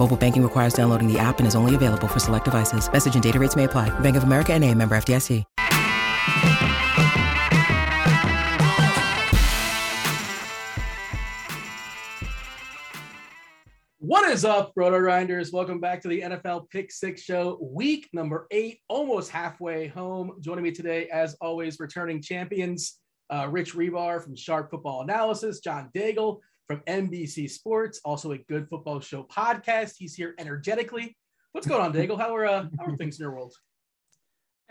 Mobile 0.00 0.16
banking 0.16 0.42
requires 0.42 0.72
downloading 0.72 1.12
the 1.12 1.18
app 1.18 1.40
and 1.40 1.46
is 1.46 1.54
only 1.54 1.74
available 1.74 2.08
for 2.08 2.20
select 2.20 2.46
devices. 2.46 2.90
Message 2.90 3.12
and 3.12 3.22
data 3.22 3.38
rates 3.38 3.54
may 3.54 3.64
apply. 3.64 3.90
Bank 4.00 4.16
of 4.16 4.22
America 4.22 4.54
and 4.54 4.64
a 4.64 4.74
member 4.74 4.94
FDIC. 4.94 5.44
What 13.98 14.30
is 14.30 14.46
up, 14.46 14.72
Roto 14.74 14.98
Grinders? 15.00 15.52
Welcome 15.52 15.80
back 15.80 16.00
to 16.00 16.08
the 16.08 16.22
NFL 16.22 16.70
Pick 16.70 16.90
Six 16.90 17.20
Show, 17.20 17.58
week 17.60 18.08
number 18.14 18.46
eight, 18.50 18.80
almost 18.88 19.30
halfway 19.30 19.88
home. 19.88 20.32
Joining 20.40 20.64
me 20.64 20.72
today, 20.72 21.08
as 21.08 21.36
always, 21.42 21.78
returning 21.78 22.22
champions, 22.22 22.98
uh, 23.28 23.48
Rich 23.50 23.74
Hribar 23.74 24.24
from 24.24 24.34
Sharp 24.34 24.70
Football 24.70 25.02
Analysis, 25.02 25.60
John 25.60 25.90
Daigle 25.94 26.38
from 26.70 26.82
NBC 26.86 27.50
Sports, 27.50 28.00
also 28.04 28.30
a 28.30 28.38
good 28.38 28.68
football 28.68 29.00
show 29.00 29.24
podcast. 29.24 29.94
He's 29.98 30.14
here 30.14 30.36
energetically. 30.38 31.16
What's 31.50 31.66
going 31.66 31.80
on, 31.80 31.92
Daigle? 31.92 32.16
How 32.16 32.32
are 32.36 32.46
uh, 32.46 32.66
how 32.78 32.84
are 32.84 32.96
things 32.96 33.18
in 33.18 33.24
your 33.24 33.32
world? 33.32 33.52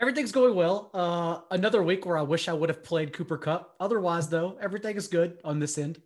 Everything's 0.00 0.32
going 0.32 0.54
well. 0.54 0.90
Uh, 0.94 1.40
another 1.50 1.82
week 1.82 2.06
where 2.06 2.16
I 2.16 2.22
wish 2.22 2.48
I 2.48 2.54
would 2.54 2.70
have 2.70 2.82
played 2.82 3.12
Cooper 3.12 3.36
Kupp. 3.36 3.74
Otherwise, 3.80 4.30
though, 4.30 4.56
everything 4.62 4.96
is 4.96 5.08
good 5.08 5.40
on 5.44 5.58
this 5.58 5.76
end. 5.76 6.00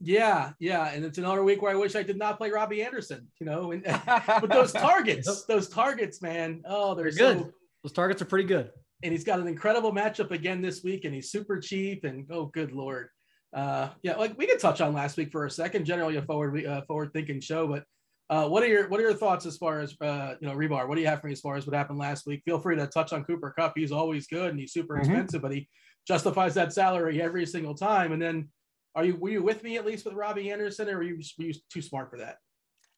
Yeah, 0.00 0.52
yeah, 0.60 0.92
and 0.94 1.04
it's 1.04 1.18
another 1.18 1.44
week 1.44 1.60
where 1.60 1.72
I 1.72 1.74
wish 1.74 1.94
I 1.94 2.02
did 2.02 2.16
not 2.16 2.38
play 2.38 2.50
Robbie 2.50 2.82
Anderson. 2.82 3.28
You 3.38 3.44
know, 3.44 3.72
and, 3.72 3.82
but 4.06 4.48
those 4.48 4.72
targets, 4.72 5.44
those 5.44 5.68
targets, 5.68 6.22
man. 6.22 6.62
Oh, 6.64 6.94
they're, 6.94 7.12
They're 7.12 7.34
good. 7.34 7.52
Those 7.84 7.92
targets 7.92 8.22
are 8.22 8.24
pretty 8.24 8.48
good. 8.48 8.70
and 9.02 9.12
he's 9.12 9.24
got 9.24 9.40
an 9.40 9.46
incredible 9.46 9.92
matchup 9.92 10.30
again 10.30 10.62
this 10.62 10.82
week, 10.82 11.04
and 11.04 11.14
he's 11.14 11.30
super 11.30 11.60
cheap. 11.60 12.04
And 12.04 12.26
oh, 12.30 12.46
good 12.46 12.72
lord, 12.72 13.10
uh, 13.54 13.88
yeah, 14.02 14.16
like 14.16 14.36
we 14.38 14.46
could 14.46 14.58
touch 14.60 14.80
on 14.80 14.92
last 14.92 15.16
week 15.16 15.30
for 15.32 15.46
a 15.46 15.50
second. 15.50 15.84
Generally, 15.84 16.16
a 16.16 16.22
forward 16.22 16.64
uh, 16.64 16.82
forward 16.82 17.12
thinking 17.12 17.40
show, 17.40 17.66
but 17.66 17.84
uh, 18.30 18.46
what 18.48 18.62
are 18.62 18.66
your 18.66 18.88
what 18.88 19.00
are 19.00 19.04
your 19.04 19.14
thoughts 19.14 19.46
as 19.46 19.56
far 19.56 19.80
as 19.80 19.96
uh, 20.00 20.34
you 20.40 20.48
know 20.48 20.54
Hribar? 20.54 20.86
What 20.86 20.96
do 20.96 21.00
you 21.00 21.06
have 21.06 21.20
for 21.20 21.28
me 21.28 21.32
as 21.32 21.40
far 21.40 21.56
as 21.56 21.66
what 21.66 21.74
happened 21.74 21.98
last 21.98 22.26
week? 22.26 22.42
Feel 22.44 22.58
free 22.58 22.76
to 22.76 22.86
touch 22.86 23.12
on 23.12 23.24
Cooper 23.24 23.54
Kupp. 23.58 23.72
He's 23.76 23.92
always 23.92 24.26
good 24.26 24.50
and 24.50 24.60
he's 24.60 24.72
super 24.72 24.96
Mhm. 24.96 25.00
expensive, 25.00 25.42
but 25.42 25.52
he 25.52 25.68
justifies 26.06 26.54
that 26.54 26.72
salary 26.72 27.22
every 27.22 27.46
single 27.46 27.74
time. 27.74 28.12
And 28.12 28.20
then, 28.20 28.48
are 28.94 29.04
you 29.04 29.16
were 29.16 29.30
you 29.30 29.42
with 29.42 29.62
me 29.62 29.78
at 29.78 29.86
least 29.86 30.04
with 30.04 30.14
Robbie 30.14 30.50
Anderson, 30.50 30.88
or 30.90 30.98
were 30.98 31.02
you, 31.04 31.20
were 31.38 31.44
you 31.44 31.54
too 31.72 31.82
smart 31.82 32.10
for 32.10 32.18
that? 32.18 32.36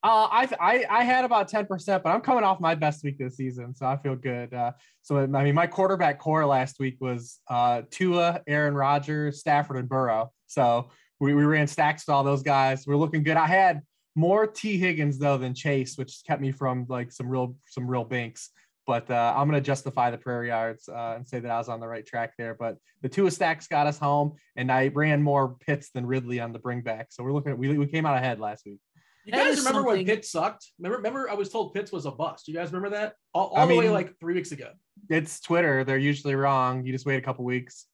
Uh, 0.02 0.26
I, 0.30 0.48
I 0.58 0.84
I 1.00 1.04
had 1.04 1.24
about 1.26 1.46
ten 1.46 1.66
percent, 1.66 2.02
but 2.02 2.10
I'm 2.10 2.22
coming 2.22 2.42
off 2.42 2.58
my 2.58 2.74
best 2.74 3.04
week 3.04 3.18
this 3.18 3.36
season, 3.36 3.74
so 3.76 3.86
I 3.86 3.98
feel 3.98 4.16
good. 4.16 4.52
Uh, 4.52 4.72
so 5.02 5.18
I 5.18 5.26
mean, 5.26 5.54
my 5.54 5.66
quarterback 5.68 6.18
corps 6.18 6.46
last 6.46 6.80
week 6.80 6.96
was 7.00 7.38
uh, 7.48 7.82
Tua, 7.90 8.40
Aaron 8.48 8.74
Rodgers, 8.74 9.38
Stafford, 9.40 9.76
and 9.76 9.88
Burrow. 9.88 10.32
So 10.50 10.90
we, 11.20 11.32
we 11.34 11.44
ran 11.44 11.66
stacks 11.68 12.04
to 12.06 12.12
all 12.12 12.24
those 12.24 12.42
guys. 12.42 12.84
We're 12.86 12.96
looking 12.96 13.22
good. 13.22 13.36
I 13.36 13.46
had 13.46 13.82
more 14.16 14.46
Tee 14.46 14.76
Higgins 14.78 15.18
though 15.18 15.38
than 15.38 15.54
Chase, 15.54 15.96
which 15.96 16.22
kept 16.26 16.42
me 16.42 16.50
from 16.50 16.86
like 16.88 17.12
some 17.12 17.28
real 17.28 17.56
some 17.68 17.86
real 17.86 18.04
banks. 18.04 18.50
But 18.86 19.08
uh, 19.08 19.34
I'm 19.36 19.46
gonna 19.46 19.60
justify 19.60 20.10
the 20.10 20.18
prayer 20.18 20.44
yards 20.44 20.88
uh, 20.88 21.14
and 21.16 21.26
say 21.28 21.38
that 21.38 21.50
I 21.50 21.58
was 21.58 21.68
on 21.68 21.78
the 21.78 21.86
right 21.86 22.04
track 22.04 22.32
there. 22.36 22.56
But 22.58 22.76
the 23.02 23.08
Tua 23.08 23.30
stacks 23.30 23.68
got 23.68 23.86
us 23.86 23.98
home, 23.98 24.32
and 24.56 24.72
I 24.72 24.88
ran 24.88 25.22
more 25.22 25.56
Pitts 25.60 25.90
than 25.94 26.04
Ridley 26.04 26.40
on 26.40 26.52
the 26.52 26.58
bring 26.58 26.80
back. 26.80 27.08
So 27.10 27.22
we're 27.22 27.32
looking 27.32 27.52
at 27.52 27.58
we, 27.58 27.78
we 27.78 27.86
came 27.86 28.04
out 28.04 28.16
ahead 28.16 28.40
last 28.40 28.66
week. 28.66 28.80
You 29.24 29.32
That 29.32 29.44
guys 29.44 29.58
is 29.58 29.64
remember 29.64 29.86
when 29.86 29.98
something- 29.98 30.16
Pitt 30.16 30.24
sucked? 30.24 30.66
Remember, 30.78 30.96
remember 30.96 31.30
I 31.30 31.34
was 31.34 31.50
told 31.50 31.74
Pitts 31.74 31.92
was 31.92 32.06
a 32.06 32.10
bust. 32.10 32.48
You 32.48 32.54
guys 32.54 32.72
remember 32.72 32.96
that? 32.96 33.14
All, 33.34 33.48
all 33.48 33.58
I 33.58 33.66
the 33.66 33.76
way 33.76 33.88
like 33.90 34.18
three 34.18 34.34
weeks 34.34 34.50
ago. 34.50 34.70
it's 35.08 35.38
Twitter. 35.40 35.84
They're 35.84 35.98
usually 35.98 36.34
wrong. 36.34 36.84
You 36.84 36.92
just 36.92 37.06
wait 37.06 37.16
a 37.18 37.20
couple 37.22 37.44
weeks. 37.44 37.86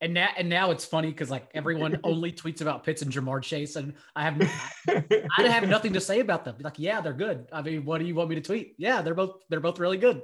And 0.00 0.14
now, 0.14 0.28
and 0.36 0.48
now 0.48 0.70
it's 0.70 0.84
funny 0.84 1.08
because 1.08 1.30
like 1.30 1.48
everyone 1.54 1.98
only 2.04 2.30
tweets 2.30 2.60
about 2.60 2.84
Pitts 2.84 3.02
and 3.02 3.10
Ja'Marr 3.10 3.42
Chase, 3.42 3.76
and 3.76 3.94
I 4.14 4.22
have 4.22 4.40
I 5.38 5.48
have 5.48 5.68
nothing 5.68 5.92
to 5.94 6.00
say 6.00 6.20
about 6.20 6.44
them. 6.44 6.56
Like, 6.60 6.78
yeah, 6.78 7.00
they're 7.00 7.12
good. 7.12 7.48
I 7.52 7.62
mean, 7.62 7.84
what 7.84 7.98
do 7.98 8.04
you 8.04 8.14
want 8.14 8.30
me 8.30 8.36
to 8.36 8.40
tweet? 8.40 8.74
Yeah, 8.78 9.02
they're 9.02 9.14
both 9.14 9.42
they're 9.48 9.60
both 9.60 9.80
really 9.80 9.98
good. 9.98 10.22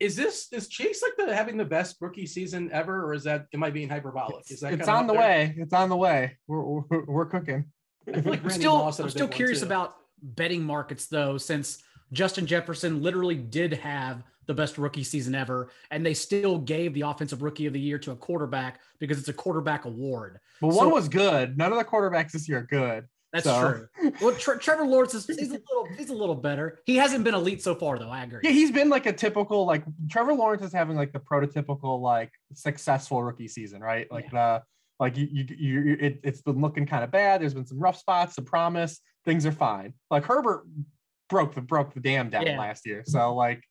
Is 0.00 0.16
this 0.16 0.48
is 0.52 0.68
Chase 0.68 1.02
like 1.02 1.12
the 1.16 1.34
having 1.34 1.56
the 1.56 1.64
best 1.64 1.96
rookie 2.00 2.26
season 2.26 2.70
ever, 2.72 3.04
or 3.04 3.14
is 3.14 3.24
that 3.24 3.46
am 3.54 3.62
I 3.62 3.70
being 3.70 3.88
hyperbolic? 3.88 4.50
Is 4.50 4.60
that 4.60 4.72
it's 4.72 4.88
on 4.88 5.06
the 5.06 5.12
there? 5.12 5.22
way. 5.22 5.54
It's 5.56 5.72
on 5.72 5.88
the 5.88 5.96
way. 5.96 6.36
We're, 6.46 6.62
we're, 6.62 7.04
we're 7.04 7.26
cooking. 7.26 7.66
I 8.08 8.20
feel 8.20 8.32
like 8.32 8.42
I'm 8.42 8.50
still 8.50 8.78
Moss 8.78 8.96
had 8.96 9.04
a 9.04 9.06
I'm 9.06 9.10
still 9.10 9.28
curious 9.28 9.62
about 9.62 9.94
betting 10.22 10.62
markets 10.62 11.06
though, 11.06 11.38
since 11.38 11.82
Justin 12.12 12.46
Jefferson 12.46 13.02
literally 13.02 13.36
did 13.36 13.74
have 13.74 14.22
the 14.48 14.54
best 14.54 14.78
rookie 14.78 15.04
season 15.04 15.34
ever, 15.36 15.70
and 15.92 16.04
they 16.04 16.14
still 16.14 16.58
gave 16.58 16.94
the 16.94 17.02
offensive 17.02 17.42
rookie 17.42 17.66
of 17.66 17.72
the 17.74 17.80
year 17.80 17.98
to 18.00 18.10
a 18.10 18.16
quarterback 18.16 18.80
because 18.98 19.18
it's 19.18 19.28
a 19.28 19.32
quarterback 19.32 19.84
award. 19.84 20.40
But 20.60 20.68
one 20.68 20.88
So- 20.88 20.88
was 20.88 21.08
good. 21.08 21.56
None 21.56 21.70
of 21.70 21.78
the 21.78 21.84
quarterbacks 21.84 22.32
this 22.32 22.48
year 22.48 22.58
are 22.58 22.62
good. 22.62 23.04
That's 23.32 23.44
So- 23.44 23.86
true. 24.00 24.10
Well, 24.22 24.34
Tre- 24.34 24.56
Trevor 24.60 24.86
Lawrence 24.86 25.12
is 25.14 25.26
he's 25.26 25.50
a 25.50 25.60
little 25.60 25.86
he's 25.98 26.08
a 26.08 26.14
little 26.14 26.34
better. 26.34 26.78
He 26.86 26.96
hasn't 26.96 27.24
been 27.24 27.34
elite 27.34 27.62
so 27.62 27.74
far 27.74 27.98
though. 27.98 28.08
I 28.10 28.24
agree. 28.24 28.40
Yeah, 28.42 28.50
he's 28.50 28.70
been 28.72 28.88
like 28.88 29.04
a 29.04 29.12
typical 29.12 29.66
like 29.66 29.84
Trevor 30.10 30.32
Lawrence 30.32 30.62
is 30.62 30.72
having 30.72 30.96
like 30.96 31.12
the 31.12 31.20
prototypical 31.20 32.00
like 32.00 32.32
successful 32.54 33.22
rookie 33.22 33.46
season, 33.48 33.82
right? 33.82 34.10
Like 34.10 34.30
the 34.30 34.62
like 34.98 35.18
you 35.18 35.28
you, 35.30 35.44
you 35.58 35.80
you- 35.82 35.96
it, 36.00 36.20
it's 36.24 36.40
been 36.40 36.62
looking 36.62 36.86
kind 36.86 37.04
of 37.04 37.10
bad. 37.10 37.42
There's 37.42 37.52
been 37.52 37.66
some 37.66 37.78
rough 37.78 37.98
spots, 37.98 38.34
some 38.34 38.46
promise. 38.46 38.98
Things 39.26 39.44
are 39.44 39.52
fine. 39.52 39.92
Like 40.10 40.24
Herbert 40.24 40.64
broke 41.28 41.54
the 41.54 41.60
broke 41.60 41.94
the 41.94 42.00
dam 42.00 42.30
down 42.30 42.46
Yeah. 42.46 42.58
last 42.58 42.86
year, 42.86 43.02
so 43.06 43.34
like 43.34 43.62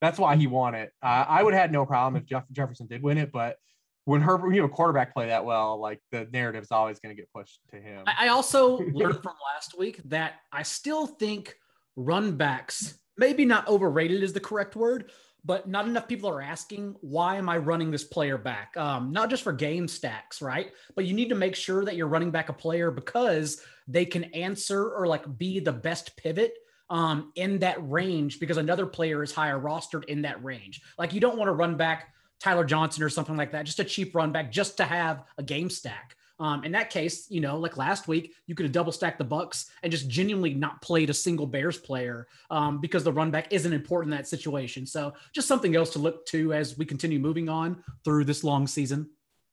that's 0.00 0.18
why 0.18 0.36
he 0.36 0.46
won 0.46 0.74
it. 0.74 0.92
Uh, 1.02 1.24
I 1.28 1.42
would 1.42 1.54
have 1.54 1.60
had 1.60 1.72
no 1.72 1.86
problem 1.86 2.20
if 2.20 2.26
Jeff 2.28 2.44
Jefferson 2.52 2.86
did 2.86 3.02
win 3.02 3.18
it, 3.18 3.30
but 3.32 3.56
when 4.04 4.20
Herbert, 4.20 4.52
you 4.52 4.60
know, 4.60 4.68
quarterback 4.68 5.14
play 5.14 5.28
that 5.28 5.44
well, 5.44 5.78
like 5.78 6.00
the 6.10 6.26
narrative's 6.32 6.72
always 6.72 6.98
going 6.98 7.14
to 7.14 7.20
get 7.20 7.30
pushed 7.32 7.60
to 7.70 7.76
him. 7.76 8.02
I 8.06 8.26
I 8.26 8.28
also 8.28 8.78
learned 8.78 9.22
from 9.22 9.34
last 9.54 9.78
week 9.78 10.00
that 10.06 10.34
I 10.50 10.62
still 10.64 11.06
think 11.06 11.56
run 11.94 12.36
backs, 12.36 12.98
maybe 13.16 13.44
not 13.44 13.68
overrated 13.68 14.22
is 14.22 14.32
the 14.32 14.40
correct 14.40 14.74
word, 14.74 15.10
but 15.44 15.68
not 15.68 15.86
enough 15.86 16.08
people 16.08 16.28
are 16.30 16.40
asking, 16.40 16.96
why 17.00 17.36
am 17.36 17.48
I 17.48 17.58
running 17.58 17.90
this 17.90 18.04
player 18.04 18.38
back? 18.38 18.76
Um, 18.76 19.12
not 19.12 19.28
just 19.30 19.42
for 19.42 19.52
game 19.52 19.86
stacks, 19.86 20.40
right? 20.40 20.72
But 20.96 21.04
you 21.04 21.14
need 21.14 21.28
to 21.28 21.34
make 21.34 21.54
sure 21.54 21.84
that 21.84 21.94
you're 21.96 22.08
running 22.08 22.30
back 22.30 22.48
a 22.48 22.52
player 22.52 22.90
because 22.90 23.60
they 23.86 24.04
can 24.04 24.24
answer 24.34 24.90
or 24.90 25.06
like 25.06 25.38
be 25.38 25.60
the 25.60 25.72
best 25.72 26.16
pivot 26.16 26.54
um, 26.92 27.32
in 27.36 27.58
that 27.60 27.78
range 27.90 28.38
because 28.38 28.58
another 28.58 28.84
player 28.84 29.22
is 29.22 29.32
higher 29.32 29.58
rostered 29.58 30.04
in 30.04 30.22
that 30.22 30.44
range. 30.44 30.82
Like 30.98 31.14
you 31.14 31.20
don't 31.20 31.38
want 31.38 31.48
to 31.48 31.52
run 31.52 31.76
back 31.76 32.12
Tyler 32.38 32.64
Johnson 32.64 33.02
or 33.02 33.08
something 33.08 33.36
like 33.36 33.50
that, 33.52 33.64
just 33.64 33.80
a 33.80 33.84
cheap 33.84 34.14
run 34.14 34.30
back 34.30 34.52
just 34.52 34.76
to 34.76 34.84
have 34.84 35.24
a 35.38 35.42
game 35.42 35.70
stack. 35.70 36.14
Um, 36.38 36.64
in 36.64 36.72
that 36.72 36.90
case, 36.90 37.30
you 37.30 37.40
know, 37.40 37.56
like 37.56 37.78
last 37.78 38.08
week, 38.08 38.34
you 38.46 38.54
could 38.54 38.64
have 38.64 38.72
double 38.72 38.92
stacked 38.92 39.18
the 39.18 39.24
Bucs 39.24 39.70
and 39.82 39.90
just 39.90 40.08
genuinely 40.08 40.52
not 40.52 40.82
played 40.82 41.08
a 41.08 41.14
single 41.14 41.46
Bears 41.46 41.78
player 41.78 42.26
um, 42.50 42.78
because 42.80 43.04
the 43.04 43.12
run 43.12 43.30
back 43.30 43.52
isn't 43.52 43.72
important 43.72 44.12
in 44.12 44.18
that 44.18 44.28
situation. 44.28 44.84
So 44.84 45.14
just 45.32 45.48
something 45.48 45.74
else 45.74 45.90
to 45.90 45.98
look 45.98 46.26
to 46.26 46.52
as 46.52 46.76
we 46.76 46.84
continue 46.84 47.20
moving 47.20 47.48
on 47.48 47.82
through 48.04 48.24
this 48.24 48.44
long 48.44 48.66
season. 48.66 49.08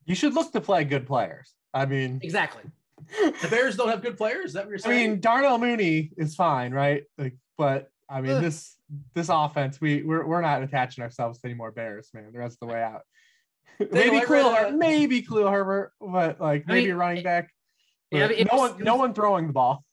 you 0.06 0.16
should 0.16 0.34
look 0.34 0.52
to 0.52 0.60
play 0.60 0.84
good 0.84 1.06
players. 1.06 1.54
I 1.74 1.86
mean, 1.86 2.20
Exactly. 2.22 2.64
The 3.42 3.48
Bears 3.50 3.76
don't 3.76 3.90
have 3.90 4.02
good 4.02 4.18
players. 4.18 4.48
Is 4.48 4.54
that 4.54 4.66
what 4.66 4.70
you're 4.70 4.80
saying? 4.80 5.00
I 5.06 5.08
mean, 5.10 5.20
Darnell 5.20 5.58
Mooney 5.58 6.12
is 6.18 6.36
fine, 6.36 6.72
right? 6.74 7.04
Like, 7.18 7.36
but 7.58 7.92
I 8.10 8.22
mean, 8.22 8.34
Ugh. 8.34 8.42
this 8.42 8.76
this 9.14 9.30
offense, 9.30 9.80
we 9.80 10.04
we're, 10.04 10.26
we're 10.26 10.42
not 10.42 10.64
attaching 10.64 11.04
ourselves 11.04 11.40
to 11.40 11.48
any 11.48 11.54
more 11.56 11.72
Bears, 11.72 12.10
man. 12.14 12.32
The 12.32 12.40
rest 12.40 12.58
of 12.62 12.68
the 12.68 12.74
way 12.74 12.82
out. 12.82 13.02
maybe 13.92 14.18
I 14.18 14.26
Khalil, 14.26 14.48
uh, 14.48 14.56
Her- 14.56 14.72
maybe 14.72 15.22
Khalil 15.22 15.50
Herbert, 15.50 15.94
but 16.02 16.40
like 16.42 16.64
I 16.68 16.74
mean, 16.74 16.84
maybe 16.84 16.92
running 16.92 17.24
back. 17.24 17.52
yeah, 18.12 18.28
but 18.28 18.36
I 18.36 18.38
mean, 18.38 18.48
no 18.52 18.60
was- 18.60 18.72
one, 18.72 18.84
no 18.84 18.96
one 18.96 19.14
throwing 19.14 19.48
the 19.48 19.54
ball. 19.54 19.84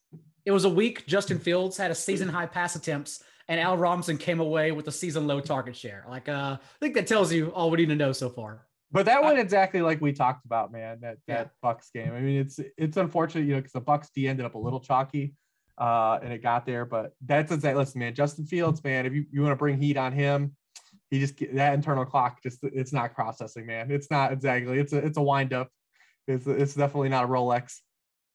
It 0.44 0.52
was 0.52 0.64
a 0.64 0.70
week. 0.70 1.06
Justin 1.06 1.38
Fields 1.40 1.76
had 1.76 1.90
a 1.90 1.94
season 1.94 2.28
high 2.28 2.46
pass 2.46 2.76
attempts, 2.76 3.22
and 3.48 3.60
Al 3.60 3.76
Robinson 3.76 4.16
came 4.16 4.38
away 4.40 4.70
with 4.70 4.86
a 4.86 4.92
season 4.92 5.26
low 5.26 5.40
target 5.40 5.74
share. 5.76 6.04
Like, 6.08 6.28
uh, 6.28 6.56
I 6.60 6.78
think 6.80 6.94
that 6.94 7.06
tells 7.08 7.32
you 7.32 7.48
all 7.48 7.68
we 7.70 7.78
need 7.78 7.88
to 7.88 7.96
know 7.96 8.12
so 8.12 8.30
far. 8.30 8.64
But 8.96 9.04
that 9.04 9.22
went 9.22 9.38
exactly 9.38 9.82
like 9.82 10.00
we 10.00 10.14
talked 10.14 10.46
about, 10.46 10.72
man. 10.72 11.00
That 11.02 11.18
that 11.26 11.50
yeah. 11.62 11.70
Bucs 11.70 11.92
game. 11.92 12.14
I 12.14 12.20
mean, 12.20 12.40
it's 12.40 12.58
it's 12.78 12.96
unfortunate, 12.96 13.42
you 13.42 13.50
know, 13.50 13.58
because 13.58 13.72
the 13.72 13.80
Bucks 13.82 14.08
D 14.14 14.26
ended 14.26 14.46
up 14.46 14.54
a 14.54 14.58
little 14.58 14.80
chalky, 14.80 15.34
uh, 15.76 16.18
and 16.22 16.32
it 16.32 16.42
got 16.42 16.64
there. 16.64 16.86
But 16.86 17.12
that's 17.20 17.52
exactly. 17.52 17.78
Listen, 17.78 17.98
man, 17.98 18.14
Justin 18.14 18.46
Fields, 18.46 18.82
man. 18.82 19.04
If 19.04 19.12
you, 19.12 19.26
you 19.30 19.42
want 19.42 19.52
to 19.52 19.56
bring 19.56 19.78
heat 19.78 19.98
on 19.98 20.12
him, 20.12 20.56
he 21.10 21.20
just 21.20 21.38
that 21.52 21.74
internal 21.74 22.06
clock 22.06 22.42
just 22.42 22.60
it's 22.62 22.94
not 22.94 23.14
processing, 23.14 23.66
man. 23.66 23.90
It's 23.90 24.10
not 24.10 24.32
exactly. 24.32 24.78
It's 24.78 24.94
a 24.94 25.04
it's 25.04 25.18
a 25.18 25.22
wind 25.22 25.52
up. 25.52 25.68
It's 26.26 26.46
it's 26.46 26.72
definitely 26.72 27.10
not 27.10 27.24
a 27.24 27.28
Rolex. 27.28 27.80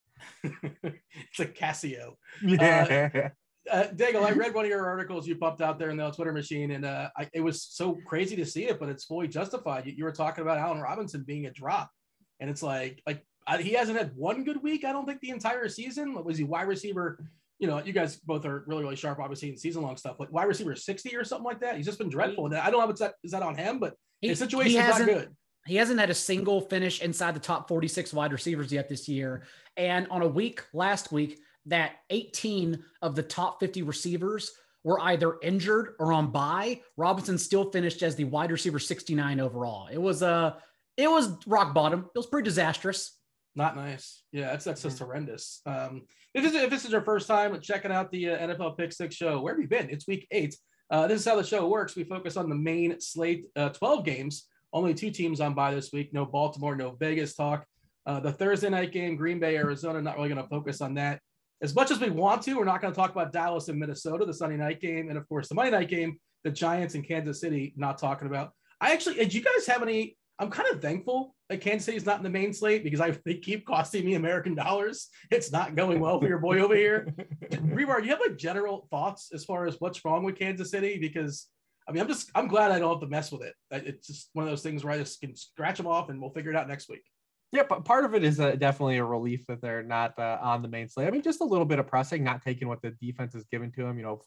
it's 0.44 1.40
a 1.40 1.46
Casio. 1.46 2.18
Yeah. 2.44 3.10
Uh, 3.16 3.30
uh, 3.70 3.86
Daigle, 3.94 4.24
I 4.24 4.32
read 4.32 4.54
one 4.54 4.66
of 4.66 4.72
your 4.72 4.86
articles 4.86 5.28
you 5.28 5.36
popped 5.36 5.62
out 5.62 5.78
there 5.78 5.90
in 5.90 5.98
the 5.98 6.10
Twitter 6.12 6.32
machine, 6.32 6.72
and 6.72 6.86
uh, 6.86 7.10
I, 7.18 7.30
it 7.34 7.42
was 7.42 7.64
so 7.64 7.98
crazy 8.06 8.36
to 8.38 8.46
see 8.46 8.66
it, 8.66 8.80
but 8.80 8.90
it's 8.90 9.06
fully 9.06 9.28
justified. 9.28 9.86
You, 9.86 9.94
you, 9.98 10.04
were 10.04 10.12
talking 10.12 10.42
about 10.42 10.58
Allen 10.58 10.80
Robinson 10.80 11.24
being 11.24 11.46
a 11.46 11.52
drop, 11.52 11.92
and 12.40 12.50
it's 12.50 12.64
like 12.64 13.02
like 13.06 13.26
uh, 13.48 13.58
he 13.58 13.74
hasn't 13.74 13.98
had 13.98 14.16
one 14.16 14.44
good 14.44 14.62
week. 14.64 14.84
I 14.84 14.92
don't 14.92 15.06
think 15.06 15.22
the 15.22 15.30
entire 15.30 15.68
season 15.68 16.14
What 16.14 16.26
was 16.26 16.38
he 16.38 16.44
wide 16.44 16.68
receiver. 16.68 17.24
You 17.60 17.68
know, 17.68 17.80
you 17.84 17.94
guys 17.94 18.16
both 18.16 18.44
are 18.46 18.64
really 18.66 18.84
really 18.84 18.96
sharp, 18.96 19.20
obviously 19.20 19.50
in 19.50 19.58
season 19.58 19.84
long 19.84 19.96
stuff. 19.96 20.20
Like 20.20 20.32
wide 20.32 20.48
receiver 20.48 20.76
sixty 20.76 21.16
or 21.16 21.24
something 21.24 21.46
like 21.46 21.60
that. 21.62 21.78
He's 21.78 21.86
just 21.86 22.00
been 22.00 22.10
dreadful, 22.10 22.48
and 22.48 22.56
I 22.56 22.72
don't 22.72 22.80
know 22.80 22.86
if 22.86 22.92
it's 22.92 23.02
that 23.02 23.14
is 23.24 23.32
that 23.32 23.44
on 23.44 23.56
him, 23.56 23.80
but 23.80 23.94
he, 24.20 24.30
his 24.30 24.40
situation 24.40 24.82
is 24.82 25.00
not 25.00 25.06
good. 25.06 25.30
He 25.68 25.76
hasn't 25.76 26.00
had 26.00 26.10
a 26.10 26.16
single 26.16 26.62
finish 26.62 27.02
inside 27.02 27.36
the 27.36 27.40
top 27.40 27.68
46 27.68 28.14
wide 28.14 28.34
receivers 28.34 28.72
yet 28.72 28.90
this 28.90 29.08
year. 29.08 29.44
And 29.78 30.08
on 30.10 30.24
a 30.24 30.28
week 30.28 30.64
last 30.74 31.12
week, 31.12 31.40
that 31.66 31.94
18 32.10 32.84
of 33.02 33.16
the 33.16 33.24
top 33.24 33.60
50 33.60 33.84
receivers 33.84 34.52
were 34.84 35.00
either 35.02 35.38
injured 35.42 35.94
or 36.00 36.12
on 36.14 36.32
bye. 36.32 36.82
Robinson 36.98 37.38
still 37.38 37.72
finished 37.72 38.02
as 38.02 38.16
the 38.16 38.24
wide 38.24 38.52
receiver 38.52 38.80
69 38.80 39.40
overall. 39.40 39.88
It 39.92 40.00
was 40.00 40.22
a 40.22 40.28
uh, 40.28 40.54
it 40.98 41.10
was 41.10 41.32
rock 41.48 41.74
bottom. 41.74 42.02
It 42.14 42.18
was 42.18 42.28
pretty 42.28 42.46
disastrous. 42.46 43.18
Not 43.56 43.76
nice. 43.76 44.24
Yeah, 44.32 44.52
that's 44.52 44.66
that's 44.66 44.84
just 44.84 45.00
horrendous. 45.00 45.62
Um, 45.66 46.04
if 46.34 46.44
this, 46.44 46.54
is, 46.54 46.64
if 46.64 46.70
this 46.70 46.86
is 46.86 46.92
your 46.92 47.02
first 47.02 47.28
time 47.28 47.60
checking 47.62 47.92
out 47.92 48.12
the 48.12 48.30
uh, 48.30 48.48
NFL 48.48 48.78
Pick 48.78 48.94
Six 48.94 49.16
show, 49.16 49.42
where 49.42 49.54
have 49.54 49.62
you 49.62 49.68
been? 49.68 49.90
It's 49.90 50.08
week 50.08 50.28
eight. 50.32 50.56
Uh, 50.90 51.08
this 51.08 51.22
is 51.22 51.26
how 51.26 51.36
the 51.36 51.44
show 51.44 51.68
works. 51.68 51.96
We 51.96 52.04
focus 52.04 52.38
on 52.38 52.50
the 52.50 52.56
main 52.56 53.00
slate, 53.00 53.46
uh, 53.56 53.70
12 53.70 54.04
games. 54.06 54.48
Only 54.74 54.94
two 54.94 55.12
teams 55.12 55.40
on 55.40 55.54
bye 55.54 55.74
this 55.74 55.92
week. 55.92 56.14
No 56.14 56.26
Baltimore, 56.26 56.76
no 56.76 56.92
Vegas 56.92 57.34
talk. 57.34 57.66
Uh, 58.06 58.20
the 58.20 58.32
Thursday 58.32 58.70
night 58.70 58.92
game, 58.92 59.16
Green 59.16 59.40
Bay, 59.40 59.58
Arizona. 59.58 60.02
Not 60.02 60.18
really 60.18 60.30
going 60.30 60.42
to 60.42 60.50
focus 60.50 60.82
on 60.82 60.96
that 60.96 61.22
as 61.62 61.76
much 61.76 61.92
as 61.92 62.00
we 62.00 62.10
want 62.10 62.42
to, 62.44 62.56
we're 62.56 62.66
not 62.66 62.82
going 62.82 62.92
to 62.94 63.00
talk 63.00 63.12
about 63.12 63.32
Dallas 63.32 63.68
and 63.68 63.80
Minnesota, 63.80 64.26
the 64.26 64.34
Sunday 64.34 64.58
night 64.58 64.82
game, 64.82 65.10
and 65.10 65.18
of 65.18 65.28
course 65.30 65.48
the 65.48 65.56
Monday 65.56 65.72
night 65.72 65.90
game, 65.90 66.18
the 66.44 66.52
Giants 66.52 66.96
and 66.96 67.08
Kansas 67.08 67.40
City. 67.40 67.74
Not 67.78 67.98
talking 67.98 68.28
about. 68.28 68.52
I 68.80 68.94
actually, 68.94 69.16
did 69.16 69.34
you 69.34 69.42
guys 69.42 69.68
have 69.68 69.84
any? 69.84 70.18
I'm 70.40 70.50
kind 70.50 70.74
of 70.74 70.82
thankful 70.82 71.36
that 71.50 71.62
Kansas 71.62 71.86
City 71.86 71.98
is 71.98 72.06
not 72.06 72.18
in 72.18 72.24
the 72.24 72.30
main 72.30 72.52
slate 72.52 72.84
because 72.84 73.00
I 73.00 73.16
they 73.26 73.36
keep 73.36 73.66
costing 73.66 74.06
me 74.06 74.16
American 74.16 74.56
dollars. 74.56 75.10
It's 75.30 75.52
not 75.52 75.76
going 75.76 76.00
well 76.00 76.20
for 76.20 76.28
your 76.28 76.40
boy 76.40 76.60
over 76.60 76.76
here. 76.76 77.14
Hribar, 77.52 78.00
do 78.00 78.06
you 78.06 78.12
have 78.12 78.22
like 78.22 78.38
general 78.38 78.88
thoughts 78.90 79.30
as 79.34 79.46
far 79.46 79.68
as 79.68 79.76
what's 79.80 80.04
wrong 80.04 80.24
with 80.24 80.40
Kansas 80.40 80.72
City? 80.72 80.98
Because 81.00 81.48
I 81.88 81.92
mean, 81.92 82.02
I'm 82.02 82.08
just 82.08 82.32
I'm 82.34 82.48
glad 82.48 82.72
I 82.72 82.80
don't 82.80 82.92
have 82.92 83.02
to 83.02 83.08
mess 83.08 83.32
with 83.32 83.44
it. 83.44 83.54
It's 83.70 84.08
just 84.08 84.30
one 84.34 84.44
of 84.44 84.50
those 84.50 84.64
things 84.64 84.84
where 84.84 84.94
I 84.94 84.98
just 84.98 85.22
can 85.22 85.36
scratch 85.36 85.78
them 85.78 85.88
off 85.88 86.10
and 86.10 86.20
we'll 86.20 86.32
figure 86.32 86.50
it 86.50 86.58
out 86.58 86.68
next 86.68 86.90
week. 86.90 87.04
Yeah, 87.52 87.64
but 87.68 87.84
part 87.84 88.06
of 88.06 88.16
it 88.16 88.24
is 88.24 88.40
uh, 88.40 88.52
definitely 88.52 88.98
a 88.98 89.04
relief 89.04 89.46
that 89.48 89.62
they're 89.62 89.84
not 89.84 90.18
uh, 90.18 90.38
on 90.42 90.62
the 90.62 90.70
main 90.70 90.88
slate. 90.88 91.08
I 91.08 91.12
mean, 91.12 91.22
just 91.22 91.42
a 91.42 91.46
little 91.46 91.66
bit 91.66 91.80
of 91.80 91.88
pressing, 91.88 92.24
not 92.24 92.42
taking 92.42 92.70
what 92.70 92.82
the 92.82 92.92
defense 92.92 93.36
is 93.36 93.44
given 93.52 93.72
to 93.74 93.84
them, 93.84 93.98
you 93.98 94.04
know, 94.04 94.22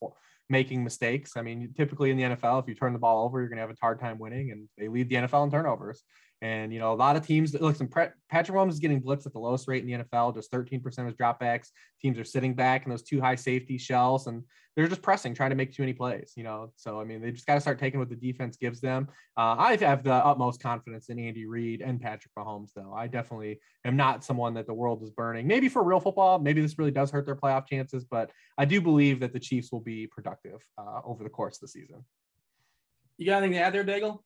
making 0.50 0.84
mistakes. 0.84 1.32
I 1.36 1.42
mean, 1.42 1.72
typically 1.74 2.10
in 2.10 2.18
the 2.18 2.22
NFL, 2.24 2.62
if 2.62 2.68
you 2.68 2.74
turn 2.74 2.92
the 2.92 2.98
ball 2.98 3.24
over, 3.24 3.40
you're 3.40 3.48
going 3.48 3.56
to 3.56 3.62
have 3.62 3.70
a 3.70 3.76
hard 3.80 3.98
time 3.98 4.18
winning, 4.18 4.50
and 4.50 4.68
they 4.76 4.88
lead 4.88 5.08
the 5.08 5.16
NFL 5.16 5.44
in 5.44 5.50
turnovers. 5.50 6.02
And, 6.42 6.72
you 6.72 6.78
know, 6.78 6.92
a 6.92 6.94
lot 6.94 7.16
of 7.16 7.26
teams, 7.26 7.54
listen, 7.54 7.88
Patrick 7.88 8.14
Mahomes 8.30 8.72
is 8.72 8.78
getting 8.78 9.00
blitzed 9.00 9.26
at 9.26 9.32
the 9.32 9.38
lowest 9.38 9.66
rate 9.66 9.82
in 9.82 9.90
the 9.90 10.04
NFL, 10.04 10.34
just 10.34 10.52
13% 10.52 10.84
of 10.98 11.06
his 11.06 11.14
dropbacks. 11.14 11.68
Teams 12.02 12.18
are 12.18 12.24
sitting 12.24 12.54
back 12.54 12.84
in 12.84 12.90
those 12.90 13.02
two 13.02 13.20
high 13.20 13.34
safety 13.34 13.78
shells 13.78 14.26
and 14.26 14.42
they're 14.76 14.88
just 14.88 15.02
pressing, 15.02 15.34
trying 15.34 15.50
to 15.50 15.56
make 15.56 15.72
too 15.72 15.82
many 15.82 15.92
plays, 15.92 16.32
you 16.36 16.42
know. 16.42 16.72
So, 16.76 17.00
I 17.00 17.04
mean, 17.04 17.20
they 17.20 17.30
just 17.30 17.46
got 17.46 17.54
to 17.54 17.60
start 17.60 17.78
taking 17.78 18.00
what 18.00 18.08
the 18.08 18.16
defense 18.16 18.56
gives 18.56 18.80
them. 18.80 19.08
Uh, 19.36 19.54
I 19.56 19.76
have 19.76 20.02
the 20.02 20.12
utmost 20.12 20.60
confidence 20.60 21.08
in 21.10 21.18
Andy 21.18 21.46
Reid 21.46 21.80
and 21.80 22.00
Patrick 22.00 22.32
Mahomes, 22.36 22.70
though. 22.74 22.92
I 22.92 23.06
definitely 23.06 23.60
am 23.84 23.96
not 23.96 24.24
someone 24.24 24.54
that 24.54 24.66
the 24.66 24.74
world 24.74 25.02
is 25.02 25.10
burning. 25.10 25.46
Maybe 25.46 25.68
for 25.68 25.84
real 25.84 26.00
football, 26.00 26.40
maybe 26.40 26.60
this 26.60 26.76
really 26.76 26.90
does 26.90 27.10
hurt 27.10 27.24
their 27.24 27.36
playoff 27.36 27.68
chances, 27.68 28.04
but 28.04 28.30
I 28.58 28.64
do 28.64 28.80
believe 28.80 29.20
that 29.20 29.32
the 29.32 29.40
Chiefs 29.40 29.70
will 29.70 29.80
be 29.80 30.08
productive 30.08 30.60
uh, 30.76 31.00
over 31.04 31.22
the 31.22 31.30
course 31.30 31.56
of 31.56 31.60
the 31.62 31.68
season. 31.68 32.04
You 33.16 33.26
got 33.26 33.42
anything 33.42 33.52
to 33.52 33.64
add 33.64 33.72
there, 33.74 33.84
Daigle? 33.84 34.18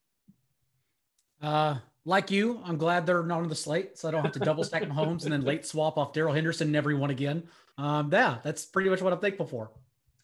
Uh, 1.42 1.76
like 2.08 2.30
you, 2.30 2.60
I'm 2.64 2.78
glad 2.78 3.04
they're 3.06 3.22
not 3.22 3.42
on 3.42 3.48
the 3.48 3.54
slate, 3.54 3.98
so 3.98 4.08
I 4.08 4.10
don't 4.10 4.22
have 4.24 4.32
to 4.32 4.38
double 4.38 4.64
stack 4.64 4.82
Mahomes 4.82 5.24
and 5.24 5.32
then 5.32 5.42
late 5.42 5.66
swap 5.66 5.98
off 5.98 6.14
Darrell 6.14 6.32
Henderson 6.32 6.68
and 6.68 6.76
everyone 6.76 7.10
again. 7.10 7.42
Um, 7.76 8.08
yeah, 8.10 8.38
that's 8.42 8.64
pretty 8.64 8.88
much 8.88 9.02
what 9.02 9.12
I'm 9.12 9.18
thankful 9.20 9.46
for. 9.46 9.70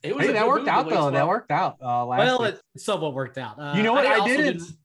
It 0.03 0.17
was 0.17 0.27
hey, 0.27 0.33
that 0.33 0.49
worked 0.49 0.67
out 0.67 0.89
though. 0.89 0.95
Swap. 0.95 1.13
That 1.13 1.29
worked 1.29 1.51
out. 1.51 1.75
Uh, 1.75 2.07
well, 2.09 2.43
week. 2.43 2.55
it 2.55 2.81
somewhat 2.81 3.13
worked 3.13 3.37
out. 3.37 3.59
Uh, 3.59 3.75
you 3.77 3.83
know 3.83 3.93
what? 3.93 4.07
I, 4.07 4.21
I 4.21 4.27
didn't. 4.27 4.59
didn't. 4.59 4.77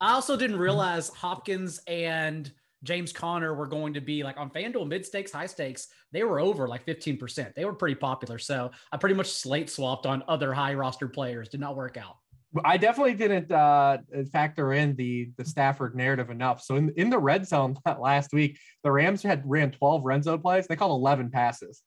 I 0.00 0.12
also 0.12 0.36
didn't 0.36 0.58
realize 0.58 1.08
Hopkins 1.10 1.80
and 1.86 2.52
James 2.82 3.12
Conner 3.12 3.54
were 3.54 3.66
going 3.66 3.94
to 3.94 4.00
be 4.00 4.24
like 4.24 4.36
on 4.36 4.50
FanDuel 4.50 4.86
mid 4.86 5.06
stakes, 5.06 5.30
high 5.32 5.46
stakes. 5.46 5.88
They 6.12 6.24
were 6.24 6.40
over 6.40 6.66
like 6.66 6.84
15%. 6.86 7.54
They 7.54 7.64
were 7.64 7.72
pretty 7.72 7.96
popular. 7.96 8.38
So 8.38 8.70
I 8.92 8.96
pretty 8.96 9.14
much 9.14 9.30
slate 9.30 9.70
swapped 9.70 10.06
on 10.06 10.24
other 10.28 10.52
high 10.52 10.74
roster 10.74 11.08
players. 11.08 11.48
Did 11.48 11.60
not 11.60 11.76
work 11.76 11.96
out. 11.96 12.16
I 12.64 12.78
definitely 12.78 13.14
didn't 13.14 13.52
uh, 13.52 13.98
factor 14.32 14.72
in 14.72 14.96
the 14.96 15.30
the 15.36 15.44
Stafford 15.44 15.94
narrative 15.94 16.30
enough. 16.30 16.62
So 16.62 16.76
in, 16.76 16.92
in 16.96 17.10
the 17.10 17.18
red 17.18 17.46
zone 17.46 17.76
last 17.98 18.32
week, 18.32 18.58
the 18.82 18.90
Rams 18.90 19.22
had 19.22 19.42
ran 19.44 19.70
12 19.70 20.04
red 20.04 20.24
zone 20.24 20.40
plays. 20.40 20.66
They 20.66 20.76
called 20.76 20.98
11 21.00 21.30
passes 21.30 21.82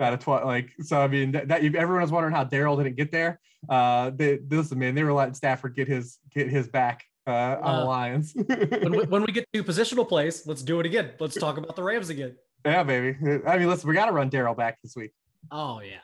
out 0.00 0.12
of 0.12 0.20
12. 0.20 0.44
Like 0.44 0.70
so, 0.80 1.00
I 1.00 1.08
mean 1.08 1.32
that, 1.32 1.48
that 1.48 1.62
everyone 1.62 2.02
was 2.02 2.10
wondering 2.10 2.34
how 2.34 2.44
Darrell 2.44 2.76
didn't 2.76 2.96
get 2.96 3.12
there. 3.12 3.38
Uh, 3.68 4.10
they, 4.14 4.38
listen, 4.48 4.78
man, 4.78 4.94
they 4.94 5.04
were 5.04 5.12
letting 5.12 5.34
Stafford 5.34 5.76
get 5.76 5.86
his 5.86 6.18
get 6.34 6.48
his 6.48 6.66
back 6.66 7.04
uh, 7.26 7.56
on 7.62 7.80
the 7.80 7.84
Lions. 7.84 8.32
when, 8.46 8.92
we, 8.92 9.04
when 9.04 9.22
we 9.22 9.32
get 9.32 9.46
to 9.52 9.62
positional 9.62 10.08
plays, 10.08 10.46
let's 10.46 10.62
do 10.62 10.80
it 10.80 10.86
again. 10.86 11.12
Let's 11.20 11.36
talk 11.36 11.56
about 11.56 11.76
the 11.76 11.82
Rams 11.82 12.08
again. 12.08 12.36
Yeah, 12.64 12.82
baby. 12.82 13.16
I 13.46 13.58
mean, 13.58 13.68
listen, 13.68 13.88
we 13.88 13.94
got 13.94 14.06
to 14.06 14.12
run 14.12 14.28
Darrell 14.28 14.54
back 14.54 14.78
this 14.82 14.96
week. 14.96 15.12
Oh 15.50 15.80
yeah. 15.80 16.00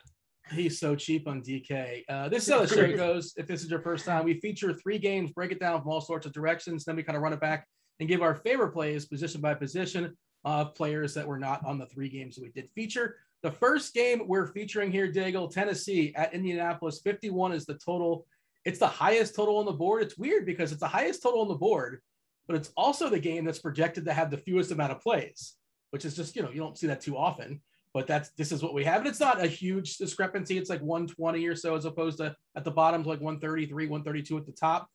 He's 0.51 0.79
so 0.79 0.95
cheap 0.95 1.27
on 1.27 1.41
DK. 1.41 2.03
Uh, 2.07 2.29
this 2.29 2.47
is 2.47 2.53
how 2.53 2.61
the 2.61 2.67
show 2.67 2.95
goes. 2.95 3.33
If 3.37 3.47
this 3.47 3.63
is 3.63 3.69
your 3.69 3.81
first 3.81 4.05
time, 4.05 4.25
we 4.25 4.39
feature 4.39 4.73
three 4.73 4.97
games, 4.97 5.31
break 5.31 5.51
it 5.51 5.59
down 5.59 5.81
from 5.81 5.91
all 5.91 6.01
sorts 6.01 6.25
of 6.25 6.33
directions, 6.33 6.85
then 6.85 6.95
we 6.95 7.03
kind 7.03 7.15
of 7.15 7.23
run 7.23 7.33
it 7.33 7.41
back 7.41 7.67
and 7.99 8.07
give 8.07 8.21
our 8.21 8.35
favorite 8.35 8.71
plays 8.71 9.05
position 9.05 9.41
by 9.41 9.53
position 9.53 10.15
of 10.45 10.75
players 10.75 11.13
that 11.13 11.27
were 11.27 11.39
not 11.39 11.65
on 11.65 11.77
the 11.77 11.85
three 11.87 12.09
games 12.09 12.35
that 12.35 12.43
we 12.43 12.49
did 12.49 12.69
feature. 12.69 13.17
The 13.43 13.51
first 13.51 13.93
game 13.93 14.23
we're 14.27 14.47
featuring 14.47 14.91
here, 14.91 15.11
Daigle, 15.11 15.51
Tennessee 15.51 16.13
at 16.15 16.33
Indianapolis. 16.33 17.01
51 17.03 17.51
is 17.51 17.65
the 17.65 17.75
total. 17.75 18.25
It's 18.65 18.79
the 18.79 18.87
highest 18.87 19.35
total 19.35 19.57
on 19.57 19.65
the 19.65 19.71
board. 19.71 20.01
It's 20.03 20.17
weird 20.17 20.45
because 20.45 20.71
it's 20.71 20.81
the 20.81 20.87
highest 20.87 21.21
total 21.21 21.41
on 21.41 21.47
the 21.47 21.55
board, 21.55 21.99
but 22.47 22.55
it's 22.55 22.71
also 22.75 23.09
the 23.09 23.19
game 23.19 23.45
that's 23.45 23.59
projected 23.59 24.05
to 24.05 24.13
have 24.13 24.31
the 24.31 24.37
fewest 24.37 24.71
amount 24.71 24.91
of 24.91 25.01
plays, 25.01 25.55
which 25.91 26.05
is 26.05 26.15
just, 26.15 26.35
you 26.35 26.41
know, 26.41 26.49
you 26.49 26.59
don't 26.59 26.77
see 26.77 26.87
that 26.87 27.01
too 27.01 27.17
often 27.17 27.61
but 27.93 28.07
that's 28.07 28.29
this 28.31 28.51
is 28.51 28.61
what 28.61 28.73
we 28.73 28.83
have. 28.83 28.99
And 28.99 29.07
it's 29.07 29.19
not 29.19 29.43
a 29.43 29.47
huge 29.47 29.97
discrepancy. 29.97 30.57
It's 30.57 30.69
like 30.69 30.81
120 30.81 31.45
or 31.47 31.55
so 31.55 31.75
as 31.75 31.85
opposed 31.85 32.17
to 32.19 32.35
at 32.55 32.63
the 32.63 32.71
bottom 32.71 33.03
to 33.03 33.09
like 33.09 33.21
133, 33.21 33.87
132 33.87 34.37
at 34.37 34.45
the 34.45 34.51
top. 34.51 34.89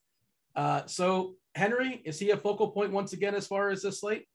Uh, 0.54 0.82
so 0.86 1.34
Henry, 1.54 2.02
is 2.04 2.18
he 2.18 2.30
a 2.30 2.36
focal 2.36 2.68
point 2.68 2.92
once 2.92 3.12
again 3.12 3.34
as 3.34 3.46
far 3.46 3.70
as 3.70 3.82
this 3.82 4.00
slate? 4.00 4.26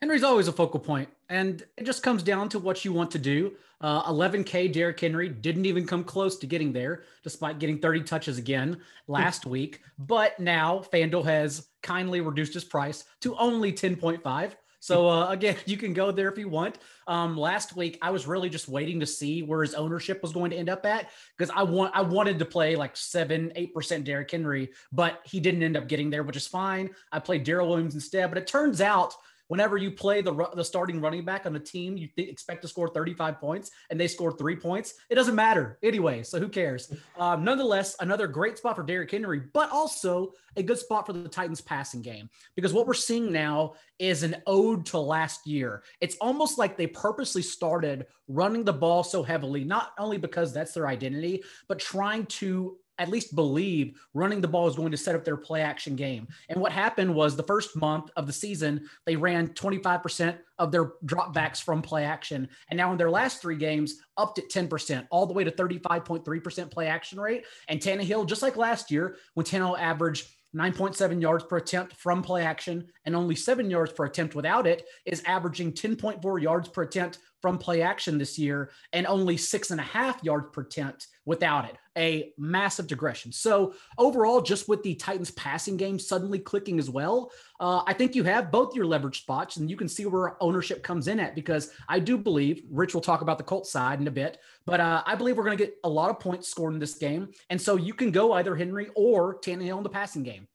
Henry's 0.00 0.22
always 0.22 0.48
a 0.48 0.52
focal 0.52 0.80
point, 0.80 1.10
and 1.28 1.62
it 1.76 1.84
just 1.84 2.02
comes 2.02 2.22
down 2.22 2.48
to 2.48 2.58
what 2.58 2.84
you 2.86 2.92
want 2.92 3.10
to 3.10 3.18
do. 3.18 3.52
Uh, 3.82 4.02
11K 4.10 4.72
Derrick 4.72 4.98
Henry 4.98 5.28
didn't 5.28 5.66
even 5.66 5.86
come 5.86 6.04
close 6.04 6.38
to 6.38 6.46
getting 6.46 6.72
there, 6.72 7.04
despite 7.22 7.58
getting 7.58 7.78
30 7.78 8.02
touches 8.04 8.38
again 8.38 8.80
last 9.08 9.44
week. 9.44 9.80
But 9.98 10.40
now 10.40 10.84
FanDuel 10.90 11.24
has 11.24 11.68
kindly 11.82 12.22
reduced 12.22 12.54
his 12.54 12.64
price 12.64 13.04
to 13.20 13.36
only 13.36 13.72
10.5. 13.72 14.52
So 14.80 15.08
uh, 15.08 15.30
again, 15.30 15.56
you 15.66 15.76
can 15.76 15.92
go 15.92 16.10
there 16.10 16.28
if 16.28 16.38
you 16.38 16.48
want. 16.48 16.78
Um, 17.06 17.36
last 17.36 17.76
week, 17.76 17.98
I 18.02 18.10
was 18.10 18.26
really 18.26 18.48
just 18.48 18.68
waiting 18.68 19.00
to 19.00 19.06
see 19.06 19.42
where 19.42 19.62
his 19.62 19.74
ownership 19.74 20.22
was 20.22 20.32
going 20.32 20.50
to 20.50 20.56
end 20.56 20.68
up 20.68 20.84
at 20.84 21.10
because 21.36 21.52
I 21.54 21.62
want 21.62 21.94
I 21.94 22.00
wanted 22.02 22.38
to 22.40 22.44
play 22.44 22.76
like 22.76 22.96
seven, 22.96 23.52
eight 23.54 23.72
percent 23.72 24.04
Derrick 24.04 24.30
Henry, 24.30 24.70
but 24.90 25.20
he 25.24 25.38
didn't 25.38 25.62
end 25.62 25.76
up 25.76 25.86
getting 25.86 26.10
there, 26.10 26.22
which 26.22 26.36
is 26.36 26.46
fine. 26.46 26.90
I 27.12 27.20
played 27.20 27.44
Darrell 27.44 27.68
Williams 27.68 27.94
instead, 27.94 28.28
but 28.30 28.38
it 28.38 28.46
turns 28.46 28.80
out 28.80 29.14
whenever 29.50 29.76
you 29.76 29.90
play 29.90 30.22
the, 30.22 30.32
the 30.54 30.62
starting 30.62 31.00
running 31.00 31.24
back 31.24 31.44
on 31.44 31.56
a 31.56 31.58
team, 31.58 31.96
you 31.96 32.06
th- 32.06 32.28
expect 32.28 32.62
to 32.62 32.68
score 32.68 32.86
35 32.86 33.40
points 33.40 33.72
and 33.90 33.98
they 33.98 34.06
score 34.06 34.30
three 34.30 34.54
points. 34.54 34.94
It 35.10 35.16
doesn't 35.16 35.34
matter 35.34 35.76
anyway. 35.82 36.22
So 36.22 36.38
who 36.38 36.48
cares? 36.48 36.92
Um, 37.18 37.44
nonetheless, 37.44 37.96
another 38.00 38.26
great 38.26 38.56
spot 38.56 38.76
for 38.76 38.82
Derrick 38.82 39.10
Henry, 39.10 39.42
but 39.52 39.70
also 39.70 40.32
a 40.56 40.62
good 40.62 40.78
spot 40.78 41.04
for 41.04 41.12
the 41.12 41.28
Titans 41.28 41.60
passing 41.60 42.00
game 42.00 42.30
because 42.54 42.72
what 42.72 42.86
we're 42.86 42.94
seeing 42.94 43.30
now 43.30 43.74
is 43.98 44.22
an 44.22 44.36
ode 44.46 44.86
to 44.86 44.98
last 44.98 45.46
year. 45.46 45.82
It's 46.00 46.16
almost 46.20 46.56
like 46.56 46.76
they 46.76 46.86
purposely 46.86 47.42
started 47.42 48.06
running 48.28 48.64
the 48.64 48.72
ball 48.72 49.02
so 49.02 49.22
heavily, 49.22 49.64
not 49.64 49.92
only 49.98 50.16
because 50.16 50.54
that's 50.54 50.72
their 50.72 50.86
identity, 50.86 51.42
but 51.68 51.78
trying 51.78 52.24
to 52.26 52.78
at 53.00 53.08
least 53.08 53.34
believe 53.34 53.98
running 54.14 54.40
the 54.40 54.48
ball 54.48 54.68
is 54.68 54.76
going 54.76 54.90
to 54.90 54.96
set 54.96 55.16
up 55.16 55.24
their 55.24 55.36
play 55.36 55.62
action 55.62 55.96
game. 55.96 56.28
And 56.50 56.60
what 56.60 56.70
happened 56.70 57.12
was 57.12 57.34
the 57.34 57.42
first 57.42 57.74
month 57.74 58.10
of 58.14 58.26
the 58.26 58.32
season, 58.32 58.88
they 59.06 59.16
ran 59.16 59.48
25% 59.48 60.38
of 60.58 60.70
their 60.70 60.92
dropbacks 61.06 61.62
from 61.62 61.80
play 61.80 62.04
action. 62.04 62.48
And 62.68 62.76
now 62.76 62.92
in 62.92 62.98
their 62.98 63.10
last 63.10 63.40
three 63.40 63.56
games, 63.56 63.94
upped 64.18 64.38
at 64.38 64.50
10%, 64.50 65.06
all 65.10 65.26
the 65.26 65.32
way 65.32 65.42
to 65.42 65.50
35.3% 65.50 66.70
play 66.70 66.86
action 66.86 67.18
rate. 67.18 67.44
And 67.68 67.80
Tannehill, 67.80 68.26
just 68.26 68.42
like 68.42 68.56
last 68.56 68.90
year, 68.90 69.16
when 69.32 69.46
Tannehill 69.46 69.80
averaged 69.80 70.28
9.7 70.54 71.22
yards 71.22 71.44
per 71.44 71.58
attempt 71.58 71.94
from 71.96 72.22
play 72.22 72.44
action 72.44 72.86
and 73.04 73.14
only 73.14 73.36
seven 73.36 73.70
yards 73.70 73.92
per 73.92 74.04
attempt 74.04 74.34
without 74.34 74.66
it, 74.66 74.84
is 75.06 75.22
averaging 75.24 75.72
10.4 75.72 76.42
yards 76.42 76.68
per 76.68 76.82
attempt 76.82 77.18
from 77.40 77.58
play 77.58 77.82
action 77.82 78.18
this 78.18 78.38
year 78.38 78.70
and 78.92 79.06
only 79.06 79.36
six 79.36 79.70
and 79.70 79.80
a 79.80 79.84
half 79.84 80.22
yards 80.22 80.48
per 80.52 80.62
attempt 80.62 81.08
without 81.24 81.64
it. 81.64 81.76
A 81.98 82.32
massive 82.38 82.86
digression. 82.86 83.32
So, 83.32 83.74
overall, 83.98 84.40
just 84.40 84.68
with 84.68 84.82
the 84.82 84.94
Titans 84.94 85.32
passing 85.32 85.76
game 85.76 85.98
suddenly 85.98 86.38
clicking 86.38 86.78
as 86.78 86.88
well, 86.88 87.32
uh, 87.58 87.82
I 87.86 87.92
think 87.92 88.14
you 88.14 88.22
have 88.24 88.50
both 88.50 88.74
your 88.74 88.86
leverage 88.86 89.22
spots 89.22 89.56
and 89.56 89.68
you 89.68 89.76
can 89.76 89.88
see 89.88 90.06
where 90.06 90.42
ownership 90.42 90.82
comes 90.82 91.08
in 91.08 91.20
at 91.20 91.34
because 91.34 91.70
I 91.88 91.98
do 91.98 92.16
believe, 92.16 92.62
Rich 92.70 92.94
will 92.94 93.00
talk 93.00 93.22
about 93.22 93.38
the 93.38 93.44
Colts 93.44 93.72
side 93.72 94.00
in 94.00 94.06
a 94.06 94.10
bit, 94.10 94.38
but 94.66 94.80
uh, 94.80 95.02
I 95.04 95.14
believe 95.14 95.36
we're 95.36 95.44
going 95.44 95.58
to 95.58 95.64
get 95.64 95.76
a 95.84 95.88
lot 95.88 96.10
of 96.10 96.20
points 96.20 96.48
scored 96.48 96.74
in 96.74 96.78
this 96.78 96.94
game. 96.94 97.28
And 97.50 97.60
so 97.60 97.76
you 97.76 97.94
can 97.94 98.10
go 98.10 98.32
either 98.34 98.54
Henry 98.54 98.88
or 98.94 99.40
Tannehill 99.40 99.78
in 99.78 99.82
the 99.82 99.90
passing 99.90 100.22
game. 100.22 100.46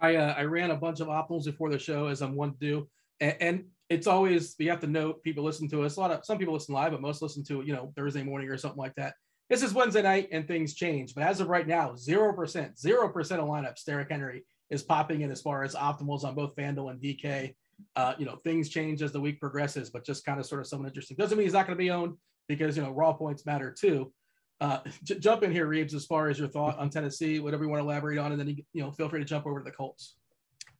I, 0.00 0.16
uh, 0.16 0.34
I 0.36 0.42
ran 0.42 0.70
a 0.70 0.76
bunch 0.76 1.00
of 1.00 1.08
optimals 1.08 1.44
before 1.44 1.70
the 1.70 1.78
show, 1.78 2.06
as 2.06 2.20
I'm 2.20 2.34
one 2.34 2.52
to 2.52 2.58
do. 2.58 2.88
And, 3.20 3.36
and 3.40 3.64
it's 3.88 4.06
always 4.06 4.54
we 4.58 4.66
have 4.66 4.80
to 4.80 4.86
note 4.86 5.22
people 5.22 5.44
listen 5.44 5.68
to 5.68 5.82
us. 5.82 5.96
A 5.96 6.00
lot 6.00 6.10
of 6.10 6.24
some 6.24 6.38
people 6.38 6.54
listen 6.54 6.74
live 6.74 6.92
but 6.92 7.00
most 7.00 7.22
listen 7.22 7.44
to 7.44 7.62
you 7.62 7.72
know 7.72 7.92
thursday 7.96 8.22
morning 8.22 8.48
or 8.48 8.58
something 8.58 8.78
like 8.78 8.94
that. 8.96 9.14
This 9.48 9.62
is 9.62 9.72
wednesday 9.72 10.02
night 10.02 10.28
and 10.32 10.46
things 10.46 10.74
change 10.74 11.14
but 11.14 11.22
as 11.24 11.40
of 11.40 11.48
right 11.48 11.66
now 11.66 11.90
0% 11.90 12.34
0% 12.34 13.16
of 13.16 13.48
lineups 13.48 13.84
derrick 13.84 14.10
henry 14.10 14.44
is 14.70 14.82
popping 14.82 15.20
in 15.20 15.30
as 15.30 15.40
far 15.40 15.62
as 15.62 15.76
optimals 15.76 16.24
on 16.24 16.34
both 16.34 16.56
FanDuel 16.56 16.90
and 16.90 17.00
dk 17.00 17.54
uh, 17.94 18.14
you 18.18 18.26
know 18.26 18.36
things 18.44 18.68
change 18.68 19.02
as 19.02 19.12
the 19.12 19.20
week 19.20 19.40
progresses 19.40 19.90
but 19.90 20.04
just 20.04 20.24
kind 20.24 20.40
of 20.40 20.46
sort 20.46 20.60
of 20.60 20.66
someone 20.66 20.88
interesting. 20.88 21.16
Doesn't 21.16 21.36
mean 21.36 21.46
he's 21.46 21.52
not 21.52 21.66
going 21.66 21.76
to 21.76 21.82
be 21.82 21.90
owned 21.90 22.16
because 22.48 22.76
you 22.76 22.82
know 22.82 22.90
raw 22.90 23.12
points 23.12 23.46
matter 23.46 23.70
too. 23.70 24.12
Uh, 24.60 24.78
j- 25.04 25.18
jump 25.18 25.42
in 25.42 25.52
here 25.52 25.66
reeves 25.66 25.94
as 25.94 26.06
far 26.06 26.30
as 26.30 26.38
your 26.38 26.48
thought 26.48 26.78
on 26.78 26.88
tennessee 26.88 27.40
whatever 27.40 27.62
you 27.62 27.68
want 27.68 27.78
to 27.78 27.84
elaborate 27.84 28.16
on 28.16 28.32
and 28.32 28.40
then 28.40 28.48
you, 28.48 28.56
you 28.72 28.82
know 28.82 28.90
feel 28.90 29.06
free 29.06 29.20
to 29.20 29.24
jump 29.26 29.46
over 29.46 29.58
to 29.58 29.64
the 29.64 29.70
colts 29.70 30.16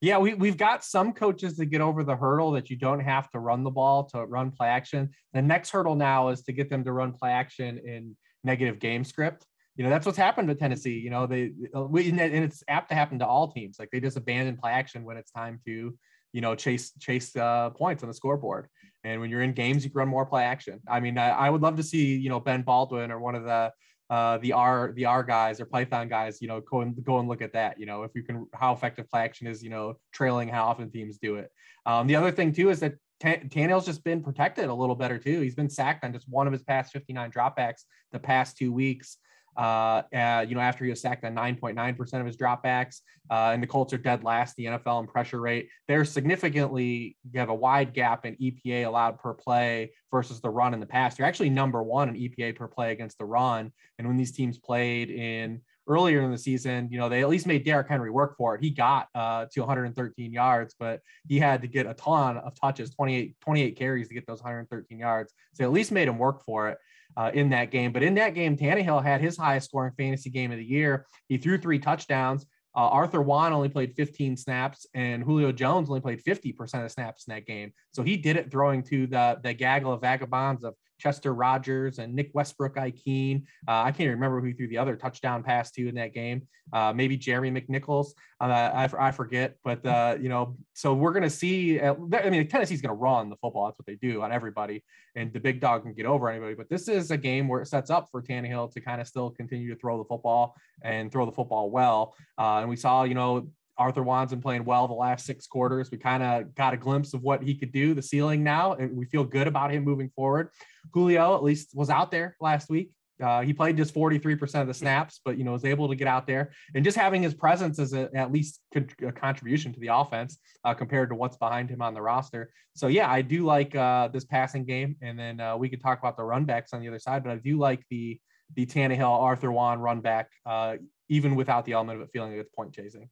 yeah, 0.01 0.19
we, 0.19 0.35
we've 0.35 0.57
got 0.57 0.85
some 0.85 1.13
coaches 1.13 1.57
that 1.57 1.67
get 1.67 1.81
over 1.81 2.05
the 2.05 2.17
hurdle 2.17 2.53
that 2.53 2.71
you 2.71 2.77
don't 2.77 3.01
have 3.01 3.31
to 3.31 3.39
run 3.39 3.65
the 3.65 3.71
ball 3.71 4.05
to 4.05 4.25
run 4.27 4.51
play 4.51 4.69
action. 4.69 5.11
The 5.33 5.43
next 5.43 5.71
hurdle 5.71 5.95
now 5.95 6.29
is 6.29 6.43
to 6.43 6.53
get 6.53 6.71
them 6.71 6.85
to 6.85 6.93
run 6.93 7.13
play 7.13 7.31
action 7.31 7.79
in 7.79 8.17
negative 8.45 8.79
game 8.79 9.05
script. 9.05 9.47
You 9.77 9.85
know, 9.85 9.91
that's 9.91 10.07
what's 10.07 10.19
happened 10.19 10.49
to 10.49 10.55
Tennessee. 10.55 10.99
You 10.99 11.11
know, 11.11 11.27
they, 11.27 11.53
we, 11.75 12.09
and 12.09 12.21
it's 12.21 12.63
apt 12.69 12.89
to 12.91 12.95
happen 12.95 13.19
to 13.19 13.27
all 13.27 13.53
teams. 13.53 13.77
Like 13.79 13.91
they 13.91 14.01
just 14.01 14.17
abandon 14.17 14.57
play 14.57 14.73
action 14.73 15.05
when 15.05 15.17
it's 15.17 15.31
time 15.31 15.61
to, 15.67 15.95
you 16.33 16.41
know, 16.41 16.55
chase, 16.55 16.93
chase 16.99 17.37
uh, 17.37 17.71
points 17.71 18.03
on 18.03 18.09
the 18.09 18.15
scoreboard. 18.15 18.69
And 19.05 19.21
when 19.21 19.31
you're 19.31 19.43
in 19.43 19.53
games, 19.53 19.85
you 19.85 19.91
can 19.91 19.99
run 19.99 20.09
more 20.09 20.27
play 20.27 20.45
action. 20.45 20.81
I 20.89 21.01
mean, 21.01 21.19
I, 21.19 21.29
I 21.31 21.51
would 21.51 21.63
love 21.63 21.77
to 21.77 21.83
see, 21.83 22.17
you 22.17 22.29
know, 22.29 22.41
Ben 22.41 22.63
Baldwin 22.63 23.11
or 23.11 23.21
one 23.21 23.35
of 23.35 23.45
the, 23.45 23.71
uh, 24.09 24.39
the 24.39 24.53
R 24.53 24.93
the 24.95 25.05
R 25.05 25.23
guys 25.23 25.61
or 25.61 25.67
Python 25.67 26.09
guys, 26.09 26.41
you 26.41 26.49
know, 26.49 26.61
go 26.61 26.81
and 26.81 27.03
go 27.05 27.19
and 27.19 27.29
look 27.29 27.43
at 27.43 27.53
that. 27.55 27.79
You 27.79 27.87
know, 27.87 28.03
if 28.05 28.13
you 28.15 28.23
can, 28.23 28.47
how 28.55 28.73
effective 28.73 29.09
play 29.11 29.23
action 29.23 29.47
is, 29.47 29.63
you 29.63 29.71
know, 29.71 29.95
trailing 30.13 30.49
how 30.49 30.67
often 30.67 30.91
teams 30.91 31.19
do 31.19 31.37
it. 31.37 31.51
Um, 31.85 32.07
the 32.07 32.17
other 32.17 32.31
thing 32.31 32.53
too 32.53 32.71
is 32.71 32.81
that 32.81 32.95
T- 33.21 33.49
Tannehill's 33.49 33.87
just 33.87 34.05
been 34.05 34.23
protected 34.23 34.67
a 34.67 34.75
little 34.75 34.95
better 34.95 35.19
too. 35.19 35.41
He's 35.41 35.55
been 35.55 35.71
sacked 35.71 36.05
on 36.05 36.13
just 36.13 36.29
one 36.29 36.47
of 36.47 36.53
his 36.53 36.63
past 36.63 36.93
59 36.93 37.31
dropbacks 37.31 37.83
the 38.13 38.19
past 38.19 38.57
two 38.57 38.73
weeks 38.73 39.17
uh, 39.57 40.03
uh, 40.15 40.45
you 40.47 40.55
know, 40.55 40.61
after 40.61 40.85
he 40.85 40.91
was 40.91 41.01
sacked 41.01 41.25
on 41.25 41.35
9.9% 41.35 42.21
of 42.21 42.27
his 42.27 42.37
dropbacks, 42.37 43.01
uh, 43.31 43.51
and 43.53 43.63
the 43.63 43.67
Colts 43.67 43.93
are 43.93 43.99
dead 43.99 44.23
last 44.23 44.55
the 44.57 44.67
NFL 44.67 45.01
in 45.01 45.07
pressure 45.07 45.41
rate. 45.41 45.69
They're 45.89 46.05
significantly, 46.05 47.17
you 47.31 47.41
have 47.41 47.49
a 47.49 47.55
wide 47.55 47.93
gap 47.93 48.25
in 48.25 48.37
EPA 48.37 48.87
allowed 48.87 49.19
per 49.19 49.35
play 49.35 49.93
versus 50.11 50.41
the 50.41 50.51
run 50.51 50.75
in 50.75 50.81
the 50.81 50.87
past. 50.87 51.17
They're 51.17 51.27
actually 51.27 51.51
number 51.51 51.83
one 51.83 52.09
in 52.09 52.15
EPA 52.15 52.57
per 52.57 52.69
play 52.69 52.93
against 52.93 53.19
the 53.19 53.25
run. 53.25 53.73
And 53.99 54.07
when 54.07 54.17
these 54.17 54.33
teams 54.33 54.59
played 54.59 55.11
in 55.11 55.61
earlier 55.89 56.23
in 56.23 56.31
the 56.31 56.39
season, 56.39 56.89
you 56.91 56.99
know, 56.99 57.09
they 57.09 57.23
at 57.23 57.29
least 57.29 57.47
made 57.47 57.65
Derrick 57.65 57.89
Henry 57.89 58.11
work 58.11 58.37
for 58.37 58.55
it. 58.55 58.63
He 58.63 58.71
got 58.71 59.09
uh, 59.15 59.47
to 59.53 59.61
113 59.61 60.33
yards, 60.33 60.75
but 60.79 61.01
he 61.27 61.39
had 61.39 61.63
to 61.63 61.69
get 61.69 61.87
a 61.87 61.95
ton 61.95 62.39
of 62.39 62.55
touches, 62.55 62.91
28, 62.91 63.37
28 63.41 63.77
carries 63.77 64.09
to 64.09 64.15
get 64.15 64.27
those 64.27 64.43
113 64.43 64.99
yards. 64.99 65.33
So 65.55 65.65
at 65.65 65.73
least 65.73 65.93
made 65.93 66.09
him 66.09 66.19
work 66.19 66.45
for 66.45 66.69
it 66.69 66.79
uh, 67.17 67.31
in 67.35 67.51
that 67.51 67.71
game. 67.71 67.93
But 67.93 68.03
in 68.03 68.15
that 68.15 68.35
game, 68.35 68.57
Tannehill 68.57 69.03
had 69.03 69.21
his 69.21 69.37
highest 69.37 69.69
scoring 69.69 69.93
fantasy 69.97 70.31
game 70.31 70.53
of 70.53 70.59
the 70.59 70.65
year. 70.65 71.07
He 71.29 71.39
threw 71.39 71.59
three 71.59 71.79
touchdowns. 71.79 72.47
Uh, 72.77 72.91
A.J. 72.93 73.25
Brown 73.25 73.55
only 73.55 73.71
played 73.71 73.95
15 73.95 74.37
snaps, 74.37 74.87
and 74.93 75.23
Julio 75.23 75.51
Jones 75.51 75.89
only 75.89 76.03
played 76.03 76.23
50% 76.23 76.85
of 76.85 76.91
snaps 76.91 77.27
in 77.27 77.35
that 77.35 77.47
game. 77.47 77.73
So 77.93 78.03
he 78.03 78.19
did 78.19 78.37
it 78.37 78.51
throwing 78.51 78.83
to 78.85 79.07
the 79.07 79.41
the 79.43 79.55
gaggle 79.55 79.93
of 79.93 80.03
vagabonds 80.03 80.63
of 80.63 80.75
Chester 80.99 81.35
Rogers 81.35 81.99
and 81.99 82.15
Nick 82.15 82.31
Westbrook-Ikhine. 82.35 83.43
Uh, 83.69 83.83
I 83.83 83.93
can't 83.93 84.11
remember 84.11 84.41
who 84.41 84.53
threw 84.55 84.69
the 84.69 84.79
other 84.79 84.97
touchdown 84.97 85.43
pass 85.43 85.71
to 85.73 85.89
in 85.89 85.95
that 85.97 86.15
game. 86.15 86.43
Uh, 86.73 86.93
maybe 86.95 87.17
Jerry 87.17 87.51
McNichols. 87.51 88.09
Uh, 88.41 88.45
I, 88.45 88.89
I 88.99 89.11
forget. 89.13 89.57
But, 89.63 89.85
uh, 89.87 90.17
you 90.21 90.29
know, 90.29 90.57
so 90.75 90.95
we're 90.95 91.13
going 91.13 91.23
to 91.23 91.31
see. 91.31 91.79
Uh, 91.79 91.95
I 92.13 92.31
mean, 92.31 92.49
Tennessee's 92.49 92.83
going 92.83 92.95
to 92.95 93.01
run 93.01 93.31
the 93.31 93.37
football. 93.37 93.67
That's 93.67 93.79
what 93.79 93.87
they 93.87 93.95
do 93.95 94.23
on 94.23 94.33
everybody. 94.33 94.85
And 95.15 95.33
the 95.33 95.41
big 95.41 95.61
dog 95.61 95.85
can 95.85 95.95
get 95.95 96.07
over 96.07 96.29
anybody. 96.29 96.55
But 96.55 96.69
this 96.69 96.89
is 96.89 97.11
a 97.11 97.17
game 97.17 97.49
where 97.49 97.63
it 97.63 97.67
sets 97.67 97.89
up 97.89 98.09
for 98.11 98.23
Tannehill 98.23 98.73
to 98.73 98.81
kind 98.81 99.01
of 99.01 99.07
still 99.07 99.31
continue 99.31 99.73
to 99.73 99.81
throw 99.81 99.99
the 99.99 100.05
football 100.05 100.57
and 100.83 101.11
throw 101.11 101.25
the 101.25 101.33
football 101.33 101.71
well. 101.71 102.15
Uh, 102.37 102.59
and 102.59 102.69
we 102.69 102.77
saw, 102.77 103.05
you 103.05 103.15
know, 103.15 103.49
A.J. 103.79 104.01
Brown's 104.01 104.31
been 104.31 104.41
playing 104.41 104.65
well 104.65 104.89
the 104.89 104.95
last 104.95 105.27
six 105.27 105.47
quarters. 105.47 105.91
We 105.91 105.99
kind 105.99 106.23
of 106.23 106.55
got 106.55 106.75
a 106.75 106.77
glimpse 106.77 107.15
of 107.15 107.23
what 107.23 107.43
he 107.43 107.55
could 107.55 107.73
do, 107.73 107.95
the 107.95 108.03
ceiling 108.03 108.43
now, 108.43 108.75
and 108.75 108.97
we 108.97 109.05
feel 109.07 109.25
good 109.25 109.47
about 109.47 109.73
him 109.73 109.85
moving 109.85 110.11
forward. 110.17 110.51
Julio 110.93 111.37
at 111.37 111.43
least 111.43 111.71
was 111.75 111.91
out 111.91 112.11
there 112.11 112.37
last 112.41 112.71
week. 112.71 112.91
Uh, 113.23 113.41
he 113.41 113.53
played 113.53 113.77
just 113.77 113.95
43% 113.95 114.61
of 114.61 114.67
the 114.67 114.75
snaps, 114.75 115.21
but 115.25 115.39
you 115.39 115.45
know 115.45 115.53
was 115.53 115.65
able 115.65 115.89
to 115.89 115.95
get 115.95 116.07
out 116.07 116.27
there 116.27 116.53
and 116.75 116.85
just 116.85 116.97
having 116.97 117.23
his 117.23 117.33
presence 117.33 117.79
as 117.79 117.95
a, 117.95 118.11
at 118.15 118.31
least 118.31 118.61
a 118.75 119.13
contribution 119.13 119.73
to 119.73 119.81
the 119.81 119.89
offense 119.89 120.39
uh, 120.65 120.75
compared 120.75 121.09
to 121.09 121.15
what's 121.15 121.37
behind 121.37 121.71
him 121.71 121.81
on 121.81 121.95
the 121.95 122.03
roster. 122.03 122.53
So 122.75 122.89
yeah, 122.89 123.11
I 123.11 123.23
do 123.23 123.45
like 123.45 123.75
uh, 123.75 124.09
this 124.09 124.25
passing 124.25 124.65
game, 124.67 124.97
and 125.01 125.19
then 125.19 125.41
uh, 125.41 125.57
we 125.57 125.71
could 125.71 125.81
talk 125.81 125.99
about 125.99 126.17
the 126.17 126.25
run 126.25 126.45
backs 126.45 126.75
on 126.75 126.81
the 126.81 126.89
other 126.89 126.99
side. 126.99 127.25
But 127.25 127.33
I 127.33 127.37
do 127.37 127.59
like 127.59 127.85
the 127.91 128.21
the 128.55 128.67
Tannehill 128.67 129.33
A.J. 129.33 129.47
Brown 129.47 129.81
run 129.81 130.01
back, 130.01 130.31
uh, 130.45 130.77
even 131.09 131.35
without 131.35 131.65
the 131.65 131.73
element 131.73 132.01
of 132.01 132.07
it 132.07 132.11
feeling 132.13 132.33
like 132.33 132.41
it's 132.41 132.55
point 132.55 132.75
chasing. 132.75 133.09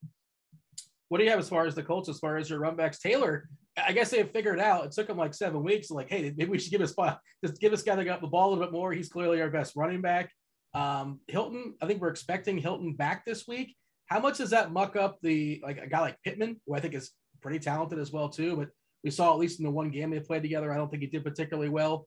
What 1.09 1.19
do 1.19 1.25
you 1.25 1.31
have 1.31 1.39
as 1.39 1.49
far 1.49 1.67
as 1.67 1.75
the 1.75 1.83
Colts, 1.83 2.09
as 2.09 2.19
far 2.19 2.37
as 2.37 2.49
your 2.49 2.61
runbacks? 2.61 2.99
Taylor, 2.99 3.49
I 3.77 3.93
guess 3.93 4.11
they 4.11 4.19
have 4.19 4.31
figured 4.31 4.61
out. 4.61 4.87
It 4.87 4.93
took 4.93 5.07
them 5.07 5.19
like 5.19 5.35
seven 5.35 5.63
weeks. 5.63 5.91
Like, 5.91 6.09
hey, 6.09 6.33
maybe 6.37 6.51
we 6.51 6.59
should 6.59 6.73
give 6.73 6.81
a 6.81 6.89
spot. 6.89 7.21
Just 7.45 7.61
give 7.61 7.71
this 7.71 7.83
guy 7.83 7.97
that 7.97 8.05
got 8.05 8.21
the 8.21 8.27
ball 8.27 8.49
a 8.49 8.51
little 8.51 8.65
bit 8.65 8.73
more. 8.73 8.93
He's 8.93 9.09
clearly 9.09 9.41
our 9.41 9.51
best 9.51 9.75
running 9.77 10.01
back. 10.01 10.31
Um, 10.75 11.21
Hilton, 11.29 11.75
I 11.81 11.87
think 11.87 12.01
we're 12.01 12.09
expecting 12.09 12.59
Hilton 12.59 12.95
back 12.95 13.25
this 13.25 13.47
week. 13.47 13.77
How 14.07 14.21
much 14.21 14.39
does 14.39 14.51
that 14.51 14.73
muck 14.73 14.97
up 14.97 15.19
the 15.23 15.61
like 15.63 15.79
a 15.79 15.87
guy 15.87 16.01
like 16.01 16.23
Pittman, 16.25 16.61
who 16.67 16.75
I 16.75 16.81
think 16.81 16.95
is 16.95 17.13
pretty 17.41 17.59
talented 17.59 17.99
as 17.99 18.13
well 18.13 18.29
too? 18.29 18.57
But 18.57 18.69
we 19.03 19.11
saw 19.11 19.33
at 19.33 19.39
least 19.39 19.61
in 19.61 19.65
the 19.65 19.71
one 19.71 19.91
game 19.91 20.11
they 20.11 20.21
played 20.21 20.43
together, 20.43 20.73
I 20.73 20.77
don't 20.77 20.91
think 20.91 21.03
he 21.03 21.09
did 21.09 21.25
particularly 21.25 21.69
well. 21.69 22.07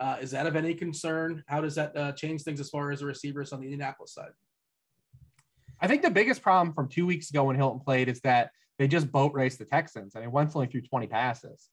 Uh, 0.00 0.16
is 0.20 0.32
that 0.32 0.46
of 0.46 0.56
any 0.56 0.74
concern? 0.74 1.42
How 1.46 1.60
does 1.60 1.74
that 1.76 1.96
uh, 1.96 2.12
change 2.12 2.42
things 2.42 2.60
as 2.60 2.70
far 2.70 2.90
as 2.90 3.00
the 3.00 3.06
receivers 3.06 3.52
on 3.52 3.60
the 3.60 3.66
Indianapolis 3.66 4.14
side? 4.14 4.30
I 5.80 5.86
think 5.86 6.02
the 6.02 6.10
biggest 6.10 6.42
problem 6.42 6.74
from 6.74 6.88
two 6.88 7.06
weeks 7.06 7.30
ago 7.30 7.44
when 7.44 7.56
Hilton 7.56 7.80
played 7.80 8.08
is 8.08 8.20
that 8.20 8.50
they 8.78 8.88
just 8.88 9.10
boat 9.10 9.32
raced 9.34 9.58
the 9.58 9.64
Texans. 9.64 10.16
I 10.16 10.20
mean, 10.20 10.32
Wentz 10.32 10.54
only 10.56 10.66
threw 10.66 10.82
20 10.82 11.06
passes. 11.06 11.70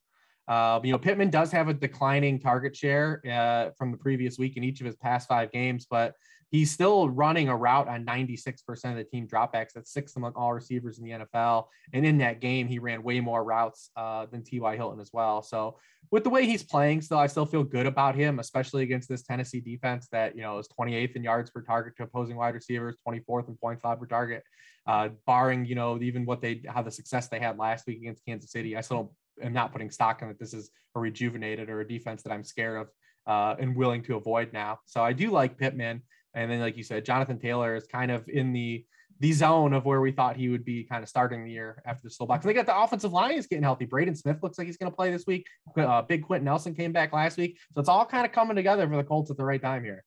Uh, 0.47 0.79
you 0.83 0.91
know, 0.91 0.97
Pittman 0.97 1.29
does 1.29 1.51
have 1.51 1.69
a 1.69 1.73
declining 1.73 2.39
target 2.39 2.75
share 2.75 3.21
uh, 3.29 3.71
from 3.77 3.91
the 3.91 3.97
previous 3.97 4.37
week 4.37 4.57
in 4.57 4.63
each 4.63 4.81
of 4.81 4.85
his 4.85 4.95
past 4.95 5.27
five 5.27 5.51
games, 5.51 5.87
but 5.89 6.13
he's 6.51 6.69
still 6.69 7.09
running 7.09 7.47
a 7.47 7.55
route 7.55 7.87
on 7.87 8.05
96% 8.05 8.59
of 8.91 8.97
the 8.97 9.05
team 9.05 9.25
dropbacks. 9.25 9.71
That's 9.73 9.91
sixth 9.91 10.17
among 10.17 10.33
all 10.35 10.53
receivers 10.53 10.99
in 10.99 11.05
the 11.05 11.11
NFL. 11.11 11.67
And 11.93 12.05
in 12.05 12.17
that 12.19 12.41
game, 12.41 12.67
he 12.67 12.77
ran 12.77 13.03
way 13.03 13.21
more 13.21 13.43
routes 13.43 13.89
uh, 13.95 14.25
than 14.25 14.43
T.Y. 14.43 14.75
Hilton 14.75 14.99
as 14.99 15.11
well. 15.13 15.41
So 15.41 15.77
with 16.11 16.25
the 16.25 16.29
way 16.29 16.45
he's 16.45 16.61
playing 16.61 17.01
still, 17.01 17.19
I 17.19 17.27
still 17.27 17.45
feel 17.45 17.63
good 17.63 17.85
about 17.85 18.15
him, 18.15 18.39
especially 18.39 18.83
against 18.83 19.07
this 19.07 19.23
Tennessee 19.23 19.61
defense 19.61 20.07
that, 20.11 20.35
you 20.35 20.41
know, 20.41 20.59
is 20.59 20.67
28th 20.77 21.15
in 21.15 21.23
yards 21.23 21.49
per 21.49 21.61
target 21.61 21.95
to 21.97 22.03
opposing 22.03 22.35
wide 22.35 22.53
receivers, 22.53 22.97
24th 23.07 23.47
in 23.47 23.55
points 23.55 23.83
allowed 23.83 23.99
per 23.99 24.05
target. 24.05 24.43
Uh, 24.85 25.09
barring, 25.25 25.63
you 25.63 25.75
know, 25.75 26.01
even 26.01 26.25
what 26.25 26.41
they, 26.41 26.61
how 26.67 26.81
the 26.81 26.91
success 26.91 27.29
they 27.29 27.39
had 27.39 27.57
last 27.57 27.87
week 27.87 27.99
against 27.99 28.25
Kansas 28.25 28.51
City, 28.51 28.75
I 28.75 28.81
still 28.81 29.13
am 29.41 29.53
not 29.53 29.71
putting 29.71 29.89
stock 29.89 30.21
in 30.21 30.27
that 30.27 30.39
this 30.39 30.53
is 30.53 30.69
a 30.95 30.99
rejuvenated 30.99 31.69
or 31.69 31.79
a 31.79 31.87
defense 31.87 32.23
that 32.23 32.33
I'm 32.33 32.43
scared 32.43 32.81
of 32.81 32.87
uh, 33.27 33.55
and 33.59 33.75
willing 33.75 34.03
to 34.03 34.15
avoid 34.15 34.51
now. 34.51 34.79
So 34.85 35.01
I 35.01 35.13
do 35.13 35.31
like 35.31 35.57
Pittman. 35.57 36.01
And 36.33 36.49
then, 36.49 36.59
like 36.59 36.77
you 36.77 36.83
said, 36.83 37.05
Jonathan 37.05 37.39
Taylor 37.39 37.75
is 37.75 37.87
kind 37.87 38.11
of 38.11 38.27
in 38.29 38.53
the 38.53 38.85
the 39.19 39.31
zone 39.31 39.71
of 39.73 39.85
where 39.85 40.01
we 40.01 40.11
thought 40.11 40.35
he 40.35 40.49
would 40.49 40.65
be 40.65 40.83
kind 40.83 41.03
of 41.03 41.09
starting 41.09 41.43
the 41.43 41.51
year 41.51 41.83
after 41.85 42.01
the 42.03 42.09
slow 42.09 42.25
box. 42.25 42.43
And 42.43 42.49
They 42.49 42.55
got 42.55 42.65
the 42.65 42.75
offensive 42.75 43.13
line 43.13 43.33
is 43.33 43.45
getting 43.45 43.61
healthy. 43.61 43.85
Braden 43.85 44.15
Smith 44.15 44.37
looks 44.41 44.57
like 44.57 44.65
he's 44.65 44.77
going 44.77 44.91
to 44.91 44.95
play 44.95 45.11
this 45.11 45.27
week. 45.27 45.45
Uh, 45.77 46.01
Big 46.01 46.23
Quenton 46.23 46.45
Nelson 46.45 46.73
came 46.73 46.91
back 46.91 47.13
last 47.13 47.37
week. 47.37 47.59
So 47.75 47.79
it's 47.79 47.89
all 47.89 48.03
kind 48.03 48.25
of 48.25 48.31
coming 48.31 48.55
together 48.55 48.89
for 48.89 48.97
the 48.97 49.03
Colts 49.03 49.29
at 49.29 49.37
the 49.37 49.45
right 49.45 49.61
time 49.61 49.83
here. 49.83 50.03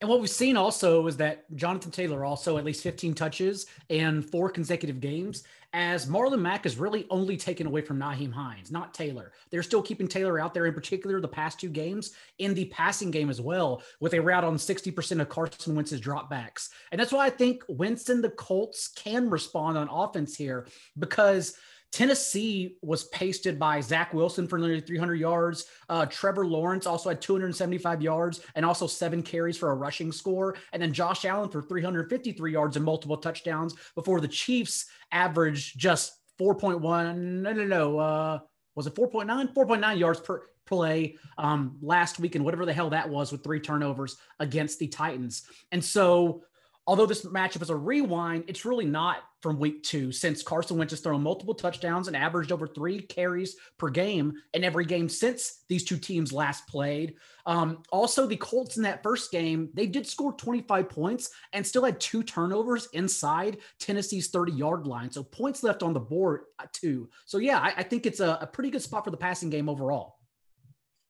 And 0.00 0.10
what 0.10 0.20
we've 0.20 0.28
seen 0.28 0.56
also 0.56 1.06
is 1.06 1.16
that 1.18 1.44
Jonathan 1.56 1.90
Taylor 1.90 2.24
also 2.24 2.58
at 2.58 2.64
least 2.64 2.82
15 2.82 3.14
touches 3.14 3.66
and 3.90 4.24
four 4.24 4.50
consecutive 4.50 5.00
games, 5.00 5.44
as 5.72 6.06
Marlon 6.06 6.40
Mack 6.40 6.66
is 6.66 6.76
really 6.78 7.06
only 7.10 7.36
taken 7.36 7.66
away 7.66 7.80
from 7.80 7.98
Nyheim 7.98 8.32
Hines, 8.32 8.70
not 8.70 8.94
Taylor. 8.94 9.32
They're 9.50 9.62
still 9.62 9.82
keeping 9.82 10.06
Taylor 10.06 10.38
out 10.38 10.54
there, 10.54 10.66
in 10.66 10.74
particular 10.74 11.20
the 11.20 11.28
past 11.28 11.58
two 11.58 11.68
games, 11.68 12.12
in 12.38 12.54
the 12.54 12.66
passing 12.66 13.10
game 13.10 13.28
as 13.28 13.40
well, 13.40 13.82
with 13.98 14.14
a 14.14 14.20
route 14.20 14.44
on 14.44 14.56
60% 14.56 15.20
of 15.20 15.28
Carson 15.28 15.74
Wentz's 15.74 16.00
dropbacks. 16.00 16.68
And 16.92 17.00
that's 17.00 17.12
why 17.12 17.26
I 17.26 17.30
think 17.30 17.64
Winston, 17.68 18.22
the 18.22 18.30
Colts 18.30 18.88
can 18.88 19.30
respond 19.30 19.76
on 19.78 19.88
offense 19.88 20.36
here 20.36 20.66
because– 20.98 21.56
Tennessee 21.94 22.76
was 22.82 23.04
pasted 23.04 23.56
by 23.56 23.80
Zach 23.80 24.12
Wilson 24.12 24.48
for 24.48 24.58
nearly 24.58 24.80
300 24.80 25.14
yards. 25.14 25.66
Uh, 25.88 26.04
Trevor 26.06 26.44
Lawrence 26.44 26.86
also 26.86 27.08
had 27.08 27.22
275 27.22 28.02
yards 28.02 28.40
and 28.56 28.66
also 28.66 28.88
seven 28.88 29.22
carries 29.22 29.56
for 29.56 29.70
a 29.70 29.76
rushing 29.76 30.10
score. 30.10 30.56
And 30.72 30.82
then 30.82 30.92
Josh 30.92 31.24
Allen 31.24 31.50
for 31.50 31.62
353 31.62 32.52
yards 32.52 32.74
and 32.74 32.84
multiple 32.84 33.16
touchdowns 33.16 33.76
before 33.94 34.20
the 34.20 34.26
Chiefs 34.26 34.86
averaged 35.12 35.78
just 35.78 36.18
4.1. 36.40 37.16
No, 37.16 37.52
no, 37.52 37.64
no. 37.64 37.98
Uh, 38.00 38.38
was 38.74 38.88
it 38.88 38.96
4.9? 38.96 39.54
4.9 39.54 39.96
yards 39.96 40.18
per 40.18 40.42
play 40.66 41.16
um, 41.38 41.76
last 41.80 42.18
week 42.18 42.34
and 42.34 42.44
whatever 42.44 42.66
the 42.66 42.72
hell 42.72 42.90
that 42.90 43.08
was 43.08 43.30
with 43.30 43.44
three 43.44 43.60
turnovers 43.60 44.16
against 44.40 44.80
the 44.80 44.88
Titans. 44.88 45.44
And 45.70 45.84
so 45.84 46.42
although 46.86 47.06
this 47.06 47.24
matchup 47.24 47.62
is 47.62 47.70
a 47.70 47.76
rewind, 47.76 48.44
it's 48.46 48.64
really 48.64 48.84
not 48.84 49.18
from 49.40 49.58
week 49.58 49.82
two 49.82 50.12
since 50.12 50.42
Carson 50.42 50.78
Wentz 50.78 50.92
has 50.92 51.00
thrown 51.00 51.22
multiple 51.22 51.54
touchdowns 51.54 52.08
and 52.08 52.16
averaged 52.16 52.52
over 52.52 52.66
three 52.66 53.00
carries 53.00 53.56
per 53.78 53.88
game 53.88 54.34
in 54.52 54.64
every 54.64 54.84
game 54.84 55.08
since 55.08 55.64
these 55.68 55.84
two 55.84 55.96
teams 55.96 56.32
last 56.32 56.66
played. 56.66 57.14
Um, 57.46 57.82
also, 57.90 58.26
the 58.26 58.36
Colts 58.36 58.76
in 58.76 58.82
that 58.84 59.02
first 59.02 59.30
game, 59.30 59.70
they 59.74 59.86
did 59.86 60.06
score 60.06 60.32
25 60.32 60.88
points 60.88 61.30
and 61.52 61.66
still 61.66 61.84
had 61.84 62.00
two 62.00 62.22
turnovers 62.22 62.88
inside 62.92 63.58
Tennessee's 63.78 64.28
30 64.28 64.52
yard 64.52 64.86
line. 64.86 65.10
So 65.10 65.22
points 65.22 65.62
left 65.62 65.82
on 65.82 65.92
the 65.92 66.00
board, 66.00 66.42
uh, 66.58 66.66
too. 66.72 67.08
So, 67.26 67.38
yeah, 67.38 67.58
I, 67.58 67.74
I 67.78 67.82
think 67.82 68.06
it's 68.06 68.20
a, 68.20 68.38
a 68.40 68.46
pretty 68.46 68.70
good 68.70 68.82
spot 68.82 69.04
for 69.04 69.10
the 69.10 69.16
passing 69.16 69.50
game 69.50 69.68
overall. 69.68 70.16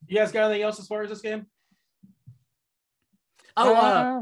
You 0.07 0.16
guys 0.16 0.33
got 0.33 0.47
anything 0.47 0.62
else 0.62 0.78
as 0.78 0.87
far 0.87 1.02
as 1.02 1.11
this 1.11 1.21
game? 1.21 1.47
Oh, 3.57 3.75
uh, 3.75 4.21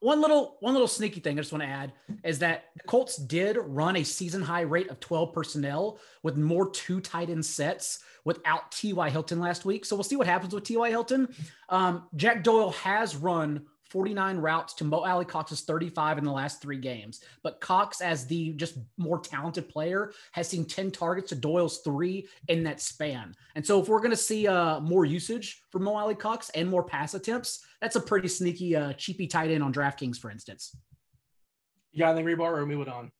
one 0.00 0.20
little 0.20 0.56
one 0.60 0.74
little 0.74 0.88
sneaky 0.88 1.20
thing 1.20 1.38
I 1.38 1.42
just 1.42 1.52
want 1.52 1.62
to 1.62 1.68
add 1.68 1.92
is 2.24 2.38
that 2.38 2.66
the 2.76 2.84
Colts 2.84 3.16
did 3.16 3.56
run 3.60 3.96
a 3.96 4.04
season 4.04 4.42
high 4.42 4.60
rate 4.60 4.90
of 4.90 5.00
12 5.00 5.32
personnel 5.32 5.98
with 6.22 6.36
more 6.36 6.70
two 6.70 7.00
tight 7.00 7.30
end 7.30 7.44
sets 7.44 8.00
without 8.24 8.70
T.Y. 8.70 9.10
Hilton 9.10 9.40
last 9.40 9.64
week. 9.64 9.84
So 9.84 9.96
we'll 9.96 10.04
see 10.04 10.16
what 10.16 10.26
happens 10.26 10.54
with 10.54 10.64
T.Y. 10.64 10.90
Hilton. 10.90 11.34
Um, 11.68 12.04
Jack 12.14 12.44
Doyle 12.44 12.72
has 12.72 13.16
run 13.16 13.62
49 13.90 14.38
routes 14.38 14.74
to 14.74 14.84
Mo 14.84 14.98
Alie-Cox's 14.98 15.62
35 15.62 16.18
in 16.18 16.24
the 16.24 16.32
last 16.32 16.60
three 16.60 16.78
games. 16.78 17.20
But 17.42 17.60
Cox, 17.60 18.00
as 18.00 18.26
the 18.26 18.52
just 18.52 18.78
more 18.96 19.18
talented 19.18 19.68
player, 19.68 20.12
has 20.32 20.48
seen 20.48 20.64
10 20.64 20.90
targets 20.90 21.30
to 21.30 21.34
Doyle's 21.34 21.78
three 21.78 22.28
in 22.48 22.62
that 22.64 22.80
span. 22.80 23.34
And 23.54 23.64
so 23.64 23.80
if 23.80 23.88
we're 23.88 24.00
going 24.00 24.10
to 24.10 24.16
see 24.16 24.46
uh, 24.46 24.80
more 24.80 25.04
usage 25.04 25.62
for 25.70 25.78
Mo 25.78 25.94
Alie-Cox 25.94 26.50
and 26.50 26.68
more 26.68 26.84
pass 26.84 27.14
attempts, 27.14 27.64
that's 27.80 27.96
a 27.96 28.00
pretty 28.00 28.28
sneaky, 28.28 28.76
uh, 28.76 28.92
cheapy 28.94 29.26
tight 29.26 29.50
end 29.50 29.62
on 29.62 29.72
DraftKings, 29.72 30.18
for 30.18 30.30
instance. 30.30 30.76
You 31.92 32.00
got 32.00 32.16
anything, 32.16 32.36
Hribar, 32.36 32.58
or 32.58 32.66
move 32.66 32.82
it 32.82 32.88
on? 32.88 33.10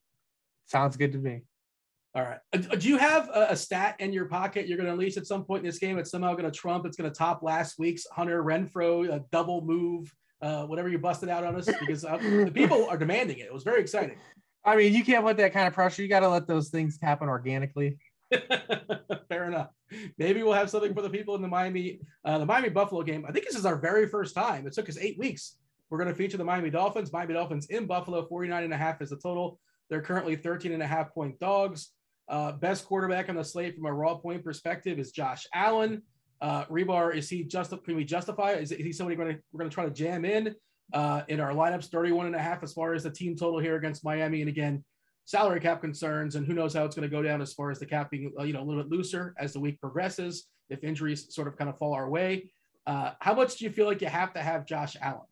Sounds 0.67 0.97
good 0.97 1.13
to 1.13 1.19
me. 1.19 1.43
All 2.15 2.23
right. 2.23 2.39
Uh, 2.53 2.77
do 2.77 2.89
you 2.89 2.97
have 2.99 3.29
a, 3.29 3.49
a, 3.51 3.57
stat 3.57 3.97
in 4.01 4.13
your 4.13 4.25
pocket 4.27 4.67
you're 4.67 4.77
going 4.77 4.87
to 4.87 4.93
unleash 4.93 5.17
at 5.17 5.27
some 5.27 5.45
point 5.45 5.61
in 5.61 5.67
this 5.67 5.79
game? 5.79 5.99
It's 5.99 6.11
somehow 6.11 6.33
going 6.33 6.51
to 6.51 6.51
trump. 6.51 6.87
It's 6.87 6.97
going 6.97 7.11
to 7.11 7.17
top 7.17 7.43
last 7.43 7.79
week's 7.79 8.07
Hunter 8.11 8.43
Renfrow 8.43 9.09
a 9.13 9.25
double 9.31 9.61
move 9.61 10.13
uh, 10.41 10.65
whatever 10.65 10.89
you 10.89 10.99
busted 10.99 11.29
out 11.29 11.45
on 11.45 11.57
us 11.57 11.67
because 11.81 12.05
uh, 12.05 12.17
the 12.17 12.51
people 12.53 12.89
are 12.89 12.97
demanding 12.97 13.39
it. 13.39 13.47
It 13.47 13.53
was 13.53 13.65
very 13.65 13.81
exciting. 13.81 14.17
I 14.65 14.77
mean, 14.77 14.93
you 14.93 15.05
can't 15.05 15.25
put 15.25 15.37
that 15.39 15.53
kind 15.53 15.67
of 15.67 15.75
pressure. 15.75 16.03
You 16.03 16.09
got 16.09 16.21
to 16.21 16.29
let 16.29 16.47
those 16.47 16.69
things 16.69 16.99
happen 17.01 17.29
organically. 17.29 17.99
Fair 19.29 19.47
enough. 19.47 19.71
Maybe 20.19 20.43
we'll 20.43 20.53
have 20.53 20.71
something 20.71 20.95
for 20.95 21.03
the 21.03 21.11
people 21.11 21.35
in 21.35 21.43
the 21.43 21.49
Miami, 21.49 22.01
uh, 22.25 22.39
the 22.39 22.47
Miami 22.47 22.69
Buffalo 22.69 23.03
game. 23.03 23.25
I 23.27 23.33
think 23.33 23.47
this 23.47 23.57
is 23.57 23.65
our 23.65 23.77
very 23.77 24.07
first 24.09 24.35
time. 24.35 24.67
It 24.67 24.75
took 24.75 24.89
us 24.89 24.99
eight 24.99 25.19
weeks. 25.19 25.57
We're 25.89 25.99
going 25.99 26.11
to 26.11 26.15
feature 26.15 26.37
the 26.37 26.45
Miami 26.45 26.71
Dolphins. 26.71 27.13
Miami 27.13 27.35
Dolphins 27.35 27.67
in 27.67 27.87
Buffalo, 27.87 28.27
49 28.27 28.65
and 28.65 28.75
a 28.75 28.77
half 28.77 29.01
is 29.01 29.11
the 29.11 29.17
total. 29.17 29.59
They're 29.89 30.03
currently 30.03 30.37
13 30.37 30.73
and 30.73 30.83
a 30.83 30.87
half 30.87 31.15
point 31.15 31.41
dogs. 31.41 31.93
Uh, 32.29 32.53
best 32.53 32.85
quarterback 32.85 33.31
on 33.31 33.37
the 33.37 33.45
slate 33.45 33.75
from 33.75 33.87
a 33.87 33.93
raw 33.93 34.17
point 34.17 34.45
perspective 34.45 34.99
is 34.99 35.13
Josh 35.13 35.47
Allen. 35.55 36.03
Uh, 36.41 36.65
Hribar, 36.67 37.15
is 37.15 37.29
he 37.29 37.43
just 37.43 37.71
can 37.85 37.97
we 37.97 38.05
justify? 38.05 38.53
Is, 38.53 38.71
is 38.73 38.85
he 38.85 38.93
somebody 38.93 39.17
going 39.17 39.35
to 39.35 39.43
we're 39.53 39.59
going 39.59 39.71
to 39.71 39.75
try 39.75 39.85
to 39.85 39.91
jam 39.91 40.25
in 40.25 40.55
uh, 40.93 41.23
in 41.29 41.41
our 41.41 41.53
lineups 41.53 41.87
31 41.87 42.27
and 42.27 42.37
a 42.37 42.39
half 42.39 42.63
as 42.63 42.73
far 42.73 42.95
as 42.95 43.03
the 43.03 43.11
team 43.11 43.37
total 43.37 43.59
here 43.59 43.77
against 43.77 44.05
Miami? 44.05 44.41
And 44.41 44.49
again, 44.49 44.85
salary 45.25 45.61
cap 45.61 45.81
concerns, 45.81 46.37
and 46.37 46.47
who 46.47 46.55
knows 46.55 46.75
how 46.75 46.85
it's 46.85 46.95
going 46.95 47.09
to 47.09 47.15
go 47.15 47.23
down 47.23 47.43
as 47.43 47.53
far 47.53 47.71
as 47.71 47.79
the 47.79 47.87
cap 47.87 48.11
being 48.11 48.33
uh, 48.39 48.45
you 48.45 48.53
know 48.53 48.63
a 48.63 48.65
little 48.65 48.83
bit 48.83 48.91
looser 48.91 49.35
as 49.39 49.53
the 49.53 49.61
week 49.61 49.81
progresses 49.81 50.47
if 50.71 50.85
injuries 50.85 51.35
sort 51.35 51.49
of 51.49 51.57
kind 51.57 51.69
of 51.69 51.77
fall 51.79 51.93
our 51.93 52.09
way. 52.09 52.51
Uh, 52.87 53.13
how 53.21 53.35
much 53.35 53.57
do 53.57 53.65
you 53.65 53.71
feel 53.71 53.87
like 53.87 54.01
you 54.01 54.07
have 54.09 54.33
to 54.33 54.41
have 54.41 54.65
Josh 54.65 54.97
Allen? 55.01 55.27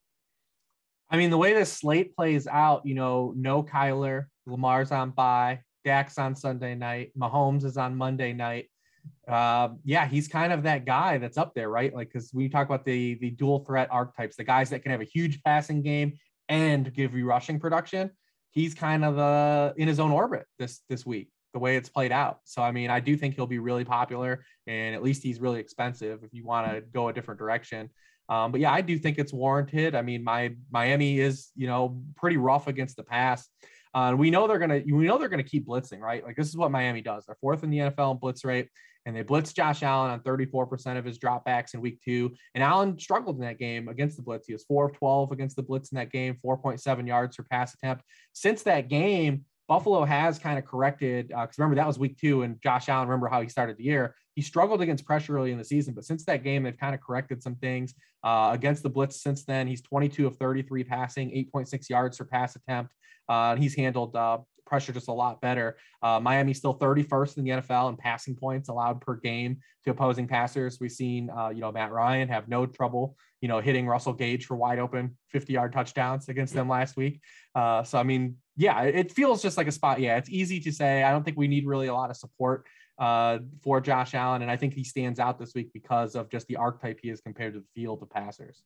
I 1.08 1.16
mean, 1.16 1.30
the 1.30 1.38
way 1.38 1.54
this 1.54 1.72
slate 1.72 2.16
plays 2.16 2.46
out, 2.46 2.84
you 2.84 2.94
know, 2.94 3.32
no 3.36 3.62
Kyler, 3.62 4.26
Lamar's 4.44 4.90
on 4.90 5.10
bye, 5.10 5.60
Dak's 5.84 6.18
on 6.18 6.34
Sunday 6.34 6.74
night, 6.74 7.12
Mahomes 7.16 7.64
is 7.64 7.76
on 7.76 7.94
Monday 7.94 8.32
night 8.32 8.68
uh, 9.28 9.70
yeah, 9.84 10.06
he's 10.06 10.28
kind 10.28 10.52
of 10.52 10.62
that 10.62 10.84
guy 10.84 11.18
that's 11.18 11.36
up 11.36 11.54
there, 11.54 11.68
right? 11.68 11.94
Like, 11.94 12.08
because 12.12 12.30
we 12.32 12.48
talk 12.48 12.66
about 12.66 12.84
the 12.84 13.14
the 13.16 13.30
dual 13.30 13.64
threat 13.64 13.88
archetypes, 13.90 14.36
the 14.36 14.44
guys 14.44 14.70
that 14.70 14.82
can 14.82 14.92
have 14.92 15.00
a 15.00 15.04
huge 15.04 15.42
passing 15.42 15.82
game 15.82 16.18
and 16.48 16.92
give 16.94 17.14
you 17.14 17.26
rushing 17.26 17.58
production. 17.58 18.10
He's 18.50 18.74
kind 18.74 19.04
of 19.04 19.18
uh, 19.18 19.72
in 19.76 19.88
his 19.88 20.00
own 20.00 20.12
orbit 20.12 20.46
this 20.58 20.80
this 20.88 21.04
week, 21.04 21.28
the 21.52 21.58
way 21.58 21.76
it's 21.76 21.88
played 21.88 22.12
out. 22.12 22.38
So, 22.44 22.62
I 22.62 22.70
mean, 22.70 22.88
I 22.88 23.00
do 23.00 23.16
think 23.16 23.34
he'll 23.34 23.46
be 23.46 23.58
really 23.58 23.84
popular, 23.84 24.44
and 24.66 24.94
at 24.94 25.02
least 25.02 25.22
he's 25.22 25.40
really 25.40 25.60
expensive 25.60 26.22
if 26.22 26.32
you 26.32 26.44
want 26.44 26.70
to 26.70 26.80
go 26.80 27.08
a 27.08 27.12
different 27.12 27.38
direction. 27.38 27.90
Um, 28.28 28.50
but 28.52 28.60
yeah, 28.60 28.72
I 28.72 28.80
do 28.80 28.98
think 28.98 29.18
it's 29.18 29.32
warranted. 29.32 29.94
I 29.94 30.02
mean, 30.02 30.22
my 30.22 30.54
Miami 30.70 31.18
is 31.18 31.50
you 31.56 31.66
know 31.66 32.00
pretty 32.16 32.36
rough 32.36 32.68
against 32.68 32.96
the 32.96 33.02
pass. 33.02 33.48
Uh, 33.94 34.14
we 34.16 34.30
know 34.30 34.46
they're 34.46 34.58
gonna 34.58 34.82
we 34.86 35.06
know 35.06 35.18
they're 35.18 35.28
gonna 35.28 35.42
keep 35.42 35.66
blitzing, 35.66 36.00
right? 36.00 36.24
Like 36.24 36.36
this 36.36 36.48
is 36.48 36.56
what 36.56 36.70
Miami 36.70 37.00
does. 37.00 37.24
They're 37.26 37.36
fourth 37.40 37.64
in 37.64 37.70
the 37.70 37.78
NFL 37.78 38.12
in 38.12 38.18
blitz 38.18 38.44
rate 38.44 38.68
and 39.06 39.16
they 39.16 39.22
blitzed 39.22 39.54
Josh 39.54 39.82
Allen 39.82 40.10
on 40.10 40.20
34% 40.20 40.98
of 40.98 41.04
his 41.04 41.18
dropbacks 41.18 41.74
in 41.74 41.80
week 41.80 42.00
two. 42.04 42.34
And 42.54 42.62
Allen 42.62 42.98
struggled 42.98 43.36
in 43.36 43.42
that 43.42 43.58
game 43.58 43.88
against 43.88 44.16
the 44.16 44.22
blitz. 44.22 44.46
He 44.46 44.52
was 44.52 44.64
4 44.64 44.86
of 44.86 44.92
12 44.94 45.32
against 45.32 45.56
the 45.56 45.62
blitz 45.62 45.92
in 45.92 45.96
that 45.96 46.10
game, 46.10 46.36
4.7 46.44 47.06
yards 47.06 47.36
per 47.36 47.44
pass 47.44 47.72
attempt. 47.72 48.04
Since 48.32 48.64
that 48.64 48.88
game, 48.88 49.44
Buffalo 49.68 50.04
has 50.04 50.38
kind 50.38 50.58
of 50.58 50.64
corrected 50.64 51.28
because 51.28 51.42
uh, 51.42 51.52
remember 51.58 51.76
that 51.76 51.86
was 51.86 51.98
week 51.98 52.18
two, 52.18 52.42
and 52.42 52.60
Josh 52.62 52.88
Allen, 52.88 53.08
remember 53.08 53.28
how 53.28 53.40
he 53.40 53.48
started 53.48 53.76
the 53.76 53.84
year. 53.84 54.14
He 54.34 54.42
struggled 54.42 54.80
against 54.80 55.04
pressure 55.04 55.36
early 55.36 55.50
in 55.50 55.58
the 55.58 55.64
season, 55.64 55.94
but 55.94 56.04
since 56.04 56.24
that 56.26 56.44
game, 56.44 56.62
they've 56.62 56.76
kind 56.76 56.94
of 56.94 57.00
corrected 57.00 57.42
some 57.42 57.56
things 57.56 57.94
uh, 58.22 58.50
against 58.52 58.82
the 58.82 58.90
blitz. 58.90 59.22
Since 59.22 59.44
then, 59.44 59.66
he's 59.66 59.82
22 59.82 60.26
of 60.26 60.36
33 60.36 60.84
passing, 60.84 61.30
8.6 61.30 61.88
yards 61.88 62.18
per 62.18 62.24
pass 62.24 62.54
attempt. 62.54 62.92
Uh, 63.28 63.56
he's 63.56 63.74
handled 63.74 64.14
uh, 64.14 64.38
pressure 64.66 64.92
just 64.92 65.08
a 65.08 65.12
lot 65.12 65.40
better. 65.40 65.76
Uh, 66.02 66.20
Miami's 66.20 66.58
still 66.58 66.78
31st 66.78 67.38
in 67.38 67.44
the 67.44 67.50
NFL 67.50 67.90
in 67.90 67.96
passing 67.96 68.34
points 68.34 68.68
allowed 68.68 69.00
per 69.00 69.16
game 69.16 69.58
to 69.84 69.90
opposing 69.90 70.26
passers. 70.26 70.78
We've 70.80 70.92
seen, 70.92 71.30
uh, 71.30 71.48
you 71.48 71.60
know, 71.60 71.72
Matt 71.72 71.92
Ryan 71.92 72.28
have 72.28 72.48
no 72.48 72.66
trouble, 72.66 73.16
you 73.40 73.48
know, 73.48 73.60
hitting 73.60 73.86
Russell 73.86 74.12
Gage 74.12 74.46
for 74.46 74.56
wide 74.56 74.78
open 74.78 75.16
50 75.30 75.52
yard 75.52 75.72
touchdowns 75.72 76.28
against 76.28 76.52
them 76.52 76.68
last 76.68 76.96
week. 76.96 77.20
Uh, 77.54 77.82
so, 77.82 77.98
I 77.98 78.02
mean, 78.02 78.36
yeah, 78.56 78.82
it 78.82 79.12
feels 79.12 79.42
just 79.42 79.56
like 79.56 79.68
a 79.68 79.72
spot. 79.72 80.00
Yeah, 80.00 80.16
it's 80.16 80.30
easy 80.30 80.60
to 80.60 80.72
say. 80.72 81.02
I 81.02 81.10
don't 81.10 81.24
think 81.24 81.36
we 81.36 81.48
need 81.48 81.66
really 81.66 81.86
a 81.86 81.94
lot 81.94 82.10
of 82.10 82.16
support 82.16 82.66
uh, 82.98 83.38
for 83.62 83.80
Josh 83.80 84.14
Allen. 84.14 84.42
And 84.42 84.50
I 84.50 84.56
think 84.56 84.74
he 84.74 84.84
stands 84.84 85.20
out 85.20 85.38
this 85.38 85.54
week 85.54 85.72
because 85.72 86.14
of 86.14 86.30
just 86.30 86.46
the 86.46 86.56
archetype 86.56 86.98
he 87.02 87.10
is 87.10 87.20
compared 87.20 87.54
to 87.54 87.60
the 87.60 87.66
field 87.74 88.02
of 88.02 88.10
passers. 88.10 88.62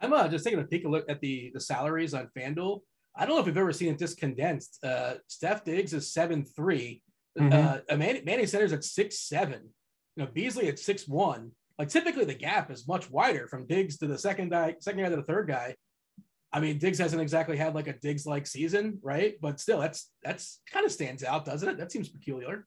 I'm 0.00 0.12
uh, 0.12 0.28
just 0.28 0.44
taking 0.44 0.60
a 0.60 0.64
peek 0.64 0.84
a 0.84 0.88
look 0.88 1.06
at 1.08 1.20
the 1.20 1.50
the 1.54 1.60
salaries 1.60 2.12
on 2.14 2.28
FanDuel. 2.36 2.80
I 3.16 3.24
don't 3.24 3.34
know 3.34 3.40
if 3.40 3.46
we've 3.46 3.56
ever 3.56 3.72
seen 3.72 3.92
it 3.92 3.98
this 3.98 4.14
condensed. 4.14 4.78
Uh, 4.84 5.14
Steph 5.26 5.64
Diggs 5.64 5.94
is 5.94 6.12
seven 6.12 6.44
three. 6.44 7.02
Mm-hmm. 7.38 7.92
Uh, 7.92 7.96
Manny, 7.96 8.22
Manny 8.24 8.46
Sanders 8.46 8.72
at 8.72 8.84
six 8.84 9.20
seven. 9.20 9.62
You 10.16 10.24
know 10.24 10.30
Beasley 10.32 10.68
at 10.68 10.78
six 10.78 11.06
one. 11.08 11.52
Like 11.78 11.88
typically 11.88 12.24
the 12.24 12.34
gap 12.34 12.70
is 12.70 12.88
much 12.88 13.10
wider 13.10 13.48
from 13.48 13.66
Diggs 13.66 13.98
to 13.98 14.06
the 14.06 14.18
second 14.18 14.50
guy, 14.50 14.76
second 14.80 15.02
guy 15.02 15.08
to 15.08 15.16
the 15.16 15.22
third 15.22 15.48
guy. 15.48 15.74
I 16.52 16.60
mean, 16.60 16.78
Diggs 16.78 16.98
hasn't 16.98 17.20
exactly 17.20 17.56
had 17.56 17.74
like 17.74 17.86
a 17.86 17.92
Diggs 17.92 18.26
like 18.26 18.46
season, 18.46 18.98
right? 19.02 19.34
But 19.40 19.60
still, 19.60 19.80
that's 19.80 20.10
that's 20.22 20.60
kind 20.70 20.86
of 20.86 20.92
stands 20.92 21.22
out, 21.24 21.44
doesn't 21.44 21.68
it? 21.68 21.76
That 21.78 21.92
seems 21.92 22.08
peculiar. 22.08 22.66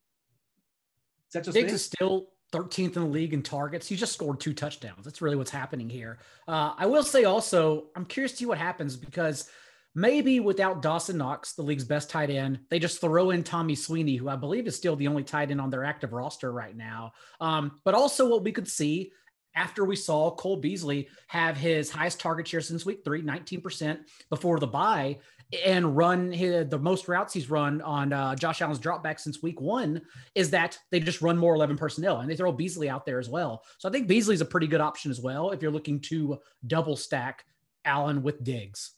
Is 1.27 1.33
that 1.33 1.43
just 1.43 1.55
Diggs 1.55 1.71
me? 1.71 1.75
is 1.75 1.85
still 1.85 2.27
13th 2.53 2.95
in 2.97 3.03
the 3.03 3.05
league 3.05 3.33
in 3.33 3.43
targets. 3.43 3.87
He 3.87 3.95
just 3.95 4.13
scored 4.13 4.39
two 4.39 4.53
touchdowns. 4.53 5.05
That's 5.05 5.21
really 5.21 5.35
what's 5.35 5.51
happening 5.51 5.89
here. 5.89 6.19
Uh, 6.47 6.73
I 6.77 6.87
will 6.87 7.03
say 7.03 7.23
also, 7.23 7.87
I'm 7.95 8.05
curious 8.05 8.31
to 8.31 8.37
see 8.37 8.45
what 8.45 8.57
happens 8.57 8.95
because 8.95 9.49
Maybe 9.95 10.39
without 10.39 10.81
Dawson 10.81 11.17
Knox, 11.17 11.53
the 11.53 11.63
league's 11.63 11.83
best 11.83 12.09
tight 12.09 12.29
end, 12.29 12.59
they 12.69 12.79
just 12.79 13.01
throw 13.01 13.31
in 13.31 13.43
Tommy 13.43 13.75
Sweeney, 13.75 14.15
who 14.15 14.29
I 14.29 14.35
believe 14.35 14.67
is 14.67 14.75
still 14.75 14.95
the 14.95 15.07
only 15.07 15.23
tight 15.23 15.51
end 15.51 15.59
on 15.59 15.69
their 15.69 15.83
active 15.83 16.13
roster 16.13 16.51
right 16.51 16.75
now. 16.75 17.13
Um, 17.41 17.79
but 17.83 17.95
also, 17.95 18.29
what 18.29 18.43
we 18.43 18.51
could 18.51 18.67
see 18.67 19.11
after 19.55 19.83
we 19.83 19.95
saw 19.95 20.31
Cole 20.31 20.57
Beasley 20.57 21.07
have 21.27 21.57
his 21.57 21.89
highest 21.89 22.19
target 22.19 22.47
share 22.47 22.61
since 22.61 22.85
week 22.85 23.01
three, 23.03 23.21
19% 23.21 23.99
before 24.29 24.59
the 24.59 24.67
bye, 24.67 25.17
and 25.65 25.97
run 25.97 26.31
his, 26.31 26.69
the 26.69 26.77
most 26.77 27.07
routes 27.07 27.33
he's 27.33 27.49
run 27.49 27.81
on 27.81 28.13
uh, 28.13 28.35
Josh 28.35 28.61
Allen's 28.61 28.79
dropback 28.79 29.19
since 29.19 29.41
week 29.41 29.59
one, 29.59 30.01
is 30.35 30.51
that 30.51 30.77
they 30.91 30.99
just 30.99 31.21
run 31.21 31.37
more 31.37 31.55
11 31.55 31.77
personnel 31.77 32.19
and 32.19 32.29
they 32.29 32.35
throw 32.35 32.51
Beasley 32.51 32.89
out 32.89 33.05
there 33.05 33.19
as 33.19 33.29
well. 33.29 33.63
So 33.79 33.89
I 33.89 33.91
think 33.91 34.07
Beasley's 34.07 34.41
a 34.41 34.45
pretty 34.45 34.67
good 34.67 34.81
option 34.81 35.09
as 35.09 35.19
well 35.19 35.49
if 35.49 35.61
you're 35.61 35.71
looking 35.71 35.99
to 36.01 36.37
double 36.67 36.95
stack 36.95 37.43
Allen 37.83 38.21
with 38.21 38.43
Diggs. 38.43 38.91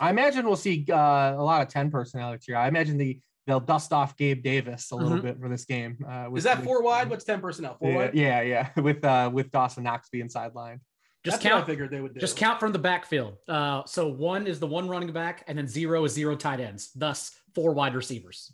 I 0.00 0.10
imagine 0.10 0.46
we'll 0.46 0.56
see 0.56 0.86
uh, 0.90 0.96
a 0.96 1.42
lot 1.42 1.62
of 1.62 1.68
10 1.68 1.90
personnel 1.90 2.36
here. 2.44 2.56
I 2.56 2.68
imagine 2.68 2.98
the 2.98 3.20
they'll 3.46 3.60
dust 3.60 3.92
off 3.92 4.16
Gabe 4.16 4.42
Davis 4.42 4.90
a 4.90 4.96
little 4.96 5.18
mm-hmm. 5.18 5.26
bit 5.26 5.40
for 5.40 5.48
this 5.48 5.64
game. 5.64 5.98
Uh, 6.08 6.26
with, 6.30 6.38
Is 6.38 6.44
that 6.44 6.62
four 6.62 6.82
wide? 6.82 7.10
What's 7.10 7.24
10 7.24 7.40
personnel? 7.40 7.76
Four 7.78 7.90
yeah, 7.90 7.96
wide? 7.96 8.14
Yeah, 8.14 8.40
yeah. 8.42 8.68
With 8.80 9.04
uh, 9.04 9.30
with 9.32 9.50
Dawson 9.50 9.84
Knox 9.84 10.08
being 10.10 10.28
sidelined. 10.28 10.80
Just 11.24 11.36
That's 11.40 11.42
count. 11.42 11.64
I 11.64 11.66
figured 11.66 11.90
they 11.90 12.00
would 12.00 12.14
do. 12.14 12.20
Just 12.20 12.36
count 12.36 12.58
from 12.58 12.72
the 12.72 12.80
backfield. 12.80 13.36
Uh, 13.46 13.82
so 13.86 14.08
one 14.08 14.48
is 14.48 14.58
the 14.58 14.66
one 14.66 14.88
running 14.88 15.12
back, 15.12 15.44
and 15.46 15.56
then 15.56 15.68
zero 15.68 16.04
is 16.04 16.12
zero 16.12 16.34
tight 16.34 16.58
ends. 16.58 16.90
Thus, 16.96 17.30
four 17.54 17.74
wide 17.74 17.94
receivers. 17.94 18.52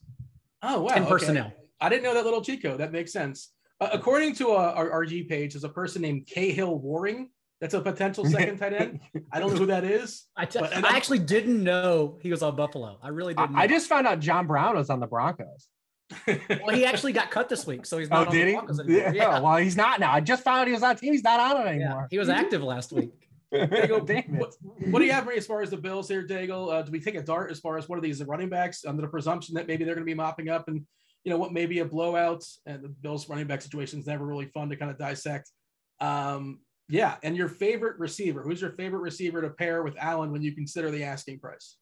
Oh 0.62 0.82
wow! 0.82 0.88
Ten 0.88 1.02
okay. 1.02 1.10
personnel. 1.10 1.52
I 1.80 1.88
didn't 1.88 2.02
know 2.02 2.12
that 2.12 2.24
little 2.24 2.42
Chico. 2.42 2.76
That 2.76 2.92
makes 2.92 3.10
sense. 3.10 3.52
Uh, 3.80 3.88
according 3.92 4.34
to 4.34 4.50
uh, 4.50 4.74
our 4.76 4.90
RG 4.90 5.28
page, 5.28 5.54
there's 5.54 5.64
a 5.64 5.68
person 5.68 6.02
named 6.02 6.26
Kahale 6.26 6.78
Warring 6.78 7.30
that's 7.60 7.74
a 7.74 7.80
potential 7.80 8.24
second 8.30 8.58
tight 8.58 8.72
end. 8.72 9.00
I 9.32 9.40
don't 9.40 9.52
know 9.52 9.58
who 9.58 9.66
that 9.66 9.84
is. 9.84 10.26
I, 10.36 10.44
t- 10.44 10.60
but, 10.60 10.72
I 10.72 10.96
actually 10.96 11.18
didn't 11.18 11.62
know 11.62 12.18
he 12.22 12.30
was 12.30 12.42
on 12.42 12.56
Buffalo. 12.56 12.98
I 13.02 13.08
really 13.08 13.34
didn't. 13.34 13.56
I, 13.56 13.62
I 13.62 13.66
just 13.66 13.88
found 13.88 14.06
out 14.06 14.20
John 14.20 14.46
Brown 14.46 14.76
was 14.76 14.90
on 14.90 15.00
the 15.00 15.06
Broncos. 15.06 15.68
well, 16.26 16.74
he 16.74 16.86
actually 16.86 17.12
got 17.12 17.30
cut 17.30 17.48
this 17.48 17.66
week, 17.66 17.84
so 17.84 17.98
he's 17.98 18.08
not 18.08 18.26
oh, 18.26 18.30
on 18.30 18.34
did 18.34 18.48
the 18.48 18.52
Broncos 18.54 18.80
anymore. 18.80 19.00
Yeah. 19.00 19.12
yeah. 19.12 19.40
Well, 19.40 19.56
he's 19.56 19.76
not 19.76 20.00
now. 20.00 20.12
I 20.12 20.20
just 20.20 20.42
found 20.42 20.60
out 20.60 20.66
he 20.66 20.72
was 20.72 20.82
on 20.82 20.96
team. 20.96 21.12
He's 21.12 21.24
not 21.24 21.40
on 21.40 21.66
it 21.66 21.70
anymore. 21.70 22.02
Yeah. 22.02 22.06
He 22.10 22.18
was 22.18 22.28
active 22.28 22.62
last 22.62 22.92
week. 22.92 23.12
Dago, 23.52 24.38
what, 24.38 24.54
what, 24.90 24.98
do 24.98 25.06
you 25.06 25.12
have 25.12 25.24
for 25.24 25.30
me 25.30 25.36
as 25.36 25.46
far 25.46 25.62
as 25.62 25.70
the 25.70 25.76
Bills 25.76 26.06
here, 26.06 26.26
Daigle? 26.26 26.70
Uh, 26.70 26.82
do 26.82 26.92
we 26.92 27.00
take 27.00 27.14
a 27.14 27.22
dart 27.22 27.50
as 27.50 27.58
far 27.58 27.78
as 27.78 27.88
what 27.88 27.98
are 27.98 28.02
these 28.02 28.22
running 28.22 28.50
backs 28.50 28.84
under 28.84 29.00
the 29.00 29.08
presumption 29.08 29.54
that 29.54 29.66
maybe 29.66 29.84
they're 29.84 29.94
going 29.94 30.04
to 30.04 30.10
be 30.10 30.14
mopping 30.14 30.50
up 30.50 30.68
and 30.68 30.84
you 31.24 31.32
know 31.32 31.38
what 31.38 31.52
may 31.52 31.64
be 31.64 31.78
a 31.78 31.84
blowout 31.84 32.44
and 32.66 32.82
the 32.82 32.88
Bills 32.88 33.28
running 33.28 33.46
back 33.46 33.62
situation 33.62 34.00
is 34.00 34.06
never 34.06 34.24
really 34.24 34.46
fun 34.46 34.68
to 34.68 34.76
kind 34.76 34.90
of 34.90 34.98
dissect. 34.98 35.50
Um, 36.00 36.60
yeah, 36.88 37.16
and 37.22 37.36
your 37.36 37.48
favorite 37.48 37.98
receiver. 37.98 38.42
Who's 38.42 38.60
your 38.60 38.72
favorite 38.72 39.00
receiver 39.00 39.42
to 39.42 39.50
pair 39.50 39.82
with 39.82 39.96
Allen 39.98 40.32
when 40.32 40.42
you 40.42 40.52
consider 40.52 40.90
the 40.90 41.04
asking 41.04 41.38
price? 41.40 41.76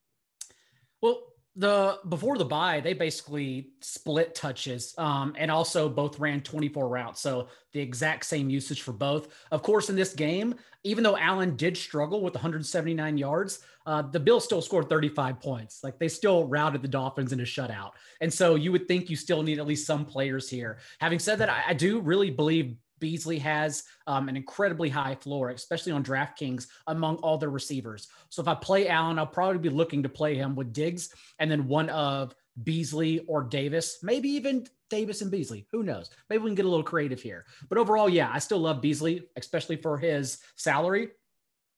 Well, 1.00 1.22
the 1.56 1.98
before 2.08 2.36
the 2.36 2.44
bye, 2.44 2.80
they 2.80 2.92
basically 2.92 3.70
split 3.80 4.34
touches 4.34 4.94
um, 4.98 5.34
and 5.38 5.50
also 5.50 5.88
both 5.88 6.18
ran 6.18 6.42
24 6.42 6.88
routes. 6.88 7.20
So 7.20 7.48
the 7.72 7.80
exact 7.80 8.26
same 8.26 8.50
usage 8.50 8.82
for 8.82 8.92
both. 8.92 9.28
Of 9.50 9.62
course, 9.62 9.88
in 9.88 9.96
this 9.96 10.12
game, 10.12 10.54
even 10.84 11.02
though 11.02 11.16
Allen 11.16 11.56
did 11.56 11.76
struggle 11.76 12.20
with 12.20 12.34
179 12.34 13.16
yards, 13.16 13.60
uh, 13.86 14.02
the 14.02 14.20
Bills 14.20 14.44
still 14.44 14.60
scored 14.60 14.90
35 14.90 15.40
points. 15.40 15.80
Like 15.82 15.98
they 15.98 16.08
still 16.08 16.46
routed 16.46 16.82
the 16.82 16.88
Dolphins 16.88 17.32
in 17.32 17.40
a 17.40 17.44
shutout. 17.44 17.92
And 18.20 18.32
so 18.32 18.54
you 18.54 18.70
would 18.72 18.86
think 18.86 19.08
you 19.08 19.16
still 19.16 19.42
need 19.42 19.58
at 19.58 19.66
least 19.66 19.86
some 19.86 20.04
players 20.04 20.50
here. 20.50 20.78
Having 21.00 21.20
said 21.20 21.38
that, 21.38 21.48
I, 21.48 21.62
I 21.68 21.72
do 21.72 22.00
really 22.00 22.30
believe 22.30 22.76
Beasley 22.98 23.38
has 23.38 23.84
um, 24.06 24.28
an 24.28 24.36
incredibly 24.36 24.88
high 24.88 25.14
floor, 25.14 25.50
especially 25.50 25.92
on 25.92 26.04
DraftKings 26.04 26.66
among 26.86 27.16
all 27.16 27.38
the 27.38 27.48
receivers. 27.48 28.08
So 28.28 28.42
if 28.42 28.48
I 28.48 28.54
play 28.54 28.88
Allen, 28.88 29.18
I'll 29.18 29.26
probably 29.26 29.58
be 29.58 29.68
looking 29.68 30.02
to 30.02 30.08
play 30.08 30.34
him 30.34 30.54
with 30.54 30.72
Diggs 30.72 31.10
and 31.38 31.50
then 31.50 31.68
one 31.68 31.90
of 31.90 32.34
Beasley 32.62 33.20
or 33.26 33.42
Davis, 33.42 33.98
maybe 34.02 34.28
even 34.30 34.66
Davis 34.88 35.20
and 35.20 35.30
Beasley. 35.30 35.66
Who 35.72 35.82
knows? 35.82 36.10
Maybe 36.30 36.42
we 36.42 36.50
can 36.50 36.54
get 36.54 36.64
a 36.64 36.68
little 36.68 36.84
creative 36.84 37.20
here. 37.20 37.44
But 37.68 37.78
overall, 37.78 38.08
yeah, 38.08 38.30
I 38.32 38.38
still 38.38 38.60
love 38.60 38.80
Beasley, 38.80 39.28
especially 39.36 39.76
for 39.76 39.98
his 39.98 40.38
salary. 40.56 41.08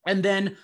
And 0.07 0.23
then 0.23 0.57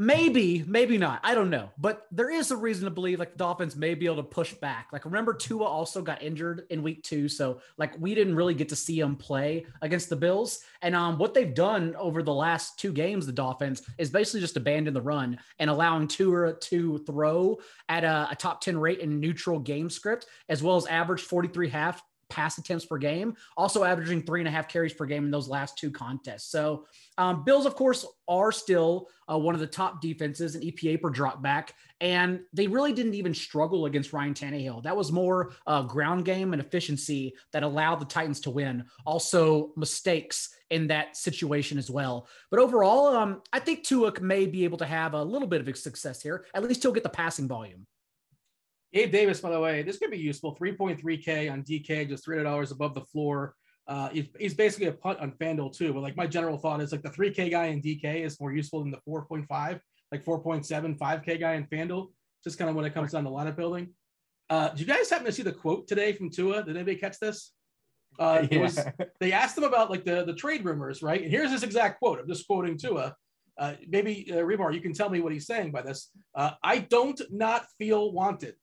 Maybe, 0.00 0.62
maybe 0.64 0.96
not. 0.96 1.18
I 1.24 1.34
don't 1.34 1.50
know. 1.50 1.70
But 1.76 2.06
there 2.12 2.30
is 2.30 2.52
a 2.52 2.56
reason 2.56 2.84
to 2.84 2.90
believe 2.90 3.18
like 3.18 3.32
the 3.32 3.38
Dolphins 3.38 3.74
may 3.74 3.94
be 3.94 4.06
able 4.06 4.16
to 4.16 4.22
push 4.22 4.54
back. 4.54 4.90
Like 4.92 5.04
remember 5.04 5.34
Tua 5.34 5.64
also 5.64 6.02
got 6.02 6.22
injured 6.22 6.66
in 6.70 6.84
week 6.84 7.02
2, 7.02 7.28
so 7.28 7.60
like 7.78 7.98
we 7.98 8.14
didn't 8.14 8.36
really 8.36 8.54
get 8.54 8.68
to 8.68 8.76
see 8.76 9.00
him 9.00 9.16
play 9.16 9.66
against 9.82 10.08
the 10.08 10.14
Bills. 10.14 10.60
And 10.82 10.94
um 10.94 11.18
what 11.18 11.34
they've 11.34 11.52
done 11.52 11.96
over 11.96 12.22
the 12.22 12.32
last 12.32 12.78
two 12.78 12.92
games 12.92 13.26
the 13.26 13.32
Dolphins 13.32 13.82
is 13.98 14.08
basically 14.08 14.40
just 14.40 14.56
abandon 14.56 14.94
the 14.94 15.02
run 15.02 15.36
and 15.58 15.68
allowing 15.68 16.06
Tua 16.06 16.52
to 16.54 16.98
throw 16.98 17.58
at 17.88 18.04
a, 18.04 18.28
a 18.30 18.36
top 18.36 18.60
10 18.60 18.78
rate 18.78 19.00
in 19.00 19.18
neutral 19.18 19.58
game 19.58 19.90
script 19.90 20.26
as 20.48 20.62
well 20.62 20.76
as 20.76 20.86
average 20.86 21.22
43 21.22 21.70
half 21.70 22.00
pass 22.28 22.58
attempts 22.58 22.84
per 22.84 22.98
game, 22.98 23.34
also 23.56 23.84
averaging 23.84 24.22
three 24.22 24.40
and 24.40 24.48
a 24.48 24.50
half 24.50 24.68
carries 24.68 24.92
per 24.92 25.06
game 25.06 25.24
in 25.24 25.30
those 25.30 25.48
last 25.48 25.78
two 25.78 25.90
contests. 25.90 26.50
So, 26.50 26.86
um, 27.16 27.44
Bills, 27.44 27.66
of 27.66 27.74
course, 27.74 28.06
are 28.28 28.52
still 28.52 29.08
uh, 29.30 29.38
one 29.38 29.54
of 29.54 29.60
the 29.60 29.66
top 29.66 30.00
defenses 30.00 30.54
in 30.54 30.62
EPA 30.62 31.00
per 31.00 31.10
drop 31.10 31.42
back, 31.42 31.74
and 32.00 32.40
they 32.52 32.66
really 32.66 32.92
didn't 32.92 33.14
even 33.14 33.34
struggle 33.34 33.86
against 33.86 34.12
Ryan 34.12 34.34
Tannehill. 34.34 34.82
That 34.82 34.96
was 34.96 35.10
more 35.10 35.52
uh, 35.66 35.82
ground 35.82 36.24
game 36.24 36.52
and 36.52 36.62
efficiency 36.62 37.34
that 37.52 37.62
allowed 37.62 37.96
the 37.96 38.06
Titans 38.06 38.40
to 38.40 38.50
win. 38.50 38.84
Also, 39.06 39.72
mistakes 39.76 40.50
in 40.70 40.86
that 40.88 41.16
situation 41.16 41.78
as 41.78 41.90
well. 41.90 42.28
But 42.50 42.60
overall, 42.60 43.08
um, 43.08 43.42
I 43.52 43.60
think 43.60 43.84
Tua 43.84 44.12
may 44.20 44.46
be 44.46 44.64
able 44.64 44.78
to 44.78 44.86
have 44.86 45.14
a 45.14 45.22
little 45.22 45.48
bit 45.48 45.66
of 45.66 45.76
success 45.76 46.22
here. 46.22 46.44
At 46.54 46.62
least 46.62 46.82
he'll 46.82 46.92
get 46.92 47.02
the 47.02 47.08
passing 47.08 47.48
volume. 47.48 47.86
Gabe 48.92 49.12
Davis, 49.12 49.40
by 49.40 49.50
the 49.50 49.60
way, 49.60 49.82
this 49.82 49.98
could 49.98 50.10
be 50.10 50.18
useful. 50.18 50.56
3.3K 50.56 51.52
on 51.52 51.62
DK, 51.62 52.08
just 52.08 52.26
$300 52.26 52.72
above 52.72 52.94
the 52.94 53.02
floor. 53.02 53.54
Uh, 53.86 54.08
he's, 54.10 54.26
he's 54.38 54.54
basically 54.54 54.86
a 54.86 54.92
punt 54.92 55.18
on 55.20 55.32
FanDuel 55.32 55.76
too. 55.76 55.92
But 55.92 56.02
like 56.02 56.16
my 56.16 56.26
general 56.26 56.58
thought 56.58 56.80
is 56.80 56.92
like 56.92 57.02
the 57.02 57.10
3K 57.10 57.50
guy 57.50 57.66
in 57.66 57.82
DK 57.82 58.24
is 58.24 58.40
more 58.40 58.52
useful 58.52 58.80
than 58.80 58.90
the 58.90 59.00
4.5, 59.08 59.80
like 60.12 60.24
4.7, 60.24 60.98
5K 60.98 61.40
guy 61.40 61.54
in 61.54 61.66
FanDuel, 61.66 62.08
just 62.44 62.58
kind 62.58 62.70
of 62.70 62.76
when 62.76 62.84
it 62.84 62.94
comes 62.94 63.12
down 63.12 63.24
to 63.24 63.30
lineup 63.30 63.56
building. 63.56 63.88
Uh, 64.50 64.70
do 64.70 64.80
you 64.80 64.86
guys 64.86 65.10
happen 65.10 65.26
to 65.26 65.32
see 65.32 65.42
the 65.42 65.52
quote 65.52 65.86
today 65.86 66.12
from 66.12 66.30
Tua? 66.30 66.62
Did 66.62 66.76
anybody 66.76 66.96
catch 66.96 67.18
this? 67.18 67.52
Uh, 68.18 68.46
yeah. 68.50 68.60
was, 68.60 68.80
they 69.20 69.32
asked 69.32 69.56
him 69.56 69.64
about 69.64 69.90
like 69.90 70.04
the, 70.04 70.24
the 70.24 70.34
trade 70.34 70.64
rumors, 70.64 71.02
right? 71.02 71.22
And 71.22 71.30
here's 71.30 71.50
this 71.50 71.62
exact 71.62 71.98
quote. 71.98 72.20
I'm 72.20 72.28
just 72.28 72.46
quoting 72.46 72.78
Tua. 72.78 73.14
Uh, 73.58 73.74
maybe 73.88 74.30
uh, 74.32 74.36
Hribar, 74.36 74.72
you 74.72 74.80
can 74.80 74.92
tell 74.92 75.10
me 75.10 75.20
what 75.20 75.32
he's 75.32 75.46
saying 75.46 75.72
by 75.72 75.82
this. 75.82 76.10
Uh, 76.34 76.52
I 76.62 76.78
don't 76.78 77.20
not 77.30 77.66
feel 77.78 78.12
wanted 78.12 78.54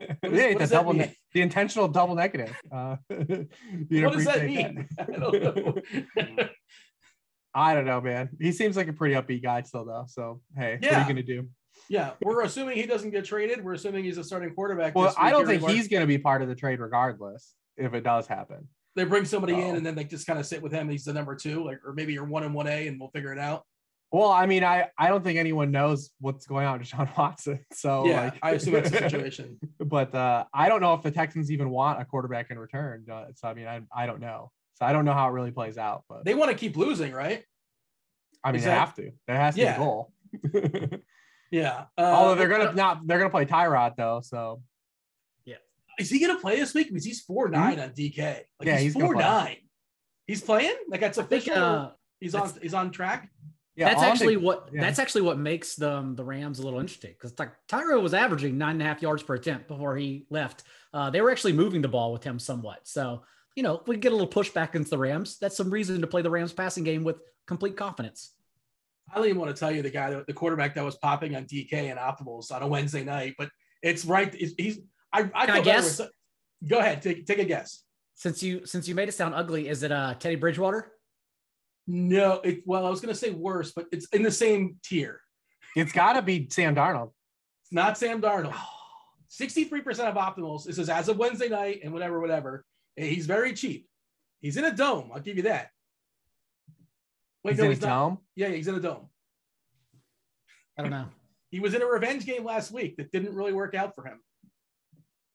yeah, 0.00 0.54
the 0.58 0.68
double 0.70 0.92
the 0.94 1.40
intentional 1.40 1.88
double 1.88 2.14
negative. 2.14 2.54
Uh, 2.70 2.96
what 3.08 4.12
does 4.12 4.24
that 4.24 4.44
mean? 4.44 4.88
That. 4.96 5.08
I 5.08 5.18
don't 5.18 6.36
know. 6.38 6.48
I 7.54 7.74
don't 7.74 7.86
know, 7.86 8.00
man. 8.00 8.30
He 8.40 8.52
seems 8.52 8.76
like 8.76 8.88
a 8.88 8.92
pretty 8.92 9.14
upbeat 9.14 9.42
guy 9.42 9.62
still, 9.62 9.84
though. 9.84 10.04
So 10.08 10.40
hey, 10.56 10.78
yeah. 10.80 10.90
what 10.90 10.96
are 10.96 11.00
you 11.00 11.08
gonna 11.08 11.22
do? 11.22 11.48
Yeah, 11.88 12.12
we're 12.20 12.42
assuming 12.42 12.76
he 12.76 12.86
doesn't 12.86 13.10
get 13.10 13.24
traded. 13.24 13.64
We're 13.64 13.74
assuming 13.74 14.04
he's 14.04 14.18
a 14.18 14.24
starting 14.24 14.54
quarterback. 14.54 14.94
Well, 14.94 15.14
I 15.16 15.30
don't 15.30 15.46
think 15.46 15.66
he's 15.68 15.88
going 15.88 16.02
to 16.02 16.06
be 16.06 16.18
part 16.18 16.42
of 16.42 16.48
the 16.48 16.54
trade 16.54 16.80
regardless 16.80 17.54
if 17.76 17.94
it 17.94 18.02
does 18.02 18.26
happen. 18.26 18.68
They 18.94 19.04
bring 19.04 19.24
somebody 19.24 19.54
in 19.54 19.76
and 19.76 19.86
then 19.86 19.94
they 19.94 20.04
just 20.04 20.26
kind 20.26 20.38
of 20.38 20.46
sit 20.46 20.60
with 20.60 20.72
him. 20.72 20.88
He's 20.88 21.04
the 21.04 21.12
number 21.12 21.36
two, 21.36 21.64
like, 21.64 21.78
or 21.86 21.92
maybe 21.94 22.12
you're 22.12 22.24
one 22.24 22.42
and 22.42 22.52
one 22.52 22.66
A, 22.66 22.88
and 22.88 22.98
we'll 22.98 23.10
figure 23.10 23.32
it 23.32 23.38
out. 23.38 23.64
Well, 24.10 24.30
I 24.30 24.46
mean, 24.46 24.64
I 24.64 24.88
I 24.96 25.08
don't 25.08 25.22
think 25.22 25.38
anyone 25.38 25.70
knows 25.70 26.10
what's 26.20 26.46
going 26.46 26.66
on 26.66 26.78
with 26.78 26.88
Sean 26.88 27.10
Watson. 27.16 27.60
So 27.72 28.06
yeah, 28.06 28.24
like, 28.24 28.38
I 28.42 28.50
assume 28.52 28.74
that's 28.74 28.90
the 28.90 28.98
situation. 28.98 29.58
but 29.78 30.14
uh, 30.14 30.44
I 30.52 30.68
don't 30.68 30.80
know 30.80 30.94
if 30.94 31.02
the 31.02 31.10
Texans 31.10 31.50
even 31.50 31.70
want 31.70 32.00
a 32.00 32.04
quarterback 32.04 32.50
in 32.50 32.58
return. 32.58 33.04
Uh, 33.10 33.26
so 33.34 33.48
I 33.48 33.54
mean, 33.54 33.66
I 33.66 33.82
I 33.94 34.06
don't 34.06 34.20
know. 34.20 34.50
So 34.74 34.86
I 34.86 34.92
don't 34.92 35.04
know 35.04 35.12
how 35.12 35.28
it 35.28 35.32
really 35.32 35.50
plays 35.50 35.76
out. 35.76 36.04
But 36.08 36.24
they 36.24 36.34
want 36.34 36.50
to 36.50 36.56
keep 36.56 36.76
losing, 36.76 37.12
right? 37.12 37.44
I 38.42 38.52
mean, 38.52 38.56
Is 38.56 38.64
they 38.64 38.70
that, 38.70 38.78
have 38.78 38.94
to. 38.94 39.12
There 39.26 39.36
has 39.36 39.54
to 39.56 39.60
yeah. 39.60 39.72
be 39.72 39.82
a 39.82 39.84
goal. 39.84 40.12
yeah. 41.50 41.84
Uh, 41.96 42.00
Although 42.00 42.36
they're 42.36 42.48
gonna 42.48 42.70
uh, 42.70 42.72
not, 42.72 43.06
they're 43.06 43.18
gonna 43.18 43.30
play 43.30 43.44
Tyrod 43.44 43.96
though. 43.96 44.20
So 44.24 44.62
yeah, 45.44 45.56
is 45.98 46.08
he 46.08 46.20
gonna 46.20 46.38
play 46.38 46.58
this 46.58 46.72
week? 46.74 46.88
Because 46.88 47.04
he's 47.04 47.20
four 47.20 47.48
nine 47.48 47.74
mm-hmm. 47.76 47.82
on 47.82 47.90
DK. 47.90 48.18
Like 48.58 48.66
yeah, 48.66 48.78
he's, 48.78 48.94
he's 48.94 49.02
four 49.02 49.14
nine. 49.14 49.56
He's 50.26 50.40
playing. 50.40 50.76
Like 50.88 51.00
that's 51.00 51.18
official. 51.18 51.54
Think, 51.54 51.64
uh, 51.64 51.90
he's 52.20 52.34
on. 52.34 52.50
He's 52.62 52.74
on 52.74 52.90
track. 52.90 53.30
Yeah, 53.78 53.90
that's 53.90 54.02
actually 54.02 54.36
what 54.36 54.70
yeah. 54.72 54.80
that's 54.80 54.98
actually 54.98 55.20
what 55.20 55.38
makes 55.38 55.76
the 55.76 56.12
the 56.16 56.24
Rams 56.24 56.58
a 56.58 56.64
little 56.64 56.80
interesting 56.80 57.12
because 57.12 57.38
like 57.38 57.52
Tyro 57.68 58.00
was 58.00 58.12
averaging 58.12 58.58
nine 58.58 58.72
and 58.72 58.82
a 58.82 58.84
half 58.84 59.00
yards 59.00 59.22
per 59.22 59.34
attempt 59.34 59.68
before 59.68 59.96
he 59.96 60.26
left. 60.30 60.64
Uh, 60.92 61.10
they 61.10 61.20
were 61.20 61.30
actually 61.30 61.52
moving 61.52 61.80
the 61.80 61.88
ball 61.88 62.12
with 62.12 62.24
him 62.24 62.40
somewhat. 62.40 62.80
So 62.88 63.22
you 63.54 63.62
know, 63.62 63.78
if 63.78 63.86
we 63.86 63.96
get 63.96 64.10
a 64.10 64.16
little 64.16 64.28
pushback 64.28 64.70
against 64.70 64.90
the 64.90 64.98
Rams, 64.98 65.38
that's 65.38 65.56
some 65.56 65.70
reason 65.70 66.00
to 66.00 66.08
play 66.08 66.22
the 66.22 66.30
Rams 66.30 66.52
passing 66.52 66.82
game 66.82 67.04
with 67.04 67.18
complete 67.46 67.76
confidence. 67.76 68.32
I 69.12 69.16
don't 69.16 69.26
even 69.26 69.38
want 69.38 69.54
to 69.54 69.58
tell 69.58 69.70
you 69.70 69.82
the 69.82 69.90
guy, 69.90 70.10
the 70.26 70.32
quarterback 70.32 70.74
that 70.74 70.84
was 70.84 70.96
popping 70.96 71.36
on 71.36 71.44
DK 71.44 71.72
and 71.72 72.00
optimals 72.00 72.50
on 72.50 72.62
a 72.62 72.66
Wednesday 72.66 73.04
night, 73.04 73.36
but 73.38 73.48
it's 73.80 74.04
right. 74.04 74.34
He's 74.34 74.80
I, 75.12 75.30
I, 75.34 75.52
I 75.52 75.60
guess. 75.60 76.00
Go 76.66 76.80
ahead, 76.80 77.00
take 77.00 77.26
take 77.26 77.38
a 77.38 77.44
guess. 77.44 77.84
Since 78.16 78.42
you 78.42 78.66
since 78.66 78.88
you 78.88 78.96
made 78.96 79.08
it 79.08 79.12
sound 79.12 79.36
ugly, 79.36 79.68
is 79.68 79.84
it 79.84 79.92
uh 79.92 80.14
Teddy 80.14 80.34
Bridgewater? 80.34 80.90
No, 81.90 82.34
it, 82.44 82.62
well, 82.66 82.86
I 82.86 82.90
was 82.90 83.00
going 83.00 83.12
to 83.14 83.18
say 83.18 83.30
worse, 83.30 83.72
but 83.72 83.86
it's 83.90 84.06
in 84.10 84.22
the 84.22 84.30
same 84.30 84.76
tier. 84.84 85.22
It's 85.74 85.90
got 85.90 86.12
to 86.12 86.22
be 86.22 86.46
Sam 86.50 86.74
Darnold. 86.74 87.12
It's 87.64 87.72
not 87.72 87.96
Sam 87.96 88.20
Darnold. 88.20 88.54
63% 89.30 90.00
of 90.00 90.14
optimals. 90.16 90.64
This 90.64 90.78
is 90.78 90.90
as 90.90 91.08
of 91.08 91.16
Wednesday 91.16 91.48
night 91.48 91.80
and 91.82 91.92
whatever, 91.92 92.20
whatever. 92.20 92.64
He's 92.94 93.24
very 93.26 93.54
cheap. 93.54 93.88
He's 94.40 94.56
in 94.58 94.64
a 94.64 94.74
dome. 94.74 95.10
I'll 95.14 95.20
give 95.20 95.36
you 95.38 95.44
that. 95.44 95.70
Wait, 97.42 97.52
he's 97.52 97.58
no, 97.58 97.64
in 97.64 97.70
he's 97.70 97.82
a 97.82 97.86
not. 97.86 97.98
dome. 98.08 98.18
Yeah, 98.36 98.48
he's 98.48 98.68
in 98.68 98.74
a 98.74 98.80
dome. 98.80 99.08
I 100.78 100.82
don't 100.82 100.90
know. 100.90 101.06
He 101.50 101.60
was 101.60 101.72
in 101.72 101.80
a 101.80 101.86
revenge 101.86 102.26
game 102.26 102.44
last 102.44 102.70
week 102.70 102.98
that 102.98 103.10
didn't 103.10 103.34
really 103.34 103.54
work 103.54 103.74
out 103.74 103.94
for 103.94 104.04
him. 104.04 104.20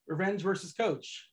Revenge 0.07 0.43
versus 0.43 0.71
coach. 0.71 1.27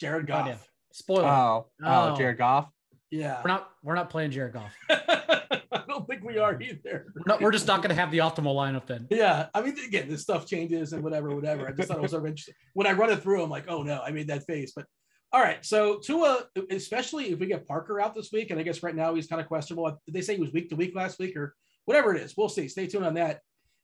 Jared 0.00 0.24
Oh, 0.24 0.26
Goff. 0.28 0.46
yeah. 0.46 0.56
Spoiler. 0.94 1.26
Oh, 1.28 1.66
oh, 1.84 2.12
Oh. 2.12 2.16
Jared 2.16 2.38
Goff. 2.38 2.66
Yeah. 3.10 3.40
we're 3.42 3.48
not 3.48 3.70
we're 3.82 3.94
not 3.94 4.10
playing 4.10 4.30
Jared 4.30 4.52
Goff. 4.52 4.74
I 4.90 5.84
don't 5.88 6.06
think 6.06 6.22
we 6.24 6.38
are 6.38 6.60
either. 6.60 7.06
We're, 7.14 7.22
not, 7.26 7.40
we're 7.40 7.50
just 7.50 7.66
not 7.66 7.78
going 7.78 7.90
to 7.90 7.94
have 7.94 8.10
the 8.10 8.18
optimal 8.18 8.54
lineup 8.54 8.86
then. 8.86 9.06
Yeah, 9.10 9.46
I 9.54 9.62
mean, 9.62 9.76
again, 9.78 10.08
this 10.08 10.22
stuff 10.22 10.46
changes 10.46 10.92
and 10.92 11.02
whatever, 11.02 11.34
whatever. 11.34 11.66
I 11.66 11.72
just 11.72 11.88
thought 11.88 11.98
it 11.98 12.02
was 12.02 12.10
sort 12.12 12.22
of 12.22 12.28
interesting. 12.28 12.54
When 12.74 12.86
I 12.86 12.92
run 12.92 13.10
it 13.10 13.22
through, 13.22 13.42
I'm 13.42 13.50
like, 13.50 13.64
oh 13.68 13.82
no, 13.82 14.00
I 14.00 14.10
made 14.10 14.28
that 14.28 14.44
face. 14.44 14.72
But 14.74 14.86
all 15.32 15.42
right, 15.42 15.64
so 15.64 15.98
Tua, 15.98 16.44
especially 16.70 17.32
if 17.32 17.38
we 17.38 17.46
get 17.46 17.66
Parker 17.66 18.00
out 18.00 18.14
this 18.14 18.32
week, 18.32 18.50
and 18.50 18.58
I 18.58 18.62
guess 18.62 18.82
right 18.82 18.94
now 18.94 19.14
he's 19.14 19.26
kind 19.26 19.40
of 19.40 19.48
questionable. 19.48 20.00
Did 20.06 20.14
they 20.14 20.22
say 20.22 20.34
he 20.36 20.40
was 20.40 20.52
week 20.52 20.70
to 20.70 20.76
week 20.76 20.94
last 20.94 21.18
week 21.18 21.36
or 21.36 21.54
whatever 21.84 22.14
it 22.14 22.22
is? 22.22 22.34
We'll 22.36 22.48
see. 22.48 22.68
Stay 22.68 22.86
tuned 22.86 23.04
on 23.04 23.14
that. 23.14 23.40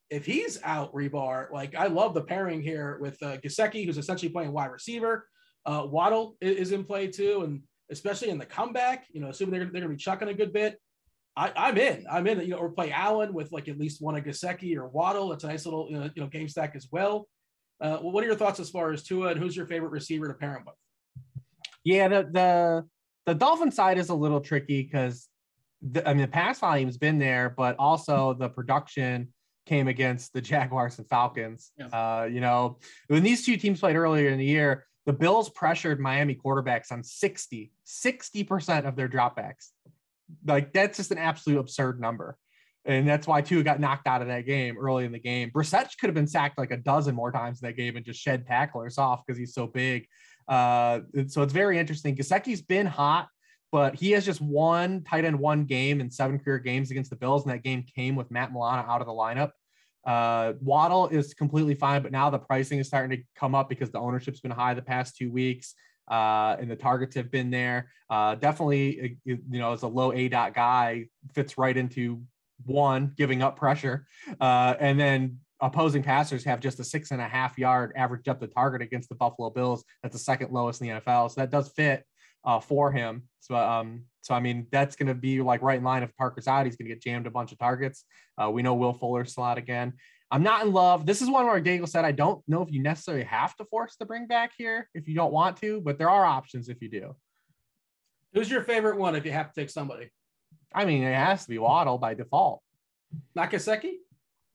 If 0.09 0.25
he's 0.25 0.59
out, 0.63 0.95
Hribar, 0.95 1.51
like 1.51 1.75
I 1.75 1.87
love 1.89 2.15
the 2.15 2.23
pairing 2.23 2.63
here 2.63 2.99
with 3.01 3.23
uh, 3.23 3.37
Gesicki, 3.39 3.85
who's 3.85 3.99
essentially 3.99 4.31
playing 4.31 4.53
wide 4.53 4.71
receiver. 4.71 5.27
Uh, 5.67 5.87
Waddle 5.87 6.37
is 6.41 6.73
in 6.73 6.85
play 6.85 7.09
too, 7.09 7.43
and 7.43 7.63
especially 7.91 8.31
in 8.31 8.39
the 8.39 8.47
comeback, 8.47 9.07
you 9.13 9.21
know, 9.21 9.29
assuming 9.29 9.53
they're, 9.53 9.65
they're 9.65 9.81
going 9.81 9.83
to 9.83 9.89
be 9.89 9.97
chucking 9.97 10.29
a 10.29 10.35
good 10.35 10.53
bit. 10.53 10.81
I, 11.37 11.53
I'm 11.57 11.79
in. 11.79 12.07
I'm 12.11 12.27
in. 12.27 12.41
You 12.41 12.49
know, 12.49 12.59
or 12.59 12.71
play 12.71 12.93
Allen 12.93 13.35
with 13.35 13.51
like 13.53 13.69
at 13.69 13.79
least 13.79 14.01
one 14.01 14.17
of 14.17 14.25
Gesicki 14.25 14.77
or 14.77 14.87
Waddle. 14.89 15.33
It's 15.33 15.45
a 15.45 15.49
nice 15.49 15.65
little 15.65 15.89
you 15.91 15.99
know, 15.99 16.11
you 16.15 16.23
know 16.23 16.29
game 16.29 16.49
stack 16.49 16.77
as 16.77 16.89
well. 16.93 17.29
Uh, 17.81 17.99
well, 18.01 18.13
what 18.13 18.23
are 18.23 18.27
your 18.27 18.37
thoughts 18.37 18.61
as 18.61 18.71
far 18.71 18.93
as 18.93 19.03
Tua 19.03 19.29
and 19.29 19.39
who's 19.39 19.57
your 19.57 19.67
favorite 19.67 19.91
receiver 19.91 20.29
to 20.29 20.35
pair 20.35 20.57
him 20.57 20.65
with? 20.65 20.77
Yeah, 21.83 22.09
the 22.09 22.29
the 22.31 22.85
the 23.27 23.35
Dolphin 23.35 23.71
side 23.71 23.99
is 23.99 24.11
a 24.11 24.15
little 24.15 24.41
tricky 24.41 24.83
because 24.83 25.29
I 26.07 26.15
mean 26.15 26.23
the 26.23 26.29
pass 26.29 26.61
volume's 26.61 26.99
been 26.99 27.19
there, 27.19 27.51
but 27.51 27.77
also 27.79 28.35
the 28.35 28.49
production 28.49 29.33
came 29.67 29.89
against 29.89 30.33
the 30.33 30.41
Jaguars 30.41 30.99
and 30.99 31.09
Falcons. 31.09 31.73
Yeah. 31.77 31.87
Uh, 31.87 32.25
you 32.25 32.41
know, 32.41 32.79
when 33.09 33.23
these 33.23 33.45
two 33.45 33.57
teams 33.57 33.81
played 33.81 33.97
earlier 33.97 34.29
in 34.29 34.39
the 34.39 34.45
year, 34.45 34.87
the 35.07 35.13
Bills 35.13 35.51
pressured 35.51 36.01
Miami 36.01 36.35
quarterbacks 36.35 36.91
on 36.91 37.03
60, 37.03 37.73
60% 37.87 38.87
of 38.87 38.97
their 38.97 39.09
dropbacks. 39.09 39.69
Like 40.47 40.73
that's 40.73 40.97
just 40.97 41.11
an 41.11 41.19
absolute 41.19 41.59
absurd 41.59 42.01
number. 42.01 42.37
And 42.87 43.09
that's 43.09 43.27
why 43.27 43.41
Tua 43.41 43.63
got 43.63 43.81
knocked 43.81 44.07
out 44.07 44.21
of 44.21 44.29
that 44.29 44.47
game 44.47 44.77
early 44.79 45.05
in 45.05 45.13
the 45.13 45.19
game. 45.19 45.51
Brissett 45.51 45.89
could 45.99 46.09
have 46.09 46.15
been 46.15 46.27
sacked 46.27 46.59
like 46.59 46.71
a 46.71 46.77
dozen 46.77 47.15
more 47.15 47.33
times 47.33 47.63
in 47.63 47.69
that 47.69 47.77
game 47.77 47.97
and 47.97 48.05
just 48.05 48.21
shed 48.21 48.47
tacklers 48.47 48.99
off 48.99 49.23
because 49.27 49.39
he's 49.39 49.55
so 49.55 49.67
big. 49.67 50.07
Uh, 50.47 51.01
so 51.29 51.43
it's 51.43 51.53
very 51.53 51.79
interesting. 51.79 52.15
Gesicki's 52.15 52.61
been 52.61 52.87
hot, 52.87 53.29
but 53.73 53.95
he 53.95 54.11
has 54.13 54.25
just 54.25 54.41
one 54.43 55.03
tight 55.03 55.25
end 55.25 55.39
one 55.39 55.65
game 55.65 56.01
in 56.01 56.11
seven 56.11 56.39
career 56.39 56.59
games 56.59 56.91
against 56.91 57.09
the 57.09 57.17
Bills, 57.17 57.45
and 57.45 57.53
that 57.53 57.63
game 57.63 57.85
came 57.95 58.17
with 58.17 58.31
Matt 58.31 58.53
Milano 58.53 58.87
out 58.87 59.01
of 59.01 59.07
the 59.07 59.13
lineup. 59.13 59.51
Uh, 60.05 60.55
Waddle 60.61 61.09
is 61.09 61.35
completely 61.35 61.75
fine, 61.75 62.03
but 62.03 62.13
now 62.13 62.31
the 62.31 62.39
pricing 62.39 62.79
is 62.79 62.87
starting 62.87 63.17
to 63.17 63.25
come 63.37 63.55
up 63.55 63.69
because 63.69 63.91
the 63.91 63.99
ownership's 63.99 64.41
been 64.41 64.51
high 64.51 64.75
the 64.75 64.83
past 64.83 65.17
two 65.17 65.31
weeks. 65.31 65.75
Uh, 66.07 66.57
and 66.61 66.71
the 66.71 66.77
targets 66.77 67.15
have 67.15 67.31
been 67.31 67.51
there. 67.51 67.91
Uh, 68.11 68.35
definitely, 68.35 69.19
you 69.25 69.39
know, 69.49 69.73
as 69.73 69.83
a 69.83 69.89
low 69.89 70.13
A 70.13 70.29
dot 70.29 70.55
guy, 70.55 71.07
fits 71.33 71.57
right 71.57 71.75
into 71.75 72.23
one 72.67 73.13
giving 73.17 73.43
up 73.43 73.57
pressure, 73.57 74.07
uh, 74.39 74.75
and 74.79 75.01
then 75.01 75.39
opposing 75.61 76.03
passers 76.03 76.45
have 76.45 76.61
just 76.61 76.79
a 76.79 76.85
six 76.85 77.11
and 77.11 77.23
a 77.23 77.29
half 77.29 77.57
yard 77.57 77.93
average 77.97 78.23
depth 78.25 78.43
of 78.43 78.53
target 78.53 78.83
against 78.83 79.09
the 79.09 79.15
Buffalo 79.15 79.49
Bills. 79.49 79.83
That's 80.03 80.13
the 80.13 80.19
second 80.19 80.53
lowest 80.53 80.83
in 80.83 80.89
the 80.89 81.01
NFL. 81.01 81.31
So 81.31 81.41
that 81.41 81.51
does 81.51 81.69
fit 81.71 82.05
uh, 82.45 82.61
for 82.61 82.93
him. 82.93 83.23
So, 83.41 83.55
um, 83.55 84.05
so 84.23 84.35
I 84.35 84.41
mean, 84.41 84.67
that's 84.71 84.97
going 84.97 85.09
to 85.09 85.15
be 85.15 85.41
like 85.43 85.63
right 85.63 85.79
in 85.79 85.85
line. 85.85 86.03
If 86.03 86.15
Parker's 86.17 86.49
out, 86.49 86.67
he's 86.67 86.77
going 86.77 86.89
to 86.89 86.95
get 86.95 87.03
jammed 87.03 87.27
a 87.27 87.31
bunch 87.31 87.53
of 87.53 87.59
targets. 87.59 88.05
Uh, 88.39 88.51
we 88.51 88.63
know 88.63 88.75
Will 88.75 88.93
Fuller 88.93 89.25
slot 89.25 89.59
again. 89.59 89.95
I'm 90.31 90.43
not 90.43 90.65
in 90.65 90.73
love. 90.73 91.07
This 91.07 91.23
is 91.23 91.29
one 91.29 91.47
where 91.47 91.61
Daigle 91.61 91.89
said, 91.89 92.05
I 92.05 92.13
don't 92.13 92.43
know 92.49 92.63
if 92.63 92.73
you 92.73 92.83
necessarily 92.83 93.25
have 93.25 93.55
to 93.57 93.65
force 93.67 93.97
the 93.99 94.07
bring 94.07 94.27
back 94.27 94.53
here 94.57 94.89
if 94.95 95.07
you 95.07 95.15
don't 95.15 95.33
want 95.33 95.59
to, 95.59 95.81
but 95.81 95.99
there 95.99 96.11
are 96.11 96.25
options 96.25 96.69
if 96.69 96.81
you 96.83 96.89
do. 96.89 97.15
Who's 98.33 98.51
your 98.51 98.63
favorite 98.65 98.99
one 98.99 99.15
if 99.15 99.25
you 99.25 99.31
have 99.31 99.53
to 99.53 99.61
take 99.61 99.71
somebody? 99.71 100.11
I 100.75 100.87
mean, 100.87 101.05
it 101.05 101.15
has 101.15 101.45
to 101.45 101.51
be 101.51 101.59
Waddle 101.59 101.99
by 101.99 102.15
default. 102.15 102.63
Nakaseki? 103.39 103.93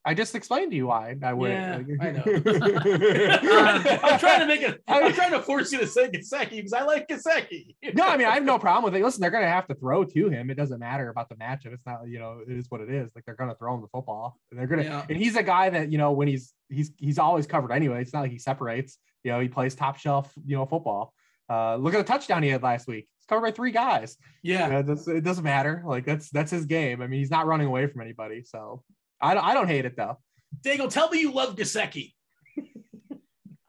I 0.10 0.16
just 0.16 0.34
explained 0.34 0.72
to 0.72 0.76
you 0.76 0.88
why 0.88 1.16
I 1.22 1.34
would. 1.34 1.52
Yeah, 1.52 1.82
I 2.02 2.12
know. 2.12 2.24
know. 2.24 2.24
I'm 4.04 4.20
trying 4.20 4.40
to 4.40 4.46
make 4.48 4.64
it. 4.64 4.82
I'm 4.88 5.14
trying 5.14 5.32
to 5.34 5.42
force 5.44 5.72
you 5.72 5.78
to 5.78 5.86
say 5.86 6.10
Gesicki 6.10 6.50
because 6.56 6.74
I 6.74 6.82
like 6.82 7.08
Gesicki. 7.08 7.76
no, 7.94 8.08
I 8.08 8.18
mean, 8.18 8.26
I 8.28 8.32
have 8.32 8.44
no 8.44 8.58
problem 8.58 8.92
with 8.92 9.00
it. 9.00 9.06
Listen, 9.06 9.22
they're 9.22 9.30
going 9.30 9.44
to 9.44 9.50
have 9.50 9.68
to 9.68 9.76
throw 9.76 10.04
to 10.04 10.30
him. 10.30 10.50
It 10.50 10.56
doesn't 10.56 10.80
matter 10.80 11.10
about 11.10 11.30
the 11.30 11.36
matchup. 11.36 11.74
It's 11.74 11.86
not, 11.86 12.08
you 12.08 12.18
know, 12.18 12.40
it 12.48 12.52
is 12.58 12.66
what 12.70 12.82
it 12.82 12.90
is. 12.90 13.12
Like 13.14 13.24
they're 13.26 13.36
going 13.36 13.52
to 13.52 13.56
throw 13.56 13.76
him 13.76 13.82
the 13.82 13.88
football. 13.88 14.40
And 14.50 14.60
they're 14.60 14.66
going 14.66 14.80
to, 14.80 14.86
Yeah. 14.86 15.06
and 15.08 15.16
he's 15.16 15.36
a 15.36 15.44
guy 15.44 15.70
that, 15.70 15.92
you 15.92 16.00
know, 16.00 16.12
when 16.12 16.28
he's, 16.28 16.54
he's, 16.70 16.92
he's 16.98 17.20
always 17.20 17.46
covered 17.46 17.72
anyway. 17.72 18.02
It's 18.02 18.12
not 18.14 18.22
like 18.22 18.32
he 18.32 18.40
separates, 18.40 18.98
you 19.24 19.32
know, 19.32 19.40
he 19.40 19.48
plays 19.48 19.76
top 19.76 20.00
shelf, 20.00 20.34
you 20.44 20.56
know, 20.58 20.66
football. 20.66 21.14
Uh, 21.48 21.76
look 21.76 21.94
at 21.94 21.98
the 21.98 22.04
touchdown 22.12 22.42
he 22.42 22.50
had 22.50 22.64
last 22.64 22.88
week. 22.88 23.08
It's 23.18 23.28
covered 23.28 23.42
by 23.42 23.52
three 23.52 23.72
guys. 23.72 24.18
yeah. 24.42 24.66
You 24.66 24.74
know, 24.74 24.80
it, 24.80 24.88
does, 24.88 25.08
it 25.08 25.24
doesn't 25.24 25.44
matter. 25.44 25.84
Like 25.86 26.06
that's, 26.06 26.32
that's 26.32 26.50
his 26.52 26.66
game. 26.66 27.02
I 27.02 27.08
mean, 27.08 27.20
he's 27.20 27.32
not 27.32 27.46
running 27.46 27.68
away 27.68 27.86
from 27.86 28.02
anybody. 28.02 28.44
So 28.44 28.84
I 29.22 29.34
don't, 29.34 29.44
I 29.46 29.54
don't 29.54 29.68
hate 29.68 29.86
it 29.86 29.96
though. 29.98 30.18
Daigle, 30.62 30.90
tell 30.90 31.10
me 31.10 31.20
you 31.20 31.32
love 31.32 31.56
Gesicki. 31.56 32.14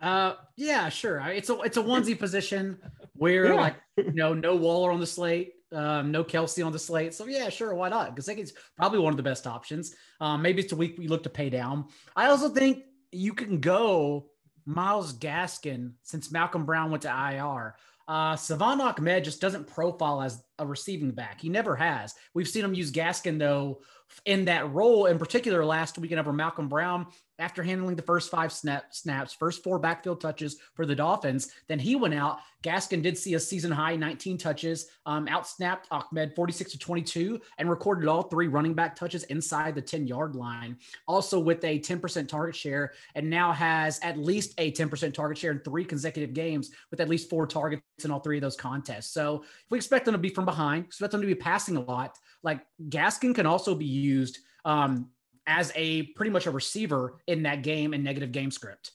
Uh, 0.01 0.35
yeah, 0.57 0.89
sure. 0.89 1.19
It's 1.29 1.51
a 1.51 1.61
it's 1.61 1.77
a 1.77 1.83
onesie 1.83 2.19
position 2.19 2.79
where 3.13 3.49
Yeah. 3.49 3.53
like 3.61 3.77
you 3.99 4.13
know 4.15 4.33
no 4.33 4.57
Waller 4.57 4.91
on 4.93 4.99
the 4.99 5.07
slate, 5.07 5.53
um, 5.73 6.11
no 6.11 6.25
Kelsey 6.25 6.63
on 6.63 6.73
the 6.73 6.79
slate. 6.79 7.13
So 7.13 7.27
yeah, 7.27 7.51
sure, 7.51 7.75
why 7.75 7.91
not? 7.91 8.09
Because 8.15 8.27
I 8.27 8.35
think 8.35 8.49
it's 8.49 8.59
probably 8.79 8.99
one 8.99 9.13
of 9.13 9.19
the 9.19 9.23
best 9.23 9.47
options. 9.47 9.95
Um, 10.19 10.41
maybe 10.41 10.63
it's 10.63 10.73
a 10.73 10.77
week 10.77 10.97
we 10.99 11.07
look 11.07 11.23
to 11.25 11.29
pay 11.29 11.51
down. 11.51 11.89
I 12.17 12.29
also 12.29 12.49
think 12.49 12.85
you 13.13 13.35
can 13.35 13.61
go 13.61 14.31
Myles 14.65 15.13
Gaskin 15.13 15.93
since 16.03 16.33
Malcolm 16.33 16.65
Brown 16.65 16.91
went 16.91 17.03
to 17.03 17.11
IR. 17.11 17.77
Uh, 18.11 18.35
Salvon 18.35 18.81
Ahmed 18.81 19.23
just 19.23 19.41
doesn't 19.41 19.69
profile 19.69 20.21
as 20.21 20.43
a 20.59 20.67
receiving 20.67 21.13
back. 21.13 21.41
He 21.41 21.49
never 21.49 21.77
has. 21.77 22.13
We've 22.35 22.49
seen 22.49 22.65
him 22.65 22.75
use 22.75 22.91
Gaskin 22.91 23.39
though 23.39 23.83
in 24.27 24.47
that 24.47 24.73
role, 24.73 25.07
in 25.07 25.17
particular 25.17 25.65
last 25.65 25.97
weekend 25.97 26.19
over 26.19 26.33
Malcolm 26.33 26.69
Brown 26.69 27.07
after 27.41 27.63
handling 27.63 27.97
the 27.97 28.03
first 28.03 28.31
five 28.31 28.53
snap, 28.53 28.95
snaps, 28.95 29.33
first 29.33 29.65
four 29.65 29.79
backfield 29.79 30.21
touches 30.21 30.59
for 30.75 30.87
the 30.87 30.95
Dolphins. 30.95 31.51
Then 31.69 31.79
he 31.79 31.97
went 31.97 32.15
out. 32.15 32.39
Gaskin 32.63 33.03
did 33.03 33.17
see 33.17 33.35
a 33.35 33.41
season 33.41 33.73
high 33.73 33.97
19 33.97 34.37
touches, 34.37 34.89
um, 35.07 35.27
outsnapped 35.27 35.85
Ahmed 35.91 36.35
46 36.37 36.73
to 36.73 36.79
22, 36.79 37.41
and 37.57 37.71
recorded 37.71 38.07
all 38.07 38.25
three 38.25 38.49
running 38.49 38.75
back 38.75 38.95
touches 38.95 39.25
inside 39.25 39.75
the 39.75 39.81
10 39.81 40.07
yard 40.07 40.37
line. 40.37 40.77
Also 41.09 41.41
with 41.41 41.65
a 41.65 41.79
10% 41.79 42.29
target 42.29 42.55
share, 42.55 42.93
and 43.15 43.29
now 43.29 43.53
has 43.53 43.99
at 44.03 44.19
least 44.19 44.53
a 44.59 44.71
10% 44.73 45.15
target 45.15 45.39
share 45.39 45.53
in 45.53 45.61
three 45.61 45.85
consecutive 45.85 46.35
games 46.35 46.71
with 46.91 47.01
at 47.01 47.09
least 47.09 47.31
four 47.31 47.47
targets 47.47 47.83
in 48.05 48.11
all 48.11 48.21
three 48.21 48.37
of 48.37 48.43
those 48.43 48.57
contests. 48.57 49.11
So 49.13 49.45
we 49.71 49.79
expect 49.79 50.05
them 50.05 50.13
to 50.13 50.19
be 50.19 50.29
from 50.29 50.45
behind, 50.45 50.85
expect 50.85 51.13
them 51.13 51.23
to 51.23 51.27
be 51.27 51.35
passing 51.35 51.79
a 51.79 51.81
lot. 51.81 52.19
Like 52.43 52.61
Gaskin 52.89 53.35
can 53.35 53.47
also 53.47 53.75
be 53.75 53.87
used 53.87 54.39
um, 54.67 55.09
as 55.51 55.73
a 55.75 56.05
pretty 56.15 56.31
much 56.31 56.47
a 56.47 56.51
receiver 56.51 57.21
in 57.27 57.43
that 57.43 57.63
game 57.63 57.93
and 57.93 58.05
negative 58.05 58.31
game 58.31 58.51
script. 58.53 58.93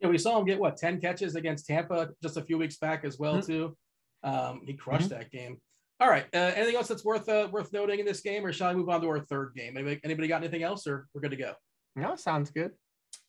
Yeah, 0.00 0.08
we 0.08 0.16
saw 0.18 0.38
him 0.38 0.46
get 0.46 0.58
what 0.58 0.76
10 0.78 1.00
catches 1.00 1.36
against 1.36 1.66
Tampa 1.66 2.08
just 2.22 2.36
a 2.38 2.42
few 2.42 2.56
weeks 2.58 2.78
back 2.78 3.04
as 3.04 3.18
well, 3.18 3.36
Mhm. 3.36 3.46
too. 3.46 3.76
Um, 4.22 4.62
he 4.64 4.72
crushed 4.74 5.10
that 5.10 5.30
game. 5.30 5.60
All 6.00 6.08
right. 6.08 6.26
Uh, 6.34 6.52
anything 6.56 6.76
else 6.76 6.88
that's 6.88 7.04
worth 7.04 7.28
uh, 7.28 7.48
worth 7.52 7.72
noting 7.72 8.00
in 8.00 8.06
this 8.06 8.20
game, 8.20 8.44
or 8.44 8.52
shall 8.52 8.68
I 8.70 8.74
move 8.74 8.88
on 8.88 9.00
to 9.02 9.08
our 9.08 9.20
third 9.20 9.52
game? 9.54 9.76
Anybody, 9.76 10.00
anybody 10.04 10.28
got 10.28 10.42
anything 10.42 10.62
else, 10.62 10.86
or 10.86 11.06
we're 11.14 11.20
good 11.20 11.30
to 11.30 11.36
go? 11.36 11.54
No, 11.94 12.16
sounds 12.16 12.50
good. 12.50 12.72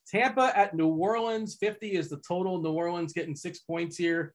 Tampa 0.09 0.57
at 0.57 0.73
New 0.73 0.87
Orleans, 0.87 1.55
50 1.59 1.93
is 1.95 2.09
the 2.09 2.17
total. 2.27 2.61
New 2.61 2.71
Orleans 2.71 3.13
getting 3.13 3.35
six 3.35 3.59
points 3.59 3.97
here. 3.97 4.33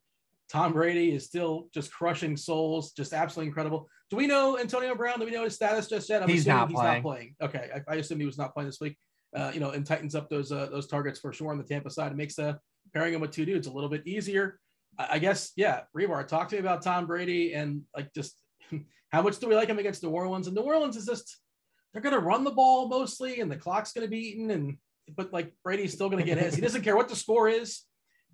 Tom 0.51 0.73
Brady 0.73 1.13
is 1.13 1.25
still 1.25 1.69
just 1.73 1.93
crushing 1.93 2.37
souls, 2.37 2.93
just 2.93 3.13
absolutely 3.13 3.49
incredible. 3.49 3.89
Do 4.11 4.17
we 4.17 4.27
know 4.27 4.59
Antonio 4.59 4.95
Brown? 4.95 5.19
Do 5.19 5.25
we 5.25 5.31
know 5.31 5.45
his 5.45 5.55
status 5.55 5.89
just 5.89 6.09
yet? 6.09 6.23
I'm 6.23 6.29
He's 6.29 6.43
assuming 6.43 6.59
not 6.59 6.69
he's 6.69 6.79
playing. 6.79 6.95
not 6.95 7.03
playing. 7.03 7.35
Okay, 7.43 7.71
I, 7.75 7.93
I 7.93 7.97
assume 7.97 8.21
he 8.21 8.27
was 8.27 8.39
not 8.39 8.53
playing 8.53 8.69
this 8.69 8.81
week. 8.81 8.97
Uh, 9.35 9.51
you 9.55 9.61
know, 9.61 9.71
and 9.71 9.87
tightens 9.87 10.15
up 10.15 10.29
those 10.29 10.53
uh, 10.53 10.69
those 10.71 10.87
targets 10.87 11.19
for 11.19 11.33
sure 11.33 11.53
on 11.53 11.59
the 11.59 11.65
Tampa 11.65 11.89
side. 11.89 12.13
It 12.13 12.17
makes 12.17 12.39
uh, 12.39 12.55
pairing 12.93 13.15
him 13.15 13.23
with 13.23 13.31
two 13.31 13.47
dudes 13.47 13.67
a 13.67 13.73
little 13.73 13.89
bit 13.89 14.07
easier. 14.07 14.59
I, 14.99 15.09
I 15.13 15.19
guess, 15.19 15.53
yeah. 15.57 15.81
Hribar, 15.97 16.27
talk 16.27 16.49
to 16.51 16.57
me 16.57 16.61
about 16.61 16.83
Tom 16.83 17.07
Brady 17.07 17.55
and 17.55 17.83
like 17.97 18.13
just 18.13 18.37
how 19.11 19.23
much 19.23 19.39
do 19.39 19.49
we 19.49 19.55
like 19.55 19.69
him 19.69 19.79
against 19.79 20.03
New 20.03 20.11
Orleans? 20.11 20.47
And 20.49 20.57
New 20.57 20.63
Orleans 20.63 20.97
is 20.97 21.07
just 21.07 21.39
they're 21.93 22.03
going 22.03 22.15
to 22.15 22.21
run 22.21 22.45
the 22.45 22.51
ball 22.51 22.89
mostly, 22.89 23.41
and 23.41 23.51
the 23.51 23.57
clock's 23.57 23.93
going 23.93 24.07
to 24.07 24.11
be 24.11 24.19
eaten. 24.19 24.51
And 24.51 24.77
but 25.17 25.33
like 25.33 25.55
Brady's 25.65 25.95
still 25.95 26.11
going 26.11 26.23
to 26.23 26.29
get 26.29 26.37
his. 26.37 26.55
He 26.55 26.61
doesn't 26.61 26.83
care 26.83 26.97
what 26.97 27.09
the 27.09 27.17
score 27.17 27.49
is. 27.49 27.83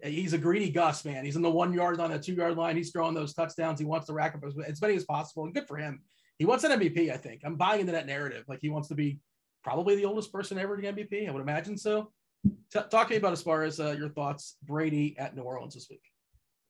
He's 0.03 0.33
a 0.33 0.39
greedy 0.39 0.71
Gus, 0.71 1.05
man. 1.05 1.25
He's 1.25 1.37
in 1.37 1.43
the 1.43 1.51
one 1.51 1.73
yard 1.73 1.99
line, 1.99 2.11
the 2.11 2.19
two 2.19 2.35
yard 2.35 2.57
line. 2.57 2.77
He's 2.77 2.91
throwing 2.91 3.15
those 3.15 3.35
touchdowns. 3.35 3.81
He 3.81 3.85
wants 3.85 4.07
to 4.07 4.13
rack 4.13 4.35
up 4.35 4.45
as, 4.45 4.81
many 4.81 4.95
as 4.95 5.05
possible, 5.05 5.45
and 5.45 5.55
good 5.55 5.67
for 5.67 5.77
him. 5.77 6.03
He 6.39 6.45
wants 6.45 6.63
an 6.65 6.79
MVP. 6.79 7.11
I 7.13 7.17
think 7.17 7.41
I'm 7.45 7.57
buying 7.57 7.81
into 7.81 7.93
that 7.93 8.07
narrative. 8.07 8.45
Like 8.47 8.61
he 8.63 8.71
wants 8.71 8.89
to 8.89 8.95
be 8.95 9.19
probably 9.65 9.97
the 9.97 10.05
oldest 10.05 10.33
person 10.33 10.59
ever 10.59 10.77
to 10.77 10.83
get 10.83 10.95
MVP. 10.95 11.29
I 11.29 11.33
would 11.33 11.43
imagine 11.43 11.77
so. 11.77 12.13
T- 12.45 12.81
talk 12.91 13.09
to 13.09 13.11
me 13.11 13.17
about 13.17 13.33
as 13.33 13.43
far 13.43 13.65
as 13.65 13.81
uh, 13.81 13.97
your 13.99 14.09
thoughts, 14.09 14.57
Brady 14.63 15.17
at 15.19 15.35
New 15.35 15.43
Orleans 15.43 15.75
this 15.75 15.89
week. 15.91 16.03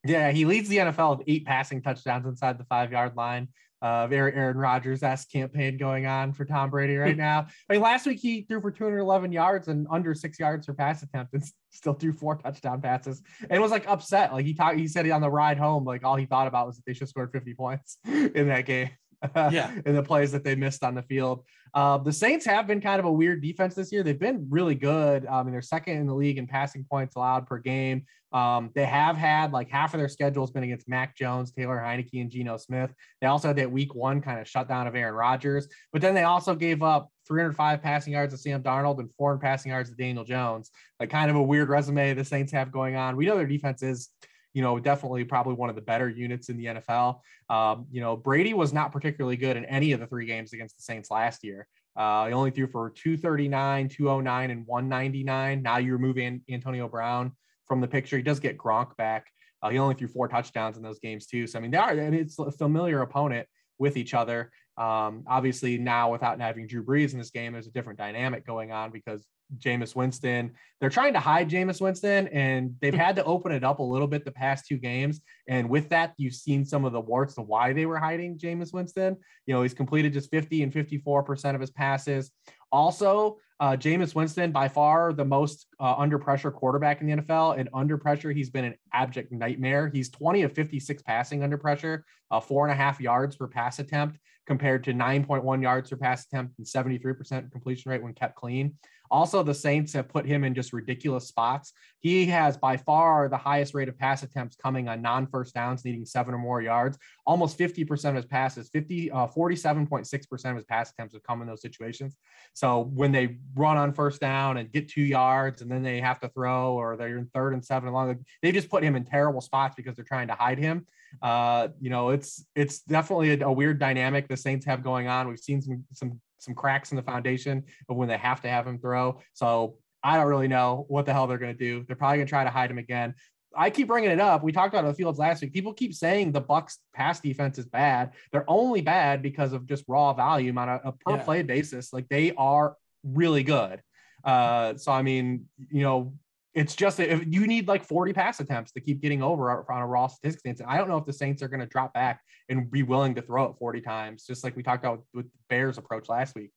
Yeah, 0.05 0.31
he 0.31 0.45
leads 0.45 0.69
the 0.69 0.79
NFL 0.79 1.19
with 1.19 1.27
eight 1.29 1.45
passing 1.45 1.83
touchdowns 1.83 2.27
inside 2.27 2.59
the 2.59 2.64
five 2.64 2.93
yard 2.93 3.17
line. 3.17 3.49
Uh, 3.83 4.07
very 4.07 4.33
Aaron 4.35 4.57
Rodgers 4.57 5.03
esque 5.03 5.31
campaign 5.31 5.77
going 5.77 6.07
on 6.07 6.33
for 6.33 6.45
Tom 6.45 6.71
Brady 6.71 6.97
right 6.97 7.17
now. 7.17 7.47
I 7.69 7.73
mean, 7.73 7.83
last 7.83 8.07
week 8.07 8.19
he 8.19 8.43
threw 8.43 8.61
for 8.61 8.71
211 8.71 9.33
yards 9.33 9.69
and 9.69 9.87
under 9.91 10.14
six 10.14 10.38
yards 10.38 10.67
for 10.67 10.75
pass 10.75 11.03
attempt 11.03 11.35
and 11.35 11.43
still 11.71 11.95
threw 11.95 12.12
four 12.12 12.37
touchdown 12.37 12.81
passes 12.81 13.23
and 13.51 13.61
was 13.62 13.71
like 13.71 13.88
upset. 13.88 14.33
Like 14.33 14.47
he 14.47 14.55
talked, 14.55 14.79
he 14.79 14.88
said 14.88 15.09
on 15.11 15.21
the 15.21 15.31
ride 15.31 15.59
home, 15.59 15.85
like 15.85 16.05
all 16.05 16.17
he 16.17 16.27
thought 16.27 16.47
about 16.47 16.67
was 16.67 16.77
that 16.77 16.83
they 16.87 16.95
should 16.95 17.09
score 17.09 17.29
50 17.29 17.55
points 17.55 17.99
in 18.05 18.49
that 18.49 18.67
game. 18.67 18.91
Yeah. 19.35 19.72
in 19.87 19.94
the 19.94 20.02
plays 20.02 20.33
that 20.33 20.44
they 20.44 20.54
missed 20.54 20.83
on 20.83 20.94
the 20.94 21.02
field. 21.02 21.44
Uh, 21.74 21.98
the 21.98 22.12
Saints 22.12 22.46
have 22.46 22.66
been 22.66 22.81
kind 22.81 22.98
of 22.98 23.04
a 23.04 23.12
weird 23.12 23.42
defense 23.42 23.74
this 23.74 23.92
year. 23.92 24.02
They've 24.02 24.18
been 24.18 24.46
really 24.48 24.74
good. 24.74 25.26
I 25.26 25.42
mean, 25.42 25.52
they're 25.52 25.62
second 25.62 25.98
in 25.98 26.07
the 26.07 26.14
league 26.14 26.38
in 26.38 26.46
passing 26.46 26.85
points 26.88 27.16
allowed 27.16 27.46
per 27.46 27.59
game. 27.59 28.04
Um, 28.33 28.70
they 28.74 28.85
have 28.85 29.16
had 29.16 29.52
like 29.52 29.70
half 29.70 29.94
of 29.94 30.00
their 30.00 30.09
schedule 30.09 30.42
has 30.42 30.50
been 30.50 30.62
against 30.62 30.88
Mac 30.88 31.16
Jones, 31.16 31.50
Taylor 31.50 31.78
Heinicke, 31.78 32.20
and 32.20 32.31
Geno 32.31 32.57
Smith. 32.59 32.92
They 33.20 33.26
also 33.26 33.48
had 33.48 33.57
that 33.57 33.70
week 33.70 33.94
one 33.94 34.20
kind 34.20 34.38
of 34.38 34.48
shutdown 34.48 34.87
of 34.87 34.94
Aaron 34.94 35.14
Rodgers, 35.14 35.66
but 35.92 36.02
then 36.02 36.14
they 36.14 36.24
also 36.24 36.54
gave 36.54 36.83
up 36.83 37.11
305 37.26 37.83
passing 37.83 38.12
yards 38.12 38.35
to 38.35 38.38
Sam 38.38 38.62
Darnold 38.62 38.98
and 38.98 39.12
four 39.14 39.38
passing 39.38 39.72
yards 39.72 39.90
to 39.90 39.96
Daniel 39.96 40.24
Jones. 40.24 40.70
Like 41.00 41.11
kind 41.11 41.31
of 41.31 41.37
a 41.37 41.42
weird 41.42 41.68
resume 41.68 42.12
the 42.14 42.24
Saints 42.24 42.52
have 42.52 42.70
going 42.70 42.96
on. 42.96 43.16
We 43.16 43.26
know 43.26 43.37
their 43.37 43.46
defense 43.46 43.83
is 43.83 44.09
you 44.54 44.62
know, 44.62 44.78
definitely 44.78 45.24
probably 45.24 45.54
one 45.54 45.68
of 45.68 45.76
the 45.76 45.82
better 45.82 46.08
units 46.08 46.48
in 46.48 46.56
the 46.56 46.66
NFL. 46.66 47.20
Um, 47.48 47.87
you 47.90 48.00
know, 48.00 48.16
Brady 48.16 48.54
was 48.54 48.72
not 48.72 48.92
particularly 48.92 49.37
good 49.37 49.56
in 49.56 49.64
any 49.66 49.92
of 49.92 50.00
the 50.00 50.06
three 50.06 50.26
games 50.26 50.52
against 50.52 50.76
the 50.76 50.82
Saints 50.82 51.11
last 51.11 51.44
year. 51.44 51.66
Uh, 51.96 52.26
he 52.26 52.32
only 52.32 52.50
threw 52.50 52.66
for 52.66 52.90
239, 52.90 53.88
209, 53.88 54.50
and 54.50 54.66
199. 54.66 55.62
Now 55.62 55.78
you 55.78 55.92
remove 55.92 56.16
An- 56.18 56.42
Antonio 56.48 56.88
Brown 56.88 57.32
from 57.66 57.80
the 57.80 57.88
picture. 57.88 58.16
He 58.16 58.22
does 58.22 58.40
get 58.40 58.56
Gronk 58.56 58.96
back. 58.96 59.26
Uh, 59.62 59.70
he 59.70 59.78
only 59.78 59.94
threw 59.94 60.06
four 60.06 60.28
touchdowns 60.28 60.76
in 60.76 60.82
those 60.82 61.00
games 61.00 61.26
too. 61.26 61.46
So 61.46 61.58
I 61.58 61.62
mean, 61.62 61.72
they 61.72 61.78
are, 61.78 61.90
and 61.90 62.14
it's 62.14 62.38
a 62.38 62.52
familiar 62.52 63.02
opponent 63.02 63.48
with 63.78 63.96
each 63.96 64.14
other. 64.14 64.50
Um, 64.76 65.24
obviously, 65.26 65.76
now 65.76 66.12
without 66.12 66.40
having 66.40 66.68
Drew 66.68 66.84
Brees 66.84 67.12
in 67.12 67.18
this 67.18 67.30
game, 67.30 67.52
there's 67.52 67.66
a 67.66 67.72
different 67.72 67.98
dynamic 67.98 68.46
going 68.46 68.70
on 68.70 68.92
because 68.92 69.26
Jameis 69.56 69.96
Winston. 69.96 70.52
They're 70.80 70.90
trying 70.90 71.12
to 71.14 71.20
hide 71.20 71.48
Jameis 71.48 71.80
Winston, 71.80 72.28
and 72.28 72.74
they've 72.80 72.94
had 72.94 73.16
to 73.16 73.24
open 73.24 73.52
it 73.52 73.64
up 73.64 73.78
a 73.78 73.82
little 73.82 74.06
bit 74.06 74.24
the 74.24 74.30
past 74.30 74.66
two 74.66 74.76
games. 74.76 75.20
And 75.48 75.68
with 75.68 75.88
that, 75.88 76.14
you've 76.18 76.34
seen 76.34 76.64
some 76.64 76.84
of 76.84 76.92
the 76.92 77.00
warts 77.00 77.38
of 77.38 77.46
why 77.46 77.72
they 77.72 77.87
were 77.87 77.98
hiding 77.98 78.38
Jameis 78.38 78.72
Winston. 78.72 79.16
You 79.46 79.54
know, 79.54 79.62
he's 79.62 79.74
completed 79.74 80.12
just 80.12 80.30
50 80.30 80.62
and 80.62 80.72
54% 80.72 81.54
of 81.54 81.61
his 81.61 81.70
passes. 81.70 82.30
Also, 82.70 83.38
uh, 83.61 83.72
Jameis 83.72 84.14
Winston, 84.14 84.52
by 84.52 84.68
far 84.68 85.12
the 85.12 85.24
most 85.24 85.66
uh, 85.80 85.94
under 85.96 86.18
pressure 86.18 86.50
quarterback 86.50 87.00
in 87.00 87.08
the 87.08 87.16
NFL. 87.16 87.58
And 87.58 87.68
under 87.74 87.98
pressure, 87.98 88.30
he's 88.30 88.50
been 88.50 88.64
an 88.64 88.74
abject 88.92 89.32
nightmare. 89.32 89.90
He's 89.92 90.11
20 90.11 90.42
of 90.42 90.52
56 90.52 91.02
passing 91.02 91.42
under 91.42 91.58
pressure, 91.58 92.04
uh, 92.30 92.40
four 92.40 92.66
and 92.66 92.72
a 92.72 92.76
half 92.76 93.00
yards 93.00 93.37
per 93.37 93.48
pass 93.48 93.78
attempt 93.80 94.18
compared 94.46 94.82
to 94.84 94.92
9.1 94.94 95.62
yards 95.62 95.90
per 95.90 95.96
pass 95.96 96.24
attempt 96.24 96.54
and 96.58 96.66
73% 96.66 97.52
completion 97.52 97.90
rate 97.90 98.02
when 98.02 98.14
kept 98.14 98.34
clean. 98.34 98.74
Also, 99.11 99.42
the 99.42 99.55
Saints 99.55 99.92
have 99.92 100.09
put 100.09 100.27
him 100.27 100.44
in 100.44 100.55
just 100.55 100.73
ridiculous 100.73 101.27
spots. 101.27 101.73
He 102.01 102.27
has 102.27 102.57
by 102.57 102.77
far 102.77 103.29
the 103.29 103.37
highest 103.37 103.75
rate 103.75 103.88
of 103.88 103.99
pass 103.99 104.23
attempts 104.23 104.57
coming 104.57 104.88
on 104.88 105.03
non 105.03 105.27
first 105.27 105.55
downs, 105.55 105.85
needing 105.85 106.05
seven 106.05 106.35
or 106.35 106.38
more 106.38 106.62
yards. 106.62 106.99
Almost 107.27 107.59
50% 107.59 108.11
of 108.11 108.14
his 108.16 108.27
passes, 108.27 108.68
50, 108.68 109.11
uh, 109.11 109.27
47.6% 109.27 110.51
of 110.51 110.57
his 110.57 110.64
pass 110.64 110.90
attempts 110.90 111.14
have 111.14 111.23
come 111.23 111.42
in 111.42 111.49
those 111.49 111.62
situations. 111.62 112.16
So 112.55 112.90
when 112.94 113.12
they 113.12 113.38
run 113.55 113.77
on 113.77 113.92
first 113.92 114.21
down 114.21 114.59
and 114.59 114.71
get 114.73 114.88
two 114.88 115.03
yards 115.03 115.62
and 115.62 115.71
then 115.71 115.83
they 115.83 116.01
have 116.01 116.21
to 116.21 116.29
throw 116.29 116.75
or 116.75 116.97
they're 116.97 117.18
in 117.18 117.27
third 117.35 117.55
and 117.55 117.64
seven 117.64 117.88
along, 117.88 118.25
they 118.42 118.53
just 118.53 118.68
put 118.68 118.83
him 118.83 118.97
in 118.97 119.05
terrible 119.05 119.40
spots 119.40 119.75
because 119.77 119.97
they're 119.97 120.05
trying 120.05 120.29
to 120.29 120.35
hide 120.35 120.59
him. 120.59 120.87
Uh, 121.23 121.68
you 121.81 121.90
know, 121.90 122.11
it's 122.11 122.44
it's 122.55 122.81
definitely 122.81 123.40
a, 123.40 123.47
a 123.47 123.53
weird 123.53 123.79
dynamic 123.79 124.29
the 124.29 124.37
Saints 124.37 124.66
have 124.66 124.83
going 124.83 125.09
on. 125.09 125.29
We've 125.29 125.38
seen 125.38 125.62
some 125.62 125.85
some 125.92 126.21
some 126.38 126.55
cracks 126.55 126.90
in 126.92 126.96
the 126.96 127.03
foundation 127.03 127.64
of 127.88 127.96
when 127.96 128.09
they 128.09 128.16
have 128.16 128.40
to 128.42 128.48
have 128.48 128.66
him 128.66 128.79
throw. 128.79 129.20
So 129.33 129.77
I 130.03 130.16
don't 130.16 130.27
really 130.27 130.48
know 130.48 130.85
what 130.88 131.07
the 131.07 131.12
hell 131.12 131.27
they're 131.27 131.38
going 131.38 131.57
to 131.57 131.59
do. 131.59 131.85
They're 131.87 131.96
probably 131.96 132.18
going 132.18 132.27
to 132.27 132.31
try 132.31 132.44
to 132.44 132.51
hide 132.51 132.70
him 132.70 132.79
again. 132.79 133.14
I 133.57 133.70
keep 133.70 133.88
bringing 133.88 134.11
it 134.11 134.20
up. 134.20 134.42
We 134.42 134.53
talked 134.53 134.74
about 134.74 134.87
the 134.87 134.94
fields 134.94 135.18
last 135.18 135.42
week. 135.42 135.53
People 135.53 135.72
keep 135.72 135.94
saying 135.94 136.33
the 136.33 136.42
Bucs 136.42 136.77
pass 136.94 137.18
defense 137.20 137.59
is 137.59 137.66
bad. 137.66 138.12
They're 138.31 138.48
only 138.48 138.83
bad 138.83 139.22
because 139.22 139.53
of 139.53 139.66
just 139.66 139.85
raw 139.88 140.12
volume 140.12 140.59
on 140.59 140.68
a, 140.68 140.81
a 140.85 140.92
per 140.92 141.16
yeah. 141.16 141.22
play 141.22 141.42
basis. 141.42 141.92
Like 141.92 142.09
they 142.09 142.33
are 142.37 142.77
really 143.03 143.42
good. 143.42 143.81
Uh, 144.22 144.77
so 144.77 144.92
I 144.92 145.03
mean, 145.03 145.46
you 145.70 145.83
know, 145.83 146.12
it's 146.59 146.75
just 146.75 146.99
if 146.99 147.23
you 147.27 147.47
need 147.47 147.68
like 147.68 147.85
40 147.85 148.12
pass 148.12 148.40
attempts 148.40 148.73
to 148.73 148.81
keep 148.81 149.01
getting 149.01 149.23
over 149.23 149.64
on 149.71 149.81
a 149.81 149.87
raw 149.87 150.09
statistics 150.09 150.40
stance. 150.40 150.61
I 150.66 150.77
don't 150.77 150.88
know 150.88 150.97
if 150.97 151.07
the 151.07 151.12
Saints 151.12 151.40
are 151.40 151.49
going 151.49 151.61
to 151.61 151.66
drop 151.66 151.94
back 151.94 152.21
and 152.49 152.68
be 152.68 152.83
willing 152.83 153.14
to 153.14 153.23
throw 153.23 153.44
it 153.44 153.57
40 153.57 153.81
times, 153.81 154.25
just 154.27 154.42
like 154.42 154.57
we 154.57 154.64
talked 154.64 154.85
about 154.85 155.05
with 155.14 155.27
the 155.27 155.38
Bears 155.49 155.79
approach 155.79 156.09
last 156.09 156.35
week. 156.35 156.51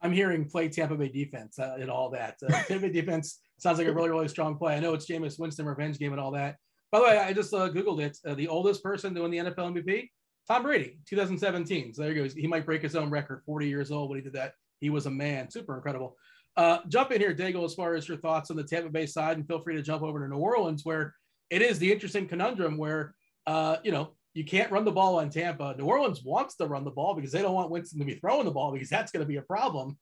I'm 0.00 0.12
hearing 0.12 0.48
play 0.48 0.68
Tampa 0.68 0.94
Bay 0.96 1.08
defense 1.08 1.58
uh, 1.58 1.76
and 1.78 1.90
all 1.90 2.10
that. 2.10 2.36
Uh, 2.42 2.52
Tampa 2.64 2.86
Bay 2.86 2.92
defense 2.92 3.40
sounds 3.58 3.78
like 3.78 3.86
a 3.86 3.92
really, 3.92 4.08
really 4.08 4.28
strong 4.28 4.56
play. 4.56 4.74
I 4.74 4.80
know 4.80 4.94
it's 4.94 5.06
Jameis 5.06 5.38
Winston 5.38 5.66
revenge 5.66 5.98
game 5.98 6.12
and 6.12 6.20
all 6.20 6.30
that. 6.32 6.56
By 6.90 6.98
the 7.00 7.04
way, 7.04 7.18
I 7.18 7.32
just 7.34 7.52
uh, 7.52 7.68
Googled 7.68 8.00
it. 8.00 8.18
Uh, 8.26 8.34
the 8.34 8.48
oldest 8.48 8.82
person 8.82 9.14
to 9.14 9.22
win 9.22 9.30
the 9.30 9.38
NFL 9.38 9.76
MVP, 9.76 10.08
Tom 10.48 10.62
Brady, 10.62 10.98
2017. 11.06 11.92
So 11.92 12.02
there 12.02 12.12
he 12.12 12.20
goes. 12.20 12.32
He 12.32 12.46
might 12.46 12.64
break 12.64 12.82
his 12.82 12.96
own 12.96 13.10
record, 13.10 13.42
40 13.44 13.68
years 13.68 13.90
old 13.90 14.08
when 14.10 14.18
he 14.18 14.22
did 14.22 14.34
that. 14.34 14.54
He 14.80 14.90
was 14.90 15.06
a 15.06 15.10
man. 15.10 15.50
Super 15.50 15.76
incredible. 15.76 16.16
Uh, 16.56 16.78
jump 16.88 17.10
in 17.10 17.20
here, 17.20 17.34
Daigle, 17.34 17.64
as 17.64 17.74
far 17.74 17.94
as 17.94 18.08
your 18.08 18.16
thoughts 18.16 18.50
on 18.50 18.56
the 18.56 18.62
Tampa 18.62 18.88
Bay 18.88 19.06
side, 19.06 19.36
and 19.36 19.46
feel 19.46 19.60
free 19.60 19.74
to 19.74 19.82
jump 19.82 20.02
over 20.02 20.20
to 20.20 20.32
New 20.32 20.40
Orleans, 20.40 20.84
where 20.84 21.14
it 21.50 21.62
is 21.62 21.78
the 21.78 21.90
interesting 21.90 22.28
conundrum 22.28 22.76
where, 22.76 23.14
uh, 23.46 23.76
you 23.82 23.90
know, 23.90 24.14
you 24.34 24.44
can't 24.44 24.70
run 24.70 24.84
the 24.84 24.92
ball 24.92 25.18
on 25.18 25.30
Tampa. 25.30 25.74
New 25.78 25.84
Orleans 25.84 26.22
wants 26.24 26.56
to 26.56 26.66
run 26.66 26.84
the 26.84 26.90
ball 26.90 27.14
because 27.14 27.32
they 27.32 27.42
don't 27.42 27.54
want 27.54 27.70
Winston 27.70 27.98
to 28.00 28.04
be 28.04 28.14
throwing 28.14 28.44
the 28.44 28.50
ball 28.50 28.72
because 28.72 28.88
that's 28.88 29.12
going 29.12 29.24
to 29.24 29.28
be 29.28 29.36
a 29.36 29.42
problem. 29.42 29.96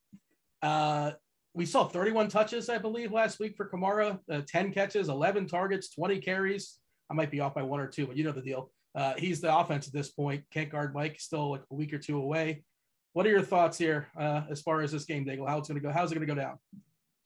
Uh, 0.62 1.12
we 1.54 1.66
saw 1.66 1.86
31 1.86 2.28
touches, 2.28 2.70
I 2.70 2.78
believe, 2.78 3.12
last 3.12 3.38
week 3.38 3.56
for 3.56 3.68
Kamara, 3.68 4.18
uh, 4.30 4.40
10 4.46 4.72
catches, 4.72 5.08
11 5.08 5.48
targets, 5.48 5.90
20 5.90 6.18
carries. 6.20 6.78
I 7.10 7.14
might 7.14 7.30
be 7.30 7.40
off 7.40 7.54
by 7.54 7.62
one 7.62 7.80
or 7.80 7.88
two, 7.88 8.06
but 8.06 8.16
you 8.16 8.24
know 8.24 8.32
the 8.32 8.40
deal. 8.40 8.70
Uh, 8.94 9.14
he's 9.18 9.40
the 9.40 9.54
offense 9.54 9.86
at 9.86 9.92
this 9.92 10.10
point. 10.10 10.44
Can't 10.50 10.70
guard 10.70 10.94
Mike, 10.94 11.20
still 11.20 11.50
like 11.50 11.62
a 11.70 11.74
week 11.74 11.92
or 11.92 11.98
two 11.98 12.18
away. 12.18 12.64
What 13.12 13.26
are 13.26 13.30
your 13.30 13.42
thoughts 13.42 13.76
here 13.76 14.08
uh, 14.16 14.42
as 14.50 14.62
far 14.62 14.80
as 14.80 14.92
this 14.92 15.04
game, 15.04 15.24
Daigle? 15.24 15.46
How 15.46 15.58
it's 15.58 15.68
going 15.68 15.80
to 15.80 15.86
go? 15.86 15.92
How's 15.92 16.12
it 16.12 16.14
going 16.14 16.26
to 16.26 16.34
go 16.34 16.40
down? 16.40 16.58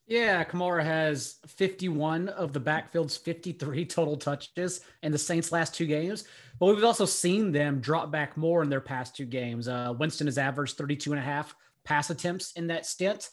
Yeah, 0.09 0.45
Kamara 0.45 0.85
has 0.85 1.37
51 1.47 2.29
of 2.29 2.53
the 2.53 2.61
backfield's 2.61 3.17
53 3.17 3.85
total 3.87 4.17
touches 4.17 4.81
in 5.03 5.11
the 5.11 5.19
Saints' 5.19 5.51
last 5.53 5.75
two 5.75 5.87
games. 5.87 6.25
But 6.61 6.67
we've 6.67 6.85
also 6.85 7.07
seen 7.07 7.53
them 7.53 7.81
drop 7.81 8.11
back 8.11 8.37
more 8.37 8.63
in 8.63 8.71
their 8.71 8.81
past 8.81 9.17
two 9.17 9.27
games. 9.27 9.69
Uh, 9.69 9.95
Winston 9.99 10.27
has 10.27 10.39
averaged 10.39 10.77
32 10.77 11.13
and 11.13 11.21
a 11.21 11.25
half 11.25 11.55
pass 11.85 12.11
attempts 12.11 12.53
in 12.53 12.67
that 12.69 12.87
stint 12.87 13.31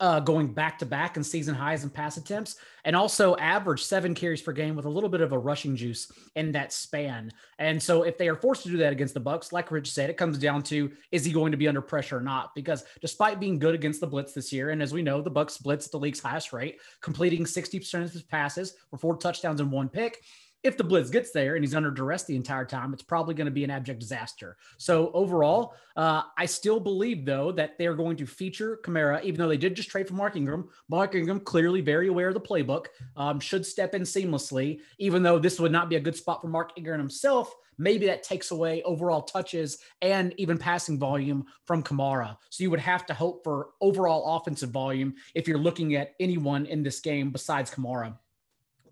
uh, 0.00 0.20
going 0.20 0.52
back 0.52 0.78
to 0.78 0.86
back 0.86 1.16
in 1.16 1.22
season 1.22 1.54
highs 1.54 1.82
and 1.82 1.92
pass 1.94 2.16
attempts, 2.16 2.56
and 2.84 2.96
also 2.96 3.36
average 3.36 3.82
seven 3.82 4.14
carries 4.14 4.42
per 4.42 4.52
game 4.52 4.74
with 4.74 4.84
a 4.84 4.90
little 4.90 5.08
bit 5.08 5.20
of 5.20 5.32
a 5.32 5.38
rushing 5.38 5.76
juice 5.76 6.10
in 6.34 6.52
that 6.52 6.72
span. 6.72 7.30
And 7.58 7.80
so, 7.80 8.02
if 8.02 8.18
they 8.18 8.28
are 8.28 8.34
forced 8.34 8.64
to 8.64 8.70
do 8.70 8.76
that 8.78 8.92
against 8.92 9.14
the 9.14 9.20
Bucs, 9.20 9.52
like 9.52 9.70
Rich 9.70 9.92
said, 9.92 10.10
it 10.10 10.16
comes 10.16 10.38
down 10.38 10.62
to 10.64 10.90
is 11.10 11.24
he 11.24 11.32
going 11.32 11.52
to 11.52 11.58
be 11.58 11.68
under 11.68 11.80
pressure 11.80 12.18
or 12.18 12.22
not? 12.22 12.54
Because 12.54 12.84
despite 13.00 13.40
being 13.40 13.58
good 13.58 13.74
against 13.74 14.00
the 14.00 14.06
blitz 14.06 14.32
this 14.32 14.52
year, 14.52 14.70
and 14.70 14.82
as 14.82 14.92
we 14.92 15.02
know, 15.02 15.22
the 15.22 15.30
Bucs 15.30 15.62
blitz 15.62 15.88
the 15.88 15.98
league's 15.98 16.20
highest 16.20 16.52
rate, 16.52 16.80
completing 17.00 17.44
60% 17.44 18.04
of 18.04 18.12
his 18.12 18.22
passes 18.22 18.74
for 18.90 18.98
four 18.98 19.16
touchdowns 19.16 19.60
and 19.60 19.70
one 19.70 19.88
pick 19.88 20.18
if 20.62 20.76
the 20.76 20.84
blitz 20.84 21.10
gets 21.10 21.32
there 21.32 21.56
and 21.56 21.64
he's 21.64 21.74
under 21.74 21.90
duress 21.90 22.24
the 22.24 22.36
entire 22.36 22.64
time, 22.64 22.92
it's 22.92 23.02
probably 23.02 23.34
going 23.34 23.46
to 23.46 23.50
be 23.50 23.64
an 23.64 23.70
abject 23.70 24.00
disaster. 24.00 24.56
So 24.78 25.10
overall, 25.12 25.74
uh, 25.96 26.22
I 26.38 26.46
still 26.46 26.78
believe 26.78 27.24
though 27.24 27.52
that 27.52 27.78
they're 27.78 27.94
going 27.94 28.16
to 28.18 28.26
feature 28.26 28.78
Kamara, 28.84 29.22
even 29.24 29.40
though 29.40 29.48
they 29.48 29.56
did 29.56 29.74
just 29.74 29.88
trade 29.88 30.08
for 30.08 30.14
Mark 30.14 30.36
Ingram. 30.36 30.68
Mark 30.88 31.14
Ingram 31.14 31.40
clearly 31.40 31.80
very 31.80 32.08
aware 32.08 32.28
of 32.28 32.34
the 32.34 32.40
playbook, 32.40 32.86
um, 33.16 33.40
should 33.40 33.66
step 33.66 33.94
in 33.94 34.02
seamlessly. 34.02 34.80
Even 34.98 35.22
though 35.22 35.38
this 35.38 35.58
would 35.58 35.72
not 35.72 35.88
be 35.88 35.96
a 35.96 36.00
good 36.00 36.16
spot 36.16 36.40
for 36.40 36.48
Mark 36.48 36.72
Ingram 36.76 37.00
himself, 37.00 37.54
maybe 37.78 38.06
that 38.06 38.22
takes 38.22 38.50
away 38.50 38.82
overall 38.82 39.22
touches 39.22 39.78
and 40.00 40.34
even 40.36 40.58
passing 40.58 40.98
volume 40.98 41.44
from 41.66 41.82
Kamara. 41.82 42.36
So 42.50 42.62
you 42.62 42.70
would 42.70 42.80
have 42.80 43.06
to 43.06 43.14
hope 43.14 43.42
for 43.42 43.70
overall 43.80 44.36
offensive 44.36 44.70
volume 44.70 45.14
if 45.34 45.48
you're 45.48 45.58
looking 45.58 45.96
at 45.96 46.14
anyone 46.20 46.66
in 46.66 46.82
this 46.82 47.00
game 47.00 47.30
besides 47.30 47.70
Kamara. 47.70 48.16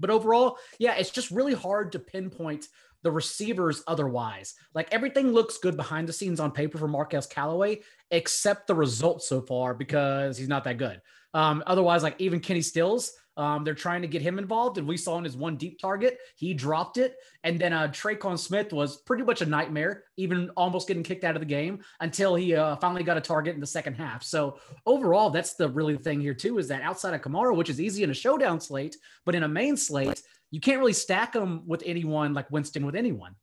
But 0.00 0.10
overall, 0.10 0.58
yeah, 0.78 0.94
it's 0.94 1.10
just 1.10 1.30
really 1.30 1.54
hard 1.54 1.92
to 1.92 1.98
pinpoint 1.98 2.66
the 3.02 3.10
receivers 3.10 3.82
otherwise. 3.86 4.54
Like 4.74 4.92
everything 4.92 5.32
looks 5.32 5.58
good 5.58 5.76
behind 5.76 6.08
the 6.08 6.12
scenes 6.12 6.40
on 6.40 6.50
paper 6.50 6.78
for 6.78 6.88
Marquez 6.88 7.26
Callaway, 7.26 7.80
except 8.10 8.66
the 8.66 8.74
results 8.74 9.28
so 9.28 9.40
far 9.40 9.74
because 9.74 10.36
he's 10.36 10.48
not 10.48 10.64
that 10.64 10.78
good. 10.78 11.00
Um, 11.32 11.62
otherwise, 11.66 12.02
like 12.02 12.16
even 12.18 12.40
Kenny 12.40 12.62
Stills, 12.62 13.12
um, 13.40 13.64
they're 13.64 13.74
trying 13.74 14.02
to 14.02 14.08
get 14.08 14.20
him 14.20 14.38
involved, 14.38 14.76
and 14.76 14.86
we 14.86 14.98
saw 14.98 15.16
in 15.16 15.24
his 15.24 15.34
one 15.34 15.56
deep 15.56 15.80
target, 15.80 16.18
he 16.36 16.52
dropped 16.52 16.98
it. 16.98 17.16
And 17.42 17.58
then 17.58 17.72
uh, 17.72 17.88
Tre'Quan 17.88 18.38
Smith 18.38 18.70
was 18.70 18.98
pretty 18.98 19.22
much 19.24 19.40
a 19.40 19.46
nightmare, 19.46 20.04
even 20.18 20.50
almost 20.58 20.86
getting 20.86 21.02
kicked 21.02 21.24
out 21.24 21.36
of 21.36 21.40
the 21.40 21.46
game 21.46 21.82
until 22.00 22.34
he 22.34 22.54
uh, 22.54 22.76
finally 22.76 23.02
got 23.02 23.16
a 23.16 23.20
target 23.20 23.54
in 23.54 23.60
the 23.60 23.66
second 23.66 23.94
half. 23.94 24.22
So 24.22 24.58
overall, 24.84 25.30
that's 25.30 25.54
the 25.54 25.70
really 25.70 25.96
thing 25.96 26.20
here 26.20 26.34
too 26.34 26.58
is 26.58 26.68
that 26.68 26.82
outside 26.82 27.14
of 27.14 27.22
Kamara, 27.22 27.56
which 27.56 27.70
is 27.70 27.80
easy 27.80 28.02
in 28.02 28.10
a 28.10 28.14
showdown 28.14 28.60
slate, 28.60 28.96
but 29.24 29.34
in 29.34 29.42
a 29.42 29.48
main 29.48 29.76
slate, 29.76 30.20
you 30.50 30.60
can't 30.60 30.78
really 30.78 30.92
stack 30.92 31.32
them 31.32 31.62
with 31.66 31.82
anyone 31.86 32.34
like 32.34 32.50
Winston 32.50 32.84
with 32.84 32.94
anyone. 32.94 33.34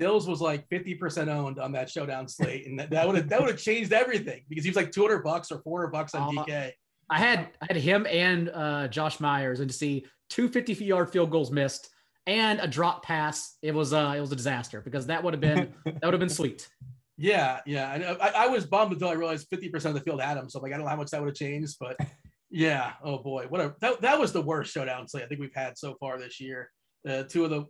Stills 0.00 0.26
was 0.26 0.40
like 0.40 0.68
50% 0.70 1.28
owned 1.28 1.60
on 1.60 1.70
that 1.72 1.88
showdown 1.88 2.26
slate, 2.26 2.66
and 2.66 2.76
that, 2.80 2.90
that 2.90 3.06
would 3.06 3.14
have 3.14 3.28
that 3.28 3.40
would 3.40 3.50
have 3.50 3.60
changed 3.60 3.92
everything 3.92 4.42
because 4.48 4.64
he 4.64 4.70
was 4.70 4.76
like 4.76 4.90
200 4.90 5.22
bucks 5.22 5.52
or 5.52 5.60
400 5.60 5.92
bucks 5.92 6.16
on 6.16 6.36
Uh, 6.36 6.44
DK. 6.44 6.72
I 7.10 7.18
had 7.18 7.48
I 7.60 7.66
had 7.68 7.76
him 7.76 8.06
and 8.08 8.50
uh, 8.50 8.88
Josh 8.88 9.20
Myers, 9.20 9.60
and 9.60 9.70
to 9.70 9.76
see 9.76 10.06
two 10.30 10.48
50 10.48 10.74
yard 10.84 11.10
field 11.10 11.30
goals 11.30 11.50
missed 11.50 11.90
and 12.26 12.60
a 12.60 12.66
drop 12.66 13.04
pass, 13.04 13.56
it 13.62 13.74
was 13.74 13.92
uh, 13.92 14.14
it 14.16 14.20
was 14.20 14.32
a 14.32 14.36
disaster 14.36 14.80
because 14.80 15.06
that 15.06 15.22
would 15.22 15.34
have 15.34 15.40
been 15.40 15.74
that 15.84 16.02
would 16.02 16.14
have 16.14 16.20
been 16.20 16.28
sweet. 16.28 16.68
Yeah, 17.16 17.60
yeah. 17.66 17.94
And 17.94 18.04
I, 18.04 18.32
I 18.36 18.46
was 18.48 18.66
bummed 18.66 18.92
until 18.92 19.08
I 19.08 19.12
realized 19.12 19.48
50% 19.48 19.84
of 19.84 19.94
the 19.94 20.00
field 20.00 20.20
had 20.20 20.36
him. 20.36 20.48
So 20.48 20.58
I'm 20.58 20.64
like, 20.64 20.72
I 20.72 20.76
don't 20.76 20.84
know 20.84 20.90
how 20.90 20.96
much 20.96 21.10
that 21.10 21.20
would 21.20 21.28
have 21.28 21.36
changed, 21.36 21.76
but 21.78 21.96
yeah. 22.50 22.92
Oh 23.04 23.18
boy, 23.18 23.46
what 23.48 23.60
a 23.60 23.74
that, 23.80 24.00
that 24.00 24.18
was 24.18 24.32
the 24.32 24.42
worst 24.42 24.72
showdown 24.72 25.06
slate 25.06 25.24
I 25.24 25.26
think 25.26 25.40
we've 25.40 25.54
had 25.54 25.78
so 25.78 25.94
far 26.00 26.18
this 26.18 26.40
year. 26.40 26.70
Uh, 27.06 27.22
two 27.22 27.44
of 27.44 27.50
the 27.50 27.66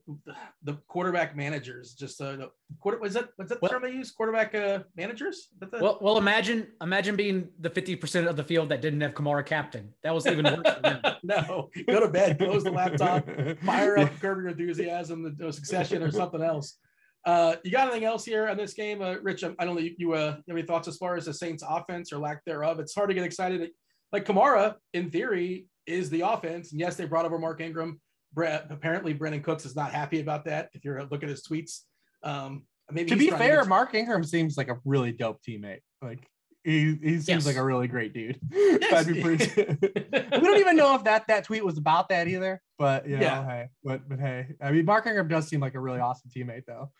the 0.63 0.75
quarterback 0.87 1.35
managers 1.35 1.95
just 1.95 2.21
uh 2.21 2.37
the 2.37 2.49
quarter 2.79 3.01
was 3.01 3.15
that 3.15 3.31
what's 3.35 3.51
that 3.51 3.61
Well- 3.61 3.73
term 3.73 3.83
they 3.83 3.91
use 3.91 4.13
quarterback 4.13 4.55
uh 4.55 4.85
managers? 4.97 5.49
The- 5.59 5.71
Well, 5.81 5.99
well, 6.01 6.19
imagine 6.19 6.69
imagine 6.81 7.17
being 7.17 7.49
the 7.59 7.69
50 7.69 7.97
percent 7.97 8.29
of 8.29 8.37
the 8.37 8.45
field 8.45 8.69
that 8.69 8.81
didn't 8.81 9.01
have 9.01 9.13
Kamara 9.15 9.45
captain. 9.45 9.93
That 10.05 10.15
was 10.15 10.29
even 10.29 10.45
worse 10.45 11.17
no. 11.25 11.69
Go 11.89 11.99
to 12.01 12.09
bed 12.09 12.39
close 12.39 12.63
the 12.63 12.71
laptop 12.71 13.29
fire 13.65 13.99
up 13.99 14.11
curb 14.21 14.39
your 14.39 14.49
enthusiasm 14.51 15.25
the, 15.25 15.31
the 15.31 15.53
succession 15.53 16.05
or 16.05 16.13
something 16.13 16.41
else. 16.43 16.79
Uh 17.27 17.57
you 17.65 17.73
got 17.73 17.89
anything 17.89 18.05
else 18.05 18.25
here 18.25 18.47
on 18.49 18.57
this 18.57 18.73
game? 18.73 19.03
Uh 19.03 19.17
rich 19.21 19.43
i 19.43 19.53
I 19.59 19.65
don't 19.65 19.75
know 19.75 19.81
you, 19.81 19.97
you 19.99 20.13
uh 20.13 20.35
have 20.37 20.45
any 20.49 20.63
thoughts 20.63 20.87
as 20.87 20.97
far 20.97 21.17
as 21.17 21.25
the 21.25 21.35
saints 21.35 21.65
offense 21.69 22.13
or 22.13 22.19
lack 22.19 22.45
thereof? 22.45 22.79
It's 22.79 22.95
hard 22.95 23.09
to 23.09 23.15
get 23.15 23.25
excited. 23.25 23.69
Like 24.13 24.27
kamara 24.27 24.77
in 24.93 25.11
theory 25.11 25.67
is 25.87 26.09
the 26.09 26.21
offense 26.21 26.71
and 26.71 26.81
yes 26.81 26.95
they 26.95 27.05
brought 27.05 27.25
over 27.25 27.37
mark 27.39 27.61
ingram 27.61 28.01
Brett, 28.35 28.67
apparently 28.71 29.15
Brandin 29.15 29.43
Cooks 29.43 29.65
is 29.65 29.77
not 29.77 29.93
happy 29.93 30.21
about 30.21 30.45
that 30.47 30.71
if 30.75 30.85
you're 30.85 31.01
looking 31.05 31.29
at 31.29 31.31
his 31.31 31.47
tweets 31.47 31.81
um 32.23 32.65
maybe 32.91 33.11
to 33.11 33.17
be 33.17 33.31
fair, 33.31 33.61
get- 33.61 33.69
Mark 33.69 33.95
Ingram 33.95 34.25
seems 34.25 34.57
like 34.57 34.69
a 34.69 34.79
really 34.85 35.13
dope 35.13 35.41
teammate. 35.47 35.81
Like 36.03 36.27
he, 36.65 36.95
he 37.03 37.11
seems 37.21 37.29
Yes. 37.29 37.47
like 37.47 37.57
a 37.57 37.63
really 37.65 37.87
great 37.89 38.15
dude. 38.15 38.39
That'd 38.91 39.15
be 39.15 39.21
pretty. 39.23 39.45
we 39.57 40.41
don't 40.41 40.59
even 40.59 40.77
know 40.77 40.95
if 40.95 41.05
that 41.05 41.27
that 41.29 41.45
tweet 41.45 41.63
was 41.65 41.77
about 41.77 42.09
that 42.09 42.27
either. 42.29 42.61
But 42.79 43.07
you 43.07 43.17
know, 43.19 43.23
Yeah. 43.23 43.45
hey, 43.45 43.67
but 43.85 44.09
but 44.09 44.19
hey, 44.19 44.47
I 44.63 44.71
mean, 44.73 44.87
Mark 44.87 45.07
Ingram 45.07 45.29
does 45.29 45.47
seem 45.49 45.61
like 45.61 45.75
a 45.75 45.81
really 45.81 46.01
awesome 46.01 46.31
teammate, 46.35 46.65
though. 46.67 46.91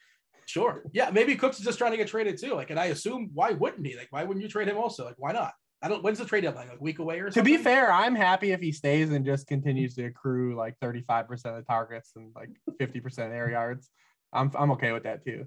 Sure. 0.47 0.83
Yeah, 0.93 1.09
maybe 1.11 1.35
Cooks 1.37 1.59
is 1.59 1.65
just 1.65 1.79
trying 1.79 1.93
to 1.93 1.97
get 1.97 2.09
traded 2.09 2.39
too. 2.39 2.53
Like, 2.55 2.69
and 2.69 2.79
I 2.79 2.87
assume 2.87 3.31
why 3.33 3.53
wouldn't 3.53 3.87
he? 3.87 3.97
Like, 3.97 4.09
why 4.11 4.25
wouldn't 4.25 4.43
you 4.43 4.49
trade 4.51 4.69
him 4.69 4.77
also? 4.77 5.07
Like, 5.07 5.15
why 5.17 5.33
not? 5.33 5.55
I 5.85 5.89
don't. 5.89 6.03
When's 6.03 6.19
the 6.19 6.25
trade 6.25 6.41
deadline? 6.41 6.69
Like 6.69 6.79
a 6.81 6.83
week 6.83 6.99
away 6.99 7.21
or 7.21 7.31
something. 7.31 7.45
To 7.45 7.59
be 7.59 7.63
fair, 7.63 7.93
I'm 7.93 8.15
happy 8.15 8.53
if 8.53 8.61
he 8.61 8.73
stays 8.73 9.11
and 9.11 9.25
just 9.25 9.47
continues 9.47 9.95
to 9.97 10.07
accrue 10.07 10.57
like 10.57 10.79
35% 10.81 11.31
of 11.31 11.57
the 11.57 11.63
targets 11.69 12.13
and 12.17 12.33
like 12.35 12.49
50% 12.81 13.19
air 13.33 13.51
yards. 13.51 13.91
I'm 14.33 14.51
I'm 14.57 14.71
okay 14.73 14.93
with 14.93 15.03
that 15.05 15.25
too. 15.25 15.47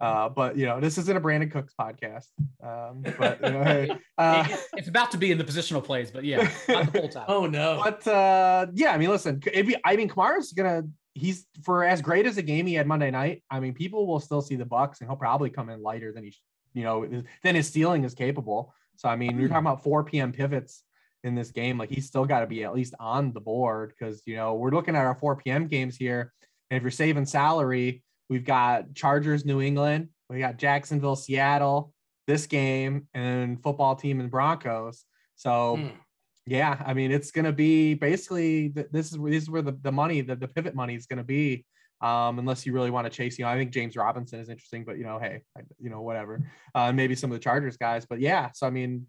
Uh, 0.00 0.28
but 0.28 0.56
you 0.56 0.66
know, 0.66 0.80
this 0.80 0.98
isn't 0.98 1.16
a 1.16 1.20
Brandin 1.20 1.50
Cooks 1.50 1.74
podcast. 1.78 2.26
Um, 2.62 3.02
but 3.18 3.40
you 3.42 3.50
know, 3.50 3.62
hey, 3.64 3.90
uh, 4.18 4.46
It- 4.48 4.60
it's 4.76 4.88
about 4.88 5.10
to 5.12 5.18
be 5.18 5.30
in 5.32 5.38
the 5.38 5.44
positional 5.44 5.82
plays, 5.82 6.10
but 6.10 6.24
yeah, 6.24 6.48
not 6.68 6.92
the 6.92 7.00
full 7.00 7.08
time. 7.08 7.24
Oh 7.28 7.46
no. 7.46 7.80
But 7.84 8.06
uh, 8.08 8.66
yeah, 8.74 8.92
I 8.92 8.98
mean, 8.98 9.10
listen, 9.10 9.40
it'd 9.46 9.66
be, 9.66 9.76
I 9.84 9.96
mean, 9.96 10.08
Kamara's 10.08 10.52
gonna 10.52 10.82
he's 11.14 11.46
for 11.62 11.84
as 11.84 12.00
great 12.02 12.26
as 12.26 12.36
a 12.38 12.42
game 12.42 12.66
he 12.66 12.74
had 12.74 12.86
Monday 12.86 13.10
night. 13.10 13.42
I 13.50 13.60
mean, 13.60 13.74
people 13.74 14.06
will 14.06 14.20
still 14.20 14.42
see 14.42 14.56
the 14.56 14.64
Bucs, 14.64 15.00
and 15.00 15.08
he'll 15.08 15.16
probably 15.16 15.50
come 15.50 15.68
in 15.70 15.82
lighter 15.82 16.12
than 16.12 16.24
he, 16.24 16.34
you 16.74 16.84
know, 16.84 17.22
than 17.44 17.54
his 17.54 17.68
ceiling 17.68 18.04
is 18.04 18.14
capable. 18.14 18.74
So 18.96 19.08
I 19.08 19.16
mean, 19.16 19.36
we're 19.36 19.48
talking 19.48 19.66
about 19.66 19.82
4 19.82 20.04
p.m. 20.04 20.32
pivots 20.32 20.84
in 21.24 21.34
this 21.34 21.50
game. 21.50 21.78
Like 21.78 21.90
he's 21.90 22.06
still 22.06 22.24
got 22.24 22.40
to 22.40 22.46
be 22.46 22.64
at 22.64 22.74
least 22.74 22.94
on 23.00 23.32
the 23.32 23.40
board 23.40 23.92
because 23.96 24.22
you 24.26 24.36
know 24.36 24.54
we're 24.54 24.70
looking 24.70 24.96
at 24.96 25.04
our 25.04 25.14
4 25.14 25.36
p.m. 25.36 25.66
games 25.66 25.96
here, 25.96 26.32
and 26.70 26.76
if 26.76 26.82
you're 26.82 26.90
saving 26.90 27.26
salary, 27.26 28.02
we've 28.28 28.44
got 28.44 28.94
Chargers, 28.94 29.44
New 29.44 29.60
England, 29.60 30.08
we 30.28 30.38
got 30.38 30.56
Jacksonville, 30.56 31.16
Seattle, 31.16 31.92
this 32.26 32.46
game, 32.46 33.08
and 33.14 33.24
then 33.24 33.56
football 33.56 33.96
team 33.96 34.20
and 34.20 34.30
Broncos. 34.30 35.04
So. 35.36 35.76
Hmm. 35.76 35.88
Yeah, 36.44 36.82
I 36.84 36.92
mean, 36.92 37.12
it's 37.12 37.30
going 37.30 37.44
to 37.44 37.52
be 37.52 37.94
basically 37.94 38.66
this 38.66 39.12
is 39.12 39.16
where 39.16 39.30
this 39.30 39.44
is 39.44 39.48
where 39.48 39.62
the, 39.62 39.78
the 39.80 39.92
money, 39.92 40.22
the, 40.22 40.34
the 40.34 40.48
pivot 40.48 40.74
money 40.74 40.96
is 40.96 41.06
going 41.06 41.18
to 41.18 41.22
be. 41.22 41.64
Um, 42.02 42.38
unless 42.38 42.66
you 42.66 42.72
really 42.72 42.90
want 42.90 43.06
to 43.06 43.10
chase, 43.10 43.38
you 43.38 43.44
know, 43.44 43.50
I 43.50 43.56
think 43.56 43.70
James 43.70 43.96
Robinson 43.96 44.40
is 44.40 44.48
interesting, 44.48 44.84
but 44.84 44.98
you 44.98 45.04
know, 45.04 45.18
hey, 45.18 45.42
I, 45.56 45.62
you 45.80 45.88
know, 45.88 46.02
whatever. 46.02 46.50
Uh, 46.74 46.92
maybe 46.92 47.14
some 47.14 47.30
of 47.30 47.34
the 47.34 47.42
Chargers 47.42 47.76
guys, 47.76 48.04
but 48.04 48.20
yeah. 48.20 48.50
So 48.54 48.66
I 48.66 48.70
mean, 48.70 49.06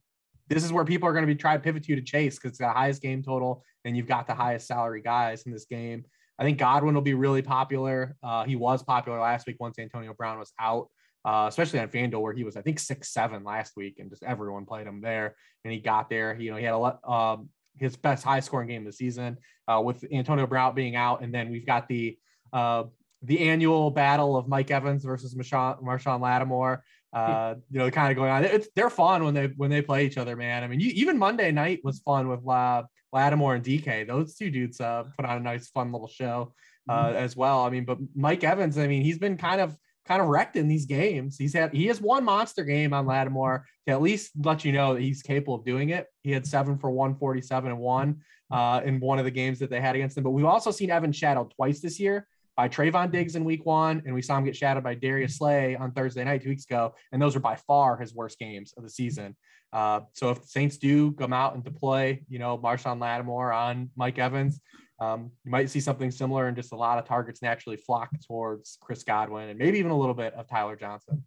this 0.47 0.63
is 0.63 0.71
where 0.71 0.85
people 0.85 1.09
are 1.09 1.13
going 1.13 1.23
to 1.23 1.33
be 1.33 1.35
trying 1.35 1.57
to 1.57 1.63
pivot 1.63 1.87
you 1.87 1.95
to 1.95 2.01
chase 2.01 2.35
because 2.35 2.49
it's 2.49 2.59
the 2.59 2.69
highest 2.69 3.01
game 3.01 3.23
total, 3.23 3.63
and 3.83 3.97
you've 3.97 4.07
got 4.07 4.27
the 4.27 4.35
highest 4.35 4.67
salary 4.67 5.01
guys 5.01 5.43
in 5.43 5.51
this 5.51 5.65
game. 5.65 6.05
I 6.37 6.43
think 6.43 6.57
Godwin 6.57 6.95
will 6.95 7.01
be 7.01 7.13
really 7.13 7.41
popular. 7.41 8.15
Uh, 8.23 8.43
he 8.43 8.55
was 8.55 8.83
popular 8.83 9.19
last 9.19 9.47
week 9.47 9.57
once 9.59 9.77
Antonio 9.79 10.13
Brown 10.13 10.39
was 10.39 10.51
out, 10.59 10.87
uh, 11.25 11.45
especially 11.47 11.79
on 11.79 11.89
FanDuel 11.89 12.21
where 12.21 12.33
he 12.33 12.43
was, 12.43 12.57
I 12.57 12.61
think, 12.61 12.79
six 12.79 13.13
seven 13.13 13.43
last 13.43 13.73
week, 13.77 13.97
and 13.99 14.09
just 14.09 14.23
everyone 14.23 14.65
played 14.65 14.87
him 14.87 15.01
there 15.01 15.35
and 15.63 15.73
he 15.73 15.79
got 15.79 16.09
there. 16.09 16.39
You 16.39 16.51
know, 16.51 16.57
he 16.57 16.65
had 16.65 16.73
a 16.73 16.77
lot, 16.77 16.99
um, 17.07 17.49
his 17.77 17.95
best 17.95 18.23
high 18.23 18.39
scoring 18.39 18.67
game 18.67 18.81
of 18.81 18.87
the 18.87 18.93
season 18.93 19.37
uh, 19.67 19.81
with 19.83 20.03
Antonio 20.11 20.47
Brown 20.47 20.75
being 20.75 20.95
out, 20.95 21.23
and 21.23 21.33
then 21.33 21.49
we've 21.49 21.65
got 21.65 21.87
the 21.87 22.17
uh, 22.53 22.83
the 23.23 23.39
annual 23.49 23.91
battle 23.91 24.37
of 24.37 24.47
Mike 24.47 24.71
Evans 24.71 25.03
versus 25.03 25.35
Marshon, 25.35 25.81
Marshon 25.83 26.21
Lattimore. 26.21 26.83
Uh, 27.11 27.55
you 27.69 27.77
know, 27.77 27.91
kind 27.91 28.09
of 28.09 28.17
going 28.17 28.31
on. 28.31 28.43
It's 28.43 28.67
they're 28.75 28.89
fun 28.89 29.23
when 29.23 29.35
they 29.35 29.45
when 29.57 29.69
they 29.69 29.83
play 29.83 30.05
each 30.05 30.17
other, 30.17 30.35
man. 30.35 30.63
I 30.63 30.67
mean, 30.67 30.79
you, 30.79 30.89
even 30.95 31.19
Monday 31.19 31.51
night 31.51 31.81
was 31.83 31.99
fun 31.99 32.27
with 32.27 32.41
La, 32.41 32.83
Lattimore 33.11 33.53
and 33.53 33.63
DK. 33.63 34.07
Those 34.07 34.35
two 34.35 34.49
dudes 34.49 34.81
uh, 34.81 35.03
put 35.15 35.25
on 35.25 35.37
a 35.37 35.39
nice, 35.39 35.69
fun 35.69 35.91
little 35.91 36.07
show 36.07 36.53
uh, 36.89 37.13
as 37.15 37.35
well. 37.35 37.63
I 37.63 37.69
mean, 37.69 37.85
but 37.85 37.99
Mike 38.15 38.43
Evans, 38.43 38.79
I 38.79 38.87
mean, 38.87 39.03
he's 39.03 39.19
been 39.19 39.37
kind 39.37 39.61
of 39.61 39.77
kind 40.05 40.21
of 40.21 40.27
wrecked 40.27 40.55
in 40.55 40.67
these 40.67 40.85
games. 40.85 41.37
He's 41.37 41.53
had 41.53 41.73
he 41.73 41.87
has 41.87 42.01
one 42.01 42.23
monster 42.23 42.63
game 42.63 42.93
on 42.93 43.05
Lattimore 43.05 43.65
to 43.87 43.93
at 43.93 44.01
least 44.01 44.31
let 44.43 44.65
you 44.65 44.71
know 44.71 44.95
that 44.95 45.01
he's 45.01 45.21
capable 45.21 45.55
of 45.55 45.65
doing 45.65 45.89
it. 45.89 46.07
He 46.23 46.31
had 46.31 46.45
seven 46.45 46.77
for 46.77 46.89
147 46.91 47.71
and 47.71 47.79
one 47.79 48.21
uh, 48.51 48.81
in 48.83 48.99
one 48.99 49.19
of 49.19 49.25
the 49.25 49.31
games 49.31 49.59
that 49.59 49.69
they 49.69 49.79
had 49.79 49.95
against 49.95 50.17
him. 50.17 50.23
But 50.23 50.31
we've 50.31 50.45
also 50.45 50.71
seen 50.71 50.89
Evan 50.89 51.11
shadowed 51.11 51.53
twice 51.55 51.79
this 51.79 51.99
year 51.99 52.27
by 52.55 52.69
Trevon 52.69 53.11
Diggs 53.11 53.35
in 53.35 53.43
week 53.43 53.65
one, 53.65 54.01
and 54.05 54.13
we 54.13 54.21
saw 54.21 54.37
him 54.37 54.45
get 54.45 54.55
shadowed 54.55 54.83
by 54.83 54.93
Darius 54.93 55.37
Slay 55.37 55.75
on 55.75 55.91
Thursday 55.91 56.23
night 56.23 56.43
two 56.43 56.49
weeks 56.49 56.65
ago. 56.65 56.93
And 57.11 57.21
those 57.21 57.35
are 57.35 57.39
by 57.39 57.55
far 57.55 57.97
his 57.97 58.13
worst 58.13 58.37
games 58.39 58.73
of 58.77 58.83
the 58.83 58.89
season. 58.89 59.35
Uh, 59.71 60.01
so 60.13 60.29
if 60.29 60.41
the 60.41 60.47
Saints 60.47 60.77
do 60.77 61.13
come 61.13 61.33
out 61.33 61.55
and 61.55 61.63
deploy, 61.63 62.19
you 62.29 62.37
know, 62.37 62.57
Marshon 62.57 63.01
Lattimore 63.01 63.51
on 63.51 63.89
Mike 63.95 64.19
Evans, 64.19 64.61
um, 64.99 65.31
you 65.43 65.51
might 65.51 65.69
see 65.69 65.79
something 65.79 66.11
similar 66.11 66.47
and 66.47 66.55
just 66.55 66.71
a 66.71 66.75
lot 66.75 66.99
of 66.99 67.05
targets 67.05 67.41
naturally 67.41 67.77
flock 67.77 68.09
towards 68.25 68.77
Chris 68.81 69.03
Godwin 69.03 69.49
and 69.49 69.57
maybe 69.57 69.79
even 69.79 69.91
a 69.91 69.97
little 69.97 70.13
bit 70.13 70.33
of 70.35 70.47
Tyler 70.47 70.75
Johnson. 70.75 71.23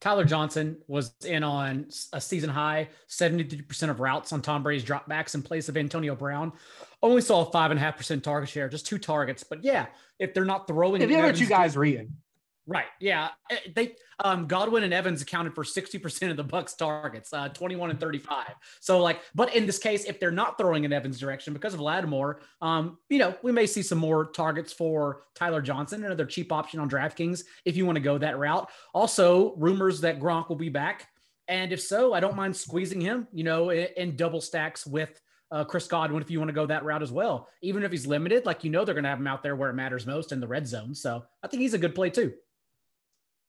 Tyler 0.00 0.24
Johnson 0.24 0.78
was 0.86 1.12
in 1.24 1.42
on 1.42 1.88
a 2.12 2.20
season 2.20 2.50
high 2.50 2.88
73% 3.08 3.90
of 3.90 4.00
routes 4.00 4.32
on 4.32 4.42
Tom 4.42 4.62
Brady's 4.62 4.84
dropbacks 4.84 5.34
in 5.34 5.42
place 5.42 5.68
of 5.68 5.76
Antonio 5.76 6.14
Brown. 6.14 6.52
Only 7.02 7.20
saw 7.20 7.46
a 7.46 7.50
five 7.50 7.70
and 7.70 7.78
a 7.78 7.82
half 7.82 7.96
percent 7.96 8.22
target 8.22 8.48
share, 8.48 8.68
just 8.68 8.86
two 8.86 8.98
targets. 8.98 9.42
But 9.42 9.64
yeah, 9.64 9.86
if 10.18 10.34
they're 10.34 10.44
not 10.44 10.68
throwing, 10.68 11.00
Yeah, 11.00 11.08
the 11.08 11.18
other 11.18 11.32
two 11.32 11.46
guys 11.46 11.76
are 11.76 11.84
eating. 11.84 12.14
Right. 12.68 12.84
Yeah. 13.00 13.30
Eh, 13.50 13.56
They 13.74 13.96
um 14.20 14.46
Godwin 14.46 14.82
and 14.82 14.92
Evans 14.92 15.22
accounted 15.22 15.54
for 15.54 15.64
60% 15.64 16.30
of 16.30 16.36
the 16.36 16.44
Bucs 16.44 16.76
targets, 16.76 17.32
uh 17.32 17.48
21 17.48 17.90
and 17.90 17.98
35. 17.98 18.44
So 18.80 19.00
like, 19.00 19.22
but 19.34 19.56
in 19.56 19.64
this 19.64 19.78
case, 19.78 20.04
if 20.04 20.20
they're 20.20 20.30
not 20.30 20.58
throwing 20.58 20.84
in 20.84 20.92
Evans' 20.92 21.18
direction 21.18 21.54
because 21.54 21.72
of 21.72 21.80
Lattimore, 21.80 22.40
um, 22.60 22.98
you 23.08 23.18
know, 23.18 23.34
we 23.42 23.52
may 23.52 23.66
see 23.66 23.80
some 23.80 23.96
more 23.96 24.26
targets 24.26 24.70
for 24.70 25.22
Tyler 25.34 25.62
Johnson, 25.62 26.04
another 26.04 26.26
cheap 26.26 26.52
option 26.52 26.78
on 26.78 26.90
DraftKings 26.90 27.44
if 27.64 27.74
you 27.74 27.86
want 27.86 27.96
to 27.96 28.00
go 28.00 28.18
that 28.18 28.38
route. 28.38 28.68
Also, 28.92 29.54
rumors 29.56 30.02
that 30.02 30.20
Gronk 30.20 30.50
will 30.50 30.56
be 30.56 30.68
back. 30.68 31.08
And 31.48 31.72
if 31.72 31.80
so, 31.80 32.12
I 32.12 32.20
don't 32.20 32.36
mind 32.36 32.54
squeezing 32.54 33.00
him, 33.00 33.26
you 33.32 33.44
know, 33.44 33.70
in, 33.70 33.88
in 33.96 34.16
double 34.16 34.42
stacks 34.42 34.86
with 34.86 35.18
uh, 35.50 35.64
Chris 35.64 35.86
Godwin 35.86 36.20
if 36.20 36.30
you 36.30 36.38
want 36.38 36.50
to 36.50 36.54
go 36.54 36.66
that 36.66 36.84
route 36.84 37.02
as 37.02 37.10
well. 37.10 37.48
Even 37.62 37.82
if 37.82 37.90
he's 37.90 38.06
limited, 38.06 38.44
like 38.44 38.62
you 38.62 38.70
know, 38.70 38.84
they're 38.84 38.94
going 38.94 39.04
to 39.04 39.08
have 39.08 39.18
him 39.18 39.26
out 39.26 39.42
there 39.42 39.56
where 39.56 39.70
it 39.70 39.74
matters 39.74 40.06
most 40.06 40.32
in 40.32 40.40
the 40.40 40.46
red 40.46 40.66
zone. 40.66 40.94
So 40.94 41.24
I 41.42 41.46
think 41.48 41.62
he's 41.62 41.72
a 41.72 41.78
good 41.78 41.94
play 41.94 42.10
too. 42.10 42.34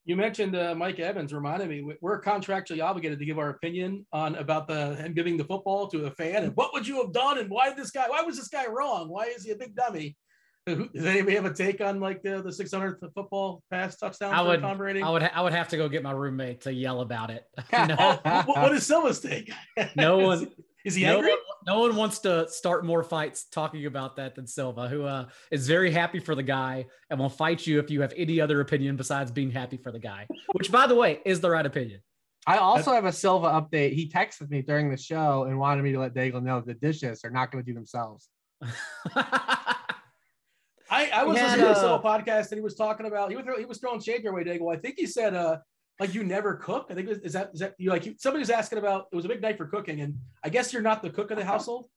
You 0.06 0.16
mentioned 0.16 0.56
uh, 0.56 0.74
Mike 0.76 1.00
Evans. 1.00 1.34
Reminded 1.34 1.70
me, 1.70 1.82
we- 1.82 1.98
we're 2.02 2.22
contractually 2.22 2.84
obligated 2.84 3.20
to 3.20 3.26
give 3.26 3.38
our 3.38 3.50
opinion 3.50 4.06
on 4.12 4.36
about 4.36 4.68
the 4.68 4.96
him 4.96 5.14
giving 5.14 5.38
the 5.38 5.44
football 5.44 5.88
to 5.90 6.06
a 6.06 6.12
fan 6.12 6.44
and 6.44 6.56
what 6.56 6.74
would 6.74 6.88
you 6.88 7.02
have 7.02 7.14
done 7.14 7.38
and 7.38 7.50
why 7.50 7.70
did 7.70 7.78
this 7.78 7.92
guy? 7.92 8.08
Why 8.08 8.22
was 8.22 8.38
this 8.38 8.48
guy 8.48 8.66
wrong? 8.68 9.10
Why 9.10 9.26
is 9.26 9.44
he 9.44 9.52
a 9.52 9.56
big 9.56 9.76
dummy? 9.76 10.16
Does 10.68 11.06
anybody 11.06 11.36
have 11.36 11.46
a 11.46 11.54
take 11.54 11.82
on 11.82 12.00
like 12.00 12.22
the 12.22 12.42
the 12.44 12.50
600th 12.52 13.00
football 13.16 13.64
pass 13.72 13.98
touchdown 13.98 14.34
I 14.34 14.42
would, 14.44 14.62
Tom 14.62 14.78
Brady? 14.78 15.02
I 15.02 15.10
would, 15.10 15.24
I 15.24 15.42
would 15.42 15.54
have 15.54 15.68
to 15.70 15.78
go 15.78 15.90
get 15.90 16.04
my 16.04 16.12
roommate 16.12 16.62
to 16.62 16.74
yell 16.74 17.02
about 17.02 17.30
it. 17.32 17.44
Oh, 17.74 18.20
what, 18.24 18.48
what 18.48 18.72
is 18.74 18.86
Silva's 18.86 19.20
take? 19.20 19.52
No 19.96 20.18
one- 20.28 20.48
is 20.86 20.96
he 20.96 21.04
no, 21.04 21.16
angry? 21.18 21.32
one, 21.32 21.40
no 21.66 21.80
one 21.80 21.96
wants 21.96 22.20
to 22.20 22.48
start 22.50 22.86
more 22.86 23.04
fights 23.04 23.46
talking 23.46 23.86
about 23.86 24.16
that 24.18 24.36
than 24.36 24.48
Silva, 24.48 24.88
who 24.88 25.04
uh, 25.04 25.26
is 25.52 25.68
very 25.68 25.92
happy 25.92 26.20
for 26.20 26.36
the 26.36 26.44
guy 26.44 26.86
and 27.10 27.20
will 27.20 27.30
fight 27.30 27.66
you 27.66 27.80
if 27.80 27.90
you 27.90 28.02
have 28.02 28.14
any 28.16 28.40
other 28.40 28.62
opinion 28.62 28.96
besides 28.96 29.32
being 29.32 29.52
happy 29.52 29.78
for 29.78 29.92
the 29.92 30.00
guy. 30.00 30.28
Which, 30.54 30.72
by 30.72 30.88
the 30.88 30.96
way, 30.96 31.20
is 31.26 31.42
the 31.42 31.50
right 31.50 31.66
opinion. 31.66 32.02
I 32.48 32.58
also 32.58 32.94
have 32.94 33.06
a 33.06 33.12
Silva 33.12 33.48
update. 33.48 33.94
He 33.94 34.10
texted 34.10 34.50
me 34.50 34.62
during 34.62 34.90
the 34.90 34.98
show 34.98 35.44
and 35.44 35.60
wanted 35.60 35.84
me 35.84 35.92
to 35.92 36.00
let 36.00 36.14
Daigle 36.14 36.42
know 36.42 36.62
the 36.62 36.74
dishes 36.74 37.22
are 37.24 37.30
not 37.30 37.52
going 37.52 37.64
to 37.64 37.70
do 37.70 37.76
themselves. 37.76 38.30
I, 40.92 41.12
I 41.14 41.24
was 41.24 41.38
had, 41.38 41.58
listening 41.58 41.66
to 41.66 41.72
a 41.72 41.76
solo 41.76 42.02
podcast 42.02 42.50
and 42.50 42.58
he 42.58 42.62
was 42.62 42.76
talking 42.76 43.06
about 43.06 43.30
he 43.30 43.36
was 43.36 43.46
he 43.58 43.66
was 43.66 43.78
throwing 43.78 44.02
shade 44.02 44.24
your 44.24 44.34
way, 44.34 44.44
Daigle. 44.44 44.76
I 44.76 44.80
think 44.80 44.96
he 44.98 45.06
said 45.06 45.36
uh 45.36 45.58
like 46.00 46.14
you 46.14 46.24
never 46.24 46.56
cook. 46.56 46.88
I 46.90 46.94
think 46.94 47.10
is 47.10 47.34
that 47.34 47.52
is 47.54 47.60
that 47.60 47.76
you 47.78 47.90
like 47.90 48.04
somebody 48.18 48.40
was 48.40 48.50
asking 48.50 48.80
about 48.80 49.08
it 49.12 49.16
was 49.16 49.26
a 49.26 49.28
big 49.28 49.42
night 49.42 49.58
for 49.58 49.66
cooking, 49.66 50.02
and 50.02 50.18
I 50.44 50.50
guess 50.50 50.72
you're 50.72 50.82
not 50.82 51.02
the 51.02 51.10
cook 51.10 51.32
of 51.32 51.38
the 51.38 51.46
household. 51.46 51.88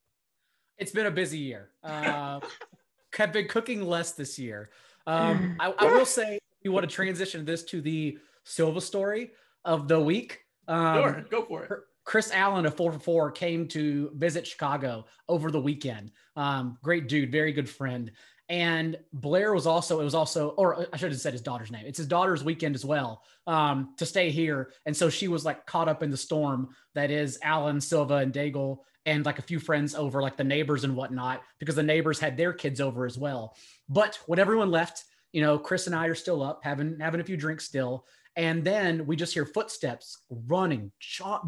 It's 0.79 0.93
been 0.93 1.07
a 1.07 1.11
busy 1.11 1.39
year. 1.39 1.71
Uh, 1.83 2.41
have 3.17 3.33
been 3.33 3.49
cooking 3.49 3.83
less 3.83 4.13
this 4.13 4.39
year. 4.39 4.71
Um, 5.07 5.57
I, 5.61 5.73
I, 5.79 5.85
will 5.87 6.07
say, 6.07 6.39
we 6.65 6.71
want 6.71 6.89
to 6.89 6.95
transition 6.95 7.45
this 7.45 7.63
to 7.65 7.81
the 7.81 8.19
Silva 8.45 8.81
story 8.81 9.33
of 9.65 9.89
the 9.89 10.01
week. 10.01 10.41
Um, 10.69 10.97
sure, 10.97 11.27
go 11.31 11.45
for 11.45 11.65
it. 11.65 11.71
Chris 12.05 12.33
Allen 12.33 12.67
of 12.67 12.77
4 12.77 12.93
for 12.93 12.99
4 12.99 13.31
came 13.31 13.69
to 13.69 14.11
visit 14.15 14.47
Chicago 14.47 15.07
over 15.29 15.51
the 15.51 15.61
weekend. 15.61 16.11
Um, 16.35 16.79
great 16.83 17.09
dude, 17.09 17.31
very 17.31 17.53
good 17.53 17.69
friend. 17.69 18.11
And 18.49 18.99
Blair 19.12 19.55
was 19.55 19.66
also, 19.66 20.01
it 20.01 20.05
was 20.05 20.14
also, 20.14 20.51
or 20.51 20.86
I 20.93 20.97
should 20.97 21.12
have 21.12 21.20
said 21.20 21.32
his 21.32 21.43
daughter's 21.43 21.70
name. 21.70 21.84
It's 21.86 21.99
his 21.99 22.07
daughter's 22.07 22.45
weekend 22.45 22.74
as 22.74 22.84
well 22.84 23.22
um, 23.47 23.95
to 23.99 24.05
stay 24.05 24.30
here. 24.30 24.72
And 24.84 24.97
so 24.97 25.09
she 25.09 25.28
was 25.28 25.45
like 25.45 25.64
caught 25.64 25.88
up 25.88 26.03
in 26.03 26.11
the 26.11 26.16
storm 26.16 26.70
that 26.95 27.11
is 27.11 27.38
Alan 27.43 27.80
Silva, 27.80 28.16
and 28.16 28.32
Daigle, 28.32 28.78
and 29.07 29.24
like 29.24 29.38
a 29.38 29.43
few 29.43 29.59
friends 29.59 29.95
over, 29.95 30.20
like 30.20 30.36
the 30.36 30.45
neighbors 30.45 30.84
and 30.84 30.95
whatnot, 30.95 31.43
because 31.59 31.76
the 31.76 31.82
neighbors 31.82 32.20
had 32.20 32.36
their 32.36 32.53
kids 32.53 32.80
over 32.80 33.07
as 33.07 33.16
well. 33.16 33.57
But 33.88 34.18
when 34.26 34.38
everyone 34.38 34.70
left, 34.70 35.05
you 35.32 35.40
know, 35.40 35.59
Chris 35.59 35.86
and 35.86 35.97
I 35.97 36.07
are 36.07 36.14
still 36.14 36.43
up 36.43 36.61
having 36.62 36.99
having 37.01 37.20
a 37.20 37.24
few 37.24 37.36
drinks 37.36 37.64
still. 37.64 38.07
And 38.37 38.64
then 38.64 39.07
we 39.07 39.16
just 39.16 39.35
hear 39.35 39.45
footsteps 39.45 40.22
running, 40.30 40.91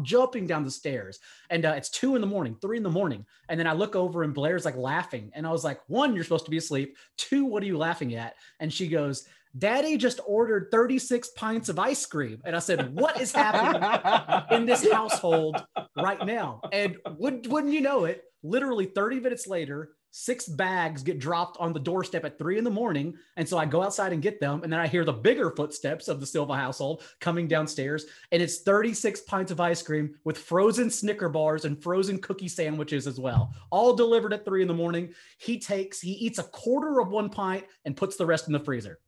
jumping 0.03 0.45
down 0.45 0.63
the 0.63 0.71
stairs. 0.71 1.19
And 1.49 1.65
uh, 1.65 1.73
it's 1.75 1.89
two 1.89 2.15
in 2.15 2.21
the 2.21 2.27
morning, 2.27 2.55
three 2.61 2.77
in 2.77 2.83
the 2.83 2.89
morning. 2.89 3.25
And 3.49 3.59
then 3.59 3.67
I 3.67 3.73
look 3.73 3.95
over 3.95 4.23
and 4.23 4.33
Blair's 4.33 4.65
like 4.65 4.77
laughing. 4.77 5.31
And 5.33 5.47
I 5.47 5.51
was 5.51 5.63
like, 5.63 5.79
one, 5.87 6.13
you're 6.13 6.23
supposed 6.23 6.45
to 6.45 6.51
be 6.51 6.57
asleep. 6.57 6.97
Two, 7.17 7.45
what 7.45 7.63
are 7.63 7.67
you 7.67 7.77
laughing 7.77 8.13
at? 8.15 8.35
And 8.59 8.71
she 8.71 8.87
goes, 8.87 9.27
Daddy 9.57 9.97
just 9.97 10.19
ordered 10.27 10.67
36 10.69 11.29
pints 11.29 11.69
of 11.69 11.79
ice 11.79 12.05
cream. 12.05 12.41
And 12.43 12.55
I 12.55 12.59
said, 12.59 12.93
What 12.93 13.21
is 13.21 13.31
happening 13.31 14.57
in 14.57 14.65
this 14.65 14.91
household 14.91 15.63
right 15.95 16.23
now? 16.25 16.59
And 16.73 16.97
would, 17.17 17.47
wouldn't 17.47 17.73
you 17.73 17.81
know 17.81 18.05
it? 18.05 18.23
Literally 18.43 18.85
30 18.85 19.21
minutes 19.21 19.47
later, 19.47 19.91
six 20.17 20.47
bags 20.47 21.03
get 21.03 21.19
dropped 21.19 21.57
on 21.59 21.73
the 21.73 21.79
doorstep 21.79 22.23
at 22.23 22.37
three 22.37 22.57
in 22.57 22.63
the 22.63 22.69
morning. 22.69 23.17
And 23.35 23.47
so 23.47 23.57
I 23.57 23.65
go 23.65 23.83
outside 23.83 24.13
and 24.13 24.21
get 24.21 24.39
them. 24.39 24.63
And 24.63 24.71
then 24.71 24.79
I 24.79 24.87
hear 24.87 25.03
the 25.03 25.11
bigger 25.11 25.51
footsteps 25.51 26.07
of 26.07 26.21
the 26.21 26.25
Silva 26.25 26.55
household 26.55 27.03
coming 27.19 27.49
downstairs. 27.49 28.05
And 28.31 28.41
it's 28.41 28.61
36 28.61 29.19
pints 29.23 29.51
of 29.51 29.59
ice 29.59 29.81
cream 29.81 30.15
with 30.23 30.37
frozen 30.37 30.89
Snicker 30.89 31.27
bars 31.27 31.65
and 31.65 31.83
frozen 31.83 32.17
cookie 32.19 32.47
sandwiches 32.47 33.07
as 33.07 33.19
well, 33.19 33.53
all 33.71 33.93
delivered 33.93 34.31
at 34.31 34.45
three 34.45 34.61
in 34.61 34.69
the 34.69 34.73
morning. 34.73 35.13
He 35.37 35.59
takes, 35.59 35.99
he 35.99 36.13
eats 36.13 36.39
a 36.39 36.43
quarter 36.43 37.01
of 37.01 37.09
one 37.09 37.29
pint 37.29 37.65
and 37.83 37.97
puts 37.97 38.15
the 38.15 38.25
rest 38.25 38.47
in 38.47 38.53
the 38.53 38.59
freezer. 38.61 38.99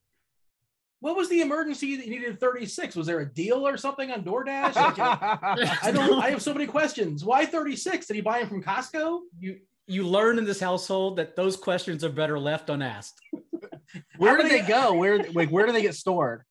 What 0.99 1.15
was 1.15 1.29
the 1.29 1.39
emergency 1.39 1.95
that 1.95 2.05
you 2.05 2.19
needed 2.19 2.37
36? 2.37 2.97
Was 2.97 3.07
there 3.07 3.19
a 3.19 3.33
deal 3.33 3.65
or 3.65 3.77
something 3.77 4.11
on 4.11 4.23
DoorDash? 4.23 4.73
I 5.83 5.91
don't. 5.93 6.21
I 6.21 6.31
have 6.31 6.41
so 6.41 6.53
many 6.53 6.65
questions. 6.65 7.23
Why 7.23 7.45
36? 7.45 8.07
Did 8.07 8.15
he 8.15 8.21
buy 8.21 8.39
them 8.39 8.49
from 8.49 8.63
Costco? 8.63 9.19
You 9.39 9.59
you 9.87 10.07
learn 10.07 10.37
in 10.37 10.45
this 10.45 10.59
household 10.59 11.15
that 11.17 11.35
those 11.35 11.55
questions 11.55 12.03
are 12.03 12.09
better 12.09 12.37
left 12.37 12.69
unasked. 12.69 13.19
where 14.17 14.37
do 14.37 14.47
they 14.47 14.61
go? 14.61 14.93
Where 14.93 15.23
like 15.31 15.49
where 15.49 15.65
do 15.65 15.71
they 15.71 15.81
get 15.81 15.95
stored? 15.95 16.43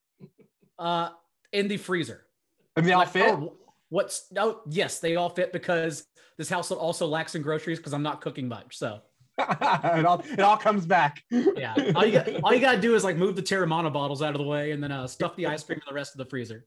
Uh, 0.78 1.10
in 1.52 1.68
the 1.68 1.76
freezer. 1.76 2.26
And 2.76 2.86
they 2.86 2.92
all 2.92 3.06
fit. 3.06 3.30
Oh, 3.34 3.54
what's 3.90 4.26
oh 4.36 4.60
yes, 4.68 4.98
they 5.00 5.16
all 5.16 5.28
fit 5.28 5.52
because 5.52 6.04
this 6.38 6.48
household 6.48 6.80
also 6.80 7.06
lacks 7.06 7.34
in 7.34 7.42
groceries 7.42 7.78
because 7.78 7.92
I'm 7.92 8.02
not 8.02 8.20
cooking 8.20 8.48
much. 8.48 8.76
So 8.76 9.00
it 9.38 10.06
all 10.06 10.22
it 10.24 10.40
all 10.40 10.56
comes 10.56 10.86
back. 10.86 11.22
yeah, 11.30 11.74
all 11.94 12.04
you 12.04 12.12
got 12.12 12.28
all 12.42 12.54
you 12.54 12.60
got 12.60 12.72
to 12.72 12.80
do 12.80 12.94
is 12.94 13.04
like 13.04 13.16
move 13.16 13.36
the 13.36 13.42
Teremana 13.42 13.92
bottles 13.92 14.22
out 14.22 14.34
of 14.34 14.38
the 14.38 14.46
way 14.46 14.72
and 14.72 14.82
then 14.82 14.92
uh, 14.92 15.06
stuff 15.06 15.36
the 15.36 15.46
ice 15.46 15.62
cream 15.62 15.78
in 15.78 15.84
the 15.86 15.94
rest 15.94 16.14
of 16.14 16.18
the 16.18 16.26
freezer 16.26 16.64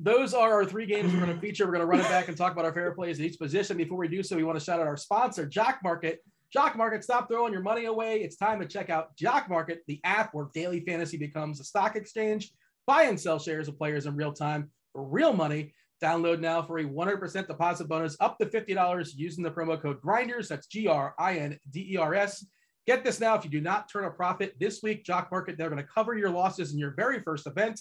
those 0.00 0.32
are 0.32 0.52
our 0.52 0.64
three 0.64 0.86
games 0.86 1.12
we're 1.12 1.20
going 1.20 1.34
to 1.34 1.40
feature. 1.40 1.66
We're 1.66 1.72
going 1.72 1.80
to 1.80 1.86
run 1.86 2.00
it 2.00 2.08
back 2.08 2.28
and 2.28 2.36
talk 2.36 2.52
about 2.52 2.64
our 2.64 2.72
favorite 2.72 2.94
plays 2.94 3.18
in 3.18 3.24
each 3.24 3.38
position. 3.38 3.76
Before 3.76 3.98
we 3.98 4.08
do 4.08 4.22
so, 4.22 4.36
we 4.36 4.44
want 4.44 4.58
to 4.58 4.64
shout 4.64 4.80
out 4.80 4.86
our 4.86 4.96
sponsor, 4.96 5.44
Jock 5.46 5.80
Market. 5.82 6.22
Jock 6.52 6.76
Market, 6.76 7.04
stop 7.04 7.28
throwing 7.28 7.52
your 7.52 7.62
money 7.62 7.86
away. 7.86 8.20
It's 8.20 8.36
time 8.36 8.60
to 8.60 8.66
check 8.66 8.90
out 8.90 9.14
Jock 9.16 9.50
Market, 9.50 9.82
the 9.86 10.00
app 10.04 10.32
where 10.32 10.48
daily 10.54 10.80
fantasy 10.80 11.16
becomes 11.16 11.60
a 11.60 11.64
stock 11.64 11.96
exchange. 11.96 12.52
Buy 12.86 13.02
and 13.02 13.20
sell 13.20 13.38
shares 13.38 13.68
of 13.68 13.76
players 13.76 14.06
in 14.06 14.16
real 14.16 14.32
time 14.32 14.70
for 14.92 15.04
real 15.04 15.32
money. 15.32 15.74
Download 16.02 16.38
now 16.38 16.62
for 16.62 16.78
a 16.78 16.84
100% 16.84 17.46
deposit 17.48 17.88
bonus 17.88 18.16
up 18.20 18.38
to 18.38 18.46
$50 18.46 19.10
using 19.16 19.42
the 19.42 19.50
promo 19.50 19.80
code 19.80 20.00
GRINDERS. 20.00 20.48
That's 20.48 20.68
G 20.68 20.86
R 20.86 21.14
I 21.18 21.38
N 21.38 21.58
D 21.70 21.88
E 21.92 21.96
R 21.96 22.14
S. 22.14 22.46
Get 22.86 23.04
this 23.04 23.20
now. 23.20 23.34
If 23.34 23.44
you 23.44 23.50
do 23.50 23.60
not 23.60 23.90
turn 23.90 24.04
a 24.04 24.10
profit 24.10 24.54
this 24.60 24.82
week, 24.82 25.04
Jock 25.04 25.30
Market, 25.30 25.58
they're 25.58 25.68
going 25.68 25.82
to 25.82 25.88
cover 25.92 26.16
your 26.16 26.30
losses 26.30 26.72
in 26.72 26.78
your 26.78 26.92
very 26.92 27.20
first 27.20 27.46
event. 27.46 27.80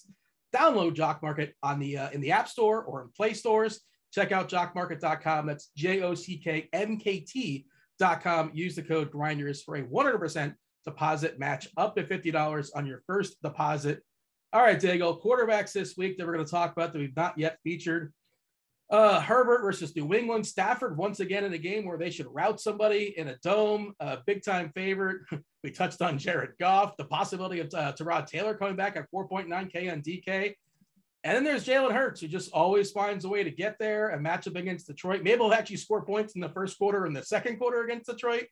Download 0.55 0.93
Jock 0.93 1.21
Market 1.21 1.53
on 1.63 1.79
the 1.79 1.97
uh, 1.97 2.09
in 2.11 2.21
the 2.21 2.31
App 2.31 2.47
Store 2.47 2.83
or 2.83 3.01
in 3.01 3.09
Play 3.15 3.33
Stores. 3.33 3.81
Check 4.13 4.31
out 4.31 4.49
jockmarket.com. 4.49 5.45
That's 5.45 5.69
J 5.75 6.01
O 6.01 6.15
C 6.15 6.37
K 6.37 6.69
M 6.73 6.97
K 6.97 7.19
T.com. 7.19 8.51
Use 8.53 8.75
the 8.75 8.83
code 8.83 9.11
Grinders 9.11 9.61
for 9.63 9.75
a 9.75 9.83
100% 9.83 10.55
deposit 10.85 11.37
match 11.37 11.67
up 11.75 11.95
to 11.95 12.03
$50 12.03 12.69
on 12.75 12.85
your 12.85 13.03
first 13.05 13.41
deposit. 13.41 14.01
All 14.53 14.61
right, 14.61 14.79
Daigle, 14.79 15.21
quarterbacks 15.21 15.73
this 15.73 15.97
week 15.97 16.17
that 16.17 16.25
we're 16.25 16.33
going 16.33 16.45
to 16.45 16.49
talk 16.49 16.71
about 16.71 16.93
that 16.93 16.99
we've 16.99 17.15
not 17.15 17.37
yet 17.37 17.59
featured. 17.63 18.13
Uh, 18.89 19.19
Herbert 19.19 19.61
versus 19.61 19.93
New 19.95 20.13
England. 20.13 20.47
Stafford 20.47 20.97
once 20.97 21.19
again 21.19 21.43
in 21.43 21.51
a 21.53 21.57
game 21.57 21.85
where 21.85 21.97
they 21.97 22.09
should 22.09 22.27
route 22.27 22.61
somebody 22.61 23.13
in 23.17 23.27
a 23.27 23.38
dome. 23.43 23.93
A 23.99 24.19
big 24.25 24.43
time 24.43 24.71
favorite. 24.73 25.21
we 25.63 25.71
touched 25.71 26.01
on 26.01 26.17
Jared 26.17 26.51
Goff, 26.59 26.95
the 26.95 27.05
possibility 27.05 27.59
of 27.59 27.67
uh, 27.73 27.91
Tyrod 27.93 28.27
Taylor 28.27 28.55
coming 28.55 28.77
back 28.77 28.95
at 28.95 29.11
4.9K 29.13 29.91
on 29.91 30.01
DK. 30.01 30.53
And 31.25 31.35
then 31.35 31.43
there's 31.43 31.65
Jalen 31.65 31.91
Hurts, 31.91 32.21
who 32.21 32.27
just 32.29 32.53
always 32.53 32.91
finds 32.91 33.25
a 33.25 33.29
way 33.29 33.43
to 33.43 33.51
get 33.51 33.75
there 33.77 34.09
and 34.09 34.23
match 34.23 34.47
up 34.47 34.55
against 34.55 34.88
Detroit. 34.88 35.23
Maybe 35.23 35.41
he'll 35.41 35.53
actually 35.53 35.77
score 35.77 36.05
points 36.05 36.35
in 36.35 36.41
the 36.41 36.49
first 36.49 36.77
quarter 36.77 37.05
and 37.05 37.13
the 37.13 37.23
second 37.23 37.57
quarter 37.57 37.83
against 37.83 38.09
Detroit. 38.09 38.45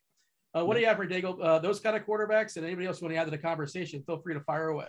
Uh, 0.54 0.64
what 0.66 0.74
do 0.74 0.80
you 0.80 0.86
have 0.86 0.98
for 0.98 1.06
Daigle? 1.06 1.42
Uh, 1.42 1.58
those 1.58 1.80
kind 1.80 1.96
of 1.96 2.04
quarterbacks 2.04 2.56
and 2.56 2.66
anybody 2.66 2.86
else 2.86 3.00
want 3.00 3.14
to 3.14 3.18
add 3.18 3.24
to 3.24 3.30
the 3.30 3.38
conversation, 3.38 4.02
feel 4.02 4.18
free 4.18 4.34
to 4.34 4.40
fire 4.40 4.68
away. 4.68 4.86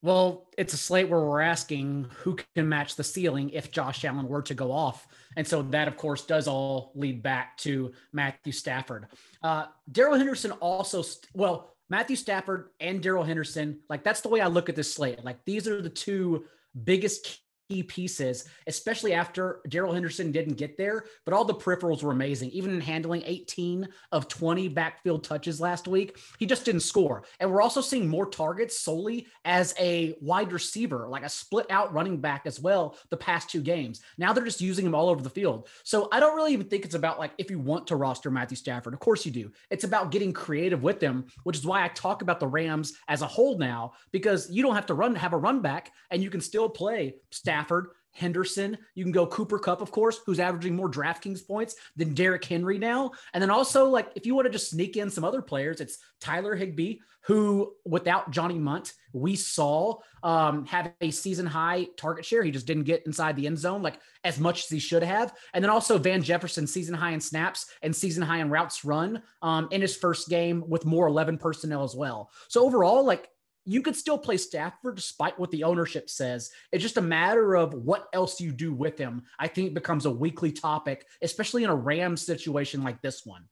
Well, 0.00 0.46
it's 0.56 0.74
a 0.74 0.76
slate 0.76 1.08
where 1.08 1.20
we're 1.20 1.40
asking 1.40 2.06
who 2.18 2.36
can 2.54 2.68
match 2.68 2.94
the 2.94 3.02
ceiling 3.02 3.50
if 3.50 3.72
Josh 3.72 4.04
Allen 4.04 4.28
were 4.28 4.42
to 4.42 4.54
go 4.54 4.70
off. 4.70 5.08
And 5.36 5.46
so 5.46 5.62
that, 5.62 5.88
of 5.88 5.96
course, 5.96 6.24
does 6.24 6.46
all 6.46 6.92
lead 6.94 7.22
back 7.22 7.56
to 7.58 7.92
Matthew 8.12 8.52
Stafford. 8.52 9.08
Uh, 9.42 9.66
Darrell 9.90 10.16
Henderson 10.16 10.52
also, 10.52 11.02
st- 11.02 11.26
well, 11.34 11.74
Matthew 11.90 12.16
Stafford 12.16 12.68
and 12.80 13.02
Darrell 13.02 13.24
Henderson, 13.24 13.80
like 13.88 14.04
that's 14.04 14.20
the 14.20 14.28
way 14.28 14.40
I 14.40 14.46
look 14.46 14.68
at 14.68 14.76
this 14.76 14.92
slate. 14.92 15.24
Like 15.24 15.44
these 15.44 15.66
are 15.66 15.82
the 15.82 15.88
two 15.88 16.44
biggest 16.84 17.40
key 17.68 17.82
pieces, 17.82 18.46
especially 18.66 19.12
after 19.12 19.60
Darrell 19.68 19.92
Henderson 19.92 20.32
didn't 20.32 20.54
get 20.54 20.76
there. 20.78 21.04
But 21.24 21.34
all 21.34 21.44
the 21.44 21.54
peripherals 21.54 22.02
were 22.02 22.12
amazing, 22.12 22.50
even 22.50 22.70
in 22.70 22.80
handling 22.80 23.22
18 23.26 23.88
of 24.12 24.28
20 24.28 24.68
backfield 24.68 25.24
touches 25.24 25.60
last 25.60 25.86
week. 25.86 26.18
He 26.38 26.46
just 26.46 26.64
didn't 26.64 26.80
score. 26.80 27.24
And 27.40 27.50
we're 27.50 27.62
also 27.62 27.80
seeing 27.80 28.08
more 28.08 28.26
targets 28.26 28.78
solely 28.78 29.26
as 29.44 29.74
a 29.78 30.16
wide 30.20 30.52
receiver, 30.52 31.06
like 31.08 31.24
a 31.24 31.28
split 31.28 31.66
out 31.70 31.92
running 31.92 32.20
back 32.20 32.42
as 32.46 32.58
well, 32.58 32.96
the 33.10 33.16
past 33.16 33.50
two 33.50 33.60
games. 33.60 34.00
Now 34.16 34.32
they're 34.32 34.44
just 34.44 34.60
using 34.60 34.86
him 34.86 34.94
all 34.94 35.10
over 35.10 35.22
the 35.22 35.30
field. 35.30 35.68
So 35.84 36.08
I 36.10 36.20
don't 36.20 36.36
really 36.36 36.52
even 36.52 36.68
think 36.68 36.84
it's 36.84 36.94
about 36.94 37.18
like 37.18 37.32
if 37.38 37.50
you 37.50 37.58
want 37.58 37.86
to 37.88 37.96
roster 37.96 38.30
Matthew 38.30 38.56
Stafford, 38.56 38.94
of 38.94 39.00
course 39.00 39.26
you 39.26 39.32
do. 39.32 39.52
It's 39.70 39.84
about 39.84 40.10
getting 40.10 40.32
creative 40.32 40.82
with 40.82 41.00
them, 41.00 41.26
which 41.44 41.56
is 41.56 41.66
why 41.66 41.84
I 41.84 41.88
talk 41.88 42.22
about 42.22 42.40
the 42.40 42.46
Rams 42.46 42.94
as 43.08 43.22
a 43.22 43.26
whole 43.26 43.58
now, 43.58 43.92
because 44.10 44.50
you 44.50 44.62
don't 44.62 44.74
have 44.74 44.86
to 44.86 44.94
run, 44.94 45.14
have 45.14 45.34
a 45.34 45.36
run 45.36 45.60
back, 45.60 45.92
and 46.10 46.22
you 46.22 46.30
can 46.30 46.40
still 46.40 46.68
play 46.68 47.14
Stafford 47.30 47.57
Stafford, 47.58 47.88
Henderson. 48.12 48.78
You 48.94 49.04
can 49.04 49.12
go 49.12 49.26
Cooper 49.26 49.58
Kupp, 49.58 49.80
of 49.80 49.90
course, 49.90 50.20
who's 50.24 50.38
averaging 50.38 50.76
more 50.76 50.88
DraftKings 50.88 51.46
points 51.46 51.74
than 51.96 52.14
Derrick 52.14 52.44
Henry 52.44 52.78
now. 52.78 53.10
And 53.34 53.42
then 53.42 53.50
also, 53.50 53.86
like, 53.86 54.10
if 54.14 54.26
you 54.26 54.34
want 54.34 54.46
to 54.46 54.52
just 54.52 54.70
sneak 54.70 54.96
in 54.96 55.10
some 55.10 55.24
other 55.24 55.42
players, 55.42 55.80
it's 55.80 55.98
Tyler 56.20 56.54
Higbee, 56.54 56.98
who 57.22 57.74
without 57.84 58.30
Johnny 58.30 58.58
Mundt, 58.58 58.92
we 59.12 59.34
saw 59.34 59.96
um, 60.22 60.66
have 60.66 60.92
a 61.00 61.10
season 61.10 61.46
high 61.46 61.88
target 61.96 62.24
share. 62.24 62.44
He 62.44 62.52
just 62.52 62.66
didn't 62.66 62.84
get 62.84 63.04
inside 63.06 63.34
the 63.34 63.46
end 63.46 63.58
zone 63.58 63.82
like 63.82 63.98
as 64.22 64.38
much 64.38 64.64
as 64.64 64.68
he 64.68 64.78
should 64.78 65.02
have. 65.02 65.34
And 65.52 65.62
then 65.62 65.70
also 65.70 65.98
Van 65.98 66.22
Jefferson, 66.22 66.66
season 66.66 66.94
high 66.94 67.10
in 67.10 67.20
snaps 67.20 67.66
and 67.82 67.94
season 67.94 68.22
high 68.22 68.38
in 68.38 68.50
routes 68.50 68.84
run 68.84 69.22
um, 69.42 69.68
in 69.72 69.80
his 69.80 69.96
first 69.96 70.28
game 70.28 70.64
with 70.68 70.86
more 70.86 71.08
11 71.08 71.38
personnel 71.38 71.82
as 71.82 71.94
well. 71.94 72.30
So 72.48 72.64
overall, 72.64 73.04
like 73.04 73.28
you 73.68 73.82
could 73.82 73.94
still 73.94 74.16
play 74.16 74.38
Stafford 74.38 74.96
despite 74.96 75.38
what 75.38 75.50
the 75.50 75.62
ownership 75.62 76.08
says. 76.08 76.50
It's 76.72 76.82
just 76.82 76.96
a 76.96 77.02
matter 77.02 77.54
of 77.54 77.74
what 77.74 78.08
else 78.14 78.40
you 78.40 78.50
do 78.50 78.72
with 78.72 78.96
him. 78.96 79.24
I 79.38 79.46
think 79.46 79.68
it 79.68 79.74
becomes 79.74 80.06
a 80.06 80.10
weekly 80.10 80.52
topic, 80.52 81.04
especially 81.20 81.64
in 81.64 81.70
a 81.70 81.74
Rams 81.74 82.24
situation 82.24 82.82
like 82.82 83.02
this 83.02 83.26
one. 83.26 83.44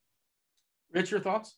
Rich, 0.90 1.10
your 1.10 1.20
thoughts? 1.20 1.56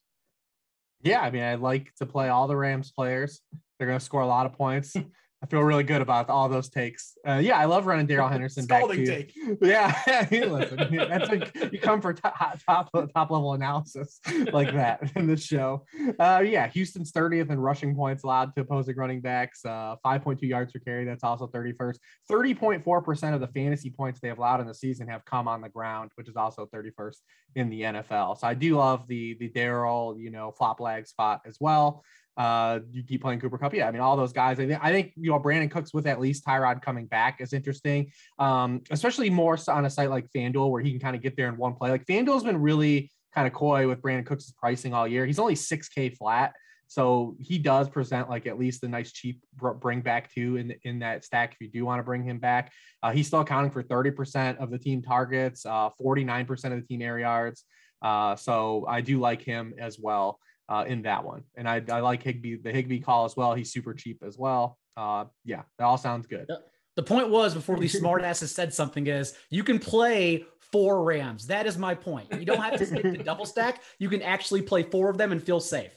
Yeah, 1.02 1.20
I 1.20 1.30
mean, 1.30 1.44
I 1.44 1.54
like 1.54 1.94
to 1.98 2.06
play 2.06 2.30
all 2.30 2.48
the 2.48 2.56
Rams 2.56 2.90
players. 2.90 3.40
They're 3.78 3.86
going 3.86 4.00
to 4.00 4.04
score 4.04 4.22
a 4.22 4.26
lot 4.26 4.46
of 4.46 4.54
points. 4.54 4.96
I 5.40 5.46
feel 5.46 5.60
really 5.60 5.84
good 5.84 6.02
about 6.02 6.28
all 6.28 6.48
those 6.48 6.68
takes. 6.68 7.16
Uh, 7.26 7.34
yeah, 7.34 7.58
I 7.58 7.66
love 7.66 7.86
running 7.86 8.06
Darrell 8.06 8.28
Henderson 8.32 8.66
back 8.66 8.84
too. 8.90 9.06
Take. 9.06 9.34
Yeah, 9.62 9.94
listen, 10.30 10.96
that's 11.08 11.28
like 11.28 11.72
you 11.72 11.78
come 11.78 12.00
for 12.00 12.12
top, 12.12 12.58
top 12.66 12.90
top 12.92 13.30
level 13.30 13.54
analysis 13.54 14.20
like 14.52 14.72
that 14.72 15.12
in 15.14 15.26
this 15.26 15.42
show. 15.42 15.84
Uh, 16.18 16.42
yeah, 16.44 16.66
Houston's 16.68 17.12
30th 17.12 17.50
in 17.50 17.58
rushing 17.58 17.94
points 17.94 18.24
allowed 18.24 18.54
to 18.56 18.62
opposing 18.62 18.96
running 18.96 19.20
backs. 19.20 19.64
Uh, 19.64 19.96
5.2 20.04 20.42
yards 20.42 20.72
per 20.72 20.80
carry. 20.80 21.04
That's 21.04 21.24
also 21.24 21.46
31st. 21.46 21.98
30.4 22.30 23.04
percent 23.04 23.34
of 23.34 23.40
the 23.40 23.48
fantasy 23.48 23.90
points 23.90 24.20
they 24.20 24.28
have 24.28 24.38
allowed 24.38 24.60
in 24.60 24.66
the 24.66 24.74
season 24.74 25.08
have 25.08 25.24
come 25.24 25.46
on 25.46 25.60
the 25.60 25.68
ground, 25.68 26.10
which 26.16 26.28
is 26.28 26.36
also 26.36 26.66
31st 26.66 27.16
in 27.54 27.70
the 27.70 27.82
NFL. 27.82 28.38
So 28.38 28.46
I 28.46 28.54
do 28.54 28.76
love 28.76 29.06
the 29.06 29.34
the 29.38 29.48
Darrell, 29.48 30.16
you 30.18 30.30
know, 30.30 30.50
flop 30.50 30.80
lag 30.80 31.06
spot 31.06 31.42
as 31.46 31.58
well. 31.60 32.04
Uh, 32.38 32.78
you 32.92 33.02
keep 33.02 33.20
playing 33.20 33.40
Cooper 33.40 33.58
Kupp. 33.58 33.74
Yeah, 33.74 33.88
I 33.88 33.90
mean, 33.90 34.00
all 34.00 34.16
those 34.16 34.32
guys. 34.32 34.60
I 34.60 34.66
think, 34.68 34.78
I 34.80 34.92
think 34.92 35.12
you 35.16 35.32
know 35.32 35.40
Brandin 35.40 35.68
Cooks 35.68 35.92
with 35.92 36.06
at 36.06 36.20
least 36.20 36.46
Tyrod 36.46 36.80
coming 36.80 37.06
back 37.06 37.40
is 37.40 37.52
interesting, 37.52 38.12
um, 38.38 38.80
especially 38.92 39.28
more 39.28 39.58
on 39.66 39.84
a 39.84 39.90
site 39.90 40.08
like 40.08 40.30
FanDuel 40.30 40.70
where 40.70 40.80
he 40.80 40.92
can 40.92 41.00
kind 41.00 41.16
of 41.16 41.22
get 41.22 41.36
there 41.36 41.48
in 41.48 41.56
one 41.56 41.74
play. 41.74 41.90
Like 41.90 42.06
FanDuel's 42.06 42.44
been 42.44 42.62
really 42.62 43.10
kind 43.34 43.48
of 43.48 43.52
coy 43.52 43.88
with 43.88 44.00
Brandin 44.00 44.24
Cooks' 44.24 44.52
pricing 44.52 44.94
all 44.94 45.08
year. 45.08 45.26
He's 45.26 45.40
only 45.40 45.56
6K 45.56 46.16
flat. 46.16 46.52
So 46.86 47.36
he 47.40 47.58
does 47.58 47.88
present 47.88 48.30
like 48.30 48.46
at 48.46 48.58
least 48.58 48.82
a 48.84 48.88
nice 48.88 49.12
cheap 49.12 49.44
bring 49.80 50.00
back 50.00 50.32
too 50.32 50.56
in 50.56 50.74
in 50.84 51.00
that 51.00 51.24
stack 51.24 51.52
if 51.52 51.60
you 51.60 51.68
do 51.68 51.84
want 51.84 51.98
to 51.98 52.04
bring 52.04 52.22
him 52.22 52.38
back. 52.38 52.72
Uh, 53.02 53.10
he's 53.10 53.26
still 53.26 53.40
accounting 53.40 53.72
for 53.72 53.82
30% 53.82 54.58
of 54.58 54.70
the 54.70 54.78
team 54.78 55.02
targets, 55.02 55.66
uh, 55.66 55.90
49% 56.00 56.50
of 56.66 56.80
the 56.80 56.86
team 56.86 57.02
air 57.02 57.18
yards. 57.18 57.64
Uh, 58.00 58.36
so 58.36 58.86
I 58.88 59.00
do 59.00 59.18
like 59.18 59.42
him 59.42 59.74
as 59.76 59.98
well 59.98 60.38
uh, 60.68 60.84
in 60.86 61.02
that 61.02 61.24
one. 61.24 61.44
And 61.56 61.68
I, 61.68 61.82
I 61.90 62.00
like 62.00 62.22
Higbee, 62.22 62.56
the 62.56 62.72
Higbee 62.72 63.00
call 63.00 63.24
as 63.24 63.36
well. 63.36 63.54
He's 63.54 63.72
super 63.72 63.94
cheap 63.94 64.22
as 64.26 64.36
well. 64.38 64.78
Uh, 64.96 65.26
yeah, 65.44 65.62
that 65.78 65.84
all 65.84 65.98
sounds 65.98 66.26
good. 66.26 66.48
The 66.96 67.02
point 67.02 67.30
was 67.30 67.54
before 67.54 67.78
these 67.78 67.98
smartasses 68.00 68.48
said 68.48 68.74
something 68.74 69.06
is 69.06 69.34
you 69.50 69.62
can 69.62 69.78
play 69.78 70.44
four 70.72 71.04
Rams. 71.04 71.46
That 71.46 71.66
is 71.66 71.78
my 71.78 71.94
point. 71.94 72.26
You 72.32 72.44
don't 72.44 72.60
have 72.60 72.76
to 72.78 72.86
stick 72.86 73.02
to 73.02 73.22
double 73.22 73.46
stack. 73.46 73.82
You 73.98 74.08
can 74.08 74.22
actually 74.22 74.62
play 74.62 74.82
four 74.82 75.08
of 75.08 75.16
them 75.16 75.32
and 75.32 75.42
feel 75.42 75.60
safe. 75.60 75.94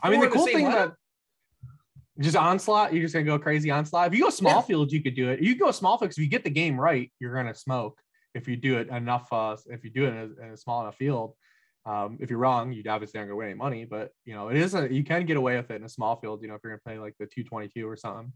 I 0.00 0.10
mean, 0.10 0.20
the 0.20 0.28
cool 0.28 0.46
the 0.46 0.52
thing 0.52 0.68
that 0.68 0.92
just 2.20 2.36
onslaught, 2.36 2.92
you're 2.92 3.02
just 3.02 3.14
gonna 3.14 3.26
go 3.26 3.38
crazy 3.38 3.70
onslaught. 3.70 4.08
If 4.08 4.14
you 4.14 4.22
go 4.22 4.30
small 4.30 4.56
yeah. 4.56 4.62
field, 4.62 4.92
you 4.92 5.02
could 5.02 5.14
do 5.14 5.30
it. 5.30 5.40
You 5.40 5.56
go 5.56 5.70
small 5.70 5.98
field 5.98 6.12
if 6.12 6.18
you 6.18 6.28
get 6.28 6.44
the 6.44 6.50
game 6.50 6.80
right, 6.80 7.10
you're 7.18 7.34
gonna 7.34 7.54
smoke. 7.54 8.00
If 8.34 8.46
you 8.46 8.56
do 8.56 8.78
it 8.78 8.88
enough, 8.88 9.32
uh, 9.32 9.56
if 9.66 9.84
you 9.84 9.90
do 9.90 10.04
it 10.04 10.08
in 10.08 10.16
a, 10.16 10.46
in 10.46 10.52
a 10.52 10.56
small 10.56 10.82
enough 10.82 10.96
field, 10.96 11.34
um, 11.86 12.18
if 12.20 12.30
you're 12.30 12.38
wrong, 12.38 12.72
you 12.72 12.82
obviously 12.88 13.18
aren't 13.18 13.30
gonna 13.30 13.36
win 13.36 13.48
any 13.48 13.56
money, 13.56 13.84
but 13.84 14.10
you 14.24 14.34
know, 14.34 14.48
it 14.48 14.56
is 14.56 14.74
a 14.74 14.92
you 14.92 15.04
can 15.04 15.24
get 15.24 15.36
away 15.36 15.56
with 15.56 15.70
it 15.70 15.76
in 15.76 15.84
a 15.84 15.88
small 15.88 16.16
field, 16.16 16.42
you 16.42 16.48
know, 16.48 16.54
if 16.54 16.60
you're 16.64 16.72
gonna 16.72 16.82
play 16.84 16.98
like 16.98 17.14
the 17.18 17.26
222 17.26 17.88
or 17.88 17.96
something. 17.96 18.32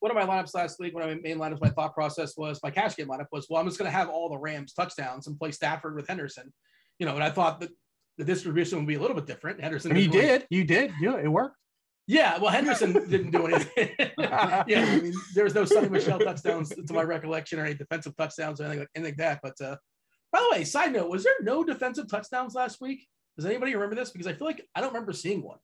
One 0.00 0.10
of 0.10 0.16
my 0.16 0.24
lineups 0.24 0.54
last 0.54 0.80
week, 0.80 0.94
one 0.94 1.04
of 1.04 1.10
my 1.10 1.20
main 1.22 1.38
lineups, 1.38 1.60
my 1.60 1.70
thought 1.70 1.94
process 1.94 2.36
was 2.36 2.58
my 2.62 2.70
cash 2.70 2.96
game 2.96 3.06
lineup 3.06 3.26
was, 3.30 3.46
well, 3.48 3.60
I'm 3.60 3.66
just 3.66 3.78
gonna 3.78 3.90
have 3.90 4.08
all 4.08 4.28
the 4.28 4.38
Rams 4.38 4.72
touchdowns 4.72 5.28
and 5.28 5.38
play 5.38 5.52
Stafford 5.52 5.94
with 5.94 6.08
Henderson. 6.08 6.52
You 6.98 7.06
know, 7.06 7.14
and 7.14 7.22
I 7.22 7.30
thought 7.30 7.60
that 7.60 7.70
the 8.16 8.24
distribution 8.24 8.78
would 8.78 8.88
be 8.88 8.96
a 8.96 9.00
little 9.00 9.14
bit 9.14 9.26
different. 9.26 9.60
Henderson. 9.60 9.94
you 9.94 10.08
did, 10.08 10.44
you 10.50 10.64
did, 10.64 10.92
yeah, 11.00 11.18
it 11.18 11.28
worked. 11.28 11.56
Yeah, 12.08 12.38
well, 12.38 12.50
Henderson 12.50 12.92
didn't 13.08 13.30
do 13.30 13.46
anything. 13.46 13.90
yeah, 14.18 14.64
I 14.66 14.98
mean, 14.98 15.14
there 15.34 15.44
was 15.44 15.54
no 15.54 15.64
Sony 15.64 15.90
Michel 15.90 16.18
touchdowns 16.18 16.70
to 16.70 16.92
my 16.92 17.02
recollection, 17.02 17.60
or 17.60 17.66
any 17.66 17.74
defensive 17.74 18.16
touchdowns 18.16 18.60
or 18.60 18.64
anything 18.64 18.80
like, 18.80 18.88
anything 18.96 19.12
like 19.12 19.18
that. 19.18 19.40
But 19.42 19.64
uh, 19.64 19.76
by 20.32 20.40
the 20.40 20.58
way, 20.58 20.64
side 20.64 20.92
note, 20.92 21.10
was 21.10 21.24
there 21.24 21.34
no 21.40 21.64
defensive 21.64 22.08
touchdowns 22.08 22.54
last 22.54 22.80
week? 22.80 23.06
Does 23.36 23.46
anybody 23.46 23.74
remember 23.74 23.94
this? 23.94 24.10
Because 24.10 24.26
I 24.26 24.32
feel 24.32 24.46
like 24.46 24.66
I 24.74 24.80
don't 24.80 24.92
remember 24.92 25.12
seeing 25.12 25.42
one. 25.42 25.58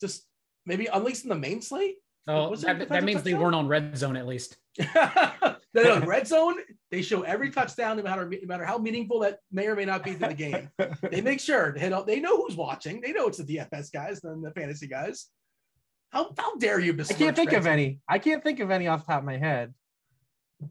Just 0.00 0.26
maybe 0.64 0.88
at 0.88 1.04
least 1.04 1.24
in 1.24 1.28
the 1.28 1.36
main 1.36 1.60
slate. 1.60 1.96
Oh, 2.28 2.54
that, 2.54 2.88
that, 2.88 3.02
means 3.02 3.16
touchdown? 3.16 3.24
they 3.24 3.34
weren't 3.34 3.54
on 3.56 3.66
red 3.66 3.98
zone 3.98 4.16
at 4.16 4.28
least. 4.28 4.56
no, 4.94 5.56
no, 5.74 6.00
red 6.00 6.28
zone. 6.28 6.54
They 6.92 7.02
show 7.02 7.22
every 7.22 7.50
touchdown, 7.50 7.96
no 7.96 8.04
matter 8.04 8.28
no 8.28 8.46
matter 8.46 8.64
how 8.64 8.78
meaningful 8.78 9.20
that 9.20 9.38
may 9.50 9.66
or 9.66 9.74
may 9.74 9.84
not 9.84 10.04
be 10.04 10.12
to 10.12 10.18
the 10.18 10.34
game. 10.34 10.70
they 11.10 11.20
make 11.20 11.40
sure 11.40 11.72
they 11.72 11.88
know 11.88 12.04
they 12.04 12.20
know 12.20 12.36
who's 12.36 12.54
watching. 12.56 13.00
They 13.00 13.12
know 13.12 13.26
it's 13.26 13.38
the 13.38 13.56
DFS 13.56 13.92
guys 13.92 14.22
and 14.22 14.44
the 14.44 14.52
fantasy 14.52 14.86
guys. 14.86 15.26
How 16.10 16.30
how 16.38 16.54
dare 16.56 16.78
you? 16.78 16.92
I 16.92 17.12
can't 17.12 17.34
think 17.34 17.52
of 17.52 17.66
any. 17.66 17.98
I 18.08 18.20
can't 18.20 18.42
think 18.42 18.60
of 18.60 18.70
any 18.70 18.86
off 18.86 19.04
the 19.04 19.12
top 19.12 19.22
of 19.22 19.24
my 19.24 19.38
head. 19.38 19.74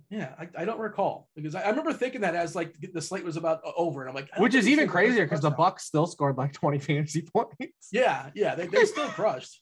Yeah, 0.10 0.34
I, 0.39 0.48
I 0.58 0.66
don't 0.66 0.80
recall 0.80 1.30
because 1.36 1.56
I, 1.56 1.62
I, 1.62 1.70
remember 1.70 1.94
thinking 1.94 2.22
that 2.22 2.36
as 2.36 2.56
like 2.56 2.76
the 2.94 3.02
slate 3.02 3.24
was 3.24 3.38
about 3.38 3.62
uh, 3.66 3.72
over, 3.76 4.02
and 4.02 4.10
I'm 4.10 4.16
like, 4.16 4.30
which 4.38 4.56
is 4.56 4.68
even 4.68 4.88
crazier 4.88 5.26
because 5.26 5.42
the 5.42 5.52
Bucs 5.52 5.82
still 5.82 6.08
scored 6.08 6.38
like 6.38 6.54
20 6.54 6.80
fantasy 6.80 7.22
points. 7.34 7.89
Yeah, 7.92 8.30
yeah, 8.36 8.56
they, 8.56 8.68
they 8.68 8.86
still 8.86 9.08
crushed, 9.10 9.62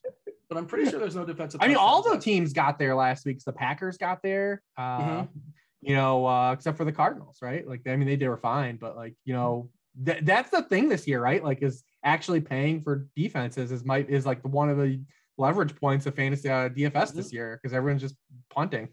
but 0.50 0.58
I'm 0.58 0.66
pretty 0.66 0.90
sure 0.90 1.00
there's 1.00 1.16
no 1.16 1.26
defensive. 1.26 1.62
I 1.62 1.68
mean, 1.68 1.78
all 1.78 2.02
the 2.02 2.18
teams 2.18 2.54
got 2.54 2.80
there 2.80 2.96
last 2.96 3.26
week. 3.26 3.40
The 3.46 3.54
Packers 3.54 3.98
got 3.98 4.22
there, 4.24 4.62
uh, 4.78 5.00
mm-hmm. 5.00 5.40
you 5.82 5.96
know, 5.96 6.26
uh, 6.26 6.54
except 6.54 6.78
for 6.78 6.86
the 6.86 6.92
Cardinals, 6.92 7.38
right? 7.42 7.68
Like, 7.68 7.82
I 7.88 7.96
mean, 7.96 8.08
they, 8.08 8.16
they 8.16 8.28
were 8.28 8.38
fine, 8.38 8.78
but 8.78 8.96
like, 8.96 9.16
you 9.26 9.34
know, 9.34 9.70
th- 10.06 10.24
that's 10.24 10.52
the 10.52 10.64
thing 10.64 10.90
this 10.90 11.08
year, 11.08 11.22
right? 11.22 11.44
Like, 11.44 11.62
is 11.62 11.84
actually 12.04 12.42
paying 12.42 12.82
for 12.82 13.08
defenses 13.16 13.72
is 13.72 13.84
might 13.84 14.10
is 14.10 14.26
like 14.26 14.42
one 14.44 14.70
of 14.70 14.78
the 14.78 15.02
leverage 15.38 15.76
points 15.76 16.06
of 16.06 16.16
fantasy 16.16 16.50
uh, 16.50 16.70
DFS 16.70 16.92
mm-hmm. 16.92 17.18
this 17.18 17.34
year 17.34 17.60
because 17.62 17.74
everyone's 17.76 18.02
just 18.02 18.16
punting. 18.50 18.90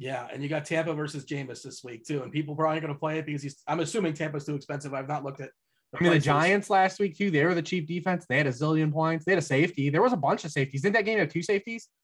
Yeah, 0.00 0.26
and 0.32 0.42
you 0.42 0.48
got 0.48 0.64
Tampa 0.64 0.94
versus 0.94 1.26
Jameis 1.26 1.62
this 1.62 1.84
week 1.84 2.06
too, 2.06 2.22
and 2.22 2.32
people 2.32 2.56
probably 2.56 2.80
going 2.80 2.92
to 2.92 2.98
play 2.98 3.18
it 3.18 3.26
because 3.26 3.42
he's. 3.42 3.62
I'm 3.68 3.80
assuming 3.80 4.14
Tampa's 4.14 4.46
too 4.46 4.54
expensive. 4.54 4.94
I've 4.94 5.06
not 5.06 5.24
looked 5.24 5.42
at. 5.42 5.50
I 5.94 6.02
mean, 6.02 6.14
the 6.14 6.18
Giants 6.18 6.70
last 6.70 6.98
week 6.98 7.18
too. 7.18 7.30
They 7.30 7.44
were 7.44 7.54
the 7.54 7.60
cheap 7.60 7.86
defense. 7.86 8.24
They 8.26 8.38
had 8.38 8.46
a 8.46 8.50
zillion 8.50 8.90
points. 8.90 9.26
They 9.26 9.32
had 9.32 9.38
a 9.40 9.42
safety. 9.42 9.90
There 9.90 10.00
was 10.00 10.14
a 10.14 10.16
bunch 10.16 10.46
of 10.46 10.52
safeties. 10.52 10.80
Didn't 10.80 10.94
that 10.94 11.04
game 11.04 11.18
have 11.18 11.28
two 11.28 11.42
safeties? 11.42 11.88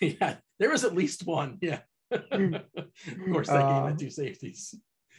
Yeah, 0.00 0.36
there 0.60 0.70
was 0.70 0.84
at 0.84 0.94
least 0.94 1.26
one. 1.26 1.58
Yeah, 1.60 1.80
of 2.12 2.30
course 3.32 3.48
that 3.48 3.64
uh, 3.64 3.72
game 3.72 3.84
had 3.86 3.94
uh, 3.94 3.98
two 3.98 4.10
safeties. 4.10 4.72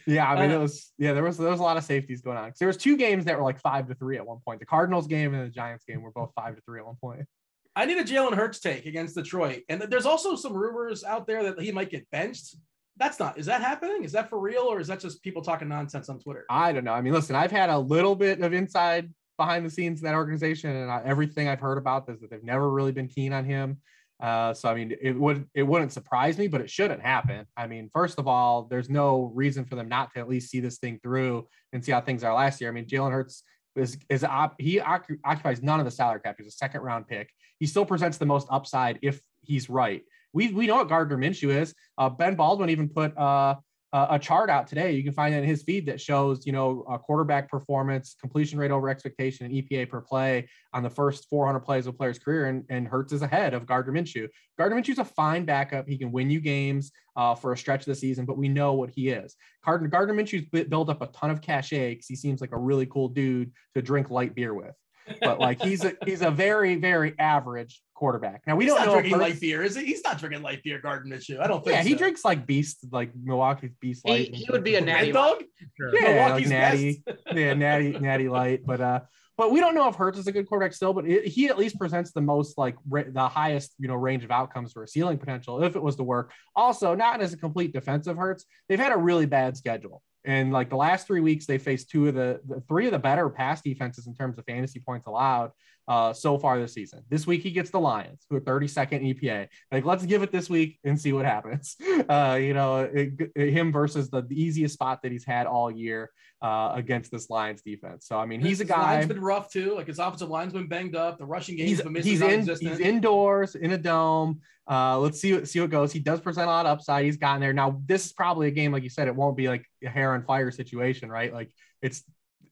Yeah, 0.06 0.26
I 0.26 0.40
mean 0.40 0.50
uh, 0.50 0.54
it 0.54 0.58
was. 0.58 0.90
Yeah, 0.96 1.12
there 1.12 1.22
was 1.22 1.36
there 1.36 1.50
was 1.50 1.60
a 1.60 1.62
lot 1.62 1.76
of 1.76 1.84
safeties 1.84 2.22
going 2.22 2.38
on. 2.38 2.50
There 2.58 2.66
was 2.66 2.78
two 2.78 2.96
games 2.96 3.26
that 3.26 3.36
were 3.36 3.44
like 3.44 3.60
five 3.60 3.88
to 3.88 3.94
three 3.94 4.16
at 4.16 4.26
one 4.26 4.38
point. 4.42 4.60
The 4.60 4.66
Cardinals 4.66 5.06
game 5.06 5.34
and 5.34 5.44
the 5.44 5.52
Giants 5.52 5.84
game 5.84 6.00
were 6.00 6.12
both 6.12 6.32
five 6.34 6.56
to 6.56 6.62
three 6.62 6.80
at 6.80 6.86
one 6.86 6.96
point. 6.98 7.26
I 7.74 7.86
need 7.86 7.98
a 7.98 8.04
Jalen 8.04 8.34
Hurts 8.34 8.60
take 8.60 8.86
against 8.86 9.14
Detroit, 9.14 9.62
and 9.68 9.80
there's 9.82 10.06
also 10.06 10.36
some 10.36 10.52
rumors 10.52 11.04
out 11.04 11.26
there 11.26 11.42
that 11.44 11.60
he 11.60 11.72
might 11.72 11.90
get 11.90 12.10
benched. 12.10 12.56
That's 12.98 13.18
not 13.18 13.38
is 13.38 13.46
that 13.46 13.62
happening? 13.62 14.04
Is 14.04 14.12
that 14.12 14.28
for 14.28 14.38
real 14.38 14.62
or 14.62 14.78
is 14.78 14.88
that 14.88 15.00
just 15.00 15.22
people 15.22 15.42
talking 15.42 15.68
nonsense 15.68 16.08
on 16.08 16.18
twitter? 16.18 16.44
I 16.50 16.72
don't 16.72 16.84
know. 16.84 16.92
I 16.92 17.00
mean 17.00 17.12
listen 17.12 17.34
i've 17.34 17.50
had 17.50 17.70
a 17.70 17.78
little 17.78 18.14
bit 18.14 18.40
of 18.42 18.52
inside 18.52 19.12
behind 19.38 19.64
the 19.64 19.70
scenes 19.70 20.00
in 20.00 20.04
that 20.04 20.14
organization 20.14 20.70
and 20.70 20.90
I, 20.90 21.02
everything 21.04 21.48
i've 21.48 21.60
heard 21.60 21.78
about 21.78 22.08
is 22.10 22.20
that 22.20 22.30
they've 22.30 22.44
never 22.44 22.70
really 22.70 22.92
been 22.92 23.08
keen 23.08 23.32
on 23.32 23.44
him. 23.44 23.78
Uh, 24.20 24.52
so 24.54 24.68
i 24.68 24.74
mean 24.74 24.94
it 25.00 25.18
would 25.18 25.48
it 25.54 25.62
wouldn't 25.62 25.92
surprise 25.92 26.36
me 26.38 26.48
but 26.48 26.60
it 26.60 26.70
shouldn't 26.70 27.00
happen. 27.00 27.46
I 27.56 27.66
mean 27.66 27.88
first 27.92 28.18
of 28.18 28.28
all 28.28 28.64
there's 28.64 28.90
no 28.90 29.32
reason 29.34 29.64
for 29.64 29.74
them 29.74 29.88
not 29.88 30.12
to 30.12 30.20
at 30.20 30.28
least 30.28 30.50
see 30.50 30.60
this 30.60 30.78
thing 30.78 31.00
through 31.02 31.48
and 31.72 31.82
see 31.82 31.92
how 31.92 32.02
things 32.02 32.22
are 32.22 32.34
last 32.34 32.60
year. 32.60 32.68
I 32.68 32.74
mean 32.74 32.86
jalen 32.86 33.10
hurts 33.10 33.42
is 33.76 33.98
is 34.08 34.24
op, 34.24 34.54
he 34.58 34.80
occupies 34.80 35.62
none 35.62 35.80
of 35.80 35.84
the 35.84 35.90
salary 35.90 36.20
cap. 36.20 36.36
He's 36.38 36.46
a 36.46 36.50
second 36.50 36.82
round 36.82 37.06
pick. 37.06 37.30
He 37.58 37.66
still 37.66 37.84
presents 37.86 38.18
the 38.18 38.26
most 38.26 38.46
upside 38.50 38.98
if 39.02 39.20
he's 39.40 39.70
right. 39.70 40.02
We 40.32 40.52
we 40.52 40.66
know 40.66 40.76
what 40.76 40.88
Gardner 40.88 41.18
Minshew 41.18 41.48
is. 41.48 41.74
Uh, 41.98 42.08
ben 42.08 42.34
Baldwin 42.34 42.70
even 42.70 42.88
put 42.88 43.16
uh, 43.16 43.56
a 43.92 44.18
chart 44.18 44.48
out 44.48 44.66
today. 44.66 44.92
You 44.92 45.04
can 45.04 45.12
find 45.12 45.34
it 45.34 45.38
in 45.38 45.44
his 45.44 45.62
feed 45.62 45.86
that 45.86 46.00
shows, 46.00 46.46
you 46.46 46.52
know, 46.52 46.84
quarterback 47.04 47.50
performance, 47.50 48.16
completion 48.18 48.58
rate 48.58 48.70
over 48.70 48.88
expectation, 48.88 49.44
and 49.44 49.54
EPA 49.54 49.90
per 49.90 50.00
play 50.00 50.48
on 50.72 50.82
the 50.82 50.88
first 50.88 51.28
400 51.28 51.60
plays 51.60 51.86
of 51.86 51.94
a 51.94 51.96
player's 51.96 52.18
career. 52.18 52.46
And, 52.46 52.64
and 52.70 52.88
Hurts 52.88 53.12
is 53.12 53.20
ahead 53.20 53.52
of 53.52 53.66
Gardner 53.66 53.92
Minshew. 53.92 54.28
Gardner 54.56 54.80
Minshew's 54.80 54.98
a 54.98 55.04
fine 55.04 55.44
backup. 55.44 55.86
He 55.86 55.98
can 55.98 56.10
win 56.10 56.30
you 56.30 56.40
games 56.40 56.90
uh, 57.16 57.34
for 57.34 57.52
a 57.52 57.56
stretch 57.56 57.80
of 57.80 57.86
the 57.86 57.94
season, 57.94 58.24
but 58.24 58.38
we 58.38 58.48
know 58.48 58.72
what 58.72 58.90
he 58.90 59.10
is. 59.10 59.36
Gardner, 59.64 59.88
Gardner 59.88 60.14
Minshew's 60.14 60.46
built 60.68 60.88
up 60.88 61.02
a 61.02 61.06
ton 61.08 61.30
of 61.30 61.42
cachet 61.42 61.90
because 61.90 62.06
he 62.06 62.16
seems 62.16 62.40
like 62.40 62.52
a 62.52 62.58
really 62.58 62.86
cool 62.86 63.08
dude 63.08 63.52
to 63.74 63.82
drink 63.82 64.10
light 64.10 64.34
beer 64.34 64.54
with 64.54 64.74
but 65.20 65.40
like 65.40 65.60
he's 65.60 65.84
a 65.84 65.94
he's 66.04 66.22
a 66.22 66.30
very 66.30 66.76
very 66.76 67.14
average 67.18 67.82
quarterback. 68.02 68.42
Now 68.48 68.56
we 68.56 68.64
he's 68.64 68.74
don't 68.74 68.84
know 68.84 68.94
drinking 68.94 69.18
light 69.18 69.40
beer, 69.40 69.62
is 69.62 69.76
it? 69.76 69.86
He's 69.86 70.02
not 70.02 70.18
drinking 70.18 70.42
light 70.42 70.60
beer. 70.64 70.80
Gardner 70.80 71.16
Minshew, 71.16 71.38
I 71.38 71.46
don't 71.46 71.64
think. 71.64 71.76
Yeah, 71.76 71.82
so. 71.82 71.88
he 71.88 71.94
drinks 71.94 72.24
like 72.24 72.48
Beast, 72.48 72.84
like 72.90 73.12
Milwaukee's 73.14 73.76
Beast 73.80 74.04
Light. 74.04 74.34
He, 74.34 74.42
he 74.42 74.50
would 74.50 74.64
be 74.64 74.74
a 74.74 74.80
natty 74.80 75.12
dog. 75.12 75.44
Sure. 75.76 75.94
Yeah, 75.94 76.32
like 76.32 76.48
natty. 76.48 77.04
yeah, 77.32 77.54
natty, 77.54 77.96
natty 77.96 78.28
light. 78.28 78.66
But 78.66 78.80
uh, 78.80 79.00
but 79.38 79.52
we 79.52 79.60
don't 79.60 79.76
know 79.76 79.88
if 79.88 79.94
Hurts 79.94 80.18
is 80.18 80.26
a 80.26 80.32
good 80.32 80.48
quarterback 80.48 80.74
still. 80.74 80.92
But 80.92 81.06
it, 81.06 81.28
he 81.28 81.46
at 81.46 81.56
least 81.56 81.78
presents 81.78 82.10
the 82.10 82.20
most 82.20 82.58
like 82.58 82.74
ra- 82.88 83.04
the 83.08 83.28
highest 83.28 83.72
you 83.78 83.86
know 83.86 83.94
range 83.94 84.24
of 84.24 84.32
outcomes 84.32 84.72
for 84.72 84.82
a 84.82 84.88
ceiling 84.88 85.18
potential 85.18 85.62
if 85.62 85.76
it 85.76 85.82
was 85.82 85.94
to 85.94 86.02
work. 86.02 86.32
Also, 86.56 86.96
not 86.96 87.20
as 87.20 87.32
a 87.32 87.36
complete 87.36 87.72
defensive 87.72 88.16
Hurts, 88.16 88.46
they've 88.68 88.80
had 88.80 88.90
a 88.90 88.98
really 88.98 89.26
bad 89.26 89.56
schedule. 89.56 90.02
And 90.24 90.52
like 90.52 90.70
the 90.70 90.76
last 90.76 91.06
three 91.06 91.20
weeks, 91.20 91.46
they 91.46 91.58
faced 91.58 91.90
two 91.90 92.08
of 92.08 92.14
the, 92.14 92.40
the, 92.46 92.60
three 92.68 92.86
of 92.86 92.92
the 92.92 92.98
better 92.98 93.28
pass 93.28 93.60
defenses 93.60 94.06
in 94.06 94.14
terms 94.14 94.38
of 94.38 94.44
fantasy 94.44 94.80
points 94.80 95.06
allowed. 95.06 95.50
Uh, 95.88 96.12
so 96.12 96.38
far 96.38 96.58
this 96.58 96.72
season. 96.74 97.02
This 97.08 97.26
week 97.26 97.42
he 97.42 97.50
gets 97.50 97.70
the 97.70 97.80
Lions, 97.80 98.24
who 98.28 98.36
are 98.36 98.40
32nd 98.40 99.20
EPA. 99.20 99.48
Like, 99.70 99.84
let's 99.84 100.04
give 100.04 100.22
it 100.22 100.30
this 100.30 100.48
week 100.48 100.78
and 100.84 101.00
see 101.00 101.12
what 101.12 101.24
happens. 101.24 101.76
Uh, 102.08 102.34
you 102.40 102.52
know, 102.52 102.80
it, 102.80 103.12
it, 103.36 103.52
him 103.52 103.70
versus 103.70 104.10
the, 104.10 104.22
the, 104.22 104.40
easiest 104.40 104.74
spot 104.74 105.02
that 105.02 105.12
he's 105.12 105.24
had 105.24 105.46
all 105.46 105.70
year 105.70 106.10
uh, 106.42 106.72
against 106.74 107.12
this 107.12 107.30
Lions 107.30 107.62
defense. 107.62 108.06
So 108.06 108.18
I 108.18 108.26
mean, 108.26 108.40
he's 108.40 108.60
a 108.60 108.64
guy. 108.64 108.96
Line's 108.96 109.06
been 109.06 109.20
rough 109.20 109.50
too. 109.50 109.74
Like 109.76 109.86
his 109.86 109.98
offensive 109.98 110.28
line's 110.28 110.52
been 110.52 110.66
banged 110.66 110.96
up. 110.96 111.18
The 111.18 111.24
rushing 111.24 111.56
game 111.56 111.68
he's, 111.68 111.80
he's 112.04 112.20
in 112.20 112.46
he's 112.46 112.80
indoors 112.80 113.54
in 113.54 113.72
a 113.72 113.78
dome. 113.78 114.40
Uh, 114.68 114.98
let's 114.98 115.20
see 115.20 115.32
what 115.32 115.48
see 115.48 115.60
what 115.60 115.70
goes. 115.70 115.92
He 115.92 116.00
does 116.00 116.20
present 116.20 116.48
a 116.48 116.50
lot 116.50 116.66
of 116.66 116.72
upside. 116.72 117.04
He's 117.04 117.16
gotten 117.16 117.40
there. 117.40 117.52
Now 117.52 117.80
this 117.86 118.06
is 118.06 118.12
probably 118.12 118.48
a 118.48 118.52
game, 118.52 118.72
like 118.72 118.82
you 118.82 118.90
said, 118.90 119.06
it 119.06 119.14
won't 119.14 119.36
be 119.36 119.48
like 119.48 119.64
a 119.84 119.88
hair 119.88 120.14
and 120.14 120.24
fire 120.24 120.50
situation, 120.50 121.08
right? 121.08 121.32
Like 121.32 121.50
it's 121.80 122.02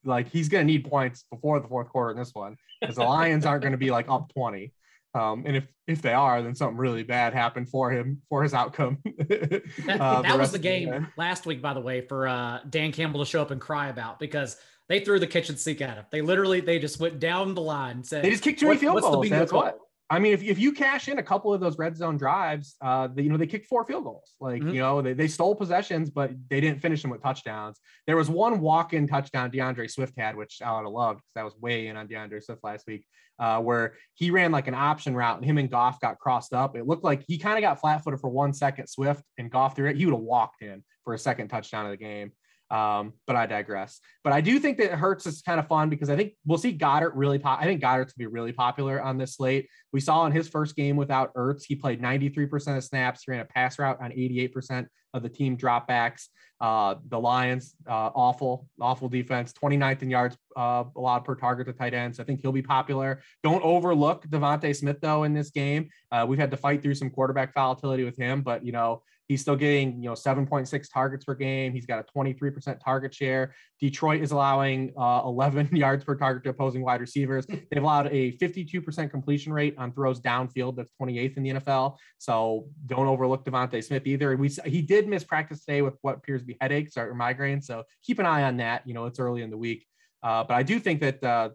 like 0.05 0.29
he's 0.29 0.49
going 0.49 0.67
to 0.67 0.73
need 0.73 0.89
points 0.89 1.25
before 1.31 1.61
the 1.61 1.69
fourth 1.69 1.89
quarter 1.89 2.11
in 2.11 2.17
this 2.17 2.35
one 2.35 2.57
because 2.81 2.97
the 2.97 3.05
Lions 3.05 3.45
aren't 3.45 3.63
going 3.63 3.73
to 3.73 3.79
be 3.79 3.91
like 3.91 4.09
up 4.09 4.33
20. 4.33 4.73
Um, 5.13 5.43
and 5.45 5.57
if 5.57 5.67
if 5.89 6.03
they 6.03 6.13
are, 6.13 6.41
then 6.41 6.55
something 6.55 6.77
really 6.77 7.03
bad 7.03 7.35
happened 7.35 7.69
for 7.69 7.91
him 7.91 8.23
for 8.29 8.45
his 8.45 8.55
outcome. 8.55 8.99
that, 9.05 9.63
uh, 10.01 10.23
that 10.23 10.39
was 10.39 10.53
the 10.53 10.59
game 10.59 10.89
the 10.89 11.07
last 11.17 11.47
week, 11.47 11.61
by 11.61 11.75
the 11.75 11.81
way, 11.81 12.01
for 12.01 12.29
uh, 12.29 12.61
Dan 12.71 12.93
Campbell 12.93 13.21
to 13.21 13.27
show 13.27 13.43
up 13.43 13.51
and 13.51 13.61
cry 13.61 13.89
about 13.89 14.21
because 14.21 14.57
they 14.89 15.01
threw 15.01 15.19
the 15.19 15.27
kitchen 15.27 15.57
sink 15.57 15.81
at 15.81 15.97
him. 15.97 16.05
They 16.13 16.23
literally 16.23 16.61
they 16.61 16.79
just 16.79 17.01
went 17.01 17.19
down 17.19 17.55
the 17.55 17.61
line. 17.61 17.97
And 17.97 18.07
said, 18.07 18.23
they 18.23 18.31
just 18.31 18.45
kicked 18.45 18.63
many 18.63 18.77
field 18.77 19.01
goals. 19.01 19.29
That's 19.29 19.53
what. 19.53 19.79
I 20.13 20.19
mean, 20.19 20.33
if, 20.33 20.43
if 20.43 20.59
you 20.59 20.73
cash 20.73 21.07
in 21.07 21.19
a 21.19 21.23
couple 21.23 21.55
of 21.55 21.61
those 21.61 21.79
red 21.79 21.97
zone 21.97 22.17
drives, 22.17 22.75
uh, 22.81 23.07
the, 23.07 23.23
you 23.23 23.31
know, 23.31 23.37
they 23.37 23.47
kicked 23.47 23.67
four 23.67 23.85
field 23.85 24.03
goals. 24.03 24.35
Like, 24.41 24.61
mm-hmm. 24.61 24.75
you 24.75 24.81
know, 24.81 25.01
they, 25.01 25.13
they 25.13 25.29
stole 25.29 25.55
possessions, 25.55 26.11
but 26.11 26.33
they 26.49 26.61
didn't 26.61 26.83
finish 26.83 27.01
them 27.01 27.13
with 27.13 27.23
touchdowns. 27.23 27.79
There 28.09 28.17
was 28.17 28.29
one 28.29 28.59
walk 28.59 28.93
in 28.93 29.07
touchdown 29.07 29.53
DeAndre 29.53 29.89
Swift 29.89 30.15
had, 30.19 30.35
which 30.35 30.61
I 30.65 30.73
would 30.75 30.83
have 30.83 30.93
loved 30.93 31.21
because 31.21 31.41
I 31.41 31.45
was 31.45 31.57
way 31.57 31.87
in 31.87 31.97
on 31.97 32.09
DeAndre 32.09 32.43
Swift 32.43 32.65
last 32.65 32.89
week, 32.89 33.07
uh, 33.39 33.61
where 33.61 33.95
he 34.15 34.33
ran 34.33 34.51
like 34.51 34.67
an 34.67 34.75
option 34.75 35.15
route 35.15 35.37
and 35.37 35.45
him 35.45 35.59
and 35.59 35.71
Goff 35.71 36.01
got 36.01 36.19
crossed 36.19 36.53
up. 36.53 36.77
It 36.77 36.89
looked 36.89 37.05
like 37.05 37.23
he 37.29 37.39
kind 37.39 37.57
of 37.57 37.63
got 37.63 37.81
flat 37.81 38.03
footed 38.03 38.21
for 38.21 38.31
one 38.31 38.53
second, 38.53 38.89
Swift 38.89 39.23
and 39.39 39.49
Goff 39.49 39.77
through 39.77 39.91
it. 39.91 39.97
He 39.97 40.07
would 40.07 40.15
have 40.15 40.21
walked 40.21 40.63
in 40.63 40.83
for 41.05 41.15
a 41.15 41.19
second 41.19 41.49
touchdown 41.49 41.85
of 41.85 41.93
the 41.93 41.97
game. 41.97 42.33
Um, 42.71 43.15
but 43.27 43.35
I 43.35 43.47
digress. 43.47 44.01
But 44.23 44.33
I 44.33 44.41
do 44.41 44.59
think 44.61 44.79
that 44.79 44.93
Hurts 44.93 45.27
is 45.27 45.43
kind 45.43 45.59
of 45.59 45.67
fun 45.67 45.91
because 45.91 46.09
I 46.09 46.17
think 46.17 46.35
we'll 46.47 46.59
see 46.59 46.77
Goedert 46.77 47.13
really 47.15 47.39
pop. 47.39 47.61
I 47.61 47.65
think 47.65 47.83
Goedert's 47.83 48.13
to 48.13 48.19
be 48.19 48.27
really 48.27 48.53
popular 48.53 49.03
on 49.03 49.19
this 49.19 49.35
slate. 49.37 49.69
We 49.93 50.01
saw 50.01 50.25
in 50.27 50.33
his 50.33 50.49
first 50.49 50.77
game 50.77 50.97
without 50.97 51.35
Ertz, 51.35 51.65
he 51.67 51.75
played 51.75 52.01
93% 52.01 52.77
of 52.77 52.85
snaps, 52.85 53.27
ran 53.27 53.41
a 53.41 53.45
pass 53.45 53.79
route 53.79 53.99
on 54.01 54.11
88% 54.11 54.87
of 55.15 55.23
the 55.23 55.29
team 55.29 55.57
dropbacks. 55.57 56.29
Uh, 56.61 56.97
the 57.09 57.19
Lions, 57.19 57.75
uh, 57.89 58.11
awful, 58.15 58.69
awful 58.81 59.09
defense, 59.09 59.53
29th 59.53 60.03
in 60.03 60.11
yards 60.11 60.37
uh, 60.57 60.85
allowed 60.95 61.25
per 61.25 61.35
target 61.35 61.67
to 61.67 61.73
tight 61.73 61.95
ends. 61.95 62.21
I 62.21 62.25
think 62.25 62.41
he'll 62.43 62.53
be 62.53 62.63
popular. 62.63 63.23
Don't 63.43 63.63
overlook 63.65 64.27
DeVonta 64.29 64.77
Smith 64.77 64.99
though 65.01 65.25
in 65.25 65.33
this 65.33 65.51
game. 65.51 65.89
Uh, 66.13 66.27
we've 66.29 66.39
had 66.39 66.51
to 66.51 66.59
fight 66.59 66.83
through 66.83 66.97
some 66.97 67.09
quarterback 67.09 67.55
volatility 67.55 68.05
with 68.05 68.19
him, 68.19 68.43
but 68.43 68.65
you 68.65 68.73
know 68.73 69.03
He's 69.31 69.43
still 69.43 69.55
getting, 69.55 70.03
you 70.03 70.09
know, 70.09 70.15
7.6 70.15 70.93
targets 70.93 71.25
per 71.25 71.37
game. 71.37 71.73
He's 71.73 71.87
got 71.87 72.01
a 72.01 72.19
23% 72.19 72.81
target 72.85 73.15
share. 73.15 73.55
Detroit 73.79 74.23
is 74.23 74.33
allowing 74.33 74.93
uh, 74.99 75.23
11 75.25 75.69
yards 75.77 76.03
per 76.03 76.17
target 76.17 76.43
to 76.43 76.51
opposing 76.51 76.83
wide 76.83 77.01
receivers. 77.01 77.47
They've 77.47 77.81
allowed 77.81 78.09
a 78.09 78.37
52% 78.39 79.09
completion 79.09 79.53
rate 79.53 79.77
on 79.79 79.93
throws 79.93 80.21
downfield. 80.21 80.75
That's 80.75 80.91
28th 81.01 81.37
in 81.37 81.43
the 81.45 81.51
NFL. 81.51 81.95
So 82.19 82.67
don't 82.87 83.07
overlook 83.07 83.45
DeVonta 83.45 83.85
Smith 83.85 84.05
either. 84.05 84.37
We 84.37 84.49
he 84.67 84.83
did 84.83 85.07
miss 85.07 85.23
practice 85.23 85.65
today 85.65 85.83
with 85.83 85.95
what 86.03 86.17
appears 86.17 86.41
to 86.41 86.47
be 86.49 86.57
headaches 86.61 86.97
or 86.97 87.15
migraines. 87.15 87.63
So 87.63 87.85
keep 88.03 88.19
an 88.19 88.27
eye 88.27 88.43
on 88.43 88.57
that. 88.57 88.85
You 88.85 88.95
know, 88.95 89.07
it's 89.07 89.21
early 89.21 89.43
in 89.43 89.51
the 89.51 89.59
week, 89.59 89.87
uh, 90.25 90.43
but 90.43 90.55
I 90.55 90.65
do 90.65 90.81
think 90.81 91.03
that 91.03 91.23
uh, 91.23 91.51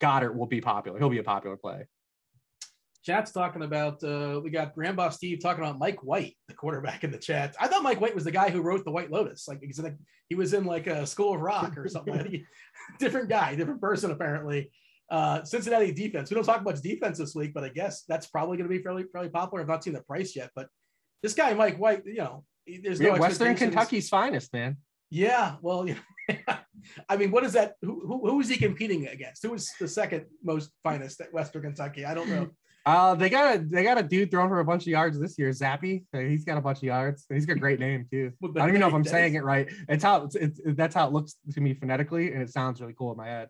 Goedert 0.00 0.34
will 0.34 0.46
be 0.46 0.62
popular. 0.62 0.98
He'll 0.98 1.10
be 1.10 1.18
a 1.18 1.22
popular 1.22 1.58
play. 1.58 1.84
Chat's 3.04 3.32
talking 3.32 3.62
about 3.62 4.02
uh, 4.02 4.40
we 4.42 4.50
got 4.50 4.74
Grandpa 4.74 5.10
Steve 5.10 5.40
talking 5.42 5.62
about 5.62 5.78
Mike 5.78 6.02
White, 6.02 6.36
the 6.48 6.54
quarterback 6.54 7.04
in 7.04 7.10
the 7.10 7.18
chat. 7.18 7.54
I 7.60 7.68
thought 7.68 7.82
Mike 7.82 8.00
White 8.00 8.14
was 8.14 8.24
the 8.24 8.30
guy 8.30 8.48
who 8.48 8.62
wrote 8.62 8.84
the 8.84 8.90
White 8.90 9.10
Lotus. 9.10 9.46
Like 9.46 9.60
he's 9.62 9.78
like 9.78 9.96
he 10.30 10.34
was 10.34 10.54
in 10.54 10.64
like 10.64 10.86
a 10.86 11.06
School 11.06 11.34
of 11.34 11.40
Rock 11.40 11.76
or 11.76 11.86
something. 11.86 12.46
different 12.98 13.28
guy, 13.28 13.54
different 13.56 13.80
person 13.80 14.10
apparently. 14.10 14.70
Uh, 15.10 15.44
Cincinnati 15.44 15.92
defense. 15.92 16.30
We 16.30 16.34
don't 16.34 16.44
talk 16.44 16.64
much 16.64 16.80
defense 16.80 17.18
this 17.18 17.34
week, 17.34 17.52
but 17.52 17.62
I 17.62 17.68
guess 17.68 18.04
that's 18.08 18.26
probably 18.26 18.56
going 18.56 18.70
to 18.70 18.74
be 18.74 18.82
fairly 18.82 19.04
fairly 19.12 19.28
popular. 19.28 19.60
I've 19.60 19.68
not 19.68 19.84
seen 19.84 19.92
the 19.92 20.00
price 20.00 20.34
yet, 20.34 20.50
but 20.56 20.68
this 21.22 21.34
guy 21.34 21.52
Mike 21.52 21.76
White, 21.76 22.06
you 22.06 22.14
know, 22.14 22.44
there's 22.82 23.00
no 23.00 23.16
Western 23.16 23.54
Kentucky's 23.54 24.08
finest, 24.08 24.50
man. 24.54 24.78
Yeah, 25.10 25.56
well, 25.60 25.84
know, 25.84 25.94
I 27.08 27.16
mean, 27.18 27.30
what 27.30 27.44
is 27.44 27.52
that? 27.52 27.74
Who, 27.82 28.00
who, 28.06 28.30
who 28.30 28.40
is 28.40 28.48
he 28.48 28.56
competing 28.56 29.06
against? 29.08 29.42
Who 29.42 29.52
is 29.54 29.70
the 29.78 29.86
second 29.86 30.24
most 30.42 30.70
finest 30.82 31.20
at 31.20 31.32
Western 31.32 31.62
Kentucky? 31.62 32.06
I 32.06 32.14
don't 32.14 32.28
know. 32.28 32.50
Uh, 32.86 33.14
they 33.14 33.30
got 33.30 33.56
a 33.56 33.58
they 33.58 33.82
got 33.82 33.96
a 33.96 34.02
dude 34.02 34.30
thrown 34.30 34.48
for 34.48 34.60
a 34.60 34.64
bunch 34.64 34.82
of 34.82 34.88
yards 34.88 35.18
this 35.18 35.38
year. 35.38 35.48
Zappe. 35.50 36.04
he's 36.12 36.44
got 36.44 36.58
a 36.58 36.60
bunch 36.60 36.78
of 36.78 36.82
yards. 36.84 37.24
He's 37.32 37.46
got 37.46 37.56
a 37.56 37.60
great 37.60 37.80
name 37.80 38.06
too. 38.10 38.30
I 38.42 38.46
don't 38.46 38.68
even 38.68 38.80
know 38.80 38.88
if 38.88 38.94
I'm 38.94 39.04
saying 39.16 39.34
it 39.34 39.44
right. 39.44 39.68
It's 39.88 40.04
how 40.04 40.24
it's, 40.24 40.36
it's, 40.36 40.60
that's 40.66 40.94
how 40.94 41.06
it 41.06 41.12
looks 41.12 41.36
to 41.54 41.60
me 41.62 41.72
phonetically, 41.72 42.32
and 42.32 42.42
it 42.42 42.50
sounds 42.50 42.80
really 42.82 42.92
cool 42.92 43.12
in 43.12 43.16
my 43.16 43.26
head. 43.26 43.48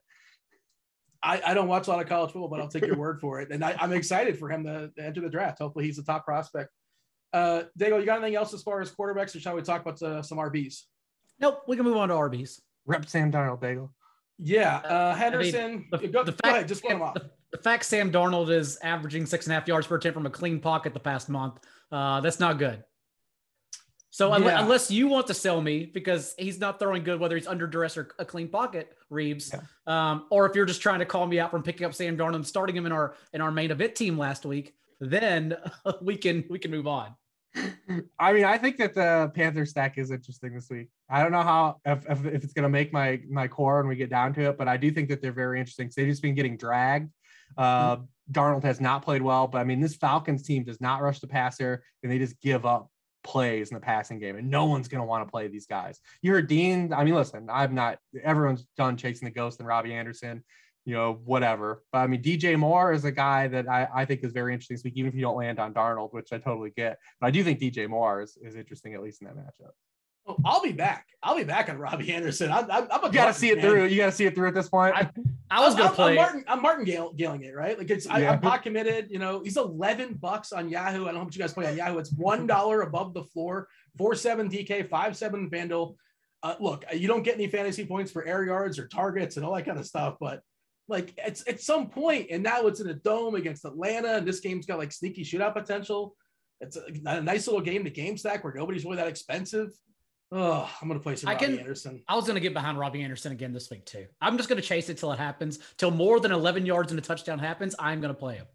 I, 1.21 1.41
I 1.47 1.55
don't 1.55 1.69
watch 1.69 1.87
a 1.87 1.91
lot 1.91 2.01
of 2.01 2.09
college 2.09 2.33
football, 2.33 2.49
but 2.49 2.61
I'll 2.61 2.69
take 2.69 2.87
your 2.87 2.99
word 2.99 3.19
for 3.19 3.41
it. 3.41 3.51
And 3.51 3.65
I, 3.65 3.75
am 3.81 3.93
excited 3.93 4.39
for 4.39 4.51
him 4.51 4.65
to, 4.65 4.91
to, 4.95 5.05
enter 5.05 5.23
the 5.23 5.31
draft. 5.31 5.59
Hopefully, 5.59 5.87
he's 5.87 5.99
a 5.99 6.05
top 6.05 6.25
prospect. 6.27 6.71
Uh, 7.33 7.63
Dago, 7.79 7.99
you 7.99 8.05
got 8.05 8.19
anything 8.19 8.37
else 8.37 8.53
as 8.53 8.63
far 8.63 8.81
as 8.83 8.93
quarterbacks, 8.93 9.35
or 9.35 9.41
shall 9.41 9.57
we 9.57 9.63
talk 9.63 9.81
about 9.81 10.01
uh, 10.03 10.23
some 10.23 10.39
RBs? 10.39 10.83
Nope, 11.41 11.63
we 11.67 11.77
can 11.77 11.85
move 11.85 11.97
on 11.97 12.09
to 12.11 12.15
RBs. 12.15 12.61
Rep 12.87 13.09
Sam 13.09 13.33
Darnold, 13.33 13.61
Dago. 13.61 13.89
Yeah, 14.39 14.77
uh, 14.77 15.15
Henderson. 15.15 15.65
I 15.65 15.69
mean, 15.69 15.87
the, 15.91 16.09
go, 16.09 16.25
the 16.25 16.33
fact, 16.33 16.45
go 16.45 16.51
ahead, 16.51 16.69
just 16.69 16.85
one 16.85 17.01
off. 17.01 17.15
The, 17.15 17.31
the, 17.57 17.63
fact 17.63 17.85
Sam 17.85 18.11
Darnold 18.11 18.51
is 18.51 18.79
averaging 18.83 19.27
six 19.27 19.47
and 19.47 19.53
a 19.53 19.55
half 19.59 19.69
yards 19.69 19.87
per 19.87 19.97
attempt 19.97 20.15
from 20.15 20.27
a 20.27 20.31
clean 20.31 20.61
pocket 20.61 20.95
the 20.95 21.01
past 21.01 21.29
month, 21.29 21.61
uh, 21.93 22.21
that's 22.21 22.41
not 22.41 22.59
good. 22.59 22.83
So 24.11 24.37
yeah. 24.37 24.63
unless 24.63 24.93
you 24.93 25.09
want 25.09 25.27
to 25.27 25.35
sell 25.35 25.61
me 25.61 25.87
because 25.87 26.37
he's 26.39 26.61
not 26.61 26.79
throwing 26.79 27.03
good, 27.03 27.19
whether 27.19 27.37
he's 27.37 27.49
under 27.49 27.67
duress 27.67 27.97
or 27.97 28.15
a 28.21 28.25
clean 28.25 28.47
pocket, 28.47 28.97
Reeves, 29.11 29.53
yeah. 29.53 29.61
um, 29.89 30.27
or 30.31 30.47
if 30.47 30.55
you're 30.55 30.67
just 30.67 30.81
trying 30.81 31.01
to 31.01 31.05
call 31.05 31.27
me 31.27 31.41
out 31.41 31.51
from 31.51 31.65
picking 31.65 31.85
up 31.85 31.95
Sam 31.95 32.17
Darnold 32.17 32.37
and 32.37 32.47
starting 32.47 32.77
him 32.77 32.87
in 32.87 32.93
our 32.93 33.17
in 33.33 33.41
our 33.41 33.51
main 33.51 33.73
event 33.73 33.97
team 33.97 34.17
last 34.17 34.47
week, 34.47 34.75
then 35.01 35.57
we 36.01 36.17
can 36.17 36.45
we 36.49 36.61
can 36.61 36.71
move 36.71 36.87
on. 36.87 37.15
I 38.19 38.33
mean, 38.33 38.45
I 38.45 38.59
think 38.59 38.77
that 38.79 38.95
the 38.95 39.33
Panther 39.35 39.67
stack 39.67 39.99
is 39.99 40.11
interesting 40.11 40.55
this 40.55 40.69
week. 40.71 40.89
I 41.09 41.23
don't 41.23 41.33
know 41.33 41.43
how 41.43 41.81
if, 41.85 42.09
if, 42.09 42.25
if 42.25 42.45
it's 42.45 42.53
going 42.53 42.65
to 42.65 42.69
make 42.69 42.93
my 42.93 43.21
my 43.29 43.49
core 43.49 43.79
when 43.79 43.89
we 43.89 43.97
get 43.97 44.11
down 44.11 44.33
to 44.35 44.43
it, 44.51 44.59
but 44.59 44.69
I 44.69 44.77
do 44.77 44.91
think 44.91 45.09
that 45.09 45.23
they're 45.23 45.33
very 45.33 45.61
interesting. 45.61 45.91
So 45.91 46.01
they've 46.01 46.11
just 46.11 46.23
been 46.23 46.35
getting 46.35 46.57
dragged. 46.57 47.11
Uh, 47.57 47.97
mm-hmm. 47.97 48.05
Darnold 48.33 48.65
has 48.65 48.81
not 48.81 49.03
played 49.03 49.23
well, 49.23 49.47
but 49.47 49.59
I 49.59 49.65
mean, 49.65 49.81
this 49.81 49.95
Falcons 49.95 50.43
team 50.43 50.65
does 50.65 50.81
not 50.81 51.03
rush 51.03 51.21
the 51.21 51.27
passer, 51.27 51.85
and 52.03 52.11
they 52.11 52.19
just 52.19 52.41
give 52.41 52.65
up 52.65 52.89
plays 53.23 53.71
in 53.71 53.75
the 53.75 53.81
passing 53.81 54.19
game, 54.19 54.37
and 54.37 54.51
no 54.51 54.67
one's 54.67 54.89
going 54.89 55.01
to 55.01 55.07
want 55.07 55.27
to 55.27 55.31
play 55.31 55.49
these 55.49 55.67
guys. 55.67 56.01
You 56.23 56.33
heard 56.33 56.49
Dean. 56.49 56.93
I 56.93 57.05
mean, 57.05 57.15
listen, 57.15 57.49
I'm 57.51 57.75
not. 57.75 57.99
Everyone's 58.23 58.67
done 58.77 58.97
chasing 58.97 59.27
the 59.27 59.35
ghost 59.35 59.59
and 59.59 59.69
Robby 59.69 59.93
Anderson 59.93 60.43
you 60.85 60.95
know, 60.95 61.19
whatever. 61.25 61.83
But 61.93 61.99
I 61.99 62.07
mean, 62.07 62.23
DJ 62.23 62.59
Moore 62.59 62.93
is 62.93 63.05
a 63.05 63.13
guy 63.13 63.49
that 63.49 63.69
I, 63.69 63.89
I 63.95 64.05
think 64.05 64.23
is 64.23 64.33
very 64.33 64.53
interesting 64.53 64.77
this 64.77 64.85
week, 64.85 64.95
even 64.97 65.09
if 65.09 65.15
you 65.15 65.23
don't 65.23 65.37
land 65.37 65.59
on 65.59 65.73
Darnold, 65.73 66.13
which 66.13 66.33
I 66.33 66.39
totally 66.39 66.73
get. 66.77 66.99
But 67.21 67.29
I 67.29 67.31
do 67.31 67.43
think 67.43 67.59
DJ 67.59 67.89
Moore 67.89 68.21
is, 68.21 68.37
is 68.43 68.55
interesting, 68.55 68.95
at 68.95 69.03
least 69.03 69.23
in 69.23 69.29
that 69.29 69.37
matchup. 69.37 69.73
Oh, 70.27 70.37
I'll 70.45 70.63
be 70.63 70.73
back. 70.73 71.09
I'll 71.23 71.37
be 71.37 71.45
back 71.45 71.69
on 71.69 71.79
Robby 71.79 72.13
Anderson. 72.13 72.51
I, 72.51 72.61
I, 72.61 72.87
I'm 72.91 73.05
a 73.05 73.07
you 73.07 73.13
got 73.13 73.27
to 73.27 73.35
see 73.35 73.51
it 73.51 73.59
man. 73.59 73.65
through. 73.65 73.87
You 73.87 73.97
got 73.97 74.07
to 74.07 74.13
see 74.13 74.25
it 74.25 74.35
through 74.35 74.49
at 74.49 74.55
this 74.55 74.69
point. 74.69 74.95
I, 74.97 75.11
I 75.51 75.65
was 75.65 75.75
going 75.75 75.89
to 75.89 75.95
play. 75.95 76.11
I'm 76.13 76.17
Martin, 76.17 76.45
I'm 76.49 76.63
Martin 76.63 76.85
Gailing 76.85 77.43
it, 77.45 77.55
right? 77.55 77.77
Like 77.77 77.91
it's, 77.91 78.07
yeah. 78.07 78.15
I, 78.15 78.21
am 78.21 78.41
not 78.41 78.63
committed. 78.63 79.09
You 79.11 79.19
know, 79.19 79.41
he's 79.43 79.57
11 79.57 80.15
bucks 80.15 80.53
on 80.53 80.69
Yahoo. 80.69 81.03
I 81.03 81.07
don't 81.07 81.15
know 81.15 81.19
how 81.21 81.25
much 81.25 81.37
you 81.37 81.41
guys 81.41 81.53
play 81.53 81.67
on 81.67 81.77
Yahoo. 81.77 81.99
It's 81.99 82.13
$1 82.15 82.87
above 82.87 83.15
the 83.15 83.25
floor, 83.25 83.69
4 83.99 84.15
7 84.15 84.49
DK, 84.49 84.89
5 84.89 85.17
7 85.17 85.51
FanDuel. 85.51 85.97
Uh, 86.43 86.55
look, 86.61 86.85
you 86.95 87.09
don't 87.09 87.23
get 87.23 87.35
any 87.35 87.47
fantasy 87.47 87.87
points 87.87 88.13
for 88.13 88.25
air 88.25 88.45
yards 88.45 88.79
or 88.79 88.87
targets 88.89 89.37
and 89.37 89.47
all 89.47 89.55
that 89.55 89.65
kind 89.65 89.79
of 89.79 89.87
stuff, 89.87 90.17
but 90.21 90.43
like 90.89 91.15
it's 91.17 91.43
at 91.49 91.61
some 91.61 91.89
point, 91.89 92.29
and 92.31 92.43
now 92.43 92.67
it's 92.67 92.81
in 92.81 92.89
a 92.89 92.95
dome 92.95 93.35
against 93.35 93.65
Atlanta, 93.65 94.17
and 94.17 94.29
this 94.29 94.41
game's 94.41 94.67
got 94.67 94.79
like 94.79 94.93
sneaky 94.93 95.25
shootout 95.25 95.55
potential. 95.55 96.15
It's 96.61 96.77
a, 96.77 96.83
a 97.07 97.21
nice 97.21 97.47
little 97.47 97.63
game 97.63 97.85
to 97.85 97.91
game 97.91 98.17
stack 98.17 98.45
where 98.45 98.53
nobody's 98.55 98.85
really 98.85 98.97
that 98.97 99.09
expensive. 99.09 99.71
Oh, 100.37 100.69
I'm 100.83 100.89
gonna 100.89 100.99
play 100.99 101.15
some 101.15 101.29
I 101.29 101.35
Robbie 101.35 101.47
can, 101.47 101.59
Anderson. 101.61 102.03
I 102.09 102.17
was 102.17 102.27
gonna 102.27 102.41
get 102.41 102.55
behind 102.55 102.77
Robby 102.77 103.03
Anderson 103.03 103.31
again 103.31 103.53
this 103.53 103.71
week 103.71 103.87
too. 103.87 104.07
I'm 104.21 104.37
just 104.37 104.49
gonna 104.49 104.61
chase 104.61 104.89
it 104.89 104.99
till 104.99 105.13
it 105.13 105.19
happens, 105.19 105.61
till 105.77 105.93
more 105.93 106.19
than 106.19 106.33
11 106.33 106.67
yards 106.67 106.91
and 106.91 106.99
a 106.99 107.03
touchdown 107.03 107.39
happens. 107.39 107.77
I'm 107.79 108.01
gonna 108.01 108.15
play 108.15 108.37
him. 108.37 108.47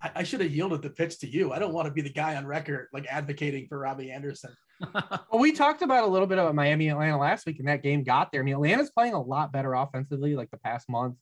I, 0.00 0.10
I 0.16 0.22
should 0.22 0.40
have 0.40 0.50
yielded 0.50 0.80
the 0.80 0.88
pitch 0.88 1.18
to 1.20 1.28
you. 1.28 1.52
I 1.52 1.58
don't 1.58 1.74
want 1.74 1.86
to 1.86 1.92
be 1.92 2.00
the 2.00 2.12
guy 2.12 2.36
on 2.36 2.46
record 2.46 2.88
like 2.94 3.06
advocating 3.10 3.66
for 3.68 3.78
Robby 3.78 4.10
Anderson. 4.10 4.56
well, 4.94 5.38
we 5.38 5.52
talked 5.52 5.82
about 5.82 6.04
a 6.04 6.06
little 6.06 6.26
bit 6.26 6.38
about 6.38 6.54
Miami 6.54 6.88
Atlanta 6.88 7.18
last 7.18 7.44
week, 7.46 7.58
and 7.58 7.68
that 7.68 7.82
game 7.82 8.04
got 8.04 8.32
there. 8.32 8.40
I 8.40 8.44
mean, 8.44 8.54
Atlanta's 8.54 8.90
playing 8.90 9.14
a 9.14 9.20
lot 9.20 9.52
better 9.52 9.74
offensively, 9.74 10.34
like 10.34 10.50
the 10.50 10.58
past 10.58 10.88
month. 10.88 11.16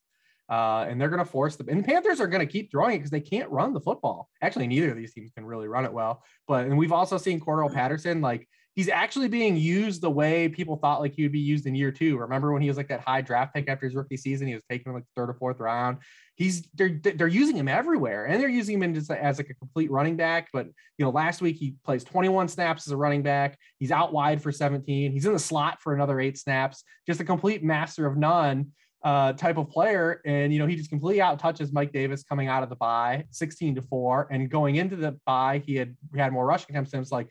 Uh, 0.48 0.86
and 0.88 1.00
they're 1.00 1.08
going 1.08 1.24
to 1.24 1.28
force 1.28 1.56
them. 1.56 1.68
And 1.68 1.80
the 1.80 1.84
Panthers 1.84 2.20
are 2.20 2.28
going 2.28 2.46
to 2.46 2.52
keep 2.52 2.70
throwing 2.70 2.94
it 2.94 2.98
because 2.98 3.10
they 3.10 3.20
can't 3.20 3.50
run 3.50 3.72
the 3.72 3.80
football. 3.80 4.28
Actually, 4.40 4.68
neither 4.68 4.90
of 4.90 4.96
these 4.96 5.12
teams 5.12 5.32
can 5.32 5.44
really 5.44 5.66
run 5.66 5.84
it 5.84 5.92
well. 5.92 6.22
But 6.46 6.66
and 6.66 6.78
we've 6.78 6.92
also 6.92 7.18
seen 7.18 7.40
Cordarrelle 7.40 7.74
Patterson 7.74 8.20
like 8.20 8.46
he's 8.76 8.90
actually 8.90 9.26
being 9.26 9.56
used 9.56 10.02
the 10.02 10.10
way 10.10 10.48
people 10.48 10.76
thought 10.76 11.00
like 11.00 11.14
he 11.14 11.22
would 11.22 11.32
be 11.32 11.40
used 11.40 11.66
in 11.66 11.74
year 11.74 11.90
two. 11.90 12.18
Remember 12.18 12.52
when 12.52 12.60
he 12.60 12.68
was 12.68 12.76
like 12.76 12.88
that 12.88 13.00
high 13.00 13.22
draft 13.22 13.54
pick 13.54 13.68
after 13.68 13.86
his 13.86 13.96
rookie 13.96 14.18
season? 14.18 14.46
He 14.46 14.54
was 14.54 14.62
taken 14.70 14.92
like 14.92 15.04
third 15.16 15.30
or 15.30 15.34
fourth 15.34 15.58
round. 15.58 15.98
He's 16.36 16.68
they're 16.74 17.00
they're 17.02 17.26
using 17.26 17.56
him 17.56 17.68
everywhere, 17.68 18.26
and 18.26 18.40
they're 18.40 18.50
using 18.50 18.76
him 18.76 18.82
in 18.82 18.94
just 18.94 19.10
as 19.10 19.38
like 19.38 19.48
a 19.48 19.54
complete 19.54 19.90
running 19.90 20.16
back. 20.16 20.50
But 20.52 20.66
you 20.98 21.04
know, 21.04 21.10
last 21.10 21.40
week 21.40 21.56
he 21.56 21.74
plays 21.84 22.04
21 22.04 22.48
snaps 22.48 22.86
as 22.86 22.92
a 22.92 22.96
running 22.96 23.22
back. 23.22 23.58
He's 23.78 23.90
out 23.90 24.12
wide 24.12 24.42
for 24.42 24.52
17. 24.52 25.10
He's 25.10 25.24
in 25.24 25.32
the 25.32 25.38
slot 25.38 25.80
for 25.80 25.94
another 25.94 26.20
eight 26.20 26.38
snaps. 26.38 26.84
Just 27.06 27.20
a 27.20 27.24
complete 27.24 27.64
master 27.64 28.06
of 28.06 28.18
none 28.18 28.72
uh, 29.02 29.32
type 29.32 29.56
of 29.56 29.70
player. 29.70 30.20
And, 30.26 30.52
you 30.52 30.58
know, 30.58 30.66
he 30.66 30.76
just 30.76 30.90
completely 30.90 31.22
out 31.22 31.38
touches 31.38 31.72
Mike 31.72 31.92
Davis 31.92 32.24
coming 32.24 32.48
out 32.48 32.62
of 32.62 32.68
the 32.68 32.76
bye 32.76 33.24
16 33.30 33.76
to 33.76 33.82
four. 33.82 34.26
And 34.30 34.50
going 34.50 34.76
into 34.76 34.96
the 34.96 35.18
bye, 35.24 35.62
he 35.64 35.76
had 35.76 35.96
he 36.12 36.18
had 36.18 36.32
more 36.32 36.44
rushing 36.44 36.70
attempts. 36.70 36.92
And 36.92 37.00
it's 37.00 37.12
like, 37.12 37.28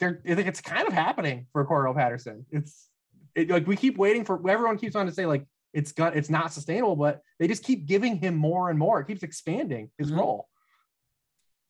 they're, 0.00 0.20
I 0.28 0.34
think 0.34 0.48
it's 0.48 0.60
kind 0.60 0.86
of 0.86 0.92
happening 0.92 1.46
for 1.52 1.66
Cordarrelle 1.66 1.94
Patterson. 1.94 2.46
It's 2.50 2.88
it, 3.34 3.50
like 3.50 3.66
we 3.66 3.76
keep 3.76 3.98
waiting 3.98 4.24
for 4.24 4.36
everyone 4.48 4.78
keeps 4.78 4.96
on 4.96 5.06
to 5.06 5.12
say, 5.12 5.26
like, 5.26 5.44
it's 5.72 5.92
got 5.92 6.16
it's 6.16 6.30
not 6.30 6.52
sustainable, 6.52 6.96
but 6.96 7.20
they 7.38 7.46
just 7.46 7.62
keep 7.62 7.86
giving 7.86 8.16
him 8.16 8.34
more 8.34 8.70
and 8.70 8.78
more. 8.78 9.00
It 9.00 9.06
keeps 9.06 9.22
expanding 9.22 9.90
his 9.98 10.08
mm-hmm. 10.08 10.20
role. 10.20 10.48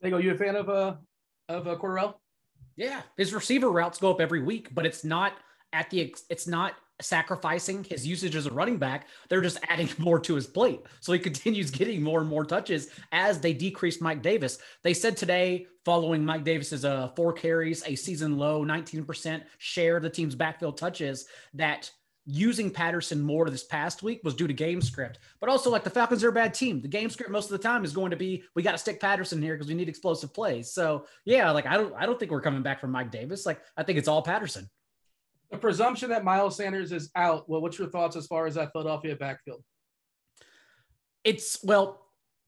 They 0.01 0.11
go. 0.11 0.19
You 0.19 0.33
a 0.33 0.37
fan 0.37 0.57
of 0.57 0.69
uh 0.69 0.95
of 1.49 1.67
uh, 1.67 1.77
Cordarrelle? 1.77 2.15
Yeah, 2.77 3.03
his 3.17 3.35
receiver 3.35 3.71
routes 3.71 3.99
go 3.99 4.11
up 4.11 4.21
every 4.21 4.43
week, 4.43 4.69
but 4.73 4.87
it's 4.87 5.05
not 5.05 5.33
at 5.73 5.91
the 5.91 6.15
it's 6.31 6.47
not 6.47 6.75
sacrificing 7.01 7.85
his 7.85 8.07
usage 8.07 8.37
as 8.37 8.47
a 8.47 8.51
running 8.51 8.77
back. 8.77 9.09
They're 9.29 9.41
just 9.41 9.59
adding 9.69 9.89
more 9.99 10.19
to 10.21 10.35
his 10.35 10.47
plate. 10.47 10.81
So 11.01 11.13
he 11.13 11.19
continues 11.19 11.71
getting 11.73 12.03
more 12.03 12.21
and 12.21 12.29
more 12.29 12.45
touches 12.45 12.89
as 13.13 13.41
they 13.41 13.53
decrease 13.53 14.01
Mike 14.01 14.23
Davis. 14.23 14.59
They 14.83 14.95
said 14.95 15.17
today, 15.17 15.67
following 15.85 16.25
Mike 16.25 16.45
Davis's 16.45 16.85
uh, 16.85 17.09
four 17.17 17.33
carries, 17.33 17.83
a 17.87 17.95
season 17.95 18.37
low 18.37 18.65
19% 18.65 19.43
share 19.59 19.97
of 19.97 20.03
the 20.03 20.11
team's 20.11 20.35
backfield 20.35 20.77
touches, 20.77 21.27
that 21.55 21.91
using 22.31 22.71
Patterson 22.71 23.23
more 23.23 23.49
this 23.49 23.65
past 23.65 24.03
week 24.03 24.21
was 24.23 24.35
due 24.35 24.47
to 24.47 24.53
game 24.53 24.83
script. 24.83 25.19
But 25.41 25.49
also, 25.49 25.71
like 25.71 25.83
the 25.83 25.91
Falcons 25.91 26.23
are 26.23 26.29
a 26.29 26.33
bad 26.33 26.53
team. 26.53 26.83
The 26.83 26.89
game 26.89 27.09
script 27.09 27.33
most 27.33 27.47
of 27.47 27.53
the 27.53 27.67
time 27.67 27.85
is 27.85 27.95
going 27.95 28.11
to 28.11 28.17
be 28.17 28.45
we 28.55 28.63
got 28.63 28.73
to 28.73 28.79
stick 28.79 29.01
Patterson 29.01 29.41
here 29.41 29.55
because 29.55 29.69
we 29.69 29.75
need 29.75 29.89
explosive 29.89 30.35
plays. 30.35 30.71
So 30.71 31.07
yeah, 31.25 31.51
like 31.51 31.67
I 31.67 31.77
don't 31.79 31.95
I 31.95 32.05
don't 32.05 32.19
think 32.19 32.31
we're 32.31 32.43
coming 32.43 32.63
back 32.63 32.81
from 32.81 32.91
Mike 32.91 33.11
Davis. 33.11 33.47
Like 33.47 33.63
I 33.77 33.83
think 33.83 33.99
it's 33.99 34.09
all 34.09 34.23
Patterson 34.23 34.69
the 35.51 35.59
presumption 35.59 36.11
that 36.11 36.25
Miles 36.25 36.57
Sanders 36.57 36.93
is 36.93 37.11
out. 37.15 37.49
Well, 37.49 37.61
what's 37.61 37.79
your 37.79 37.89
thoughts 37.89 38.17
as 38.17 38.27
far 38.27 38.47
as 38.47 38.55
that 38.55 38.73
Philadelphia 38.73 39.17
backfield? 39.17 39.63
It's 41.25 41.63
well, 41.63 42.07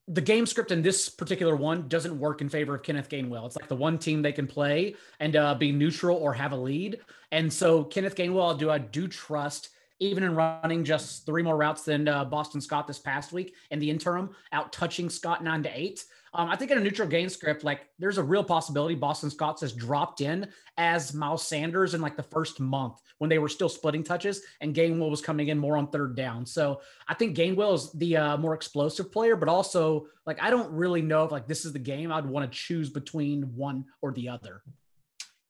the 0.08 0.20
game 0.20 0.46
script 0.46 0.72
in 0.72 0.82
this 0.82 1.08
particular 1.08 1.54
one 1.54 1.88
doesn't 1.88 2.18
work 2.18 2.40
in 2.40 2.48
favor 2.48 2.74
of 2.74 2.82
Kenneth 2.82 3.08
Gainwell. 3.08 3.46
It's 3.46 3.56
like 3.56 3.68
the 3.68 3.76
one 3.76 3.98
team 3.98 4.22
they 4.22 4.32
can 4.32 4.46
play 4.46 4.96
and 5.20 5.36
uh, 5.36 5.54
be 5.54 5.70
neutral 5.70 6.16
or 6.16 6.34
have 6.34 6.52
a 6.52 6.56
lead. 6.56 7.00
And 7.30 7.52
so 7.52 7.84
Kenneth 7.84 8.16
Gainwell, 8.16 8.58
do 8.58 8.70
I 8.70 8.78
do 8.78 9.06
trust 9.06 9.70
even 10.00 10.24
in 10.24 10.34
running 10.34 10.82
just 10.82 11.26
three 11.26 11.42
more 11.42 11.56
routes 11.56 11.82
than 11.82 12.08
uh, 12.08 12.24
Boston 12.24 12.60
Scott 12.60 12.86
this 12.88 12.98
past 12.98 13.32
week 13.32 13.54
in 13.70 13.78
the 13.78 13.90
interim, 13.90 14.30
out 14.50 14.72
touching 14.72 15.10
Scott 15.10 15.44
nine 15.44 15.62
to 15.62 15.78
eight. 15.78 16.04
Um, 16.32 16.48
I 16.48 16.54
think 16.54 16.70
in 16.70 16.78
a 16.78 16.80
neutral 16.80 17.08
game 17.08 17.28
script, 17.28 17.64
like 17.64 17.88
there's 17.98 18.18
a 18.18 18.22
real 18.22 18.44
possibility 18.44 18.94
Boston 18.94 19.30
Scott 19.30 19.60
has 19.60 19.72
dropped 19.72 20.20
in 20.20 20.46
as 20.76 21.12
Miles 21.12 21.46
Sanders 21.46 21.94
in 21.94 22.00
like 22.00 22.16
the 22.16 22.22
first 22.22 22.60
month 22.60 23.00
when 23.18 23.28
they 23.28 23.38
were 23.38 23.48
still 23.48 23.68
splitting 23.68 24.04
touches 24.04 24.42
and 24.60 24.74
Gainwell 24.74 25.10
was 25.10 25.20
coming 25.20 25.48
in 25.48 25.58
more 25.58 25.76
on 25.76 25.88
third 25.88 26.14
down. 26.14 26.46
So 26.46 26.82
I 27.08 27.14
think 27.14 27.36
Gainwell 27.36 27.74
is 27.74 27.92
the 27.92 28.16
uh, 28.16 28.36
more 28.36 28.54
explosive 28.54 29.10
player, 29.10 29.34
but 29.34 29.48
also 29.48 30.06
like 30.24 30.40
I 30.40 30.50
don't 30.50 30.70
really 30.72 31.02
know 31.02 31.24
if 31.24 31.32
like 31.32 31.48
this 31.48 31.64
is 31.64 31.72
the 31.72 31.80
game 31.80 32.12
I'd 32.12 32.26
want 32.26 32.50
to 32.50 32.56
choose 32.56 32.90
between 32.90 33.42
one 33.56 33.84
or 34.00 34.12
the 34.12 34.28
other. 34.28 34.62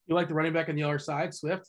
You 0.06 0.14
like 0.14 0.28
the 0.28 0.34
running 0.34 0.54
back 0.54 0.70
on 0.70 0.76
the 0.76 0.82
other 0.82 0.98
side, 0.98 1.34
Swift? 1.34 1.68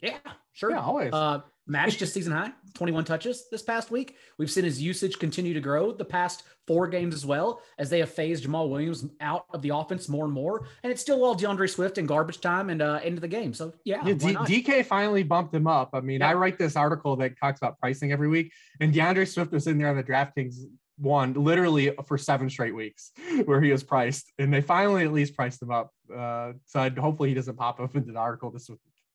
Yeah, 0.00 0.18
sure. 0.52 0.70
Yeah, 0.70 0.80
always. 0.80 1.12
Uh, 1.12 1.40
matched 1.66 1.98
just 1.98 2.12
season 2.12 2.32
high, 2.32 2.52
21 2.74 3.04
touches 3.04 3.48
this 3.50 3.62
past 3.62 3.90
week. 3.90 4.16
We've 4.38 4.50
seen 4.50 4.64
his 4.64 4.80
usage 4.80 5.18
continue 5.18 5.54
to 5.54 5.60
grow 5.60 5.92
the 5.92 6.04
past 6.04 6.42
four 6.66 6.86
games 6.88 7.14
as 7.14 7.24
well, 7.24 7.60
as 7.78 7.90
they 7.90 8.00
have 8.00 8.10
phased 8.10 8.44
Jamaal 8.44 8.68
Williams 8.68 9.06
out 9.20 9.46
of 9.52 9.62
the 9.62 9.70
offense 9.70 10.08
more 10.08 10.24
and 10.24 10.32
more. 10.32 10.66
And 10.82 10.92
it's 10.92 11.00
still 11.00 11.24
all 11.24 11.34
DeAndre 11.34 11.68
Swift 11.70 11.98
in 11.98 12.06
garbage 12.06 12.40
time 12.40 12.70
and 12.70 12.82
uh, 12.82 13.00
into 13.02 13.20
the 13.20 13.28
game. 13.28 13.54
So, 13.54 13.72
yeah. 13.84 14.04
yeah 14.04 14.14
D- 14.14 14.62
DK 14.62 14.84
finally 14.84 15.22
bumped 15.22 15.54
him 15.54 15.66
up. 15.66 15.90
I 15.92 16.00
mean, 16.00 16.20
yeah. 16.20 16.30
I 16.30 16.34
write 16.34 16.58
this 16.58 16.76
article 16.76 17.16
that 17.16 17.38
talks 17.38 17.60
about 17.60 17.78
pricing 17.78 18.12
every 18.12 18.28
week, 18.28 18.52
and 18.80 18.92
DeAndre 18.92 19.26
Swift 19.26 19.52
was 19.52 19.66
in 19.66 19.78
there 19.78 19.88
on 19.88 19.96
the 19.96 20.04
DraftKings 20.04 20.56
one 20.96 21.32
literally 21.32 21.92
for 22.06 22.16
seven 22.16 22.48
straight 22.48 22.74
weeks 22.74 23.10
where 23.46 23.60
he 23.60 23.72
was 23.72 23.82
priced 23.82 24.32
and 24.38 24.52
they 24.52 24.60
finally 24.60 25.04
at 25.04 25.12
least 25.12 25.34
priced 25.34 25.60
him 25.60 25.70
up 25.70 25.90
uh, 26.14 26.52
so 26.66 26.80
I'd, 26.80 26.96
hopefully 26.96 27.30
he 27.30 27.34
doesn't 27.34 27.56
pop 27.56 27.80
up 27.80 27.96
into 27.96 28.12
the 28.12 28.18
article 28.18 28.50
this 28.50 28.70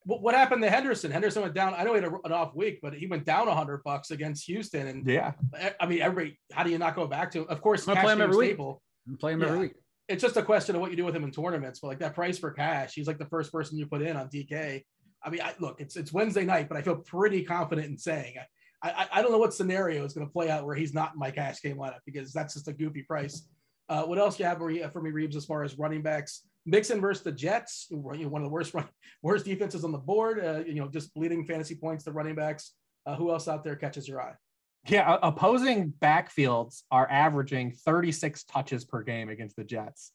what 0.05 0.33
happened 0.33 0.61
to 0.63 0.69
Henderson? 0.69 1.11
Henderson 1.11 1.41
went 1.41 1.53
down. 1.53 1.73
I 1.75 1.83
know 1.83 1.93
he 1.93 2.01
had 2.01 2.11
an 2.11 2.31
off 2.31 2.55
week, 2.55 2.79
but 2.81 2.93
he 2.93 3.07
went 3.07 3.25
down 3.25 3.47
a 3.47 3.55
hundred 3.55 3.83
bucks 3.83 4.11
against 4.11 4.45
Houston. 4.45 4.87
And 4.87 5.05
yeah, 5.05 5.33
I 5.79 5.85
mean, 5.85 6.01
every 6.01 6.39
how 6.51 6.63
do 6.63 6.71
you 6.71 6.77
not 6.77 6.95
go 6.95 7.05
back 7.05 7.31
to? 7.31 7.39
him? 7.39 7.45
Of 7.49 7.61
course, 7.61 7.87
I 7.87 8.01
play 8.01 8.13
him 8.13 8.21
every 8.21 8.47
stable. 8.47 8.81
week. 9.07 9.19
Play 9.19 9.33
him 9.33 9.41
yeah. 9.41 9.47
every 9.47 9.59
week. 9.59 9.73
It's 10.07 10.23
just 10.23 10.37
a 10.37 10.41
question 10.41 10.75
of 10.75 10.81
what 10.81 10.89
you 10.89 10.97
do 10.97 11.05
with 11.05 11.15
him 11.15 11.23
in 11.23 11.31
tournaments. 11.31 11.79
But 11.79 11.89
like 11.89 11.99
that 11.99 12.15
price 12.15 12.39
for 12.39 12.51
cash, 12.51 12.93
he's 12.93 13.07
like 13.07 13.19
the 13.19 13.27
first 13.27 13.51
person 13.51 13.77
you 13.77 13.85
put 13.85 14.01
in 14.01 14.15
on 14.15 14.29
DK. 14.29 14.83
I 15.21 15.29
mean, 15.29 15.41
I, 15.41 15.53
look, 15.59 15.81
it's 15.81 15.95
it's 15.95 16.13
Wednesday 16.13 16.45
night, 16.45 16.69
but 16.69 16.77
I 16.77 16.81
feel 16.81 16.95
pretty 16.95 17.43
confident 17.43 17.87
in 17.87 17.97
saying 17.97 18.35
I 18.37 18.89
I, 18.91 19.07
I 19.11 19.21
don't 19.21 19.31
know 19.31 19.37
what 19.37 19.53
scenario 19.53 20.05
is 20.05 20.13
going 20.13 20.25
to 20.25 20.31
play 20.31 20.49
out 20.49 20.65
where 20.65 20.75
he's 20.75 20.93
not 20.93 21.13
in 21.13 21.19
my 21.19 21.31
cash 21.31 21.61
game 21.61 21.77
lineup 21.77 21.99
because 22.05 22.31
that's 22.31 22.53
just 22.53 22.67
a 22.67 22.73
goofy 22.73 23.03
price. 23.03 23.47
Uh, 23.89 24.03
what 24.03 24.19
else 24.19 24.37
do 24.37 24.43
you 24.43 24.49
have 24.49 24.59
for 24.93 25.01
me, 25.01 25.09
Reeves, 25.09 25.35
as 25.35 25.45
far 25.45 25.63
as 25.63 25.77
running 25.77 26.03
backs? 26.03 26.43
Mixon 26.69 27.01
versus 27.01 27.23
the 27.23 27.31
Jets, 27.31 27.87
you 27.89 27.97
know, 27.97 28.27
one 28.27 28.41
of 28.41 28.45
the 28.45 28.51
worst 28.51 28.73
worst 29.23 29.45
defenses 29.45 29.83
on 29.83 29.91
the 29.91 29.97
board. 29.97 30.43
Uh, 30.43 30.63
you 30.65 30.75
know, 30.75 30.87
just 30.87 31.13
bleeding 31.13 31.45
fantasy 31.45 31.75
points 31.75 32.03
to 32.05 32.11
running 32.11 32.35
backs. 32.35 32.73
Uh, 33.05 33.15
who 33.15 33.31
else 33.31 33.47
out 33.47 33.63
there 33.63 33.75
catches 33.75 34.07
your 34.07 34.21
eye? 34.21 34.33
Yeah, 34.87 35.17
opposing 35.21 35.93
backfields 36.01 36.83
are 36.89 37.09
averaging 37.09 37.73
36 37.73 38.43
touches 38.45 38.85
per 38.85 39.03
game 39.03 39.29
against 39.29 39.55
the 39.55 39.63
Jets. 39.63 40.11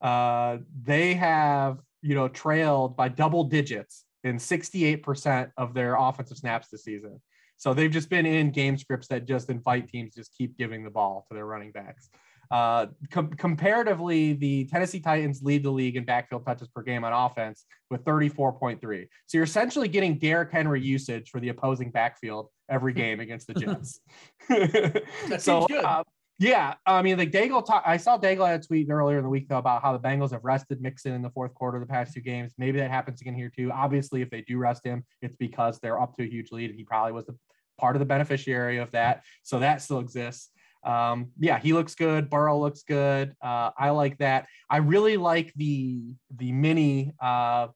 Uh, 0.00 0.58
they 0.82 1.14
have, 1.14 1.80
you 2.02 2.14
know, 2.14 2.28
trailed 2.28 2.96
by 2.96 3.08
double 3.08 3.44
digits 3.44 4.04
in 4.24 4.36
68% 4.36 5.50
of 5.56 5.74
their 5.74 5.96
offensive 5.96 6.38
snaps 6.38 6.68
this 6.68 6.84
season. 6.84 7.20
So 7.58 7.72
they've 7.72 7.90
just 7.90 8.10
been 8.10 8.26
in 8.26 8.50
game 8.50 8.76
scripts 8.76 9.08
that 9.08 9.26
just 9.26 9.48
invite 9.48 9.88
teams 9.88 10.14
just 10.14 10.34
keep 10.36 10.58
giving 10.58 10.84
the 10.84 10.90
ball 10.90 11.24
to 11.28 11.34
their 11.34 11.46
running 11.46 11.72
backs. 11.72 12.08
Uh, 12.50 12.86
com- 13.10 13.30
comparatively, 13.30 14.34
the 14.34 14.64
Tennessee 14.66 15.00
Titans 15.00 15.42
lead 15.42 15.62
the 15.62 15.70
league 15.70 15.96
in 15.96 16.04
backfield 16.04 16.44
touches 16.44 16.68
per 16.68 16.82
game 16.82 17.04
on 17.04 17.12
offense 17.12 17.64
with 17.90 18.04
34.3. 18.04 19.06
So 19.26 19.38
you're 19.38 19.44
essentially 19.44 19.88
getting 19.88 20.18
Derrick 20.18 20.52
Henry 20.52 20.80
usage 20.80 21.30
for 21.30 21.40
the 21.40 21.48
opposing 21.48 21.90
backfield 21.90 22.48
every 22.68 22.92
game 22.94 23.20
against 23.20 23.46
the 23.46 23.54
Jets. 23.54 24.00
that 24.48 25.40
so, 25.40 25.66
good. 25.66 25.84
Uh, 25.84 26.04
yeah, 26.38 26.74
I 26.84 27.00
mean, 27.00 27.16
like 27.16 27.30
Daigle 27.30 27.64
talk, 27.64 27.82
I 27.86 27.96
saw 27.96 28.18
Daigle 28.18 28.46
had 28.46 28.60
a 28.60 28.62
tweet 28.62 28.90
earlier 28.90 29.16
in 29.16 29.24
the 29.24 29.30
week 29.30 29.48
though 29.48 29.56
about 29.56 29.80
how 29.80 29.96
the 29.96 29.98
Bengals 29.98 30.32
have 30.32 30.44
rested 30.44 30.82
Mixon 30.82 31.12
in 31.12 31.22
the 31.22 31.30
fourth 31.30 31.54
quarter 31.54 31.78
of 31.78 31.86
the 31.86 31.90
past 31.90 32.12
two 32.12 32.20
games. 32.20 32.52
Maybe 32.58 32.78
that 32.78 32.90
happens 32.90 33.22
again 33.22 33.34
here 33.34 33.48
too. 33.48 33.72
Obviously, 33.72 34.20
if 34.20 34.28
they 34.28 34.42
do 34.42 34.58
rest 34.58 34.84
him, 34.84 35.04
it's 35.22 35.36
because 35.36 35.78
they're 35.78 36.00
up 36.00 36.14
to 36.16 36.24
a 36.24 36.26
huge 36.26 36.52
lead. 36.52 36.68
And 36.68 36.78
he 36.78 36.84
probably 36.84 37.12
was 37.12 37.24
the 37.24 37.36
part 37.78 37.96
of 37.96 38.00
the 38.00 38.06
beneficiary 38.06 38.78
of 38.78 38.90
that, 38.92 39.22
so 39.42 39.60
that 39.60 39.80
still 39.80 39.98
exists. 39.98 40.50
Um, 40.84 41.30
yeah, 41.38 41.58
he 41.58 41.72
looks 41.72 41.94
good. 41.94 42.30
Burrow 42.30 42.58
looks 42.58 42.82
good. 42.82 43.34
Uh, 43.42 43.70
I 43.76 43.90
like 43.90 44.18
that. 44.18 44.46
I 44.70 44.78
really 44.78 45.16
like 45.16 45.52
the 45.56 46.14
the 46.36 46.52
mini 46.52 47.12
uh, 47.20 47.68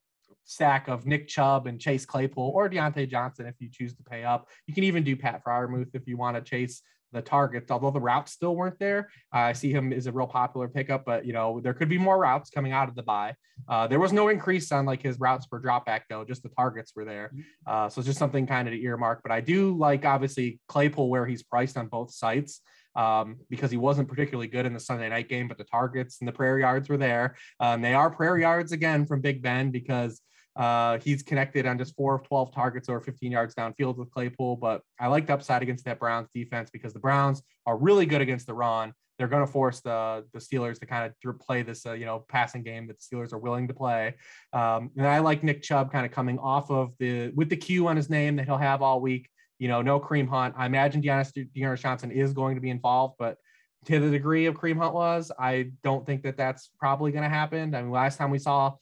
stack 0.45 0.89
of 0.89 1.07
Nick 1.07 1.29
Chubb 1.29 1.67
and 1.67 1.81
Chase 1.81 2.05
Claypool 2.05 2.53
or 2.55 2.69
Diontae 2.69 3.09
Johnson 3.09 3.47
if 3.47 3.55
you 3.61 3.69
choose 3.71 3.95
to 3.95 4.03
pay 4.03 4.25
up. 4.25 4.49
You 4.67 4.75
can 4.75 4.85
even 4.85 5.05
do 5.05 5.17
Pat 5.17 5.43
Freiermuth 5.45 5.95
if 5.95 6.07
you 6.07 6.17
want 6.17 6.37
to 6.37 6.43
chase 6.43 6.83
the 7.13 7.23
targets. 7.23 7.71
Although 7.71 7.91
the 7.91 8.01
routes 8.01 8.33
still 8.33 8.55
weren't 8.57 8.79
there, 8.79 9.11
uh, 9.35 9.39
I 9.39 9.53
see 9.53 9.73
him 9.73 9.93
as 9.93 10.07
a 10.07 10.13
real 10.13 10.27
popular 10.27 10.69
pickup. 10.69 11.05
But 11.05 11.25
you 11.25 11.33
know 11.33 11.61
there 11.61 11.75
could 11.75 11.89
be 11.89 11.99
more 11.99 12.19
routes 12.19 12.51
coming 12.51 12.73
out 12.73 12.89
of 12.89 12.95
the 12.95 13.03
bye. 13.03 13.35
Uh, 13.69 13.87
there 13.87 14.01
was 14.01 14.13
no 14.13 14.29
increase 14.29 14.73
on 14.73 14.87
like 14.87 15.03
his 15.03 15.19
routes 15.21 15.47
per 15.47 15.61
dropback 15.61 16.03
though. 16.09 16.25
Just 16.25 16.43
the 16.43 16.49
targets 16.51 16.93
were 16.95 17.05
there, 17.05 17.31
mm-hmm. 17.33 17.43
uh, 17.67 17.89
so 17.89 18.01
it's 18.01 18.07
just 18.07 18.19
something 18.19 18.47
kind 18.47 18.69
of 18.69 18.73
to 18.73 18.81
earmark. 18.81 19.21
But 19.23 19.33
I 19.33 19.41
do 19.41 19.77
like 19.77 20.05
obviously 20.05 20.61
Claypool 20.69 21.09
where 21.09 21.27
he's 21.27 21.43
priced 21.43 21.77
on 21.77 21.89
both 21.89 22.13
sites 22.13 22.61
um, 22.97 23.37
because 23.49 23.71
he 23.71 23.77
wasn't 23.77 24.09
particularly 24.09 24.49
good 24.49 24.67
in 24.67 24.75
the 24.75 24.81
Sunday 24.81 25.09
night 25.09 25.29
game, 25.29 25.49
but 25.49 25.59
the 25.59 25.65
targets 25.65 26.19
and 26.21 26.29
the 26.29 26.33
prayer 26.33 26.59
yards 26.59 26.89
were 26.89 26.97
there. 26.97 27.37
Um, 27.59 27.83
they 27.83 27.95
are 27.95 28.11
prayer 28.11 28.39
yards 28.39 28.73
again 28.73 29.07
from 29.07 29.21
Big 29.21 29.43
Ben 29.43 29.71
because 29.71 30.21
uh, 30.57 30.99
he's 30.99 31.23
connected 31.23 31.67
on 31.67 31.79
just 31.79 31.95
four 31.95 32.15
of 32.15 32.23
12 32.25 32.53
targets 32.53 32.89
or 32.89 33.01
15 33.01 33.33
yards 33.33 33.55
downfield 33.55 33.97
with 33.97 34.11
Claypool. 34.11 34.57
But 34.57 34.83
I 34.99 35.07
like 35.07 35.27
the 35.27 35.35
upside 35.35 35.63
against 35.63 35.85
that 35.85 35.99
Browns 35.99 36.29
defense 36.35 36.71
because 36.71 36.93
the 36.93 36.99
Browns 36.99 37.43
are 37.67 37.77
really 37.77 38.07
good 38.07 38.21
against 38.21 38.47
the 38.47 38.55
run. 38.55 38.93
They're 39.19 39.29
going 39.29 39.45
to 39.45 39.53
force 39.53 39.81
the 39.81 40.25
the 40.33 40.39
Steelers 40.39 40.81
to 40.81 40.87
kind 40.87 41.13
of 41.25 41.41
play 41.41 41.63
this, 41.63 41.85
uh, 41.85 41.93
you 41.93 42.07
know, 42.07 42.25
passing 42.27 42.63
game 42.63 42.87
that 42.87 42.97
the 42.99 43.17
Steelers 43.17 43.35
are 43.35 43.39
willing 43.39 43.69
to 43.69 43.75
play. 43.75 44.15
Um, 44.55 44.91
and 44.97 45.07
I 45.07 45.19
like 45.19 45.45
Nick 45.45 45.63
Chubb 45.63 45.93
kind 45.93 46.07
of 46.07 46.13
coming 46.13 46.39
off 46.39 46.71
of 46.71 46.95
the 46.99 47.29
with 47.35 47.51
the 47.51 47.57
Q 47.57 47.87
on 47.89 47.97
his 47.97 48.09
name 48.09 48.37
that 48.37 48.47
he'll 48.47 48.57
have 48.57 48.81
all 48.81 49.01
week 49.01 49.29
you 49.61 49.69
know, 49.69 49.83
no 49.83 50.01
Kareem 50.01 50.27
Hunt. 50.27 50.55
I 50.57 50.65
imagine 50.65 51.03
D'Ernest 51.03 51.83
Johnson 51.83 52.11
is 52.11 52.33
going 52.33 52.55
to 52.55 52.63
be 52.63 52.71
involved, 52.71 53.17
but 53.19 53.37
to 53.85 54.01
the 54.01 54.11
degree 54.11 54.47
of 54.47 54.55
Kareem 54.57 54.79
Hunt 54.79 54.95
was, 54.95 55.31
I 55.39 55.71
don't 55.85 56.05
think 56.05 56.23
that 56.23 56.39
that's 56.39 56.71
probably 56.79 57.13
going 57.13 57.25
to 57.25 57.29
happen. 57.29 57.75
I 57.75 57.83
mean, 57.83 57.91
last 57.91 58.17
time 58.17 58.31
we 58.31 58.39
saw 58.39 58.75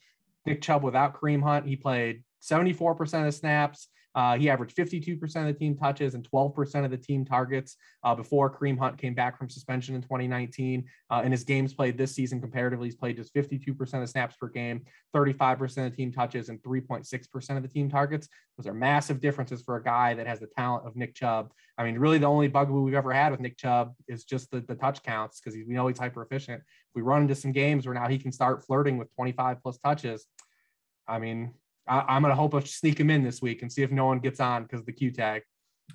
Nick 0.45 0.61
Chubb 0.61 0.83
without 0.83 1.19
Kareem 1.19 1.43
Hunt, 1.43 1.67
he 1.67 1.75
played 1.75 2.23
74% 2.41 2.99
of 3.01 3.25
the 3.25 3.31
snaps. 3.33 3.89
Uh, 4.15 4.37
he 4.37 4.49
averaged 4.49 4.75
52% 4.75 5.21
of 5.23 5.45
the 5.45 5.53
team 5.53 5.75
touches 5.75 6.15
and 6.15 6.27
12% 6.29 6.85
of 6.85 6.91
the 6.91 6.97
team 6.97 7.23
targets 7.23 7.77
uh, 8.03 8.15
before 8.15 8.49
Kareem 8.53 8.77
Hunt 8.77 8.97
came 8.97 9.13
back 9.13 9.37
from 9.37 9.49
suspension 9.49 9.95
in 9.95 10.01
2019. 10.01 10.85
Uh, 11.09 11.21
in 11.23 11.31
his 11.31 11.43
games 11.43 11.73
played 11.73 11.97
this 11.97 12.13
season, 12.13 12.41
comparatively, 12.41 12.87
he's 12.87 12.95
played 12.95 13.17
just 13.17 13.33
52% 13.33 14.01
of 14.01 14.09
snaps 14.09 14.35
per 14.35 14.47
game, 14.47 14.83
35% 15.15 15.87
of 15.87 15.95
team 15.95 16.11
touches, 16.11 16.49
and 16.49 16.61
3.6% 16.63 17.57
of 17.57 17.61
the 17.61 17.69
team 17.69 17.89
targets. 17.89 18.27
Those 18.57 18.67
are 18.67 18.73
massive 18.73 19.21
differences 19.21 19.61
for 19.61 19.77
a 19.77 19.83
guy 19.83 20.13
that 20.15 20.27
has 20.27 20.39
the 20.39 20.47
talent 20.47 20.87
of 20.87 20.95
Nick 20.95 21.15
Chubb. 21.15 21.51
I 21.77 21.83
mean, 21.83 21.97
really, 21.97 22.17
the 22.17 22.25
only 22.25 22.47
bugaboo 22.47 22.81
we've 22.81 22.93
ever 22.93 23.13
had 23.13 23.31
with 23.31 23.39
Nick 23.39 23.57
Chubb 23.57 23.93
is 24.07 24.23
just 24.25 24.51
the, 24.51 24.61
the 24.61 24.75
touch 24.75 25.01
counts 25.03 25.39
because 25.39 25.55
we 25.55 25.73
know 25.73 25.87
he's 25.87 25.99
hyper 25.99 26.23
efficient. 26.23 26.61
If 26.61 26.95
we 26.95 27.01
run 27.01 27.21
into 27.21 27.35
some 27.35 27.51
games 27.51 27.85
where 27.85 27.95
now 27.95 28.07
he 28.07 28.17
can 28.17 28.31
start 28.31 28.65
flirting 28.65 28.97
with 28.97 29.13
25 29.15 29.61
plus 29.61 29.77
touches, 29.77 30.25
I 31.07 31.19
mean, 31.19 31.53
I, 31.89 32.15
am 32.15 32.21
going 32.21 32.31
to 32.31 32.35
hope 32.35 32.51
to 32.51 32.65
sneak 32.65 32.99
him 32.99 33.09
in 33.09 33.23
this 33.23 33.41
week 33.41 33.61
and 33.61 33.71
see 33.71 33.81
if 33.81 33.91
no 33.91 34.05
one 34.05 34.19
gets 34.19 34.39
on 34.39 34.63
because 34.63 34.81
of 34.81 34.85
the 34.85 34.93
Q 34.93 35.11
tag. 35.11 35.41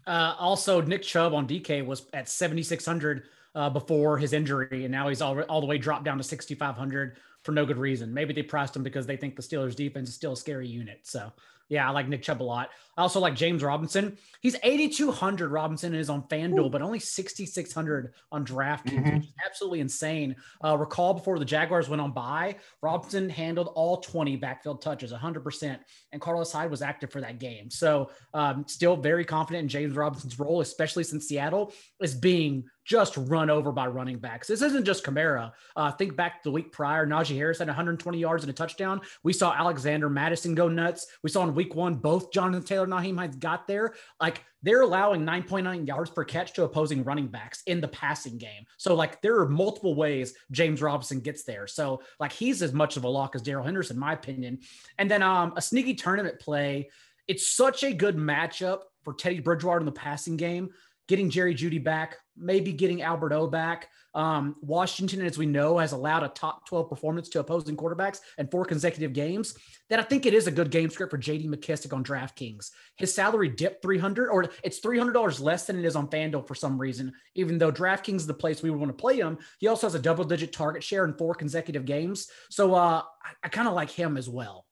Uh, 0.07 0.35
also, 0.39 0.81
Nick 0.81 1.03
Chubb 1.03 1.33
on 1.33 1.47
DK 1.47 1.87
was 1.87 2.07
at 2.13 2.29
7,600 2.29 3.25
uh, 3.55 3.71
before 3.71 4.19
his 4.19 4.33
injury, 4.33 4.85
and 4.85 4.91
now 4.91 5.09
he's 5.09 5.23
all, 5.23 5.41
all 5.43 5.61
the 5.61 5.67
way 5.67 5.79
dropped 5.79 6.05
down 6.05 6.19
to 6.19 6.25
6,500 6.25 7.17
for 7.45 7.53
no 7.53 7.65
good 7.65 7.79
reason. 7.79 8.13
Maybe 8.13 8.35
they 8.35 8.43
pressed 8.43 8.75
him 8.75 8.83
because 8.83 9.07
they 9.07 9.17
think 9.17 9.37
the 9.37 9.43
Steelers 9.43 9.77
defense 9.77 10.09
is 10.09 10.15
still 10.15 10.33
a 10.33 10.37
scary 10.37 10.67
unit. 10.67 11.01
So 11.03 11.33
yeah, 11.69 11.89
I 11.89 11.93
like 11.93 12.09
Nick 12.09 12.23
Chubb 12.23 12.43
a 12.43 12.45
lot. 12.45 12.71
I 12.97 13.03
also 13.03 13.21
like 13.21 13.35
James 13.35 13.63
Robinson. 13.63 14.19
He's 14.41 14.57
8,200 14.63 15.51
Robinson 15.51 15.95
is 15.95 16.11
on 16.11 16.23
FanDuel, 16.29 16.67
Ooh. 16.67 16.71
but 16.71 16.83
only 16.83 16.99
6,600 16.99 18.13
on 18.31 18.45
DraftKings, 18.45 18.85
mm-hmm. 18.85 19.15
which 19.17 19.25
is 19.25 19.33
absolutely 19.45 19.81
insane. 19.81 20.37
Uh, 20.63 20.77
recall 20.77 21.15
before 21.15 21.39
the 21.39 21.45
Jaguars 21.45 21.89
went 21.89 22.03
on 22.03 22.13
bye, 22.13 22.57
Robinson 22.83 23.29
handled 23.31 23.73
all 23.75 23.99
20 23.99 24.37
backfield 24.37 24.83
touches, 24.83 25.13
100%, 25.13 25.79
and 26.13 26.21
Carlos 26.21 26.53
Hyde 26.53 26.71
was 26.71 26.83
active 26.83 27.11
for 27.11 27.21
that 27.23 27.39
game. 27.39 27.71
So 27.71 28.11
um, 28.35 28.65
still 28.69 28.97
very 28.97 29.25
confident 29.25 29.63
in 29.63 29.69
James 29.69 29.97
Robinson's 29.97 30.39
role, 30.39 30.61
especially 30.61 31.05
since 31.05 31.27
Seattle 31.27 31.73
is 32.01 32.15
being 32.15 32.65
just 32.85 33.16
run 33.16 33.51
over 33.51 33.72
by 33.72 33.87
running 33.87 34.18
backs. 34.18 34.47
This 34.47 34.62
isn't 34.62 34.85
just 34.85 35.05
Kamara. 35.05 35.53
Uh, 35.74 35.91
think 35.93 36.16
back 36.16 36.43
the 36.43 36.51
week 36.51 36.70
prior, 36.70 37.07
Najee 37.07 37.37
Harris 37.37 37.59
had 37.59 37.68
120 37.68 38.18
yards 38.18 38.45
and 38.45 38.51
a 38.51 38.53
touchdown. 38.53 39.01
We 39.22 39.32
saw 39.32 39.53
Alexander 39.55 40.11
Mattison 40.11 40.55
go 40.55 40.68
nuts. 40.68 41.07
We 41.22 41.30
saw 41.30 41.45
in 41.45 41.55
week 41.55 41.74
one, 41.74 41.95
both 41.95 42.30
Jonathan 42.30 42.62
Taylor 42.62 42.85
and 42.85 42.93
Nyheim 42.93 43.18
Hines 43.18 43.37
got 43.37 43.66
there. 43.66 43.95
Like 44.20 44.45
they're 44.62 44.82
allowing 44.82 45.24
9.9 45.24 45.87
yards 45.87 46.11
per 46.11 46.24
catch 46.24 46.53
to 46.55 46.64
opposing 46.64 47.05
running 47.05 47.28
backs 47.28 47.62
in 47.66 47.80
the 47.80 47.89
passing 47.89 48.39
game. 48.39 48.64
So 48.76 48.95
like 48.95 49.22
there 49.22 49.39
are 49.41 49.49
multiple 49.49 49.95
ways 49.95 50.35
James 50.51 50.82
Robinson 50.82 51.20
gets 51.20 51.45
there. 51.45 51.66
So 51.66 52.03
like 52.20 52.32
he's 52.32 52.62
as 52.62 52.72
much 52.72 52.97
of 52.97 53.05
a 53.05 53.09
lock 53.09 53.35
as 53.35 53.43
Darrell 53.43 53.64
Henderson, 53.64 53.97
in 53.97 54.01
my 54.01 54.12
opinion. 54.12 54.61
And 54.99 55.11
then 55.11 55.22
um, 55.22 55.55
a 55.57 55.62
sneaky 55.62 55.95
tournament 55.95 56.39
play. 56.39 56.91
It's 57.26 57.49
such 57.49 57.85
a 57.85 57.95
good 57.95 58.16
matchup 58.16 58.80
for 59.03 59.14
Teddy 59.14 59.41
Bridgewater 59.41 59.80
in 59.80 59.87
the 59.87 59.93
passing 59.93 60.37
game 60.37 60.70
getting 61.09 61.31
Jerry 61.31 61.55
Jeudy 61.55 61.83
back, 61.83 62.17
maybe 62.37 62.73
getting 62.73 63.03
Albert 63.03 63.33
O 63.33 63.47
back. 63.47 63.89
Um, 64.15 64.57
Washington, 64.61 65.23
as 65.23 65.37
we 65.37 65.47
know, 65.47 65.79
has 65.79 65.93
allowed 65.93 66.23
a 66.23 66.29
top 66.29 66.67
12 66.69 66.89
performance 66.89 67.29
to 67.31 67.41
opposing 67.41 67.77
quarterbacks 67.77 68.21
in 68.39 68.47
four 68.47 68.65
consecutive 68.65 69.13
games. 69.13 69.55
That 69.91 69.99
I 69.99 70.03
think 70.03 70.25
it 70.25 70.35
is 70.35 70.47
a 70.47 70.53
good 70.53 70.71
game 70.71 70.89
script 70.89 71.11
for 71.11 71.19
JD 71.19 71.47
McKissic 71.49 71.93
on 71.93 72.05
DraftKings. 72.05 72.71
His 72.97 73.15
salary 73.15 73.49
dipped 73.49 73.83
300 73.83 74.31
or 74.31 74.49
it's 74.63 74.81
$300 74.81 75.41
less 75.41 75.67
than 75.67 75.79
it 75.79 75.85
is 75.85 75.97
on 75.97 76.09
FanDuel 76.09 76.47
for 76.47 76.55
some 76.55 76.79
reason, 76.79 77.13
even 77.35 77.59
though 77.59 77.73
DraftKings 77.73 78.17
is 78.17 78.27
the 78.27 78.35
place 78.35 78.63
we 78.63 78.71
want 78.71 78.91
to 78.91 79.01
play 79.01 79.17
him. 79.17 79.39
He 79.59 79.67
also 79.67 79.87
has 79.87 79.95
a 79.95 80.01
double 80.01 80.25
digit 80.25 80.53
target 80.53 80.83
share 80.83 81.05
in 81.05 81.15
four 81.15 81.35
consecutive 81.35 81.85
games. 81.85 82.29
So 82.51 82.75
uh, 82.75 83.03
I, 83.23 83.31
I 83.43 83.49
kind 83.49 83.69
of 83.69 83.75
like 83.75 83.91
him 83.91 84.17
as 84.17 84.29
well. 84.29 84.65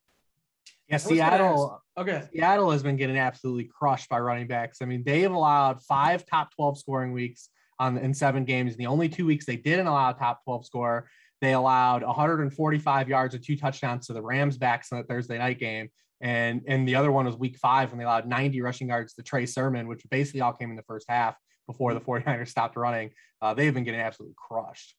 Yeah, 0.92 0.98
Seattle. 0.98 1.82
Okay. 1.96 2.22
Seattle 2.32 2.70
has 2.70 2.82
been 2.82 2.96
getting 2.96 3.18
absolutely 3.18 3.64
crushed 3.64 4.10
by 4.10 4.20
running 4.20 4.46
backs. 4.46 4.82
I 4.82 4.84
mean, 4.84 5.02
they 5.04 5.22
have 5.22 5.32
allowed 5.32 5.82
five 5.82 6.26
top 6.26 6.54
12 6.54 6.78
scoring 6.78 7.12
weeks 7.12 7.48
on 7.78 7.96
in 7.96 8.12
seven 8.12 8.44
games. 8.44 8.72
And 8.72 8.80
the 8.80 8.86
only 8.86 9.08
two 9.08 9.24
weeks 9.24 9.46
they 9.46 9.56
didn't 9.56 9.86
allow 9.86 10.10
a 10.10 10.14
top 10.14 10.44
12 10.44 10.66
score, 10.66 11.08
they 11.40 11.54
allowed 11.54 12.02
145 12.02 13.08
yards 13.08 13.34
and 13.34 13.42
two 13.42 13.56
touchdowns 13.56 14.06
to 14.06 14.12
the 14.12 14.20
Rams 14.20 14.58
backs 14.58 14.92
in 14.92 14.98
the 14.98 15.04
Thursday 15.04 15.38
night 15.38 15.58
game. 15.58 15.88
And 16.20 16.60
and 16.68 16.86
the 16.86 16.94
other 16.94 17.10
one 17.10 17.24
was 17.24 17.36
week 17.36 17.56
five 17.56 17.90
when 17.90 17.98
they 17.98 18.04
allowed 18.04 18.28
90 18.28 18.60
rushing 18.60 18.88
yards 18.88 19.14
to 19.14 19.22
Trey 19.22 19.46
Sermon, 19.46 19.88
which 19.88 20.02
basically 20.10 20.42
all 20.42 20.52
came 20.52 20.68
in 20.68 20.76
the 20.76 20.82
first 20.82 21.06
half 21.08 21.36
before 21.66 21.94
the 21.94 22.00
49ers 22.00 22.48
stopped 22.48 22.76
running. 22.76 23.10
Uh, 23.40 23.54
they've 23.54 23.72
been 23.72 23.84
getting 23.84 24.00
absolutely 24.00 24.36
crushed. 24.36 24.94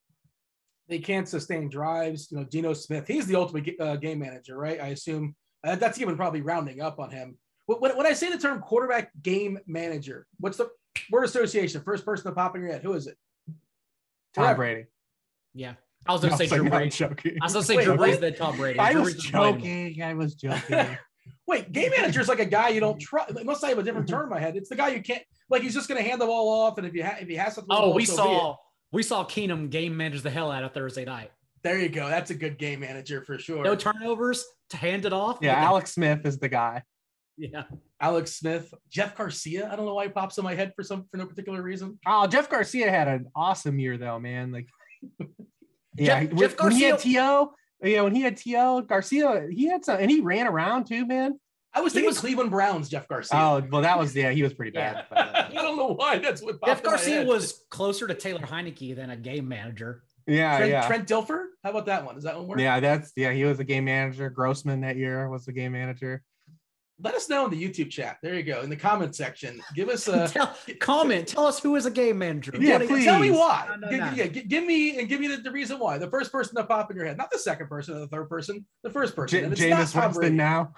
They 0.90 1.00
can't 1.00 1.30
sustain 1.30 1.70
drives. 1.70 2.30
You 2.32 2.40
know, 2.40 2.44
Geno 2.46 2.74
Smith, 2.74 3.08
he's 3.08 3.28
the 3.28 3.36
ultimate 3.36 3.80
uh, 3.80 3.96
game 3.96 4.20
manager, 4.20 4.58
right? 4.58 4.82
I 4.82 4.88
assume 4.88 5.36
uh, 5.64 5.76
that's 5.76 6.00
even 6.00 6.16
probably 6.16 6.42
rounding 6.42 6.82
up 6.82 7.00
on 7.00 7.10
him. 7.12 7.38
When, 7.66 7.96
when 7.96 8.06
I 8.06 8.14
say 8.14 8.30
the 8.30 8.38
term 8.38 8.60
quarterback 8.60 9.12
game 9.22 9.60
manager, 9.66 10.28
what's 10.40 10.58
the 10.58 10.70
word 11.10 11.24
association? 11.24 11.82
First 11.82 12.06
person 12.06 12.26
to 12.26 12.36
pop 12.36 12.56
in 12.56 12.62
your 12.62 12.72
head. 12.72 12.84
Who 12.84 12.94
is 12.94 13.08
it? 13.08 13.18
Tom 14.36 14.56
Brady. 14.56 14.86
Yeah. 15.54 15.74
I 16.06 16.12
was 16.12 16.22
going 16.22 16.32
to 16.32 16.38
say 16.38 16.48
Drew 16.48 16.70
Brady. 16.70 17.04
I 17.04 17.08
was 17.08 17.54
going 17.54 17.64
to 17.64 17.64
say 17.64 17.84
Drew 17.84 17.96
Brees 17.96 18.20
than 18.20 18.36
Tom 18.36 18.58
Brady. 18.58 18.80
I 18.80 18.94
was 18.94 19.16
joking. 19.16 20.02
I 20.04 20.14
was 20.14 20.36
joking. 20.36 20.98
Wait, 21.48 21.72
game 21.72 21.92
manager 21.98 22.20
is 22.20 22.28
like 22.28 22.40
a 22.40 22.46
guy 22.46 22.70
you 22.70 22.80
don't 22.80 23.00
trust. 23.00 23.32
Unless 23.32 23.64
I 23.64 23.70
have 23.70 23.78
a 23.78 23.84
different 23.84 24.10
term 24.10 24.24
in 24.24 24.30
my 24.30 24.40
head. 24.40 24.58
It's 24.58 24.70
the 24.70 24.76
guy 24.76 24.90
you 24.90 25.02
can't 25.02 25.24
like. 25.50 25.62
He's 25.62 25.74
just 25.74 25.88
going 25.88 26.02
to 26.02 26.08
hand 26.08 26.20
the 26.20 26.26
ball 26.26 26.50
off, 26.50 26.78
and 26.78 26.88
if 26.88 26.94
you 26.94 27.04
ha- 27.04 27.18
if 27.20 27.28
he 27.28 27.36
has 27.36 27.56
something, 27.56 27.76
oh, 27.76 27.94
we 27.94 28.06
so 28.06 28.16
saw 28.16 28.56
we 28.92 29.04
saw 29.04 29.26
Keenum 29.26 29.70
game 29.70 29.96
manage 29.96 30.22
the 30.22 30.30
hell 30.30 30.52
out 30.52 30.64
of 30.64 30.74
Thursday 30.74 31.06
night. 31.06 31.32
There 31.64 31.80
you 31.80 31.90
go. 31.90 32.10
That's 32.10 32.30
a 32.30 32.36
good 32.36 32.58
game 32.58 32.82
manager 32.82 33.22
for 33.22 33.38
sure. 33.38 33.64
No 33.64 33.76
turnovers 33.76 34.46
to 34.72 34.78
hand 34.78 35.06
it 35.06 35.14
off. 35.14 35.40
Yeah, 35.42 35.56
Alex 35.56 35.94
Smith 35.94 36.26
is 36.26 36.38
the 36.38 36.50
guy. 36.50 36.84
Yeah. 37.38 37.64
Alex 38.00 38.36
Smith, 38.36 38.74
Jeff 38.90 39.16
Garcia. 39.16 39.70
I 39.72 39.76
don't 39.76 39.86
know 39.86 39.94
why 39.94 40.06
he 40.06 40.12
pops 40.12 40.38
in 40.38 40.44
my 40.44 40.56
head 40.56 40.74
for 40.76 40.84
some 40.84 41.06
for 41.10 41.18
no 41.18 41.26
particular 41.26 41.62
reason. 41.62 42.00
Oh, 42.06 42.28
Jeff 42.28 42.50
Garcia 42.50 42.90
had 42.90 43.08
an 43.08 43.28
awesome 43.36 43.80
year 43.80 43.98
though, 43.98 44.20
man. 44.20 44.52
Like 44.52 44.68
yeah, 45.98 46.24
Jeff, 46.24 46.30
when, 46.30 46.38
Jeff 46.38 46.58
Garcia, 46.58 46.68
when 46.68 46.76
he 46.76 46.84
had 46.84 47.00
TO, 47.00 47.52
yeah, 47.84 48.02
when 48.02 48.16
he 48.16 48.22
had 48.22 48.38
TO, 48.38 48.86
Garcia, 48.88 49.48
he 49.50 49.68
had 49.68 49.86
some 49.86 50.00
and 50.00 50.12
he 50.12 50.20
ran 50.20 50.48
around 50.48 50.86
too, 50.86 51.06
man. 51.06 51.40
I 51.76 51.82
was 51.82 51.94
thinking 51.94 52.10
was, 52.10 52.20
Cleveland 52.20 52.52
Browns, 52.52 52.88
Jeff 52.88 53.08
Garcia. 53.08 53.40
Oh, 53.40 53.64
well, 53.72 53.82
that 53.82 53.98
was 53.98 54.16
yeah, 54.16 54.32
he 54.32 54.44
was 54.44 54.54
pretty 54.54 54.72
bad. 54.72 55.06
Yeah. 55.12 55.18
Uh, 55.18 55.48
I 55.50 55.62
don't 55.62 55.78
know 55.78 55.96
why. 55.96 56.20
That's 56.20 56.42
what 56.42 56.64
Jeff 56.64 56.84
Garcia 56.84 57.26
was 57.26 57.64
closer 57.72 58.06
to 58.06 58.14
Taylor 58.14 58.42
Heinicke 58.42 58.96
than 58.96 59.10
a 59.10 59.18
game 59.18 59.48
manager. 59.48 60.04
Yeah, 60.28 60.58
Trent, 60.58 60.72
yeah. 60.72 60.88
Trent 60.88 61.08
Dilfer. 61.08 61.46
How 61.64 61.72
about 61.72 61.86
that 61.88 62.06
one? 62.06 62.16
Does 62.16 62.24
that 62.24 62.38
one 62.38 62.48
work? 62.48 62.60
Yeah, 62.60 62.80
that's 62.80 63.12
yeah. 63.16 63.32
He 63.32 63.44
was 63.46 63.60
a 63.60 63.64
game 63.64 63.86
manager. 63.86 64.30
Grossman 64.30 64.82
that 64.82 64.96
year 64.96 65.30
was 65.30 65.46
the 65.46 65.52
game 65.52 65.74
manager. 65.74 66.24
Let 67.02 67.16
us 67.16 67.28
know 67.28 67.46
in 67.46 67.52
the 67.52 67.62
YouTube 67.62 67.90
chat. 67.90 68.18
There 68.22 68.36
you 68.36 68.44
go. 68.44 68.62
In 68.62 68.70
the 68.70 68.76
comment 68.76 69.16
section, 69.16 69.60
give 69.76 69.90
us 69.90 70.08
a 70.08 70.28
tell, 70.30 70.56
comment. 70.80 71.28
Tell 71.28 71.48
us 71.48 71.60
who 71.60 71.76
is 71.76 71.86
a 71.86 71.92
game 71.92 72.20
manager. 72.20 72.54
Yeah, 72.58 72.78
please. 72.78 73.04
Tell 73.04 73.20
me 73.20 73.32
why. 73.32 73.66
No, 73.68 73.76
no, 73.76 73.90
give, 73.90 74.00
no. 74.00 74.12
Yeah, 74.12 74.28
give, 74.28 74.64
me 74.64 75.00
and 75.00 75.10
give 75.10 75.20
me 75.20 75.28
the, 75.28 75.38
the, 75.38 75.52
reason 75.52 75.80
why. 75.80 75.98
The 75.98 76.10
first 76.10 76.32
person 76.32 76.56
to 76.56 76.64
pop 76.64 76.92
in 76.92 76.98
your 76.98 77.06
head, 77.06 77.18
not 77.18 77.32
the 77.32 77.40
second 77.40 77.68
person 77.68 77.98
or 77.98 78.00
the 78.02 78.08
third 78.08 78.30
person, 78.30 78.66
the 78.84 78.90
first 78.90 79.16
person. 79.16 79.54
J- 79.54 79.72
Jameis 79.72 80.00
Winston 80.00 80.38
now. 80.38 80.74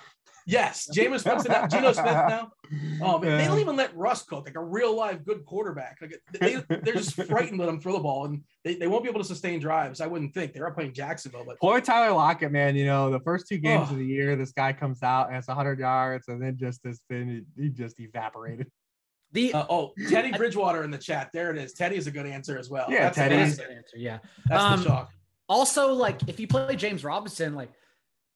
Yes, 0.47 0.87
Jameis 0.93 1.25
Winston, 1.25 1.69
Geno 1.69 1.91
Smith 1.91 2.05
now. 2.05 2.51
Oh 3.01 3.19
man, 3.19 3.31
yeah. 3.31 3.37
they 3.37 3.45
don't 3.45 3.59
even 3.59 3.75
let 3.75 3.95
Russ 3.95 4.23
cook 4.23 4.45
like 4.45 4.55
a 4.55 4.63
real 4.63 4.95
live 4.95 5.23
good 5.23 5.45
quarterback. 5.45 5.97
Like 6.01 6.19
they, 6.39 6.55
they're 6.67 6.95
just 6.95 7.13
frightened 7.23 7.59
let 7.59 7.69
him 7.69 7.79
throw 7.79 7.93
the 7.93 7.99
ball, 7.99 8.25
and 8.25 8.41
they, 8.63 8.75
they 8.75 8.87
won't 8.87 9.03
be 9.03 9.09
able 9.09 9.19
to 9.19 9.25
sustain 9.25 9.59
drives. 9.59 10.01
I 10.01 10.07
wouldn't 10.07 10.33
think 10.33 10.53
they're 10.53 10.71
playing 10.71 10.93
Jacksonville, 10.93 11.43
but 11.45 11.59
poor 11.59 11.79
Tyler 11.79 12.13
Lockett, 12.13 12.51
man. 12.51 12.75
You 12.75 12.85
know 12.85 13.11
the 13.11 13.19
first 13.19 13.47
two 13.47 13.59
games 13.59 13.89
oh. 13.89 13.93
of 13.93 13.99
the 13.99 14.05
year, 14.05 14.35
this 14.35 14.51
guy 14.51 14.73
comes 14.73 15.03
out 15.03 15.27
and 15.27 15.35
has 15.35 15.47
100 15.47 15.77
yards, 15.77 16.27
and 16.27 16.41
then 16.41 16.57
just 16.57 16.83
has 16.85 17.01
been 17.07 17.45
he 17.55 17.69
just 17.69 17.99
evaporated. 17.99 18.71
The 19.31 19.53
uh, 19.53 19.65
oh 19.69 19.91
Teddy 20.09 20.31
Bridgewater 20.31 20.83
in 20.83 20.91
the 20.91 20.97
chat. 20.97 21.29
There 21.33 21.51
it 21.51 21.57
is. 21.57 21.73
Teddy 21.73 21.97
is 21.97 22.07
a 22.07 22.11
good 22.11 22.25
answer 22.25 22.57
as 22.57 22.69
well. 22.69 22.87
Yeah, 22.89 23.09
Teddy's 23.09 23.57
good 23.57 23.69
answer. 23.69 23.97
Yeah, 23.97 24.19
that's 24.47 24.63
um, 24.63 24.79
the 24.79 24.87
shock. 24.87 25.11
Also, 25.47 25.93
like 25.93 26.27
if 26.27 26.39
you 26.39 26.47
play 26.47 26.75
James 26.75 27.03
Robinson, 27.03 27.53
like 27.53 27.69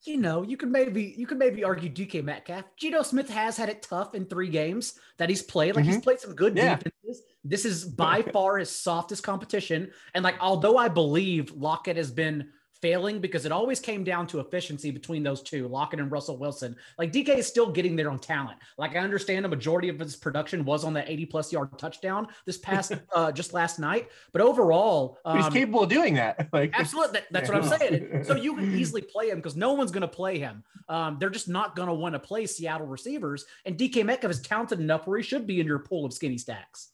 you 0.05 0.17
know, 0.17 0.43
you 0.43 0.55
could 0.55 0.71
maybe 0.71 1.13
you 1.17 1.27
could 1.27 1.37
maybe 1.37 1.63
argue 1.63 1.89
DK 1.89 2.23
Metcalf. 2.23 2.63
Geno 2.77 3.01
Smith 3.01 3.29
has 3.29 3.57
had 3.57 3.69
it 3.69 3.81
tough 3.81 4.15
in 4.15 4.25
three 4.25 4.49
games 4.49 4.93
that 5.17 5.29
he's 5.29 5.41
played. 5.41 5.75
Like 5.75 5.83
mm-hmm. 5.83 5.93
he's 5.93 6.01
played 6.01 6.19
some 6.19 6.35
good 6.35 6.55
yeah. 6.55 6.75
defenses. 6.75 7.23
This 7.43 7.65
is 7.65 7.85
by 7.85 8.21
far 8.33 8.57
his 8.57 8.69
softest 8.69 9.23
competition. 9.23 9.91
And 10.13 10.23
like, 10.23 10.35
although 10.39 10.77
I 10.77 10.87
believe 10.87 11.51
Lockett 11.51 11.97
has 11.97 12.11
been 12.11 12.49
failing 12.81 13.19
because 13.19 13.45
it 13.45 13.51
always 13.51 13.79
came 13.79 14.03
down 14.03 14.27
to 14.27 14.39
efficiency 14.39 14.91
between 14.91 15.23
those 15.23 15.41
two, 15.41 15.67
Lockett 15.67 15.99
and 15.99 16.11
Russell 16.11 16.37
Wilson. 16.37 16.75
Like 16.97 17.11
DK 17.11 17.37
is 17.37 17.47
still 17.47 17.71
getting 17.71 17.95
there 17.95 18.09
on 18.09 18.19
talent. 18.19 18.57
Like 18.77 18.95
I 18.95 18.99
understand 18.99 19.45
a 19.45 19.49
majority 19.49 19.89
of 19.89 19.99
his 19.99 20.15
production 20.15 20.65
was 20.65 20.83
on 20.83 20.93
that 20.93 21.09
80 21.09 21.25
plus 21.25 21.51
yard 21.51 21.77
touchdown 21.77 22.27
this 22.45 22.57
past 22.57 22.93
uh, 23.15 23.31
just 23.31 23.53
last 23.53 23.79
night, 23.79 24.09
but 24.31 24.41
overall, 24.41 25.17
um, 25.25 25.37
he's 25.37 25.49
capable 25.49 25.83
of 25.83 25.89
doing 25.89 26.13
that. 26.15 26.47
Like 26.59 26.73
absolutely, 26.73 27.13
that, 27.13 27.27
that's 27.31 27.49
what 27.49 27.63
I'm 27.63 27.79
saying. 27.79 28.23
So 28.23 28.35
you 28.35 28.55
can 28.55 28.73
easily 28.79 29.01
play 29.01 29.29
him 29.29 29.37
because 29.37 29.55
no 29.55 29.73
one's 29.73 29.91
going 29.91 30.01
to 30.01 30.07
play 30.07 30.39
him. 30.39 30.63
Um, 30.89 31.17
they're 31.19 31.29
just 31.29 31.47
not 31.47 31.75
going 31.75 31.87
to 31.87 31.93
want 31.93 32.13
to 32.13 32.19
play 32.19 32.47
Seattle 32.47 32.87
receivers, 32.87 33.45
and 33.65 33.77
DK 33.77 34.03
Metcalf 34.03 34.31
is 34.31 34.41
talented 34.41 34.79
enough 34.79 35.05
where 35.05 35.17
he 35.17 35.23
should 35.23 35.45
be 35.45 35.59
in 35.59 35.67
your 35.67 35.79
pool 35.79 36.05
of 36.05 36.13
skinny 36.13 36.37
stacks. 36.37 36.89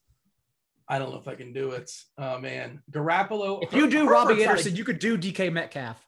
I 0.87 0.99
don't 0.99 1.11
know 1.11 1.17
if 1.17 1.27
I 1.27 1.35
can 1.35 1.51
do 1.51 1.71
it. 1.71 1.91
Oh 2.17 2.39
man, 2.39 2.81
Garoppolo. 2.91 3.63
If 3.63 3.73
you 3.73 3.89
do 3.89 4.07
Robby 4.07 4.43
Anderson, 4.43 4.75
you 4.75 4.83
could 4.83 4.99
do 4.99 5.17
DK 5.17 5.51
Metcalf. 5.51 6.03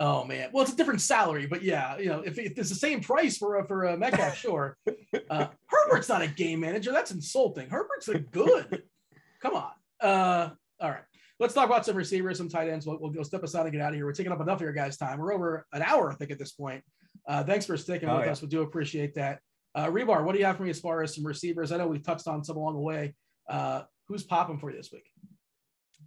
Oh 0.00 0.24
man, 0.24 0.50
well 0.52 0.62
it's 0.62 0.72
a 0.72 0.76
different 0.76 1.00
salary, 1.00 1.46
but 1.46 1.62
yeah, 1.62 1.98
you 1.98 2.06
know 2.06 2.20
if, 2.20 2.38
if 2.38 2.58
it's 2.58 2.68
the 2.68 2.74
same 2.74 3.00
price 3.00 3.36
for 3.36 3.56
a, 3.56 3.66
for 3.66 3.84
a 3.84 3.96
Metcalf, 3.96 4.36
sure. 4.36 4.76
Uh, 5.30 5.46
Herbert's 5.66 6.08
not 6.08 6.20
a 6.20 6.26
game 6.26 6.60
manager. 6.60 6.92
That's 6.92 7.10
insulting. 7.10 7.70
Herbert's 7.70 8.08
a 8.08 8.18
good. 8.18 8.82
Come 9.40 9.54
on. 9.54 9.70
Uh, 10.00 10.50
all 10.80 10.90
right, 10.90 11.02
let's 11.40 11.54
talk 11.54 11.66
about 11.66 11.86
some 11.86 11.96
receivers, 11.96 12.36
some 12.36 12.48
tight 12.48 12.68
ends. 12.68 12.86
We'll, 12.86 12.98
we'll 13.00 13.10
go 13.10 13.22
step 13.22 13.42
aside 13.42 13.62
and 13.62 13.72
get 13.72 13.80
out 13.80 13.90
of 13.90 13.94
here. 13.94 14.04
We're 14.04 14.12
taking 14.12 14.32
up 14.32 14.40
enough 14.40 14.56
of 14.56 14.62
your 14.62 14.72
guys' 14.72 14.98
time. 14.98 15.18
We're 15.18 15.32
over 15.32 15.66
an 15.72 15.82
hour, 15.82 16.10
I 16.10 16.14
think, 16.14 16.30
at 16.30 16.38
this 16.38 16.52
point. 16.52 16.82
Uh, 17.26 17.42
thanks 17.42 17.66
for 17.66 17.76
sticking 17.76 18.08
oh, 18.08 18.16
with 18.16 18.26
yeah. 18.26 18.32
us. 18.32 18.42
We 18.42 18.48
do 18.48 18.62
appreciate 18.62 19.14
that. 19.14 19.40
Uh, 19.74 19.86
Hribar, 19.86 20.24
what 20.24 20.32
do 20.32 20.38
you 20.38 20.44
have 20.44 20.56
for 20.56 20.62
me 20.62 20.70
as 20.70 20.80
far 20.80 21.02
as 21.02 21.14
some 21.14 21.26
receivers? 21.26 21.72
I 21.72 21.76
know 21.78 21.86
we 21.86 21.98
touched 21.98 22.26
on 22.28 22.44
some 22.44 22.56
along 22.56 22.74
the 22.74 22.80
way. 22.80 23.14
Uh, 23.48 23.82
who's 24.06 24.22
popping 24.22 24.58
for 24.58 24.70
you 24.70 24.76
this 24.76 24.92
week? 24.92 25.10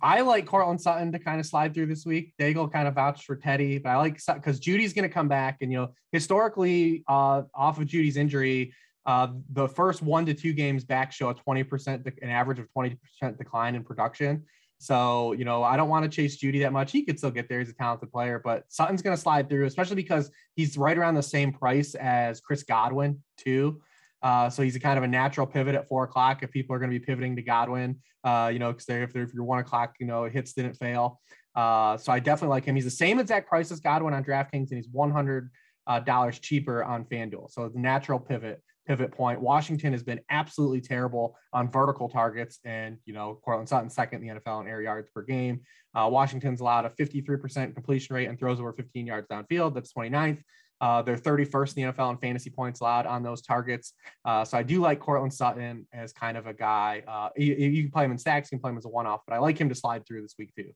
I 0.01 0.21
like 0.21 0.45
Courtland 0.45 0.81
Sutton 0.81 1.11
to 1.11 1.19
kind 1.19 1.39
of 1.39 1.45
slide 1.45 1.73
through 1.73 1.85
this 1.85 2.05
week. 2.05 2.33
Daigle 2.39 2.71
kind 2.71 2.87
of 2.87 2.95
vouched 2.95 3.25
for 3.25 3.35
Teddy, 3.35 3.77
but 3.77 3.89
I 3.89 3.97
like 3.97 4.19
because 4.25 4.59
Jeudy's 4.59 4.93
going 4.93 5.07
to 5.07 5.13
come 5.13 5.27
back, 5.27 5.57
and 5.61 5.71
you 5.71 5.77
know 5.77 5.93
historically, 6.11 7.03
uh, 7.07 7.43
off 7.53 7.79
of 7.79 7.85
Jeudy's 7.85 8.17
injury, 8.17 8.73
uh, 9.05 9.27
the 9.51 9.67
first 9.67 10.01
one 10.01 10.25
to 10.25 10.33
two 10.33 10.53
games 10.53 10.83
back 10.83 11.11
show 11.11 11.29
a 11.29 11.35
twenty 11.35 11.63
percent, 11.63 12.07
an 12.21 12.29
average 12.29 12.59
of 12.59 12.71
twenty 12.73 12.95
percent 12.95 13.37
decline 13.37 13.75
in 13.75 13.83
production. 13.83 14.43
So 14.79 15.33
you 15.33 15.45
know 15.45 15.61
I 15.61 15.77
don't 15.77 15.89
want 15.89 16.03
to 16.03 16.09
chase 16.09 16.41
Jeudy 16.41 16.61
that 16.61 16.73
much. 16.73 16.91
He 16.91 17.03
could 17.03 17.19
still 17.19 17.31
get 17.31 17.47
there; 17.47 17.59
he's 17.59 17.69
a 17.69 17.73
talented 17.73 18.11
player, 18.11 18.41
but 18.43 18.63
Sutton's 18.69 19.03
going 19.03 19.15
to 19.15 19.21
slide 19.21 19.49
through, 19.49 19.65
especially 19.65 19.97
because 19.97 20.31
he's 20.55 20.77
right 20.77 20.97
around 20.97 21.13
the 21.13 21.23
same 21.23 21.53
price 21.53 21.93
as 21.93 22.41
Chris 22.41 22.63
Godwin 22.63 23.21
too. 23.37 23.81
Uh, 24.23 24.49
so 24.49 24.61
he's 24.61 24.75
a 24.75 24.79
kind 24.79 24.97
of 24.97 25.03
a 25.03 25.07
natural 25.07 25.47
pivot 25.47 25.75
at 25.75 25.87
four 25.87 26.03
o'clock 26.03 26.43
if 26.43 26.51
people 26.51 26.75
are 26.75 26.79
going 26.79 26.91
to 26.91 26.99
be 26.99 27.03
pivoting 27.03 27.35
to 27.35 27.41
Godwin, 27.41 27.97
uh, 28.23 28.49
you 28.53 28.59
know, 28.59 28.71
because 28.71 28.87
if 28.89 29.13
they're 29.13 29.23
if 29.23 29.33
you're 29.33 29.43
one 29.43 29.59
o'clock, 29.59 29.95
you 29.99 30.05
know, 30.05 30.25
hits 30.25 30.53
didn't 30.53 30.75
fail. 30.75 31.19
Uh, 31.55 31.97
so 31.97 32.11
I 32.11 32.19
definitely 32.19 32.55
like 32.55 32.65
him. 32.65 32.75
He's 32.75 32.85
the 32.85 32.91
same 32.91 33.19
exact 33.19 33.49
price 33.49 33.71
as 33.71 33.79
Godwin 33.79 34.13
on 34.13 34.23
DraftKings, 34.23 34.69
and 34.69 34.77
he's 34.77 34.89
one 34.91 35.11
hundred 35.11 35.49
uh, 35.87 35.99
dollars 35.99 36.39
cheaper 36.39 36.83
on 36.83 37.05
FanDuel. 37.05 37.51
So 37.51 37.67
the 37.69 37.79
natural 37.79 38.19
pivot 38.19 38.61
pivot 38.87 39.11
point. 39.11 39.39
Washington 39.39 39.91
has 39.93 40.03
been 40.03 40.19
absolutely 40.29 40.81
terrible 40.81 41.37
on 41.53 41.69
vertical 41.69 42.09
targets, 42.09 42.59
and 42.65 42.97
you 43.05 43.13
know, 43.13 43.39
Courtland 43.43 43.69
Sutton 43.69 43.89
second 43.89 44.23
in 44.23 44.35
the 44.35 44.39
NFL 44.41 44.61
in 44.61 44.67
air 44.67 44.81
yards 44.81 45.09
per 45.09 45.21
game. 45.21 45.61
Uh, 45.93 46.09
Washington's 46.11 46.61
allowed 46.61 46.85
a 46.85 46.89
53% 46.89 47.73
completion 47.73 48.15
rate 48.15 48.27
and 48.27 48.39
throws 48.39 48.59
over 48.59 48.73
15 48.73 49.05
yards 49.05 49.27
downfield. 49.27 49.73
That's 49.73 49.93
29th. 49.93 50.41
Uh, 50.81 51.01
they're 51.01 51.15
31st 51.15 51.77
in 51.77 51.85
the 51.85 51.93
NFL 51.93 52.11
in 52.11 52.17
fantasy 52.17 52.49
points 52.49 52.81
allowed 52.81 53.05
on 53.05 53.23
those 53.23 53.41
targets. 53.41 53.93
Uh, 54.25 54.43
so 54.43 54.57
I 54.57 54.63
do 54.63 54.81
like 54.81 54.99
Courtland 54.99 55.33
Sutton 55.33 55.87
as 55.93 56.11
kind 56.11 56.37
of 56.37 56.47
a 56.47 56.53
guy. 56.53 57.03
Uh, 57.07 57.29
you, 57.37 57.53
you, 57.53 57.83
can 57.83 57.91
play 57.91 58.03
him 58.03 58.11
in 58.11 58.17
stacks, 58.17 58.51
you 58.51 58.57
can 58.57 58.61
play 58.61 58.71
him 58.71 58.77
as 58.77 58.85
a 58.85 58.89
one 58.89 59.05
off, 59.05 59.21
but 59.27 59.35
I 59.35 59.37
like 59.37 59.59
him 59.59 59.69
to 59.69 59.75
slide 59.75 60.05
through 60.05 60.23
this 60.23 60.35
week 60.37 60.53
too. 60.55 60.71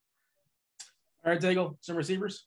All 1.25 1.31
right, 1.31 1.41
Daigle, 1.41 1.77
some 1.81 1.97
receivers. 1.97 2.45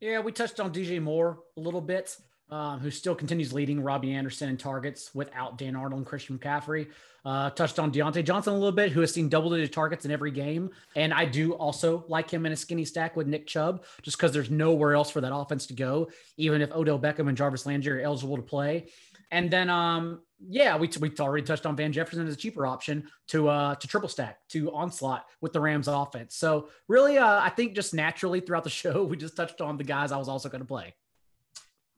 Yeah, 0.00 0.20
we 0.20 0.32
touched 0.32 0.60
on 0.60 0.72
DJ 0.72 1.00
Moore 1.02 1.40
a 1.56 1.60
little 1.60 1.80
bit 1.80 2.14
um, 2.50 2.80
who 2.80 2.90
still 2.90 3.14
continues 3.14 3.52
leading 3.52 3.82
Robby 3.82 4.12
Anderson 4.12 4.48
in 4.48 4.56
targets 4.56 5.14
without 5.14 5.58
Dan 5.58 5.76
Arnold 5.76 6.00
and 6.00 6.06
Christian 6.06 6.38
McCaffrey. 6.38 6.88
Uh, 7.24 7.50
touched 7.50 7.78
on 7.78 7.92
Diontae 7.92 8.24
Johnson 8.24 8.54
a 8.54 8.56
little 8.56 8.72
bit, 8.72 8.90
who 8.92 9.00
has 9.02 9.12
seen 9.12 9.28
double 9.28 9.50
digit 9.50 9.72
targets 9.72 10.04
in 10.04 10.10
every 10.10 10.30
game. 10.30 10.70
And 10.96 11.12
I 11.12 11.26
do 11.26 11.52
also 11.52 12.04
like 12.08 12.30
him 12.30 12.46
in 12.46 12.52
a 12.52 12.56
skinny 12.56 12.84
stack 12.84 13.14
with 13.14 13.26
Nick 13.26 13.46
Chubb, 13.46 13.84
just 14.02 14.16
because 14.16 14.32
there's 14.32 14.50
nowhere 14.50 14.94
else 14.94 15.10
for 15.10 15.20
that 15.20 15.34
offense 15.34 15.66
to 15.66 15.74
go, 15.74 16.08
even 16.38 16.62
if 16.62 16.72
Odell 16.72 16.98
Beckham 16.98 17.28
and 17.28 17.36
Jarvis 17.36 17.66
Landry 17.66 18.00
are 18.00 18.04
eligible 18.04 18.36
to 18.36 18.42
play. 18.42 18.86
And 19.30 19.50
then, 19.50 19.68
um, 19.70 20.22
yeah, 20.48 20.76
we, 20.76 20.90
we 21.00 21.12
already 21.20 21.46
touched 21.46 21.66
on 21.66 21.76
Van 21.76 21.92
Jefferson 21.92 22.26
as 22.26 22.34
a 22.34 22.36
cheaper 22.36 22.66
option 22.66 23.06
to 23.28 23.48
uh, 23.48 23.74
to 23.76 23.86
triple 23.86 24.08
stack 24.08 24.38
to 24.48 24.72
onslaught 24.72 25.26
with 25.40 25.52
the 25.52 25.60
Rams 25.60 25.88
offense. 25.88 26.34
So 26.34 26.68
really, 26.88 27.18
uh, 27.18 27.40
I 27.40 27.50
think 27.50 27.74
just 27.74 27.94
naturally 27.94 28.40
throughout 28.40 28.64
the 28.64 28.70
show, 28.70 29.04
we 29.04 29.16
just 29.16 29.36
touched 29.36 29.60
on 29.60 29.76
the 29.76 29.84
guys 29.84 30.10
I 30.10 30.16
was 30.16 30.28
also 30.28 30.48
going 30.48 30.62
to 30.62 30.66
play. 30.66 30.94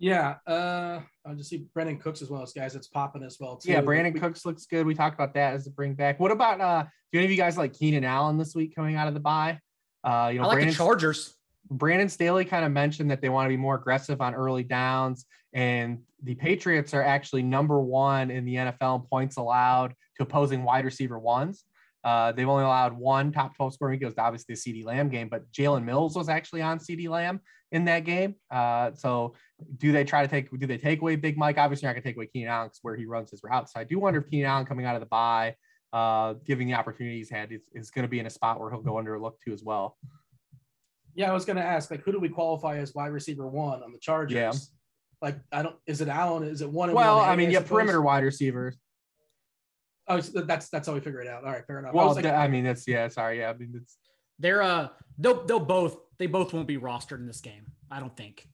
Yeah, 0.02 0.34
uh, 0.48 0.98
I 1.24 1.34
just 1.34 1.48
see 1.48 1.64
Brandin 1.76 2.00
Cooks 2.00 2.22
as 2.22 2.28
one 2.28 2.40
of 2.40 2.46
those 2.48 2.52
guys 2.52 2.72
that's 2.72 2.88
popping 2.88 3.22
as 3.22 3.36
well 3.38 3.56
too. 3.56 3.70
Yeah, 3.70 3.82
Brandin 3.82 4.14
we, 4.14 4.18
Cooks 4.18 4.44
looks 4.44 4.66
good. 4.66 4.84
We 4.84 4.94
talked 4.94 5.14
about 5.14 5.32
that 5.34 5.54
as 5.54 5.68
a 5.68 5.70
bring 5.70 5.94
back. 5.94 6.18
What 6.18 6.32
about 6.32 6.60
uh? 6.60 6.84
Do 7.12 7.18
any 7.18 7.26
of 7.26 7.30
you 7.30 7.36
guys 7.36 7.56
like 7.56 7.72
Keenan 7.72 8.02
Allen 8.02 8.36
this 8.36 8.52
week 8.52 8.74
coming 8.74 8.96
out 8.96 9.06
of 9.06 9.14
the 9.14 9.20
bye? 9.20 9.60
Uh, 10.02 10.30
you 10.32 10.40
know, 10.40 10.46
I 10.46 10.48
like 10.48 10.56
Brandon, 10.56 10.70
the 10.70 10.76
Chargers. 10.76 11.34
Brandon 11.70 12.08
Staley 12.08 12.44
kind 12.44 12.64
of 12.64 12.72
mentioned 12.72 13.12
that 13.12 13.22
they 13.22 13.28
want 13.28 13.46
to 13.46 13.48
be 13.48 13.56
more 13.56 13.76
aggressive 13.76 14.20
on 14.20 14.34
early 14.34 14.64
downs, 14.64 15.24
and 15.52 16.00
the 16.24 16.34
Patriots 16.34 16.94
are 16.94 17.02
actually 17.04 17.44
number 17.44 17.80
one 17.80 18.32
in 18.32 18.44
the 18.44 18.56
NFL 18.56 19.02
in 19.02 19.06
points 19.06 19.36
allowed 19.36 19.94
to 20.16 20.24
opposing 20.24 20.64
wide 20.64 20.84
receiver 20.84 21.20
ones. 21.20 21.62
Uh, 22.02 22.32
they've 22.32 22.48
only 22.48 22.64
allowed 22.64 22.92
one 22.92 23.30
top 23.30 23.54
12 23.54 23.74
scoring. 23.74 24.00
It 24.02 24.04
was 24.04 24.18
obviously 24.18 24.56
the 24.56 24.60
CeeDee 24.60 24.84
Lamb 24.84 25.10
game, 25.10 25.28
but 25.28 25.48
Jalen 25.52 25.84
Mills 25.84 26.16
was 26.16 26.28
actually 26.28 26.62
on 26.62 26.80
CeeDee 26.80 27.08
Lamb 27.08 27.40
in 27.72 27.86
that 27.86 28.04
game. 28.04 28.36
Uh, 28.50 28.92
so 28.94 29.34
do 29.78 29.90
they 29.90 30.04
try 30.04 30.22
to 30.22 30.28
take, 30.28 30.56
do 30.56 30.66
they 30.66 30.78
take 30.78 31.00
away 31.00 31.16
Big 31.16 31.36
Mike? 31.36 31.58
Obviously, 31.58 31.86
not 31.86 31.94
going 31.94 32.02
to 32.02 32.08
take 32.08 32.16
away 32.16 32.26
Keenan 32.26 32.48
Allen 32.48 32.68
because 32.68 32.78
where 32.82 32.94
he 32.94 33.06
runs 33.06 33.30
his 33.30 33.42
routes. 33.42 33.72
So 33.72 33.80
I 33.80 33.84
do 33.84 33.98
wonder 33.98 34.20
if 34.20 34.30
Keenan 34.30 34.46
Allen 34.46 34.66
coming 34.66 34.86
out 34.86 34.94
of 34.94 35.00
the 35.00 35.06
bye, 35.06 35.56
uh, 35.92 36.34
giving 36.46 36.68
the 36.68 36.74
opportunities 36.74 37.28
had, 37.28 37.50
is, 37.50 37.62
is 37.74 37.90
going 37.90 38.04
to 38.04 38.08
be 38.08 38.20
in 38.20 38.26
a 38.26 38.30
spot 38.30 38.60
where 38.60 38.70
he'll 38.70 38.80
go 38.80 38.98
under 38.98 39.14
a 39.14 39.20
look 39.20 39.40
to 39.42 39.52
as 39.52 39.64
well. 39.64 39.96
Yeah, 41.14 41.30
I 41.30 41.34
was 41.34 41.44
going 41.44 41.56
to 41.56 41.64
ask, 41.64 41.90
like, 41.90 42.02
who 42.02 42.12
do 42.12 42.20
we 42.20 42.28
qualify 42.28 42.78
as 42.78 42.94
wide 42.94 43.12
receiver 43.12 43.46
one 43.46 43.82
on 43.82 43.92
the 43.92 43.98
Chargers? 43.98 44.36
Yeah. 44.36 44.52
Like, 45.20 45.38
I 45.52 45.62
don't, 45.62 45.76
is 45.86 46.00
it 46.00 46.08
Allen? 46.08 46.42
Is 46.44 46.62
it 46.62 46.70
one? 46.70 46.92
Well, 46.92 47.18
one 47.18 47.28
I 47.28 47.36
mean, 47.36 47.50
yeah, 47.50 47.60
perimeter 47.60 48.02
wide 48.02 48.24
receivers. 48.24 48.76
Oh, 50.08 50.20
so 50.20 50.40
that's 50.40 50.68
that's 50.68 50.88
how 50.88 50.94
we 50.94 51.00
figure 51.00 51.20
it 51.20 51.28
out. 51.28 51.44
All 51.44 51.52
right, 51.52 51.64
fair 51.64 51.78
enough. 51.78 51.94
Well, 51.94 52.08
I, 52.08 52.12
like, 52.12 52.26
I 52.26 52.48
mean, 52.48 52.64
that's 52.64 52.88
yeah. 52.88 53.06
Sorry, 53.06 53.38
yeah. 53.38 53.50
I 53.50 53.52
mean, 53.52 53.72
it's 53.76 53.98
they're 54.40 54.62
uh 54.62 54.88
they'll 55.18 55.44
they'll 55.44 55.60
both 55.60 55.98
they 56.22 56.28
both 56.28 56.52
won't 56.52 56.68
be 56.68 56.78
rostered 56.78 57.18
in 57.18 57.26
this 57.26 57.40
game. 57.40 57.64
I 57.90 57.98
don't 57.98 58.16
think. 58.16 58.46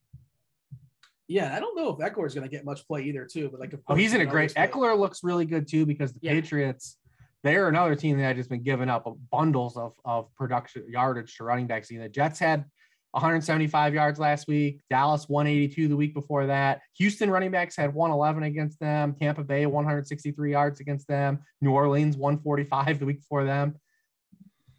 Yeah, 1.26 1.54
I 1.54 1.60
don't 1.60 1.76
know 1.76 1.90
if 1.90 1.98
Ekeler 1.98 2.26
is 2.26 2.34
going 2.34 2.48
to 2.48 2.50
get 2.50 2.64
much 2.64 2.86
play 2.86 3.02
either, 3.02 3.26
too. 3.30 3.50
But 3.50 3.60
like, 3.60 3.74
oh, 3.86 3.94
he's 3.94 4.14
in 4.14 4.22
a 4.22 4.26
great. 4.26 4.54
Ekeler 4.54 4.98
looks 4.98 5.22
really 5.22 5.44
good 5.44 5.68
too 5.68 5.84
because 5.84 6.14
the 6.14 6.20
yeah. 6.22 6.32
Patriots, 6.32 6.96
they're 7.44 7.68
another 7.68 7.94
team 7.94 8.16
that 8.16 8.22
had 8.22 8.36
just 8.36 8.48
been 8.48 8.62
giving 8.62 8.88
up 8.88 9.06
bundles 9.30 9.76
of 9.76 9.92
of 10.06 10.34
production 10.34 10.86
yardage 10.88 11.36
to 11.36 11.44
running 11.44 11.66
backs. 11.66 11.88
The 11.88 12.08
Jets 12.08 12.38
had 12.38 12.64
175 13.10 13.92
yards 13.92 14.18
last 14.18 14.48
week. 14.48 14.80
Dallas 14.88 15.28
182 15.28 15.88
the 15.88 15.96
week 15.96 16.14
before 16.14 16.46
that. 16.46 16.80
Houston 16.94 17.30
running 17.30 17.50
backs 17.50 17.76
had 17.76 17.92
111 17.92 18.44
against 18.44 18.80
them. 18.80 19.14
Tampa 19.14 19.44
Bay 19.44 19.66
163 19.66 20.50
yards 20.50 20.80
against 20.80 21.06
them. 21.06 21.40
New 21.60 21.72
Orleans 21.72 22.16
145 22.16 22.98
the 22.98 23.04
week 23.04 23.20
before 23.20 23.44
them. 23.44 23.76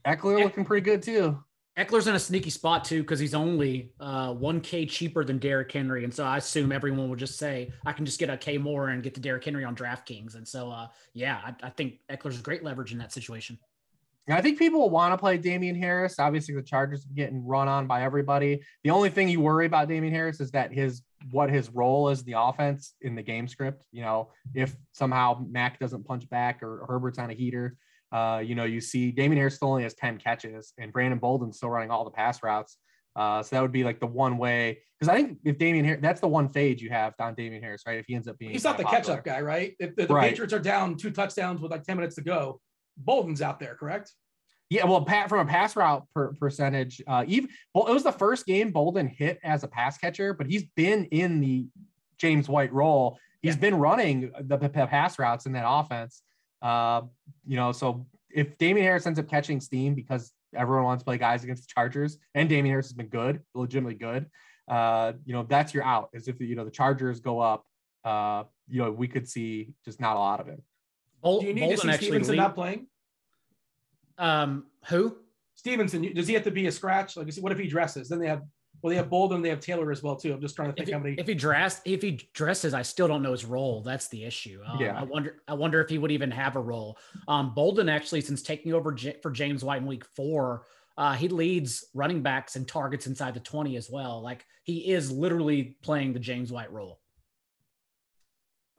Ekeler 0.08 0.44
looking 0.44 0.66
pretty 0.66 0.84
good 0.84 1.04
too. 1.04 1.38
Ekeler's 1.80 2.08
in 2.08 2.16
a 2.16 2.20
sneaky 2.20 2.50
spot 2.50 2.84
too 2.84 3.04
because 3.04 3.20
he's 3.20 3.34
only 3.34 3.94
uh, 4.02 4.34
1K 4.34 4.90
cheaper 4.90 5.24
than 5.24 5.38
Derrick 5.38 5.72
Henry, 5.72 6.04
and 6.04 6.14
so 6.14 6.26
I 6.26 6.38
assume 6.38 6.74
everyone 6.74 7.08
will 7.08 7.16
just 7.16 7.38
say 7.38 7.72
I 7.86 7.94
can 7.94 8.06
just 8.06 8.20
get 8.20 8.30
a 8.30 8.36
K 8.36 8.58
more 8.58 8.90
and 8.90 9.02
get 9.02 9.14
the 9.14 9.22
Derrick 9.22 9.46
Henry 9.46 9.64
on 9.64 9.76
DraftKings, 9.76 10.36
and 10.36 10.46
so 10.46 10.70
uh, 10.70 10.88
yeah, 11.14 11.40
I, 11.46 11.68
I 11.68 11.70
think 11.70 12.00
Ekeler's 12.12 12.42
great 12.42 12.66
leverage 12.66 12.92
in 12.92 12.98
that 12.98 13.14
situation. 13.14 13.58
I 14.32 14.42
think 14.42 14.60
people 14.60 14.82
will 14.82 14.90
want 14.90 15.14
to 15.14 15.18
play 15.18 15.38
Damien 15.38 15.76
Harris. 15.76 16.20
Obviously, 16.20 16.54
the 16.54 16.62
Chargers 16.62 17.06
are 17.06 17.16
getting 17.16 17.46
run 17.46 17.68
on 17.68 17.88
by 17.88 18.04
everybody. 18.04 18.62
The 18.84 18.92
only 18.92 19.10
thing 19.10 19.28
you 19.30 19.40
worry 19.40 19.66
about 19.66 19.88
Damien 19.88 20.14
Harris 20.14 20.40
is 20.40 20.52
that 20.52 20.72
his 20.72 21.02
what 21.32 21.50
his 21.50 21.70
role 21.70 22.10
is 22.10 22.24
the 22.24 22.36
offense 22.38 22.94
in 23.02 23.16
the 23.16 23.24
game 23.24 23.48
script. 23.48 23.86
You 23.92 24.04
know, 24.04 24.32
if 24.54 24.76
somehow 24.92 25.44
Mac 25.50 25.80
doesn't 25.80 26.06
punch 26.06 26.30
back 26.30 26.62
or 26.62 26.86
Herbert's 26.88 27.18
on 27.18 27.32
a 27.32 27.34
heater, 27.34 27.76
uh, 28.12 28.42
you 28.44 28.56
know, 28.56 28.66
you 28.66 28.82
see 28.82 29.12
Damien 29.12 29.38
Harris 29.38 29.56
still 29.56 29.70
only 29.70 29.84
has 29.84 29.94
10 29.94 30.18
catches 30.18 30.74
and 30.78 30.92
Brandon 30.92 31.20
Bolden 31.20 31.54
still 31.54 31.70
running 31.70 31.92
all 31.92 32.04
the 32.04 32.12
pass 32.12 32.42
routes. 32.42 32.78
Uh, 33.16 33.44
so 33.44 33.56
that 33.56 33.62
would 33.62 33.72
be 33.72 33.84
like 33.84 34.00
the 34.00 34.08
one 34.08 34.38
way 34.38 34.80
because 35.00 35.12
I 35.12 35.16
think 35.16 35.40
if 35.44 35.58
Damien 35.58 35.86
Harris, 35.86 36.02
that's 36.02 36.22
the 36.22 36.28
one 36.28 36.50
fade 36.50 36.80
you 36.80 36.90
have 36.90 37.14
on 37.20 37.34
Damien 37.34 37.62
Harris, 37.62 37.84
right? 37.88 37.98
If 37.98 38.06
he 38.08 38.16
ends 38.16 38.28
up 38.28 38.38
being 38.38 38.52
he's 38.52 38.64
not 38.64 38.78
the 38.78 38.84
catch 38.84 39.10
up 39.10 39.24
guy, 39.24 39.42
right? 39.42 39.76
If 39.80 39.96
the, 39.96 40.06
the 40.06 40.14
right. 40.14 40.30
Patriots 40.30 40.54
are 40.54 40.60
down 40.60 40.96
two 40.96 41.12
touchdowns 41.12 41.62
with 41.62 41.72
like 41.72 41.84
10 41.84 41.96
minutes 41.98 42.16
to 42.16 42.22
go, 42.22 42.62
Bolden's 42.98 43.42
out 43.42 43.60
there, 43.60 43.76
correct? 43.76 44.14
Yeah, 44.70 44.86
well, 44.86 45.04
Pat 45.04 45.30
from 45.30 45.48
a 45.48 45.50
pass 45.50 45.76
route 45.76 46.06
per 46.14 46.34
percentage, 46.34 47.02
uh, 47.08 47.24
even 47.28 47.50
well, 47.74 47.88
it 47.88 47.94
was 47.94 48.04
the 48.04 48.12
first 48.12 48.46
game 48.46 48.72
Bolden 48.72 49.08
hit 49.08 49.40
as 49.44 49.64
a 49.64 49.68
pass 49.68 49.98
catcher, 49.98 50.34
but 50.34 50.46
he's 50.46 50.66
been 50.76 51.06
in 51.06 51.40
the 51.40 51.68
James 52.20 52.48
White 52.48 52.72
role. 52.72 53.18
He's 53.42 53.56
yeah. 53.56 53.62
been 53.62 53.76
running 53.76 54.32
the, 54.42 54.58
the, 54.58 54.70
pass 54.70 55.18
routes 55.18 55.48
in 55.48 55.54
that 55.54 55.66
offense. 55.68 56.22
Uh, 56.62 57.02
you 57.46 57.56
know, 57.56 57.72
so 57.72 58.06
if 58.30 58.58
Damien 58.58 58.86
Harris 58.86 59.06
ends 59.06 59.20
up 59.20 59.30
catching 59.30 59.60
steam 59.60 59.96
because 59.96 60.32
everyone 60.56 60.84
wants 60.84 61.02
to 61.02 61.06
play 61.06 61.18
guys 61.18 61.44
against 61.44 61.64
the 61.64 61.74
Chargers, 61.74 62.18
and 62.36 62.50
Damien 62.50 62.74
Harris 62.74 62.88
has 62.88 62.94
been 62.94 63.08
good, 63.08 63.42
legitimately 63.56 63.96
good. 63.96 64.28
Uh, 64.68 65.14
you 65.26 65.34
know, 65.34 65.44
that's 65.44 65.74
your 65.74 65.84
out. 65.84 66.10
Is 66.14 66.28
if 66.28 66.40
you 66.40 66.56
know 66.56 66.66
the 66.66 66.72
Chargers 66.72 67.20
go 67.20 67.40
up, 67.40 67.66
uh, 68.04 68.44
you 68.68 68.82
know, 68.82 68.92
we 68.92 69.08
could 69.08 69.28
see 69.28 69.74
just 69.84 70.00
not 70.00 70.16
a 70.16 70.20
lot 70.20 70.40
of 70.40 70.48
it. 70.48 70.62
Do 71.24 71.46
you 71.46 71.54
need 71.54 71.62
Bolden 71.62 71.88
to 71.88 71.98
see 71.98 72.06
Stevenson 72.06 72.36
not 72.36 72.56
playing? 72.56 72.88
Um, 74.18 74.66
who? 74.88 75.18
Stevenson. 75.56 76.14
Does 76.14 76.28
he 76.28 76.34
have 76.36 76.44
to 76.44 76.52
be 76.52 76.68
a 76.68 76.72
scratch? 76.72 77.18
Like, 77.18 77.34
what 77.38 77.52
if 77.52 77.58
he 77.58 77.68
dresses? 77.68 78.10
Then 78.10 78.20
they 78.20 78.28
have 78.28 78.44
well, 78.82 78.90
they 78.92 78.96
have 78.96 79.10
Bolden, 79.10 79.42
they 79.42 79.50
have 79.50 79.60
Taylor 79.60 79.92
as 79.92 80.02
well 80.02 80.16
too. 80.16 80.34
I'm 80.34 80.42
just 80.42 80.56
trying 80.56 80.70
to 80.70 80.76
think 80.76 80.88
he, 80.88 80.94
how 80.94 81.00
many. 81.00 81.16
If 81.18 81.28
he 81.28 81.34
dress, 81.34 81.82
if 81.86 82.02
he 82.02 82.30
dresses, 82.34 82.74
I 82.74 82.82
still 82.82 83.08
don't 83.08 83.22
know 83.22 83.32
his 83.32 83.46
role. 83.46 83.82
That's 83.82 84.08
the 84.08 84.24
issue. 84.24 84.62
Um, 84.66 84.80
yeah. 84.80 85.00
I 85.00 85.04
wonder. 85.04 85.42
I 85.48 85.54
wonder 85.54 85.82
if 85.82 85.90
he 85.90 85.98
would 85.98 86.12
even 86.12 86.32
have 86.32 86.56
a 86.56 86.62
role. 86.62 86.98
Um, 87.28 87.54
Bolden 87.54 87.90
actually, 87.90 88.22
since 88.22 88.42
taking 88.42 88.74
over 88.74 88.92
J- 88.94 89.18
for 89.22 89.32
James 89.32 89.64
White 89.64 89.82
in 89.82 89.88
Week 89.88 90.06
Four, 90.16 90.66
uh, 90.98 91.14
he 91.14 91.28
leads 91.28 91.86
running 91.94 92.22
backs 92.22 92.56
and 92.56 92.68
targets 92.68 93.08
inside 93.08 93.34
the 93.34 93.40
20 93.40 93.76
as 93.76 93.90
well. 93.90 94.22
Like 94.22 94.46
he 94.64 94.92
is 94.92 95.12
literally 95.12 95.78
playing 95.82 96.14
the 96.14 96.20
James 96.20 96.52
White 96.52 96.72
role. 96.72 97.00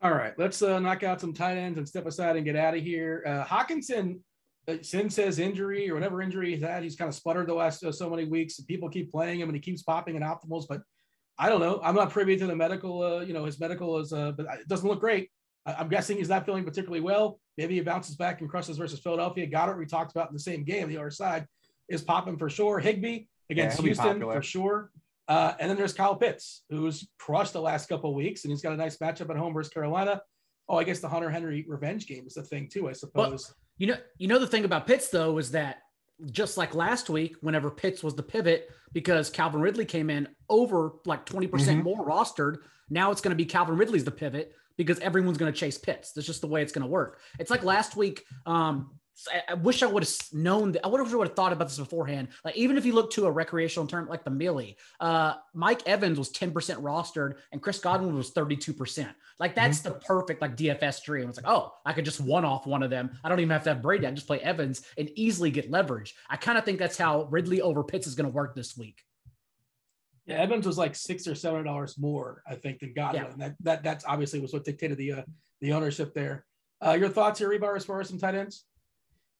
All 0.03 0.11
right, 0.11 0.33
let's 0.39 0.61
uh, 0.63 0.79
knock 0.79 1.03
out 1.03 1.21
some 1.21 1.31
tight 1.31 1.57
ends 1.57 1.77
and 1.77 1.87
step 1.87 2.07
aside 2.07 2.35
and 2.35 2.43
get 2.43 2.55
out 2.55 2.75
of 2.75 2.81
here. 2.81 3.23
Uh, 3.25 3.43
Hockenson, 3.45 4.19
uh, 4.67 4.75
since 4.81 5.15
his 5.15 5.39
injury 5.39 5.89
or 5.89 5.95
whatever 5.95 6.21
injury 6.21 6.53
he's 6.53 6.63
had, 6.63 6.83
he's 6.83 6.95
kind 6.95 7.09
of 7.09 7.15
sputtered 7.15 7.47
the 7.47 7.53
last 7.53 7.83
uh, 7.83 7.91
so 7.91 8.09
many 8.09 8.25
weeks. 8.25 8.59
And 8.59 8.67
People 8.67 8.89
keep 8.89 9.11
playing 9.11 9.39
him 9.39 9.49
and 9.49 9.55
he 9.55 9.61
keeps 9.61 9.83
popping 9.83 10.15
in 10.15 10.21
optimals, 10.21 10.65
but 10.67 10.81
I 11.37 11.49
don't 11.49 11.59
know. 11.59 11.79
I'm 11.83 11.95
not 11.95 12.11
privy 12.11 12.37
to 12.37 12.47
the 12.47 12.55
medical, 12.55 13.01
uh, 13.01 13.21
you 13.21 13.33
know, 13.33 13.45
his 13.45 13.59
medical 13.59 13.97
is, 13.99 14.13
uh, 14.13 14.31
but 14.33 14.45
it 14.59 14.67
doesn't 14.67 14.87
look 14.87 14.99
great. 14.99 15.29
I'm 15.65 15.89
guessing 15.89 16.17
he's 16.17 16.29
not 16.29 16.45
feeling 16.45 16.63
particularly 16.63 17.01
well. 17.01 17.39
Maybe 17.57 17.75
he 17.75 17.81
bounces 17.81 18.15
back 18.15 18.41
and 18.41 18.49
crushes 18.49 18.77
versus 18.77 18.99
Philadelphia. 18.99 19.45
Goedert, 19.47 19.77
we 19.77 19.85
talked 19.85 20.11
about 20.11 20.29
in 20.29 20.33
the 20.33 20.39
same 20.39 20.63
game, 20.63 20.89
the 20.89 20.97
other 20.97 21.11
side 21.11 21.45
is 21.87 22.01
popping 22.01 22.37
for 22.37 22.49
sure. 22.49 22.79
Higbee 22.79 23.25
against 23.49 23.77
yeah, 23.79 23.85
Houston 23.85 24.21
for 24.21 24.41
sure. 24.41 24.91
Uh, 25.27 25.53
and 25.59 25.69
then 25.69 25.77
there's 25.77 25.93
Kyle 25.93 26.15
Pitts, 26.15 26.63
who's 26.69 27.07
crushed 27.19 27.53
the 27.53 27.61
last 27.61 27.87
couple 27.87 28.13
weeks, 28.15 28.43
and 28.43 28.51
he's 28.51 28.61
got 28.61 28.73
a 28.73 28.77
nice 28.77 28.97
matchup 28.97 29.29
at 29.29 29.37
home 29.37 29.53
versus 29.53 29.71
Carolina. 29.71 30.21
Oh, 30.71 30.77
I 30.77 30.85
guess 30.85 30.99
the 30.99 31.09
Hunter 31.09 31.29
Henry 31.29 31.65
revenge 31.67 32.07
game 32.07 32.25
is 32.25 32.35
the 32.35 32.43
thing 32.43 32.69
too, 32.69 32.87
I 32.87 32.93
suppose. 32.93 33.47
Well, 33.49 33.57
you 33.77 33.87
know, 33.87 33.97
you 34.17 34.29
know 34.29 34.39
the 34.39 34.47
thing 34.47 34.63
about 34.63 34.87
Pitts 34.87 35.09
though 35.09 35.37
is 35.37 35.51
that 35.51 35.79
just 36.31 36.55
like 36.55 36.73
last 36.73 37.09
week, 37.09 37.35
whenever 37.41 37.69
Pitts 37.69 38.01
was 38.01 38.15
the 38.15 38.23
pivot, 38.23 38.69
because 38.93 39.29
Calvin 39.29 39.59
Ridley 39.59 39.83
came 39.83 40.09
in 40.09 40.29
over 40.49 40.93
like 41.05 41.25
20% 41.25 41.49
mm 41.49 41.73
hmm 41.73 41.81
more 41.81 42.07
rostered. 42.07 42.59
Now 42.89 43.11
it's 43.11 43.19
going 43.19 43.31
to 43.31 43.35
be 43.35 43.45
Calvin 43.45 43.75
Ridley's 43.75 44.05
the 44.05 44.11
pivot 44.11 44.53
because 44.77 44.97
everyone's 44.99 45.37
going 45.37 45.51
to 45.51 45.59
chase 45.59 45.77
Pitts. 45.77 46.13
That's 46.13 46.25
just 46.25 46.39
the 46.39 46.47
way 46.47 46.61
it's 46.61 46.71
going 46.71 46.83
to 46.83 46.89
work. 46.89 47.19
It's 47.37 47.51
like 47.51 47.63
last 47.63 47.97
week. 47.97 48.23
Um, 48.45 48.91
I 49.49 49.53
wish 49.55 49.83
I 49.83 49.87
would 49.87 50.03
have 50.03 50.13
known. 50.33 50.71
That, 50.71 50.85
I 50.85 50.89
would 50.89 50.99
have 50.99 51.13
would 51.13 51.27
have 51.27 51.35
thought 51.35 51.53
about 51.53 51.67
this 51.67 51.77
beforehand. 51.77 52.29
Like 52.43 52.55
even 52.55 52.77
if 52.77 52.85
you 52.85 52.93
look 52.93 53.11
to 53.11 53.25
a 53.25 53.31
recreational 53.31 53.87
term 53.87 54.07
like 54.07 54.23
the 54.23 54.31
Millie, 54.31 54.77
uh, 54.99 55.35
Mike 55.53 55.87
Evans 55.87 56.17
was 56.17 56.29
ten 56.29 56.51
percent 56.51 56.81
rostered 56.81 57.35
and 57.51 57.61
Chris 57.61 57.79
Godwin 57.79 58.15
was 58.15 58.31
thirty 58.31 58.55
two 58.55 58.73
percent. 58.73 59.11
Like 59.39 59.55
that's 59.55 59.79
mm-hmm. 59.79 59.93
the 59.93 59.99
perfect 59.99 60.41
like 60.41 60.55
DFS 60.55 61.03
dream. 61.03 61.29
It's 61.29 61.41
like 61.41 61.51
oh, 61.51 61.73
I 61.85 61.93
could 61.93 62.05
just 62.05 62.21
one 62.21 62.45
off 62.45 62.65
one 62.65 62.83
of 62.83 62.89
them. 62.89 63.11
I 63.23 63.29
don't 63.29 63.39
even 63.39 63.51
have 63.51 63.63
to 63.63 63.73
have 63.73 63.81
Brady. 63.81 64.07
I 64.07 64.11
just 64.11 64.27
play 64.27 64.39
Evans 64.39 64.83
and 64.97 65.09
easily 65.15 65.51
get 65.51 65.69
leverage. 65.69 66.15
I 66.29 66.37
kind 66.37 66.57
of 66.57 66.65
think 66.65 66.79
that's 66.79 66.97
how 66.97 67.23
Ridley 67.25 67.61
over 67.61 67.83
Pitts 67.83 68.07
is 68.07 68.15
going 68.15 68.29
to 68.29 68.33
work 68.33 68.55
this 68.55 68.77
week. 68.77 69.01
Yeah, 70.25 70.37
Evans 70.37 70.65
was 70.65 70.77
like 70.77 70.95
six 70.95 71.27
or 71.27 71.35
seven 71.35 71.63
dollars 71.65 71.97
more, 71.97 72.43
I 72.47 72.55
think, 72.55 72.79
than 72.79 72.93
Godwin. 72.93 73.23
Yeah. 73.23 73.33
That 73.37 73.55
that 73.61 73.83
that's 73.83 74.05
obviously 74.05 74.39
was 74.39 74.53
what 74.53 74.63
dictated 74.63 74.97
the 74.97 75.11
uh, 75.13 75.21
the 75.59 75.73
ownership 75.73 76.13
there. 76.13 76.45
Uh, 76.83 76.93
your 76.93 77.09
thoughts 77.09 77.39
here, 77.39 77.49
Hribar, 77.49 77.75
as 77.75 77.85
far 77.85 78.01
as 78.01 78.09
some 78.09 78.17
tight 78.17 78.35
ends? 78.35 78.65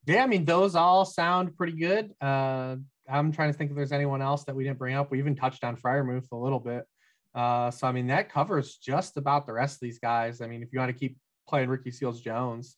Yeah, 0.06 0.24
I 0.24 0.28
mean 0.28 0.46
those 0.46 0.76
all 0.76 1.06
sound 1.06 1.56
pretty 1.56 1.78
good. 1.78 2.12
Uh, 2.20 2.78
I'm 3.10 3.32
trying 3.32 3.52
to 3.52 3.58
think 3.58 3.72
if 3.72 3.76
there's 3.76 3.92
anyone 3.92 4.22
else 4.22 4.44
that 4.46 4.56
we 4.56 4.64
didn't 4.64 4.80
bring 4.80 4.96
up. 4.96 5.12
We 5.12 5.20
even 5.20 5.36
touched 5.36 5.64
on 5.64 5.76
Freiermuth 5.76 6.32
a 6.32 6.36
little 6.36 6.60
bit. 6.60 6.86
Uh, 7.34 7.72
so 7.72 7.88
I 7.88 7.92
mean 7.92 8.08
that 8.08 8.32
covers 8.32 8.78
just 8.78 9.18
about 9.18 9.46
the 9.46 9.54
rest 9.54 9.76
of 9.76 9.82
these 9.82 10.00
guys. 10.00 10.42
I 10.42 10.48
mean, 10.48 10.64
if 10.64 10.74
you 10.74 10.80
want 10.80 10.92
to 10.92 10.98
keep 10.98 11.18
playing 11.48 11.70
Ricky 11.70 11.92
Seals 11.92 12.22
Jones, 12.22 12.78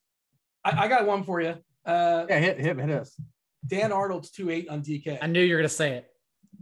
I, 0.63 0.83
I, 0.83 0.87
got 0.87 1.05
one 1.05 1.23
for 1.23 1.41
you. 1.41 1.55
Uh, 1.85 2.25
yeah, 2.29 2.39
hit 2.39 2.59
hit 2.59 2.77
hit 2.77 2.89
us. 2.91 3.19
Dan 3.65 3.91
Arnold's 3.91 4.29
two 4.29 4.49
eight 4.49 4.69
on 4.69 4.81
DK. 4.83 5.17
I 5.21 5.27
knew 5.27 5.41
you 5.41 5.55
were 5.55 5.61
gonna 5.61 5.69
say 5.69 5.93
it. 5.93 6.07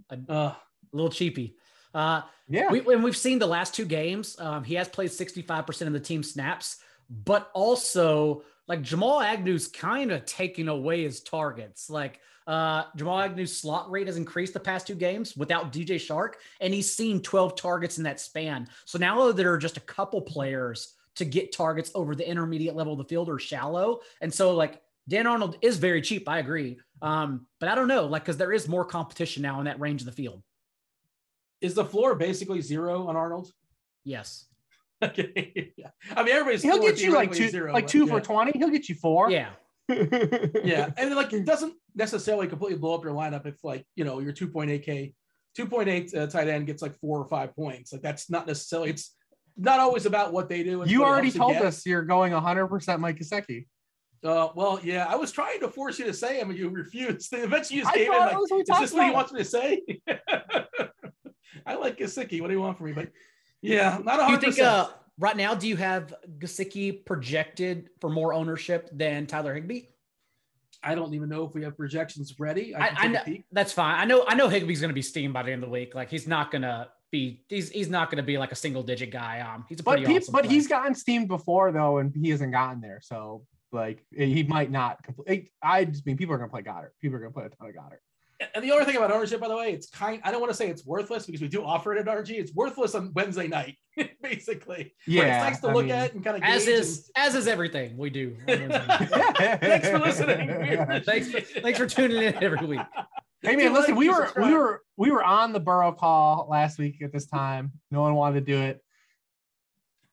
A, 0.09 0.31
uh, 0.31 0.35
a 0.35 0.57
little 0.95 1.11
cheapy. 1.11 1.55
Uh, 1.93 2.21
yeah. 2.47 2.69
We, 2.69 2.79
and 2.93 3.03
we've 3.03 3.17
seen 3.17 3.39
the 3.39 3.47
last 3.47 3.73
two 3.73 3.85
games. 3.85 4.37
Um, 4.39 4.63
he 4.63 4.75
has 4.75 4.87
played 4.87 5.09
65% 5.09 5.87
of 5.87 5.93
the 5.93 5.99
team 5.99 6.23
snaps, 6.23 6.77
but 7.09 7.49
also 7.53 8.43
like 8.71 8.83
Jamal 8.83 9.19
Agnew's 9.19 9.67
kind 9.67 10.13
of 10.13 10.23
taking 10.23 10.69
away 10.69 11.03
his 11.03 11.19
targets. 11.19 11.89
Like 11.89 12.21
uh, 12.47 12.85
Jamal 12.95 13.19
Agnew's 13.19 13.59
slot 13.59 13.91
rate 13.91 14.07
has 14.07 14.15
increased 14.15 14.53
the 14.53 14.61
past 14.61 14.87
two 14.87 14.95
games 14.95 15.35
without 15.35 15.73
DJ 15.73 15.95
Chark, 15.95 16.35
and 16.61 16.73
he's 16.73 16.95
seen 16.95 17.21
12 17.21 17.57
targets 17.57 17.97
in 17.97 18.05
that 18.05 18.21
span. 18.21 18.69
So 18.85 18.97
now 18.97 19.33
there 19.33 19.51
are 19.51 19.57
just 19.57 19.75
a 19.75 19.81
couple 19.81 20.21
players 20.21 20.95
to 21.15 21.25
get 21.25 21.51
targets 21.51 21.91
over 21.95 22.15
the 22.15 22.25
intermediate 22.25 22.73
level 22.73 22.93
of 22.93 22.99
the 22.99 23.03
field 23.03 23.27
or 23.27 23.39
shallow. 23.39 23.99
And 24.21 24.33
so 24.33 24.55
like 24.55 24.81
Dan 25.05 25.27
Arnold 25.27 25.57
is 25.61 25.75
very 25.75 26.01
cheap. 26.01 26.29
I 26.29 26.39
agree. 26.39 26.79
Um, 27.01 27.47
but 27.59 27.67
I 27.67 27.75
don't 27.75 27.89
know, 27.89 28.05
like, 28.05 28.23
cause 28.23 28.37
there 28.37 28.53
is 28.53 28.69
more 28.69 28.85
competition 28.85 29.43
now 29.43 29.59
in 29.59 29.65
that 29.65 29.81
range 29.81 30.01
of 30.01 30.05
the 30.05 30.13
field. 30.13 30.41
Is 31.59 31.73
the 31.73 31.83
floor 31.83 32.15
basically 32.15 32.61
zero 32.61 33.07
on 33.07 33.17
Arnold? 33.17 33.51
Yes. 34.05 34.45
Okay. 35.11 35.73
yeah. 35.77 35.89
I 36.15 36.23
mean, 36.23 36.33
everybody's 36.33 36.61
he'll 36.61 36.79
get 36.79 37.01
you 37.01 37.13
like 37.13 37.31
two, 37.31 37.49
zero, 37.49 37.73
like 37.73 37.87
two 37.87 38.05
yeah. 38.05 38.13
for 38.13 38.21
twenty. 38.21 38.51
He'll 38.57 38.69
get 38.69 38.87
you 38.87 38.95
four. 38.95 39.31
Yeah. 39.31 39.49
yeah, 39.89 40.89
and 40.95 41.15
like 41.15 41.33
it 41.33 41.43
doesn't 41.43 41.73
necessarily 41.95 42.47
completely 42.47 42.77
blow 42.77 42.95
up 42.95 43.03
your 43.03 43.13
lineup 43.13 43.45
if 43.45 43.63
like 43.63 43.85
you 43.95 44.05
know 44.05 44.19
your 44.19 44.31
2.8k, 44.31 45.13
2.8 45.57 46.15
uh, 46.15 46.27
tight 46.27 46.47
end 46.47 46.67
gets 46.67 46.81
like 46.81 46.95
four 46.99 47.19
or 47.19 47.27
five 47.27 47.55
points. 47.55 47.91
Like 47.91 48.01
that's 48.01 48.29
not 48.29 48.47
necessarily. 48.47 48.91
It's 48.91 49.15
not 49.57 49.79
always 49.79 50.05
about 50.05 50.33
what 50.33 50.49
they 50.49 50.63
do. 50.63 50.83
You 50.85 51.03
already 51.03 51.31
told 51.31 51.57
us 51.57 51.85
you're 51.85 52.03
going 52.03 52.31
100 52.31 52.67
percent 52.67 53.01
Mike 53.01 53.19
Gesicki. 53.19 53.65
Uh, 54.23 54.49
well, 54.53 54.79
yeah, 54.83 55.07
I 55.09 55.15
was 55.15 55.31
trying 55.31 55.59
to 55.61 55.67
force 55.67 55.97
you 55.97 56.05
to 56.05 56.13
say 56.13 56.39
him, 56.39 56.51
and 56.51 56.59
you 56.59 56.69
refused. 56.69 57.29
Eventually, 57.33 57.77
you 57.77 57.83
just 57.83 57.95
gave 57.95 58.07
in. 58.07 58.19
Like, 58.19 58.35
is 58.35 58.79
this 58.79 58.93
what 58.93 59.05
he 59.05 59.11
wants 59.11 59.33
me 59.33 59.39
to 59.39 59.45
say? 59.45 59.81
I 61.65 61.75
like 61.75 61.97
Gesicki. 61.97 62.39
What 62.39 62.47
do 62.47 62.53
you 62.53 62.61
want 62.61 62.77
from 62.77 62.87
me? 62.87 62.93
But 62.93 63.09
yeah, 63.61 63.99
not 64.03 64.19
a 64.19 64.25
hundred 64.25 64.37
percent. 64.37 64.57
You 64.57 64.63
think 64.63 64.67
uh, 64.67 64.89
right 65.19 65.37
now, 65.37 65.53
do 65.53 65.67
you 65.67 65.75
have 65.77 66.13
Gesicki 66.39 67.05
projected 67.05 67.89
for 67.99 68.09
more 68.09 68.33
ownership 68.33 68.89
than 68.91 69.27
Tyler 69.27 69.53
Higbee? 69.53 69.83
I 70.83 70.95
don't 70.95 71.13
even 71.13 71.29
know 71.29 71.43
if 71.43 71.53
we 71.53 71.63
have 71.63 71.77
projections 71.77 72.39
ready. 72.39 72.73
I, 72.73 72.87
I, 72.87 72.93
I 72.97 73.07
know 73.07 73.21
that's 73.51 73.71
fine. 73.71 73.99
I 73.99 74.05
know 74.05 74.25
I 74.27 74.35
know 74.35 74.47
Higbee's 74.47 74.81
going 74.81 74.89
to 74.89 74.95
be 74.95 75.01
steamed 75.01 75.33
by 75.33 75.43
the 75.43 75.51
end 75.51 75.63
of 75.63 75.69
the 75.69 75.73
week. 75.73 75.93
Like 75.93 76.09
he's 76.09 76.27
not 76.27 76.49
going 76.51 76.63
to 76.63 76.87
be 77.11 77.43
he's 77.49 77.69
he's 77.69 77.89
not 77.89 78.09
going 78.09 78.17
to 78.17 78.23
be 78.23 78.37
like 78.37 78.51
a 78.51 78.55
single 78.55 78.81
digit 78.81 79.11
guy. 79.11 79.41
Um, 79.41 79.65
he's 79.69 79.79
a 79.79 79.83
pretty 79.83 80.03
but 80.03 80.11
he, 80.11 80.17
awesome 80.17 80.31
but 80.31 80.43
player. 80.43 80.53
he's 80.53 80.67
gotten 80.67 80.95
steamed 80.95 81.27
before 81.27 81.71
though, 81.71 81.99
and 81.99 82.15
he 82.15 82.29
hasn't 82.29 82.51
gotten 82.51 82.81
there. 82.81 82.99
So 83.03 83.45
like 83.71 84.03
he 84.11 84.43
might 84.43 84.71
not 84.71 85.03
complete. 85.03 85.51
I 85.61 85.85
just 85.85 86.05
mean 86.05 86.17
people 86.17 86.33
are 86.33 86.37
going 86.37 86.49
to 86.49 86.53
play 86.53 86.63
Goedert. 86.63 86.91
People 86.99 87.17
are 87.17 87.19
going 87.19 87.31
to 87.31 87.37
play 87.37 87.45
a 87.45 87.49
ton 87.49 87.69
of 87.69 87.75
Goedert. 87.75 88.01
And 88.55 88.63
the 88.63 88.71
other 88.71 88.85
thing 88.85 88.95
about 88.95 89.11
ownership, 89.11 89.39
by 89.39 89.47
the 89.47 89.55
way, 89.55 89.71
it's 89.71 89.89
kind. 89.89 90.21
I 90.23 90.31
don't 90.31 90.41
want 90.41 90.51
to 90.51 90.57
say 90.57 90.67
it's 90.67 90.85
worthless 90.85 91.25
because 91.25 91.41
we 91.41 91.47
do 91.47 91.63
offer 91.63 91.93
it 91.95 91.99
at 91.99 92.05
RG. 92.05 92.31
It's 92.31 92.53
worthless 92.53 92.95
on 92.95 93.11
Wednesday 93.13 93.47
night, 93.47 93.77
basically. 94.21 94.95
Yeah, 95.05 95.23
it's 95.23 95.51
nice 95.51 95.61
to 95.61 95.67
I 95.69 95.73
look 95.73 95.85
mean, 95.85 95.95
at 95.95 96.13
and 96.13 96.23
kind 96.23 96.37
of 96.37 96.43
as 96.43 96.67
is 96.67 97.11
and... 97.15 97.25
as 97.25 97.35
is 97.35 97.47
everything 97.47 97.97
we 97.97 98.09
do. 98.09 98.35
thanks 98.47 99.89
for 99.89 99.99
listening. 99.99 101.01
thanks, 101.05 101.31
for, 101.31 101.41
thanks 101.41 101.77
for 101.77 101.87
tuning 101.87 102.23
in 102.23 102.43
every 102.43 102.65
week. 102.65 102.81
Hey 103.41 103.55
man, 103.55 103.73
listen, 103.73 103.95
we 103.95 104.09
were 104.09 104.31
we 104.37 104.53
were 104.53 104.81
we 104.97 105.11
were 105.11 105.23
on 105.23 105.53
the 105.53 105.59
Burrow 105.59 105.91
call 105.91 106.47
last 106.49 106.77
week 106.77 107.01
at 107.01 107.11
this 107.11 107.25
time. 107.25 107.71
No 107.89 108.01
one 108.01 108.15
wanted 108.15 108.45
to 108.45 108.51
do 108.51 108.59
it 108.61 108.81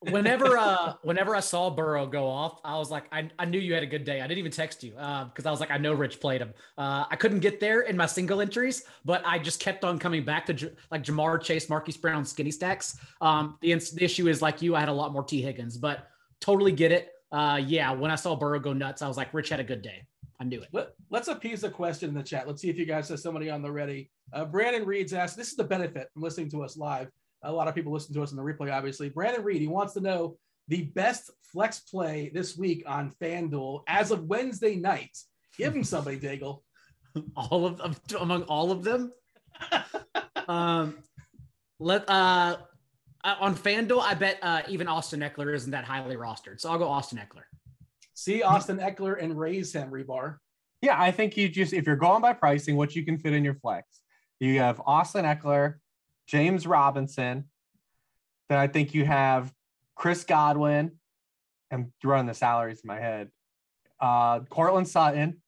whenever 0.01 0.57
uh 0.59 0.95
whenever 1.03 1.35
I 1.35 1.41
saw 1.41 1.71
Burrow 1.71 2.07
go 2.07 2.27
off, 2.27 2.61
I 2.65 2.79
was 2.79 2.91
like, 2.91 3.05
I, 3.13 3.31
I 3.39 3.45
knew 3.45 3.59
you 3.59 3.75
had 3.75 3.83
a 3.83 3.87
good 3.87 4.05
day. 4.05 4.21
I 4.21 4.27
didn't 4.27 4.39
even 4.39 4.53
text 4.53 4.83
you 4.83 4.93
because 4.93 5.47
uh, 5.47 5.49
I 5.49 5.51
was 5.51 5.61
like, 5.61 5.71
I 5.71 5.79
know 5.79 5.93
Rich 5.93 6.21
played 6.21 6.41
him. 6.41 6.53
Uh, 6.77 7.05
I 7.11 7.17
couldn't 7.17 7.41
get 7.41 7.61
there 7.61 7.83
in 7.83 7.97
my 7.97 8.07
single 8.07 8.41
entries, 8.41 8.85
but 9.05 9.23
I 9.27 9.39
just 9.39 9.61
kept 9.61 9.85
on 9.85 9.99
coming 9.99 10.25
back 10.25 10.47
to 10.47 10.55
J- 10.55 10.73
like 10.91 11.03
Ja'Marr 11.03 11.43
Chase, 11.43 11.69
Marquise 11.69 11.97
Brown, 11.97 12.25
skinny 12.25 12.51
stacks. 12.51 12.99
Um, 13.21 13.59
the, 13.61 13.75
the 13.75 14.05
issue 14.05 14.29
is 14.29 14.43
like 14.43 14.63
you, 14.63 14.75
I 14.77 14.81
had 14.81 14.89
a 14.89 14.93
lot 14.93 15.13
more 15.13 15.25
Tee 15.25 15.43
Higgins, 15.43 15.77
but 15.77 16.09
totally 16.41 16.73
get 16.73 16.93
it. 16.93 17.13
Uh, 17.31 17.61
yeah, 17.63 17.93
when 17.93 18.11
I 18.11 18.15
saw 18.15 18.35
Burrow 18.35 18.59
go 18.59 18.73
nuts, 18.73 19.03
I 19.03 19.09
was 19.09 19.17
like, 19.17 19.35
Rich 19.35 19.51
had 19.51 19.61
a 19.61 19.65
good 19.65 19.83
day. 19.83 20.05
I 20.41 20.45
knew 20.45 20.63
it. 20.63 20.69
Let, 20.73 20.95
us 21.13 21.29
appease 21.29 21.65
a 21.65 21.71
question 21.71 22.09
in 22.09 22.15
the 22.15 22.23
chat. 22.23 22.47
Let's 22.47 22.63
see 22.63 22.71
if 22.71 22.79
you 22.79 22.87
guys 22.87 23.09
have 23.09 23.19
somebody 23.19 23.51
on 23.51 23.61
the 23.61 23.71
ready. 23.71 24.11
Uh, 24.33 24.45
Brandon 24.45 24.87
Reed's 24.87 25.13
asked, 25.13 25.37
this 25.37 25.49
is 25.49 25.57
the 25.57 25.65
benefit 25.65 26.11
from 26.13 26.23
listening 26.23 26.49
to 26.51 26.63
us 26.63 26.77
live. 26.77 27.11
A 27.43 27.53
lot 27.53 27.69
of 27.69 27.75
people 27.75 27.93
listen 27.93 28.15
to 28.15 28.23
us 28.23 28.31
in 28.31 28.37
the 28.37 28.43
replay, 28.43 28.73
obviously. 28.73 29.09
Brandon 29.09 29.45
Reed, 29.45 29.61
he 29.61 29.69
wants 29.69 29.95
to 29.95 30.01
know 30.01 30.37
the 30.69 30.85
best 30.85 31.31
flex 31.43 31.81
play 31.81 32.31
this 32.35 32.57
week 32.57 32.83
on 32.87 33.13
FanDuel 33.23 33.83
as 33.87 34.11
of 34.11 34.25
Wednesday 34.25 34.77
night. 34.77 35.17
Give 35.57 35.75
him 35.75 35.85
somebody, 35.85 36.19
Daigle. 36.21 36.63
All 37.37 37.67
of 37.67 37.79
them 37.79 37.97
among 38.21 38.43
all 38.45 38.71
of 38.71 38.85
them. 38.85 39.13
um, 40.49 40.99
let 41.81 42.09
uh, 42.09 42.59
uh, 43.25 43.35
on 43.41 43.57
FanDuel, 43.57 44.03
I 44.03 44.15
bet 44.15 44.39
uh, 44.43 44.63
even 44.69 44.89
Austin 44.89 45.21
Ekeler 45.21 45.55
isn't 45.55 45.71
that 45.71 45.85
highly 45.85 46.17
rostered, 46.17 46.61
so 46.61 46.71
I'll 46.71 46.79
go 46.79 46.89
Austin 46.89 47.19
Ekeler. 47.19 47.43
See 48.15 48.43
Austin 48.43 48.79
Ekeler 48.79 49.23
and 49.23 49.39
raise 49.39 49.73
him, 49.73 49.91
Hribar. 49.91 50.37
Yeah, 50.83 51.01
I 51.01 51.11
think 51.11 51.37
you 51.37 51.49
just 51.49 51.73
if 51.73 51.87
you're 51.87 51.97
going 51.97 52.21
by 52.21 52.33
pricing, 52.33 52.77
what 52.77 52.95
you 52.95 53.05
can 53.05 53.19
fit 53.19 53.33
in 53.33 53.45
your 53.45 53.55
flex, 53.55 53.87
you 54.39 54.59
have 54.59 54.81
Austin 54.87 55.25
Ekeler, 55.25 55.75
James 56.29 56.67
Robinson. 56.67 57.45
Then 58.49 58.59
I 58.59 58.67
think 58.67 58.95
you 58.95 59.05
have 59.05 59.53
Chris 59.97 60.25
Godwin. 60.25 60.93
I'm 61.71 61.93
running 62.05 62.27
the 62.27 62.35
salaries 62.35 62.81
in 62.85 62.89
my 62.89 63.01
head. 63.01 63.31
Uh, 64.01 64.41
Courtland 64.41 64.89
Sutton 64.89 65.43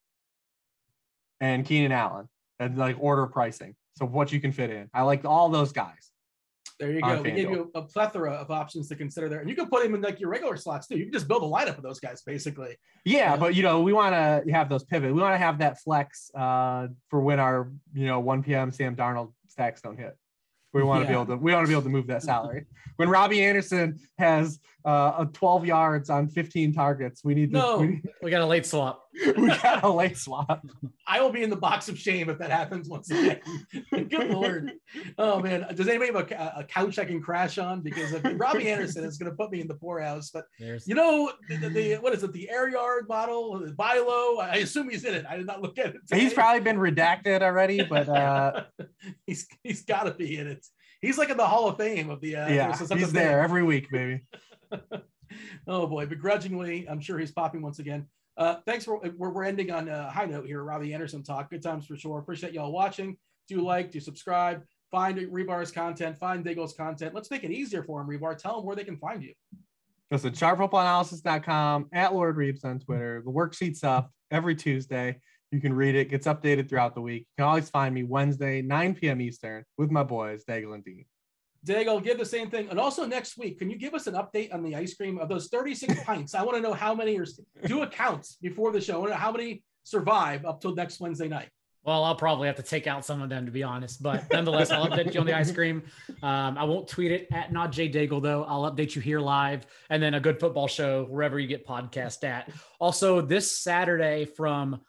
and 1.40 1.64
Keenan 1.64 1.92
Allen, 1.92 2.28
and 2.58 2.76
like 2.76 2.96
order 2.98 3.26
pricing. 3.26 3.74
So 3.96 4.06
what 4.06 4.32
you 4.32 4.40
can 4.40 4.52
fit 4.52 4.70
in. 4.70 4.88
I 4.92 5.02
like 5.02 5.24
all 5.24 5.48
those 5.48 5.72
guys. 5.72 6.10
There 6.78 6.90
you 6.90 7.02
go. 7.02 7.20
We 7.20 7.30
gave 7.32 7.50
you 7.50 7.70
a, 7.74 7.82
plethora 7.82 8.32
of 8.32 8.50
options 8.50 8.88
to 8.88 8.96
consider 8.96 9.28
there, 9.28 9.40
and 9.40 9.50
you 9.50 9.54
can 9.54 9.68
put 9.68 9.84
him 9.84 9.94
in 9.94 10.00
like 10.00 10.18
your 10.18 10.30
regular 10.30 10.56
slots 10.56 10.86
too. 10.86 10.96
You 10.96 11.04
can 11.04 11.12
just 11.12 11.28
build 11.28 11.42
a 11.42 11.46
lineup 11.46 11.76
of 11.76 11.82
those 11.82 12.00
guys, 12.00 12.22
basically. 12.22 12.76
Yeah, 13.04 13.34
uh, 13.34 13.36
but 13.36 13.54
you 13.54 13.62
know, 13.62 13.82
we 13.82 13.92
want 13.92 14.14
to 14.14 14.50
have 14.50 14.70
those 14.70 14.82
pivot. 14.84 15.14
We 15.14 15.20
want 15.20 15.34
to 15.34 15.38
have 15.38 15.58
that 15.58 15.78
flex 15.80 16.30
uh, 16.34 16.88
for 17.10 17.20
when 17.20 17.38
our 17.38 17.70
you 17.92 18.06
know 18.06 18.20
1 18.20 18.42
p.m. 18.42 18.70
Sam 18.72 18.96
Darnold 18.96 19.32
stacks 19.48 19.82
don't 19.82 19.98
hit. 19.98 20.16
We 20.72 20.82
want 20.82 21.00
to 21.00 21.04
yeah. 21.04 21.18
be 21.18 21.22
able 21.22 21.36
to 21.36 21.42
we 21.42 21.52
want 21.52 21.64
to 21.64 21.68
be 21.68 21.74
able 21.74 21.82
to 21.82 21.88
move 21.88 22.06
that 22.08 22.22
salary. 22.22 22.66
when 22.96 23.08
Robby 23.08 23.42
Anderson 23.42 23.98
has 24.18 24.60
uh, 24.84 25.12
a 25.18 25.26
12 25.32 25.66
yards 25.66 26.10
on 26.10 26.28
15 26.28 26.72
targets, 26.72 27.24
we 27.24 27.34
need 27.34 27.50
to, 27.52 27.58
no. 27.58 27.78
we, 27.78 27.86
need, 27.86 28.08
we 28.22 28.30
got 28.30 28.42
a 28.42 28.46
late 28.46 28.64
swap. 28.64 29.08
We 29.12 29.48
got 29.48 29.82
a 29.82 29.88
late 29.88 30.16
swap. 30.16 30.64
I 31.06 31.20
will 31.20 31.32
be 31.32 31.42
in 31.42 31.50
the 31.50 31.56
box 31.56 31.88
of 31.88 31.98
shame 31.98 32.30
if 32.30 32.38
that 32.38 32.50
happens 32.50 32.88
once 32.88 33.10
again. 33.10 33.40
Good 33.90 34.30
lord. 34.30 34.72
Oh 35.18 35.40
man, 35.40 35.66
does 35.74 35.88
anybody 35.88 36.12
have 36.12 36.30
a, 36.30 36.60
a, 36.60 36.64
couch 36.64 36.98
I 36.98 37.04
can 37.04 37.20
crash 37.20 37.58
on? 37.58 37.80
Because 37.80 38.12
if 38.12 38.22
Robby 38.36 38.70
Anderson 38.70 39.04
is 39.04 39.18
going 39.18 39.30
to 39.30 39.36
put 39.36 39.50
me 39.50 39.60
in 39.60 39.66
the 39.66 39.74
poorhouse, 39.74 40.30
but 40.30 40.44
There's... 40.58 40.86
you 40.86 40.94
know 40.94 41.32
the, 41.48 41.56
the, 41.56 41.94
what 41.96 42.14
is 42.14 42.22
it? 42.22 42.32
The 42.32 42.48
air 42.48 42.68
yard 42.68 43.06
model, 43.08 43.68
buy 43.76 43.96
low. 43.96 44.38
I 44.38 44.56
assume 44.56 44.88
he's 44.88 45.04
in 45.04 45.14
it. 45.14 45.24
I 45.28 45.36
did 45.36 45.46
not 45.46 45.60
look 45.60 45.78
at 45.78 45.86
it. 45.86 46.00
Today. 46.08 46.20
He's 46.20 46.34
probably 46.34 46.60
been 46.60 46.78
redacted 46.78 47.42
already, 47.42 47.82
but 47.82 48.08
uh... 48.08 48.64
he's 49.26 49.46
he's 49.62 49.84
got 49.84 50.04
to 50.04 50.12
be 50.12 50.36
in 50.36 50.46
it. 50.46 50.64
He's 51.00 51.18
like 51.18 51.30
in 51.30 51.36
the 51.36 51.46
Hall 51.46 51.68
of 51.68 51.76
Fame 51.78 52.10
of 52.10 52.20
the. 52.20 52.36
Uh, 52.36 52.48
yeah, 52.48 52.76
he's 52.76 53.12
there 53.12 53.40
every 53.40 53.62
week, 53.62 53.90
baby. 53.90 54.22
oh 55.66 55.86
boy, 55.86 56.06
begrudgingly, 56.06 56.88
I'm 56.88 57.00
sure 57.00 57.18
he's 57.18 57.32
popping 57.32 57.62
once 57.62 57.78
again. 57.78 58.06
Uh, 58.36 58.56
thanks 58.66 58.84
for 58.84 59.00
we're, 59.16 59.30
we're 59.30 59.44
ending 59.44 59.70
on 59.70 59.88
a 59.88 60.10
high 60.10 60.24
note 60.24 60.46
here. 60.46 60.62
Robby 60.62 60.94
Anderson 60.94 61.22
talk. 61.22 61.50
Good 61.50 61.62
times 61.62 61.86
for 61.86 61.96
sure. 61.96 62.18
Appreciate 62.18 62.52
y'all 62.52 62.72
watching. 62.72 63.16
Do 63.48 63.60
like, 63.62 63.90
do 63.90 64.00
subscribe, 64.00 64.62
find 64.90 65.18
Hribar's 65.18 65.72
content, 65.72 66.16
find 66.18 66.44
Daigle's 66.44 66.72
content. 66.72 67.14
Let's 67.14 67.30
make 67.30 67.42
it 67.42 67.50
easier 67.50 67.82
for 67.82 68.00
him, 68.00 68.06
Hribar. 68.06 68.38
Tell 68.38 68.56
them 68.56 68.64
where 68.64 68.76
they 68.76 68.84
can 68.84 68.96
find 68.96 69.22
you. 69.22 69.34
Listen, 70.10 70.32
sharpfootballanalysis.com, 70.32 71.88
at 71.92 72.14
Lord 72.14 72.36
Reebs 72.36 72.64
on 72.64 72.80
Twitter. 72.80 73.22
The 73.24 73.30
worksheet's 73.30 73.84
up 73.84 74.10
every 74.30 74.56
Tuesday. 74.56 75.20
You 75.52 75.60
can 75.60 75.72
read 75.72 75.94
it, 75.96 76.10
gets 76.10 76.26
updated 76.26 76.68
throughout 76.68 76.94
the 76.94 77.00
week. 77.00 77.22
You 77.22 77.42
can 77.42 77.48
always 77.48 77.70
find 77.70 77.94
me 77.94 78.04
Wednesday, 78.04 78.62
9 78.62 78.94
p.m. 78.94 79.20
Eastern, 79.20 79.64
with 79.78 79.90
my 79.90 80.02
boys, 80.02 80.44
Daigle 80.44 80.74
and 80.74 80.84
Dean. 80.84 81.04
Daigle, 81.66 82.02
give 82.02 82.18
the 82.18 82.24
same 82.24 82.50
thing. 82.50 82.68
And 82.70 82.78
also 82.78 83.04
next 83.04 83.36
week, 83.36 83.58
can 83.58 83.70
you 83.70 83.78
give 83.78 83.94
us 83.94 84.06
an 84.06 84.14
update 84.14 84.52
on 84.54 84.62
the 84.62 84.74
ice 84.74 84.94
cream 84.94 85.18
of 85.18 85.28
those 85.28 85.48
36 85.48 85.94
pints? 86.04 86.34
I 86.34 86.42
want 86.42 86.56
to 86.56 86.62
know 86.62 86.72
how 86.72 86.94
many 86.94 87.18
are 87.18 87.26
do 87.66 87.82
accounts 87.82 88.36
before 88.40 88.72
the 88.72 88.80
show. 88.80 88.94
I 88.94 88.98
want 88.98 89.10
to 89.10 89.14
know 89.14 89.20
how 89.20 89.32
many 89.32 89.62
survive 89.84 90.44
up 90.44 90.60
till 90.60 90.74
next 90.74 91.00
Wednesday 91.00 91.28
night. 91.28 91.48
Well, 91.82 92.04
I'll 92.04 92.14
probably 92.14 92.46
have 92.46 92.56
to 92.56 92.62
take 92.62 92.86
out 92.86 93.06
some 93.06 93.22
of 93.22 93.30
them 93.30 93.46
to 93.46 93.52
be 93.52 93.62
honest, 93.62 94.02
but 94.02 94.30
nonetheless, 94.30 94.70
I'll 94.70 94.86
update 94.86 95.14
you 95.14 95.20
on 95.20 95.26
the 95.26 95.34
ice 95.34 95.50
cream. 95.50 95.82
Um, 96.22 96.58
I 96.58 96.64
won't 96.64 96.86
tweet 96.86 97.10
it 97.10 97.28
at 97.32 97.52
not 97.52 97.72
Jay 97.72 97.88
Daigle 97.88 98.20
though. 98.20 98.44
I'll 98.44 98.70
update 98.70 98.94
you 98.94 99.00
here 99.00 99.18
live, 99.18 99.64
and 99.88 100.02
then 100.02 100.12
a 100.12 100.20
good 100.20 100.38
football 100.38 100.68
show 100.68 101.04
wherever 101.04 101.38
you 101.38 101.46
get 101.46 101.66
podcast 101.66 102.22
at. 102.22 102.50
Also, 102.80 103.22
this 103.22 103.50
Saturday 103.50 104.26
from 104.26 104.82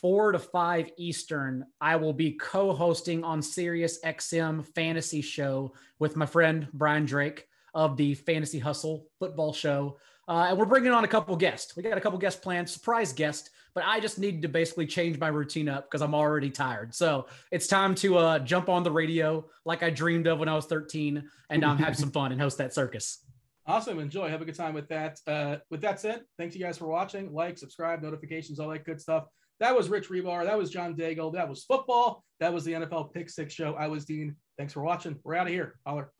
four 0.00 0.32
to 0.32 0.38
five 0.38 0.90
Eastern, 0.96 1.64
I 1.80 1.96
will 1.96 2.12
be 2.12 2.32
co-hosting 2.32 3.22
on 3.24 3.42
Sirius 3.42 4.00
XM 4.04 4.66
Fantasy 4.74 5.20
Show 5.20 5.74
with 5.98 6.16
my 6.16 6.26
friend 6.26 6.68
Brian 6.72 7.04
Drake 7.04 7.46
of 7.74 7.96
the 7.96 8.14
Fantasy 8.14 8.58
Hustle 8.58 9.06
Football 9.18 9.52
Show. 9.52 9.98
Uh, 10.26 10.46
and 10.50 10.58
we're 10.58 10.64
bringing 10.64 10.92
on 10.92 11.04
a 11.04 11.08
couple 11.08 11.36
guests. 11.36 11.76
We 11.76 11.82
got 11.82 11.98
a 11.98 12.00
couple 12.00 12.18
guest 12.18 12.40
plans, 12.40 12.72
surprise 12.72 13.12
guest, 13.12 13.50
but 13.74 13.84
I 13.84 14.00
just 14.00 14.18
need 14.18 14.42
to 14.42 14.48
basically 14.48 14.86
change 14.86 15.18
my 15.18 15.28
routine 15.28 15.68
up 15.68 15.90
because 15.90 16.02
I'm 16.02 16.14
already 16.14 16.50
tired. 16.50 16.94
So 16.94 17.26
it's 17.50 17.66
time 17.66 17.94
to 17.96 18.16
uh, 18.18 18.38
jump 18.38 18.68
on 18.68 18.82
the 18.82 18.90
radio 18.90 19.44
like 19.64 19.82
I 19.82 19.90
dreamed 19.90 20.26
of 20.26 20.38
when 20.38 20.48
I 20.48 20.54
was 20.54 20.66
13 20.66 21.28
and 21.50 21.64
um, 21.64 21.78
have 21.78 21.96
some 21.96 22.10
fun 22.12 22.32
and 22.32 22.40
host 22.40 22.58
that 22.58 22.72
circus. 22.72 23.24
Awesome. 23.66 23.98
Enjoy. 23.98 24.28
Have 24.28 24.40
a 24.40 24.44
good 24.44 24.54
time 24.54 24.74
with 24.74 24.88
that. 24.88 25.20
Uh, 25.26 25.56
with 25.70 25.80
that 25.82 26.00
said, 26.00 26.22
thanks 26.38 26.56
you 26.56 26.64
guys 26.64 26.78
for 26.78 26.86
watching. 26.86 27.32
Like, 27.32 27.58
subscribe, 27.58 28.02
notifications, 28.02 28.58
all 28.58 28.68
that 28.70 28.84
good 28.84 29.00
stuff. 29.00 29.26
That 29.60 29.76
was 29.76 29.90
Rich 29.90 30.08
Hribar. 30.08 30.44
That 30.44 30.56
was 30.56 30.70
John 30.70 30.94
Daigle. 30.94 31.32
That 31.34 31.48
was 31.48 31.64
football. 31.64 32.24
That 32.40 32.52
was 32.52 32.64
the 32.64 32.72
NFL 32.72 33.12
Pick 33.12 33.28
Six 33.28 33.52
Show. 33.52 33.74
I 33.74 33.88
was 33.88 34.06
Dean. 34.06 34.34
Thanks 34.56 34.72
for 34.72 34.82
watching. 34.82 35.18
We're 35.22 35.34
out 35.34 35.46
of 35.46 35.52
here. 35.52 35.78
Holler. 35.86 36.12